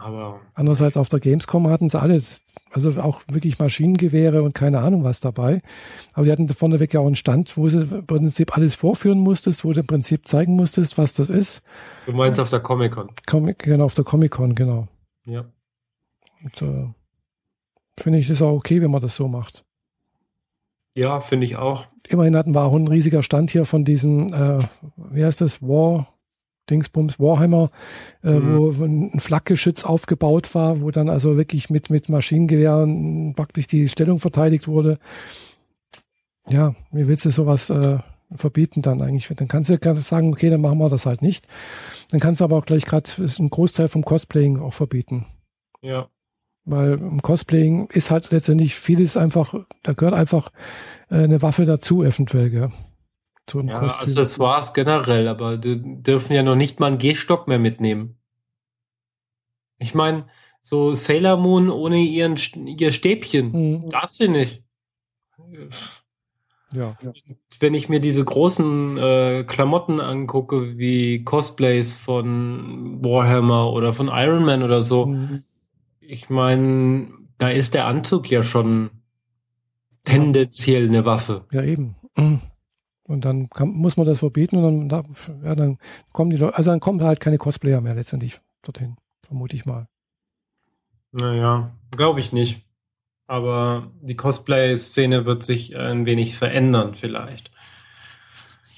Aber 0.02 0.41
Andererseits 0.56 0.98
auf 0.98 1.10
der 1.10 1.19
Gamescom 1.19 1.68
hatten 1.68 1.88
sie 1.88 1.99
alle, 1.99 2.19
also 2.72 3.02
auch 3.02 3.22
wirklich 3.30 3.60
Maschinengewehre 3.60 4.41
und 4.41 4.56
keine 4.56 4.80
Ahnung 4.80 5.03
was 5.03 5.19
dabei. 5.19 5.61
Aber 6.14 6.26
die 6.26 6.32
hatten 6.32 6.49
vorneweg 6.49 6.91
ja 6.94 7.02
auch 7.02 7.06
einen 7.06 7.15
Stand, 7.15 7.56
wo 7.56 7.69
sie 7.69 7.82
im 7.82 8.07
Prinzip 8.07 8.57
alles 8.57 8.73
vorführen 8.73 9.19
musstest, 9.19 9.64
wo 9.64 9.73
du 9.73 9.82
im 9.82 9.88
Prinzip 9.88 10.28
zeigen 10.28 10.56
musstest, 10.56 10.98
was 10.98 11.14
das 11.14 11.30
ist. 11.30 11.61
Du 12.07 12.14
meinst 12.14 12.40
auf 12.40 12.49
der 12.49 12.61
Comic-Con? 12.61 13.11
Comic, 13.28 13.60
genau, 13.60 13.86
auf 13.86 13.94
der 13.94 14.03
Comic-Con, 14.03 14.56
genau. 14.56 14.88
Ja. 15.26 15.45
Und 16.44 16.61
äh, 16.64 16.88
finde 17.99 18.18
ich, 18.18 18.30
ist 18.30 18.41
auch 18.41 18.53
okay, 18.53 18.82
wenn 18.82 18.91
man 18.91 19.02
das 19.02 19.15
so 19.15 19.28
macht. 19.28 19.64
Ja, 20.95 21.19
finde 21.19 21.45
ich 21.45 21.57
auch. 21.57 21.88
Immerhin 22.07 22.36
hatten 22.36 22.56
wir 22.56 22.64
auch 22.64 22.76
ein 22.76 22.88
riesiger 22.88 23.22
Stand 23.22 23.52
hier 23.52 23.65
von 23.65 23.86
diesem, 23.86 24.34
äh, 24.34 24.60
wie 25.11 25.23
heißt 25.23 25.41
das, 25.41 25.61
War 25.61 26.11
Dingsbums 26.72 27.19
Warhammer, 27.19 27.69
äh, 28.23 28.31
mhm. 28.31 28.57
wo 28.57 28.84
ein 28.84 29.19
Flakgeschütz 29.19 29.84
aufgebaut 29.84 30.56
war, 30.56 30.81
wo 30.81 30.89
dann 30.89 31.10
also 31.10 31.38
wirklich 31.38 31.69
mit, 31.69 31.89
mit 31.89 32.10
Maschinengewehren 32.10 33.35
praktisch 33.35 33.68
die 33.68 33.89
Stellung 33.89 34.19
verteidigt 34.19 34.68
wurde. 34.68 34.98
Ja, 36.49 36.73
wie 36.91 37.07
willst 37.07 37.26
du 37.26 37.30
sowas 37.30 37.69
äh, 37.69 37.99
verbieten 38.34 38.81
dann 38.81 39.02
eigentlich? 39.02 39.27
Dann 39.27 39.48
kannst 39.48 39.69
du 39.69 40.02
sagen, 40.02 40.31
okay, 40.31 40.49
dann 40.49 40.61
machen 40.61 40.80
wir 40.80 40.89
das 40.89 41.06
halt 41.06 41.22
nicht. 41.22 41.48
Dann 42.10 42.19
kannst 42.19 42.41
du 42.41 42.45
aber 42.45 42.57
auch 42.57 42.65
gleich 42.65 42.85
gerade 42.85 43.10
einen 43.18 43.49
Großteil 43.49 43.88
vom 43.88 44.03
Cosplaying 44.03 44.60
auch 44.60 44.73
verbieten. 44.73 45.27
Ja. 45.81 46.07
Weil 46.64 46.93
im 46.93 47.22
Cosplaying 47.22 47.88
ist 47.88 48.11
halt 48.11 48.31
letztendlich 48.31 48.76
vieles 48.76 49.18
einfach, 49.18 49.53
da 49.84 49.93
gehört 49.93 50.14
einfach 50.14 50.52
äh, 51.10 51.23
eine 51.23 51.41
Waffe 51.41 51.65
dazu, 51.65 52.03
eventuell, 52.03 52.49
gell? 52.49 52.69
Zu 53.47 53.59
einem 53.59 53.69
ja, 53.69 53.80
Kostüm. 53.80 54.03
Accessoires 54.03 54.73
generell, 54.73 55.27
aber 55.27 55.57
die 55.57 55.81
dürfen 55.81 56.34
ja 56.34 56.43
noch 56.43 56.55
nicht 56.55 56.80
mal 56.80 56.88
einen 56.88 56.97
Gehstock 56.97 57.47
mehr 57.47 57.59
mitnehmen. 57.59 58.18
Ich 59.80 59.95
meine, 59.95 60.27
so 60.61 60.93
Sailor 60.93 61.38
Moon 61.38 61.69
ohne 61.69 61.97
ihren, 61.97 62.38
ihr 62.65 62.91
Stäbchen, 62.91 63.51
mhm. 63.51 63.89
das 63.89 64.18
sie 64.18 64.27
nicht. 64.27 64.63
Ja. 66.73 66.95
Wenn 67.59 67.73
ich 67.73 67.89
mir 67.89 67.99
diese 67.99 68.23
großen 68.23 68.97
äh, 68.97 69.43
Klamotten 69.45 69.99
angucke, 69.99 70.77
wie 70.77 71.23
Cosplays 71.23 71.93
von 71.93 73.03
Warhammer 73.03 73.73
oder 73.73 73.93
von 73.93 74.07
Iron 74.07 74.45
Man 74.45 74.63
oder 74.63 74.81
so, 74.81 75.07
mhm. 75.07 75.43
ich 75.99 76.30
meine, 76.30 77.09
da 77.38 77.49
ist 77.49 77.73
der 77.73 77.88
Anzug 77.88 78.30
ja 78.30 78.43
schon 78.43 78.91
tendenziell 80.03 80.88
eine 80.88 81.05
Waffe. 81.05 81.45
Ja, 81.51 81.63
eben. 81.63 81.95
Und 83.12 83.26
dann 83.26 83.50
kann, 83.50 83.70
muss 83.70 83.98
man 83.98 84.08
das 84.08 84.20
verbieten 84.20 84.56
und 84.56 84.90
dann, 84.90 85.16
ja, 85.44 85.54
dann 85.54 85.78
kommen 86.14 86.32
die 86.32 86.38
Leute, 86.38 86.56
also 86.56 86.72
dann 86.72 86.80
kommen 86.80 87.04
halt 87.04 87.20
keine 87.20 87.38
Cosplayer 87.38 87.82
mehr 87.82 87.94
letztendlich 87.94 88.40
dorthin, 88.62 88.96
vermute 89.22 89.56
ich 89.56 89.66
mal. 89.66 89.88
Naja, 91.12 91.76
glaube 91.92 92.22
ich 92.22 92.32
nicht. 92.32 92.66
Aber 93.28 93.92
die 94.02 94.16
Cosplay-Szene 94.16 95.26
wird 95.26 95.44
sich 95.44 95.76
ein 95.76 96.06
wenig 96.06 96.38
verändern, 96.38 96.96
vielleicht. 96.96 97.52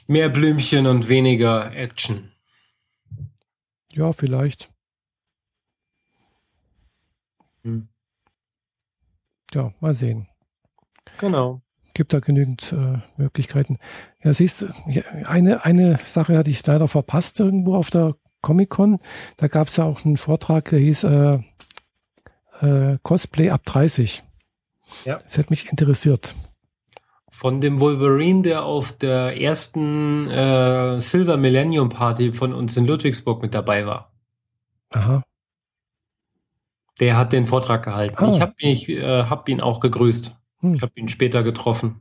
Mehr 0.08 0.30
Blümchen 0.30 0.86
und 0.86 1.10
weniger 1.10 1.72
Action. 1.72 2.32
Ja, 3.94 4.14
vielleicht. 4.14 4.72
Hm. 7.64 7.88
Ja, 9.54 9.74
mal 9.80 9.94
sehen. 9.94 10.28
Genau. 11.20 11.63
Gibt 11.94 12.14
da 12.14 12.20
genügend 12.20 12.74
äh, 12.74 13.00
Möglichkeiten. 13.18 13.78
Ja, 14.24 14.34
siehst 14.34 14.64
du, 14.64 14.68
eine, 15.26 15.64
eine 15.64 16.00
Sache 16.04 16.38
hatte 16.38 16.50
ich 16.50 16.66
leider 16.66 16.88
verpasst 16.88 17.40
irgendwo 17.40 17.76
auf 17.76 17.92
der 17.92 18.16
Comic-Con. 18.42 19.00
Da 19.38 19.48
gab 19.48 19.68
es 19.68 19.78
ja 19.78 19.84
auch 19.84 20.06
einen 20.06 20.18
Vortrag, 20.18 20.70
der 20.70 20.80
hieß 20.80 21.04
äh, 21.04 21.40
äh, 22.62 22.98
Cosplay 23.04 23.50
ab 23.50 23.64
30. 23.66 24.24
Ja. 25.06 25.16
Das 25.16 25.38
hätte 25.38 25.50
mich 25.50 25.70
interessiert. 25.70 26.36
Von 27.30 27.62
dem 27.62 27.80
Wolverine, 27.80 28.44
der 28.44 28.64
auf 28.64 28.92
der 28.92 29.42
ersten 29.42 30.30
äh, 30.30 31.02
Silver 31.02 31.38
Millennium 31.38 31.90
Party 31.90 32.34
von 32.34 32.54
uns 32.54 32.78
in 32.78 32.86
Ludwigsburg 32.86 33.42
mit 33.42 33.56
dabei 33.56 33.86
war. 33.88 34.12
Aha. 34.92 35.24
Der 37.00 37.18
hat 37.18 37.34
den 37.34 37.48
Vortrag 37.48 37.84
gehalten. 37.84 38.24
Ah. 38.24 38.32
Ich 38.32 38.40
habe 38.40 38.54
äh, 38.62 39.24
hab 39.24 39.50
ihn 39.50 39.62
auch 39.62 39.80
gegrüßt. 39.80 40.40
Hm. 40.64 40.76
Ich 40.76 40.82
habe 40.82 40.94
ihn 40.96 41.10
später 41.10 41.44
getroffen. 41.44 42.00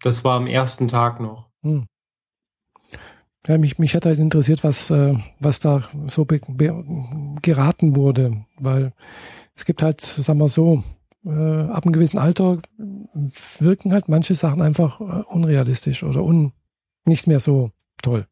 Das 0.00 0.24
war 0.24 0.36
am 0.36 0.46
ersten 0.46 0.88
Tag 0.88 1.20
noch. 1.20 1.50
Hm. 1.62 1.86
Ja, 3.46 3.58
mich, 3.58 3.78
mich 3.78 3.94
hat 3.94 4.06
halt 4.06 4.20
interessiert, 4.20 4.62
was, 4.62 4.88
äh, 4.90 5.16
was 5.40 5.58
da 5.58 5.82
so 6.06 6.24
geraten 6.24 7.96
wurde, 7.96 8.44
weil 8.56 8.92
es 9.56 9.64
gibt 9.64 9.82
halt, 9.82 10.00
sagen 10.00 10.38
wir 10.38 10.48
so, 10.48 10.84
äh, 11.24 11.30
ab 11.30 11.84
einem 11.84 11.92
gewissen 11.92 12.18
Alter 12.18 12.58
wirken 13.58 13.92
halt 13.92 14.08
manche 14.08 14.36
Sachen 14.36 14.62
einfach 14.62 15.00
äh, 15.00 15.24
unrealistisch 15.24 16.04
oder 16.04 16.22
un, 16.22 16.52
nicht 17.04 17.26
mehr 17.26 17.40
so 17.40 17.72
toll. 18.00 18.26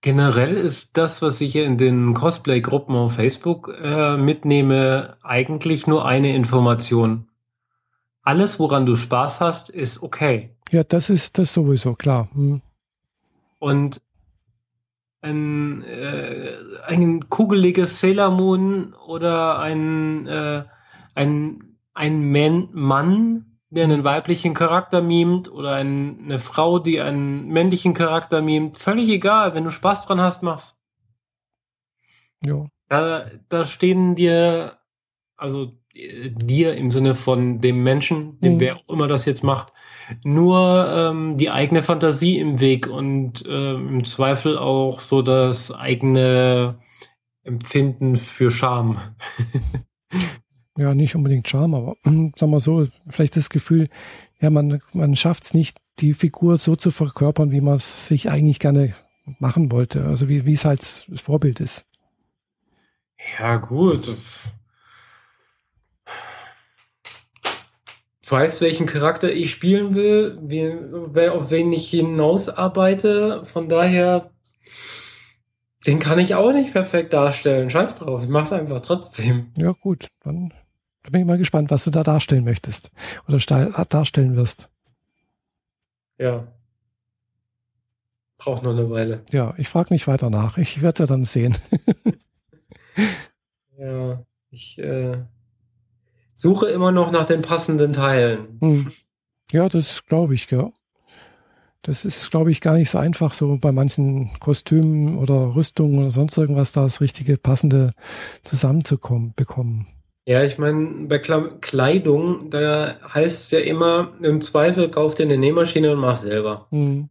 Generell 0.00 0.56
ist 0.56 0.96
das, 0.96 1.22
was 1.22 1.40
ich 1.40 1.52
hier 1.52 1.64
in 1.64 1.76
den 1.76 2.14
Cosplay-Gruppen 2.14 2.94
auf 2.94 3.14
Facebook 3.14 3.68
äh, 3.82 4.16
mitnehme, 4.16 5.16
eigentlich 5.22 5.88
nur 5.88 6.06
eine 6.06 6.34
Information. 6.34 7.28
Alles, 8.22 8.60
woran 8.60 8.86
du 8.86 8.94
Spaß 8.94 9.40
hast, 9.40 9.70
ist 9.70 10.02
okay. 10.02 10.54
Ja, 10.70 10.84
das 10.84 11.10
ist 11.10 11.38
das 11.38 11.52
sowieso, 11.52 11.94
klar. 11.94 12.28
Hm. 12.32 12.60
Und 13.58 14.00
ein, 15.20 15.82
äh, 15.82 16.52
ein 16.86 17.28
kugeliges 17.28 18.00
Sailor 18.00 18.30
Moon 18.30 18.94
oder 19.06 19.58
ein, 19.58 20.26
äh, 20.28 20.64
ein, 21.14 21.76
ein 21.94 22.30
Man, 22.30 22.68
Mann, 22.72 23.47
der 23.70 23.84
einen 23.84 24.04
weiblichen 24.04 24.54
Charakter 24.54 25.02
mimt 25.02 25.50
oder 25.50 25.74
ein, 25.74 26.20
eine 26.24 26.38
Frau, 26.38 26.78
die 26.78 27.00
einen 27.00 27.48
männlichen 27.48 27.94
Charakter 27.94 28.40
mimt, 28.40 28.78
völlig 28.78 29.08
egal. 29.08 29.54
Wenn 29.54 29.64
du 29.64 29.70
Spaß 29.70 30.06
dran 30.06 30.20
hast, 30.20 30.42
mach's. 30.42 30.80
Ja. 32.44 32.64
Da, 32.88 33.26
da 33.48 33.64
stehen 33.66 34.14
dir, 34.14 34.78
also 35.36 35.72
äh, 35.92 36.30
dir 36.30 36.74
im 36.76 36.90
Sinne 36.90 37.14
von 37.14 37.60
dem 37.60 37.82
Menschen, 37.82 38.40
dem 38.40 38.54
mhm. 38.54 38.60
wer 38.60 38.76
auch 38.76 38.88
immer 38.88 39.06
das 39.06 39.26
jetzt 39.26 39.44
macht, 39.44 39.72
nur 40.24 40.88
ähm, 40.90 41.36
die 41.36 41.50
eigene 41.50 41.82
Fantasie 41.82 42.38
im 42.38 42.60
Weg 42.60 42.86
und 42.86 43.44
ähm, 43.46 43.88
im 43.88 44.04
Zweifel 44.04 44.56
auch 44.56 45.00
so 45.00 45.20
das 45.20 45.72
eigene 45.72 46.78
Empfinden 47.42 48.16
für 48.16 48.50
Scham. 48.50 48.98
ja, 50.78 50.94
nicht 50.94 51.16
unbedingt 51.16 51.48
Scham, 51.48 51.74
aber 51.74 51.96
sagen 52.04 52.50
wir 52.50 52.60
so, 52.60 52.86
vielleicht 53.08 53.36
das 53.36 53.50
Gefühl, 53.50 53.88
ja, 54.40 54.48
man, 54.50 54.80
man 54.92 55.16
schafft 55.16 55.42
es 55.44 55.54
nicht, 55.54 55.78
die 55.98 56.14
Figur 56.14 56.56
so 56.56 56.76
zu 56.76 56.92
verkörpern, 56.92 57.50
wie 57.50 57.60
man 57.60 57.74
es 57.74 58.06
sich 58.06 58.30
eigentlich 58.30 58.60
gerne 58.60 58.94
machen 59.40 59.72
wollte. 59.72 60.04
Also 60.04 60.28
wie, 60.28 60.46
wie 60.46 60.52
es 60.52 60.64
halt 60.64 60.80
das 60.80 61.20
Vorbild 61.20 61.60
ist. 61.60 61.84
Ja, 63.38 63.56
gut. 63.56 64.08
weiß, 68.30 68.60
welchen 68.60 68.86
Charakter 68.86 69.32
ich 69.32 69.50
spielen 69.50 69.94
will, 69.94 70.38
wie, 70.42 71.28
auf 71.28 71.50
wen 71.50 71.72
ich 71.72 71.88
hinaus 71.90 72.48
arbeite. 72.48 73.44
Von 73.44 73.68
daher, 73.68 74.30
den 75.86 75.98
kann 75.98 76.18
ich 76.18 76.34
auch 76.34 76.52
nicht 76.52 76.72
perfekt 76.72 77.12
darstellen. 77.12 77.70
Scheiß 77.70 77.94
drauf, 77.94 78.22
ich 78.22 78.28
mach's 78.28 78.52
einfach 78.52 78.80
trotzdem. 78.80 79.52
Ja, 79.58 79.72
gut, 79.72 80.08
dann 80.22 80.52
bin 81.10 81.22
ich 81.22 81.26
mal 81.26 81.38
gespannt, 81.38 81.70
was 81.70 81.84
du 81.84 81.90
da 81.90 82.02
darstellen 82.02 82.44
möchtest 82.44 82.90
oder 83.26 83.38
darstellen 83.84 84.36
wirst. 84.36 84.70
Ja. 86.18 86.46
Braucht 88.38 88.62
noch 88.62 88.72
eine 88.72 88.88
Weile. 88.90 89.22
Ja, 89.32 89.54
ich 89.56 89.68
frage 89.68 89.92
nicht 89.92 90.06
weiter 90.06 90.30
nach. 90.30 90.58
Ich 90.58 90.80
werde 90.80 91.02
ja 91.02 91.06
dann 91.06 91.24
sehen. 91.24 91.58
ja, 93.78 94.22
ich 94.50 94.78
äh, 94.78 95.18
suche 96.36 96.66
immer 96.66 96.92
noch 96.92 97.10
nach 97.10 97.24
den 97.24 97.42
passenden 97.42 97.92
Teilen. 97.92 98.58
Hm. 98.60 98.92
Ja, 99.50 99.68
das 99.68 100.04
glaube 100.06 100.34
ich, 100.34 100.50
ja. 100.50 100.70
Das 101.82 102.04
ist, 102.04 102.30
glaube 102.30 102.50
ich, 102.50 102.60
gar 102.60 102.74
nicht 102.74 102.90
so 102.90 102.98
einfach, 102.98 103.32
so 103.32 103.56
bei 103.56 103.72
manchen 103.72 104.30
Kostümen 104.40 105.16
oder 105.16 105.54
Rüstungen 105.54 105.98
oder 105.98 106.10
sonst 106.10 106.36
irgendwas 106.36 106.72
da 106.72 106.82
das 106.82 107.00
richtige, 107.00 107.38
passende 107.38 107.94
zusammenzukommen, 108.44 109.32
bekommen. 109.34 109.86
Ja, 110.28 110.44
ich 110.44 110.58
meine, 110.58 111.06
bei 111.06 111.16
Kleidung, 111.16 112.50
da 112.50 112.98
heißt 113.14 113.44
es 113.44 113.50
ja 113.50 113.60
immer, 113.60 114.12
im 114.20 114.42
Zweifel 114.42 114.90
kauf 114.90 115.14
dir 115.14 115.22
eine 115.22 115.38
Nähmaschine 115.38 115.90
und 115.92 116.00
mach 116.00 116.16
selber. 116.16 116.66
Mhm. 116.70 117.08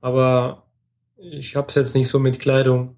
Aber 0.00 0.62
ich 1.16 1.56
habe 1.56 1.66
es 1.66 1.74
jetzt 1.74 1.96
nicht 1.96 2.08
so 2.08 2.20
mit 2.20 2.38
Kleidung. 2.38 2.94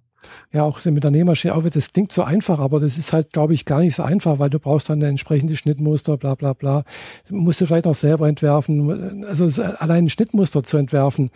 Ja, 0.52 0.62
auch 0.62 0.84
mit 0.84 1.04
der 1.04 1.10
Nähmaschine, 1.10 1.54
auch 1.54 1.64
das 1.64 1.92
klingt 1.92 2.12
so 2.12 2.22
einfach, 2.22 2.58
aber 2.58 2.80
das 2.80 2.98
ist 2.98 3.12
halt, 3.12 3.32
glaube 3.32 3.54
ich, 3.54 3.64
gar 3.64 3.80
nicht 3.80 3.96
so 3.96 4.02
einfach, 4.02 4.38
weil 4.38 4.50
du 4.50 4.58
brauchst 4.58 4.90
dann 4.90 5.02
entsprechende 5.02 5.56
Schnittmuster, 5.56 6.16
bla 6.16 6.34
bla 6.34 6.52
bla. 6.52 6.84
Musst 7.30 7.60
du 7.60 7.66
vielleicht 7.66 7.86
auch 7.86 7.94
selber 7.94 8.28
entwerfen. 8.28 9.24
Also 9.24 9.62
allein 9.62 10.04
ein 10.04 10.08
Schnittmuster 10.08 10.62
zu 10.62 10.76
entwerfen, 10.76 11.30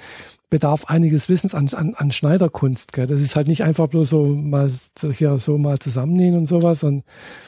bedarf 0.49 0.85
einiges 0.87 1.29
Wissens 1.29 1.55
an, 1.55 1.69
an, 1.73 1.95
an 1.95 2.11
Schneiderkunst. 2.11 2.93
Gell? 2.93 3.07
Das 3.07 3.21
ist 3.21 3.37
halt 3.37 3.49
nicht 3.49 3.65
einfach 3.65 3.89
bloß 3.89 4.09
so 4.09 4.25
mal 4.27 4.69
so 4.69 5.11
hier 5.11 5.39
so 5.39 5.59
mal 5.59 5.79
zusammennähen 5.79 6.37
und 6.37 6.47
sowas. 6.47 6.85
Und 6.85 7.05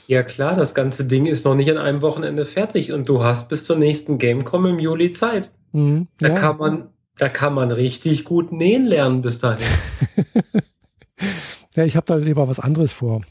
ja 0.06 0.22
klar, 0.22 0.56
das 0.56 0.74
ganze 0.74 1.04
Ding 1.04 1.26
ist 1.26 1.44
noch 1.44 1.54
nicht 1.54 1.70
an 1.70 1.78
einem 1.78 2.02
Wochenende 2.02 2.44
fertig 2.44 2.92
und 2.92 3.08
du 3.08 3.22
hast 3.22 3.48
bis 3.48 3.64
zur 3.64 3.76
nächsten 3.76 4.18
Gamecom 4.18 4.66
im 4.66 4.78
Juli 4.78 5.12
Zeit. 5.12 5.52
Mhm, 5.72 6.08
da 6.18 6.28
ja. 6.28 6.34
kann 6.34 6.56
man, 6.58 6.88
da 7.16 7.28
kann 7.28 7.54
man 7.54 7.70
richtig 7.70 8.24
gut 8.24 8.52
nähen 8.52 8.86
lernen 8.86 9.22
bis 9.22 9.38
dahin. 9.38 9.66
ja, 11.78 11.84
ich 11.84 11.96
habe 11.96 12.06
da 12.06 12.16
lieber 12.16 12.48
was 12.48 12.58
anderes 12.58 12.92
vor. 12.92 13.22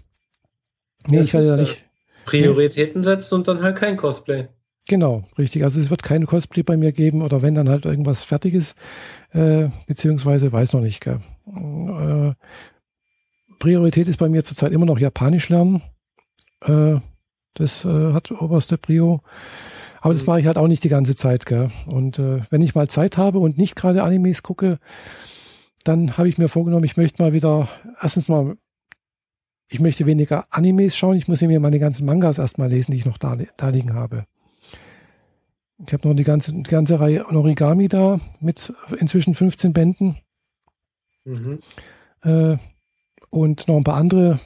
Nee, 1.05 1.17
das 1.17 1.27
ich 1.27 1.33
werde 1.33 1.47
ja 1.47 1.57
nicht. 1.57 1.85
Prioritäten 2.25 3.03
setzen 3.03 3.35
und 3.35 3.47
dann 3.47 3.61
halt 3.61 3.77
kein 3.77 3.97
Cosplay. 3.97 4.47
Genau, 4.87 5.25
richtig. 5.37 5.63
Also 5.63 5.81
es 5.81 5.89
wird 5.89 6.01
kein 6.01 6.25
Cosplay 6.25 6.63
bei 6.63 6.77
mir 6.77 6.93
geben 6.93 7.21
oder 7.21 7.41
wenn 7.41 7.55
dann 7.55 7.67
halt 7.67 7.85
irgendwas 7.85 8.23
Fertiges, 8.23 8.75
äh, 9.31 9.67
beziehungsweise 9.85 10.51
weiß 10.51 10.73
noch 10.73 10.81
nicht. 10.81 11.01
Gell. 11.01 11.19
Äh, 11.45 12.33
Priorität 13.59 14.07
ist 14.07 14.17
bei 14.17 14.29
mir 14.29 14.45
zurzeit 14.45 14.71
immer 14.71 14.85
noch 14.85 14.99
Japanisch 14.99 15.49
lernen. 15.49 15.81
Äh, 16.61 16.99
das 17.53 17.83
äh, 17.83 18.13
hat 18.13 18.31
oberste 18.31 18.77
Prio. 18.77 19.21
Aber 19.99 20.13
das 20.13 20.23
mhm. 20.23 20.27
mache 20.27 20.39
ich 20.39 20.47
halt 20.47 20.57
auch 20.57 20.67
nicht 20.67 20.85
die 20.85 20.89
ganze 20.89 21.15
Zeit. 21.15 21.45
Gell. 21.45 21.69
Und 21.85 22.17
äh, 22.17 22.43
wenn 22.49 22.61
ich 22.61 22.75
mal 22.75 22.87
Zeit 22.87 23.17
habe 23.17 23.39
und 23.39 23.57
nicht 23.57 23.75
gerade 23.75 24.03
Animes 24.03 24.41
gucke, 24.41 24.79
dann 25.87 26.17
habe 26.17 26.29
ich 26.29 26.37
mir 26.37 26.49
vorgenommen, 26.49 26.83
ich 26.85 26.97
möchte 26.97 27.21
mal 27.21 27.33
wieder 27.33 27.69
erstens 28.01 28.29
mal 28.29 28.57
ich 29.69 29.79
möchte 29.79 30.05
weniger 30.05 30.47
Animes 30.49 30.95
schauen, 30.95 31.17
ich 31.17 31.27
muss 31.27 31.41
mir 31.41 31.59
meine 31.59 31.79
ganzen 31.79 32.05
Mangas 32.05 32.37
erstmal 32.37 32.69
lesen, 32.69 32.91
die 32.91 32.99
ich 32.99 33.05
noch 33.05 33.17
da, 33.17 33.35
da 33.35 33.69
liegen 33.69 33.93
habe. 33.93 34.25
Ich 35.85 35.93
habe 35.93 36.07
noch 36.07 36.15
die 36.15 36.23
ganze, 36.23 36.53
die 36.53 36.63
ganze 36.63 36.99
Reihe 36.99 37.27
Origami 37.27 37.87
da 37.87 38.19
mit 38.39 38.73
inzwischen 38.97 39.35
15 39.35 39.73
Bänden. 39.73 40.17
Mhm. 41.25 41.59
Äh, 42.23 42.57
und 43.29 43.67
noch 43.67 43.77
ein 43.77 43.83
paar 43.83 43.97
andere 43.97 44.39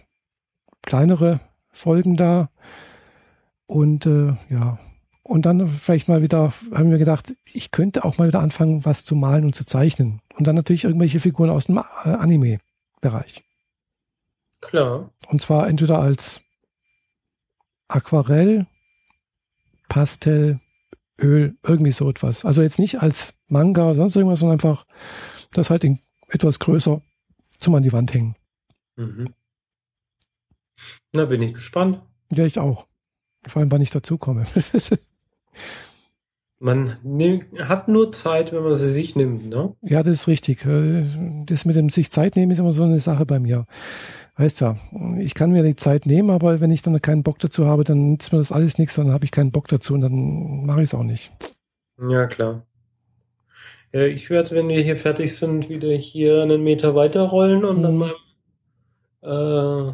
kleinere 0.81 1.39
Folgen 1.69 2.17
da. 2.17 2.49
Und 3.65 4.05
äh, 4.05 4.33
ja, 4.49 4.79
und 5.31 5.45
dann 5.45 5.65
vielleicht 5.65 6.09
mal 6.09 6.21
wieder, 6.21 6.53
haben 6.73 6.91
wir 6.91 6.97
gedacht, 6.97 7.33
ich 7.45 7.71
könnte 7.71 8.03
auch 8.03 8.17
mal 8.17 8.27
wieder 8.27 8.41
anfangen, 8.41 8.83
was 8.83 9.05
zu 9.05 9.15
malen 9.15 9.45
und 9.45 9.55
zu 9.55 9.65
zeichnen. 9.65 10.21
Und 10.35 10.45
dann 10.45 10.55
natürlich 10.55 10.83
irgendwelche 10.83 11.21
Figuren 11.21 11.49
aus 11.49 11.67
dem 11.67 11.77
äh, 11.77 12.09
Anime-Bereich. 12.09 13.41
Klar. 14.59 15.09
Und 15.29 15.41
zwar 15.41 15.69
entweder 15.69 15.99
als 15.99 16.41
Aquarell, 17.87 18.67
Pastell, 19.87 20.59
Öl, 21.17 21.55
irgendwie 21.63 21.93
so 21.93 22.09
etwas. 22.09 22.43
Also 22.43 22.61
jetzt 22.61 22.79
nicht 22.79 23.01
als 23.01 23.33
Manga 23.47 23.85
oder 23.85 23.95
sonst 23.95 24.17
irgendwas, 24.17 24.39
sondern 24.39 24.55
einfach 24.55 24.85
das 25.51 25.69
halt 25.69 25.85
in 25.85 25.99
etwas 26.27 26.59
größer 26.59 27.01
zum 27.57 27.75
an 27.75 27.83
die 27.83 27.93
Wand 27.93 28.13
hängen. 28.13 28.35
Mhm. 28.97 29.33
Na, 31.13 31.23
bin 31.23 31.41
ich 31.41 31.53
gespannt. 31.53 32.01
Ja, 32.33 32.45
ich 32.45 32.59
auch. 32.59 32.87
Vor 33.47 33.61
allem, 33.61 33.71
wann 33.71 33.81
ich 33.81 33.91
dazu 33.91 34.17
komme. 34.17 34.45
man 36.61 36.97
nimmt, 37.03 37.59
hat 37.59 37.87
nur 37.87 38.11
Zeit, 38.11 38.53
wenn 38.53 38.63
man 38.63 38.75
sie 38.75 38.91
sich 38.91 39.15
nimmt, 39.15 39.49
ne? 39.49 39.73
Ja, 39.81 40.03
das 40.03 40.13
ist 40.13 40.27
richtig. 40.27 40.65
Äh, 40.65 41.03
das 41.45 41.65
mit 41.65 41.75
dem 41.75 41.89
sich 41.89 42.11
Zeit 42.11 42.35
nehmen 42.35 42.51
ist 42.51 42.59
immer 42.59 42.71
so 42.71 42.83
eine 42.83 42.99
Sache 42.99 43.25
bei 43.25 43.39
mir. 43.39 43.65
Weißt 44.37 44.61
ja, 44.61 44.75
ich 45.19 45.33
kann 45.33 45.51
mir 45.51 45.63
die 45.63 45.75
Zeit 45.75 46.05
nehmen, 46.05 46.29
aber 46.29 46.61
wenn 46.61 46.71
ich 46.71 46.83
dann 46.83 46.99
keinen 47.01 47.23
Bock 47.23 47.39
dazu 47.39 47.65
habe, 47.65 47.83
dann 47.83 48.11
nützt 48.11 48.31
mir 48.31 48.39
das 48.39 48.51
alles 48.51 48.77
nichts, 48.77 48.95
dann 48.95 49.11
habe 49.11 49.25
ich 49.25 49.31
keinen 49.31 49.51
Bock 49.51 49.67
dazu 49.67 49.93
und 49.95 50.01
dann 50.01 50.65
mache 50.65 50.81
ich 50.81 50.89
es 50.89 50.93
auch 50.93 51.03
nicht. 51.03 51.31
Ja, 51.99 52.27
klar. 52.27 52.65
Ja, 53.91 54.05
ich 54.05 54.29
werde, 54.29 54.51
wenn 54.51 54.69
wir 54.69 54.81
hier 54.81 54.97
fertig 54.97 55.35
sind, 55.35 55.67
wieder 55.67 55.89
hier 55.89 56.43
einen 56.43 56.63
Meter 56.63 56.95
weiterrollen 56.95 57.65
und 57.65 57.79
mhm. 57.79 57.83
dann 57.83 57.97
mal 57.97 59.89
äh, 59.89 59.93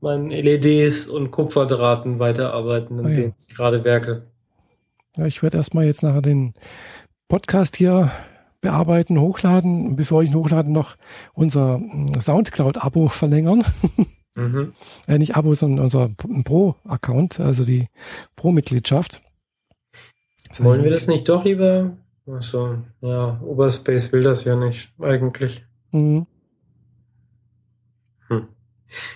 meinen 0.00 0.30
LEDs 0.30 1.06
und 1.08 1.30
Kupferdrahten 1.30 2.18
weiterarbeiten, 2.18 2.98
an 3.00 3.06
ah, 3.06 3.08
denen 3.08 3.34
ich 3.40 3.54
gerade 3.54 3.84
werke. 3.84 4.31
Ja, 5.16 5.26
ich 5.26 5.42
werde 5.42 5.58
erstmal 5.58 5.84
jetzt 5.84 6.02
nachher 6.02 6.22
den 6.22 6.54
Podcast 7.28 7.76
hier 7.76 8.10
bearbeiten, 8.60 9.20
hochladen, 9.20 9.96
bevor 9.96 10.22
ich 10.22 10.30
ihn 10.30 10.36
hochlade, 10.36 10.72
noch 10.72 10.96
unser 11.34 11.76
hm, 11.76 12.20
Soundcloud-Abo 12.20 13.08
verlängern. 13.08 13.64
Mhm. 14.34 14.72
äh, 15.06 15.18
nicht 15.18 15.36
Abo, 15.36 15.54
sondern 15.54 15.84
unser 15.84 16.08
Pro-Account, 16.44 17.40
also 17.40 17.64
die 17.64 17.88
Pro-Mitgliedschaft. 18.36 19.20
Wollen 20.58 20.84
wir 20.84 20.90
das 20.90 21.06
nicht 21.06 21.28
doch 21.28 21.44
lieber? 21.44 21.96
Achso, 22.26 22.78
ja, 23.00 23.40
Oberspace 23.42 24.12
will 24.12 24.22
das 24.22 24.44
ja 24.44 24.56
nicht, 24.56 24.92
eigentlich. 24.98 25.64
Mhm. 25.90 26.26
Hm. 28.28 28.48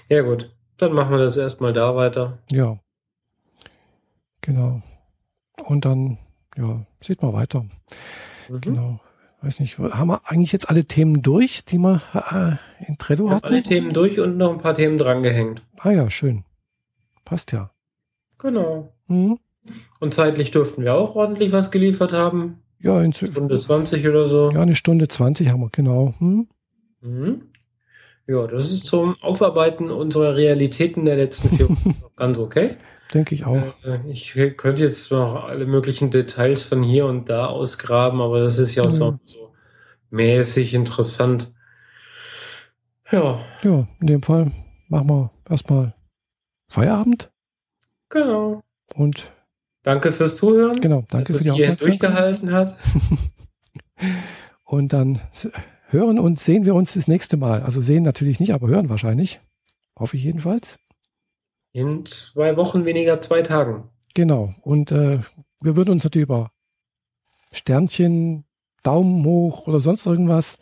Ja, 0.08 0.22
gut. 0.22 0.54
Dann 0.76 0.92
machen 0.92 1.12
wir 1.12 1.18
das 1.18 1.36
erstmal 1.36 1.72
da 1.72 1.96
weiter. 1.96 2.38
Ja. 2.50 2.78
Genau. 4.42 4.82
Und 5.66 5.84
dann, 5.84 6.18
ja, 6.56 6.86
sieht 7.00 7.22
mal 7.22 7.32
weiter. 7.32 7.66
Mhm. 8.48 8.60
Genau. 8.60 9.00
Weiß 9.42 9.60
nicht, 9.60 9.78
haben 9.78 10.08
wir 10.08 10.20
eigentlich 10.24 10.52
jetzt 10.52 10.70
alle 10.70 10.86
Themen 10.86 11.22
durch, 11.22 11.64
die 11.64 11.78
wir 11.78 12.00
äh, 12.14 12.84
in 12.86 12.98
Trello 12.98 13.30
hatten? 13.30 13.44
Alle 13.44 13.62
Themen 13.62 13.92
durch 13.92 14.18
und 14.18 14.36
noch 14.36 14.52
ein 14.52 14.58
paar 14.58 14.74
Themen 14.74 14.96
drangehängt. 14.96 15.62
Ah 15.78 15.90
ja, 15.90 16.10
schön. 16.10 16.44
Passt 17.24 17.52
ja. 17.52 17.70
Genau. 18.38 18.92
Mhm. 19.08 19.38
Und 20.00 20.14
zeitlich 20.14 20.52
durften 20.52 20.84
wir 20.84 20.94
auch 20.94 21.16
ordentlich 21.16 21.52
was 21.52 21.70
geliefert 21.70 22.12
haben. 22.12 22.62
Ja, 22.78 23.00
in 23.02 23.12
Stunde 23.12 23.58
20 23.58 24.06
oder 24.06 24.28
so. 24.28 24.50
Ja, 24.50 24.62
eine 24.62 24.76
Stunde 24.76 25.08
20 25.08 25.50
haben 25.50 25.60
wir, 25.60 25.70
genau. 25.70 26.14
Hm? 26.18 26.48
Mhm. 27.00 27.42
Ja, 28.26 28.46
das 28.46 28.70
ist 28.70 28.86
zum 28.86 29.16
Aufarbeiten 29.20 29.90
unserer 29.90 30.36
Realitäten 30.36 31.04
der 31.04 31.16
letzten 31.16 31.56
vier 31.56 31.68
Wochen 31.68 31.96
ganz 32.16 32.38
okay. 32.38 32.76
Denke 33.14 33.34
ich 33.34 33.46
auch. 33.46 33.74
Äh, 33.84 34.00
ich 34.08 34.34
könnte 34.56 34.82
jetzt 34.82 35.10
noch 35.12 35.44
alle 35.44 35.66
möglichen 35.66 36.10
Details 36.10 36.62
von 36.62 36.82
hier 36.82 37.06
und 37.06 37.28
da 37.28 37.46
ausgraben, 37.46 38.20
aber 38.20 38.40
das 38.40 38.58
ist 38.58 38.74
ja 38.74 38.82
auch 38.82 38.90
so, 38.90 39.18
so 39.24 39.54
mäßig 40.10 40.74
interessant. 40.74 41.54
Ja. 43.10 43.40
Ja, 43.62 43.86
in 44.00 44.06
dem 44.06 44.22
Fall 44.22 44.50
machen 44.88 45.08
wir 45.08 45.30
erstmal 45.48 45.94
Feierabend. 46.68 47.30
Genau. 48.08 48.62
Und 48.94 49.32
Danke 49.86 50.10
fürs 50.10 50.36
Zuhören. 50.36 50.80
Genau, 50.80 51.04
danke 51.10 51.32
dass 51.32 51.42
für 51.42 51.44
die 51.44 51.50
Aufmerksamkeit. 51.52 51.80
durchgehalten 52.00 52.52
hat. 52.52 52.76
und 54.64 54.92
dann 54.92 55.20
hören 55.90 56.18
und 56.18 56.40
sehen 56.40 56.64
wir 56.64 56.74
uns 56.74 56.94
das 56.94 57.06
nächste 57.06 57.36
Mal. 57.36 57.62
Also 57.62 57.80
sehen 57.80 58.02
natürlich 58.02 58.40
nicht, 58.40 58.52
aber 58.52 58.66
hören 58.66 58.88
wahrscheinlich. 58.88 59.38
Hoffe 59.96 60.16
ich 60.16 60.24
jedenfalls. 60.24 60.80
In 61.76 62.06
zwei 62.06 62.56
Wochen 62.56 62.86
weniger 62.86 63.20
zwei 63.20 63.42
Tagen. 63.42 63.90
Genau. 64.14 64.54
Und 64.62 64.92
äh, 64.92 65.18
wir 65.60 65.76
würden 65.76 65.90
uns 65.90 66.04
natürlich 66.04 66.24
über 66.24 66.50
Sternchen, 67.52 68.46
Daumen 68.82 69.22
hoch 69.26 69.66
oder 69.66 69.78
sonst 69.80 70.06
irgendwas 70.06 70.58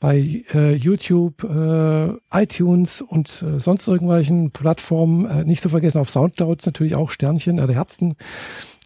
bei 0.00 0.42
äh, 0.54 0.72
YouTube, 0.72 1.44
äh, 1.44 2.14
iTunes 2.32 3.02
und 3.02 3.42
äh, 3.42 3.58
sonst 3.58 3.88
irgendwelchen 3.88 4.50
Plattformen, 4.50 5.26
äh, 5.26 5.44
nicht 5.44 5.60
zu 5.60 5.68
vergessen 5.68 5.98
auf 5.98 6.08
Soundcloud 6.08 6.64
natürlich 6.64 6.96
auch 6.96 7.10
Sternchen, 7.10 7.60
also 7.60 7.74
Herzen 7.74 8.14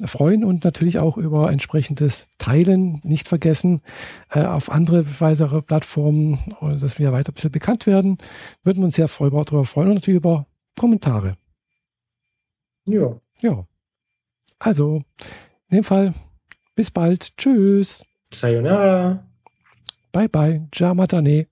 freuen 0.04 0.42
und 0.42 0.64
natürlich 0.64 0.98
auch 0.98 1.16
über 1.16 1.52
entsprechendes 1.52 2.26
Teilen 2.38 3.00
nicht 3.04 3.28
vergessen. 3.28 3.82
Äh, 4.30 4.46
auf 4.46 4.68
andere 4.68 5.04
weitere 5.20 5.62
Plattformen, 5.62 6.40
äh, 6.60 6.76
dass 6.78 6.98
wir 6.98 7.12
weiter 7.12 7.30
ein 7.30 7.34
bisschen 7.34 7.52
bekannt 7.52 7.86
werden, 7.86 8.18
würden 8.64 8.78
wir 8.78 8.86
uns 8.86 8.96
sehr 8.96 9.06
darüber 9.06 9.64
freuen 9.64 9.90
und 9.90 9.94
natürlich 9.94 10.18
über 10.18 10.46
Kommentare. 10.76 11.36
Ja. 12.86 13.20
Ja. 13.42 13.66
Also, 14.58 15.02
in 15.68 15.78
dem 15.78 15.84
Fall, 15.84 16.14
bis 16.74 16.90
bald. 16.90 17.36
Tschüss. 17.36 18.04
Sayonara. 18.32 19.26
Bye 20.12 20.28
bye. 20.28 20.68
Jamatane. 20.72 21.46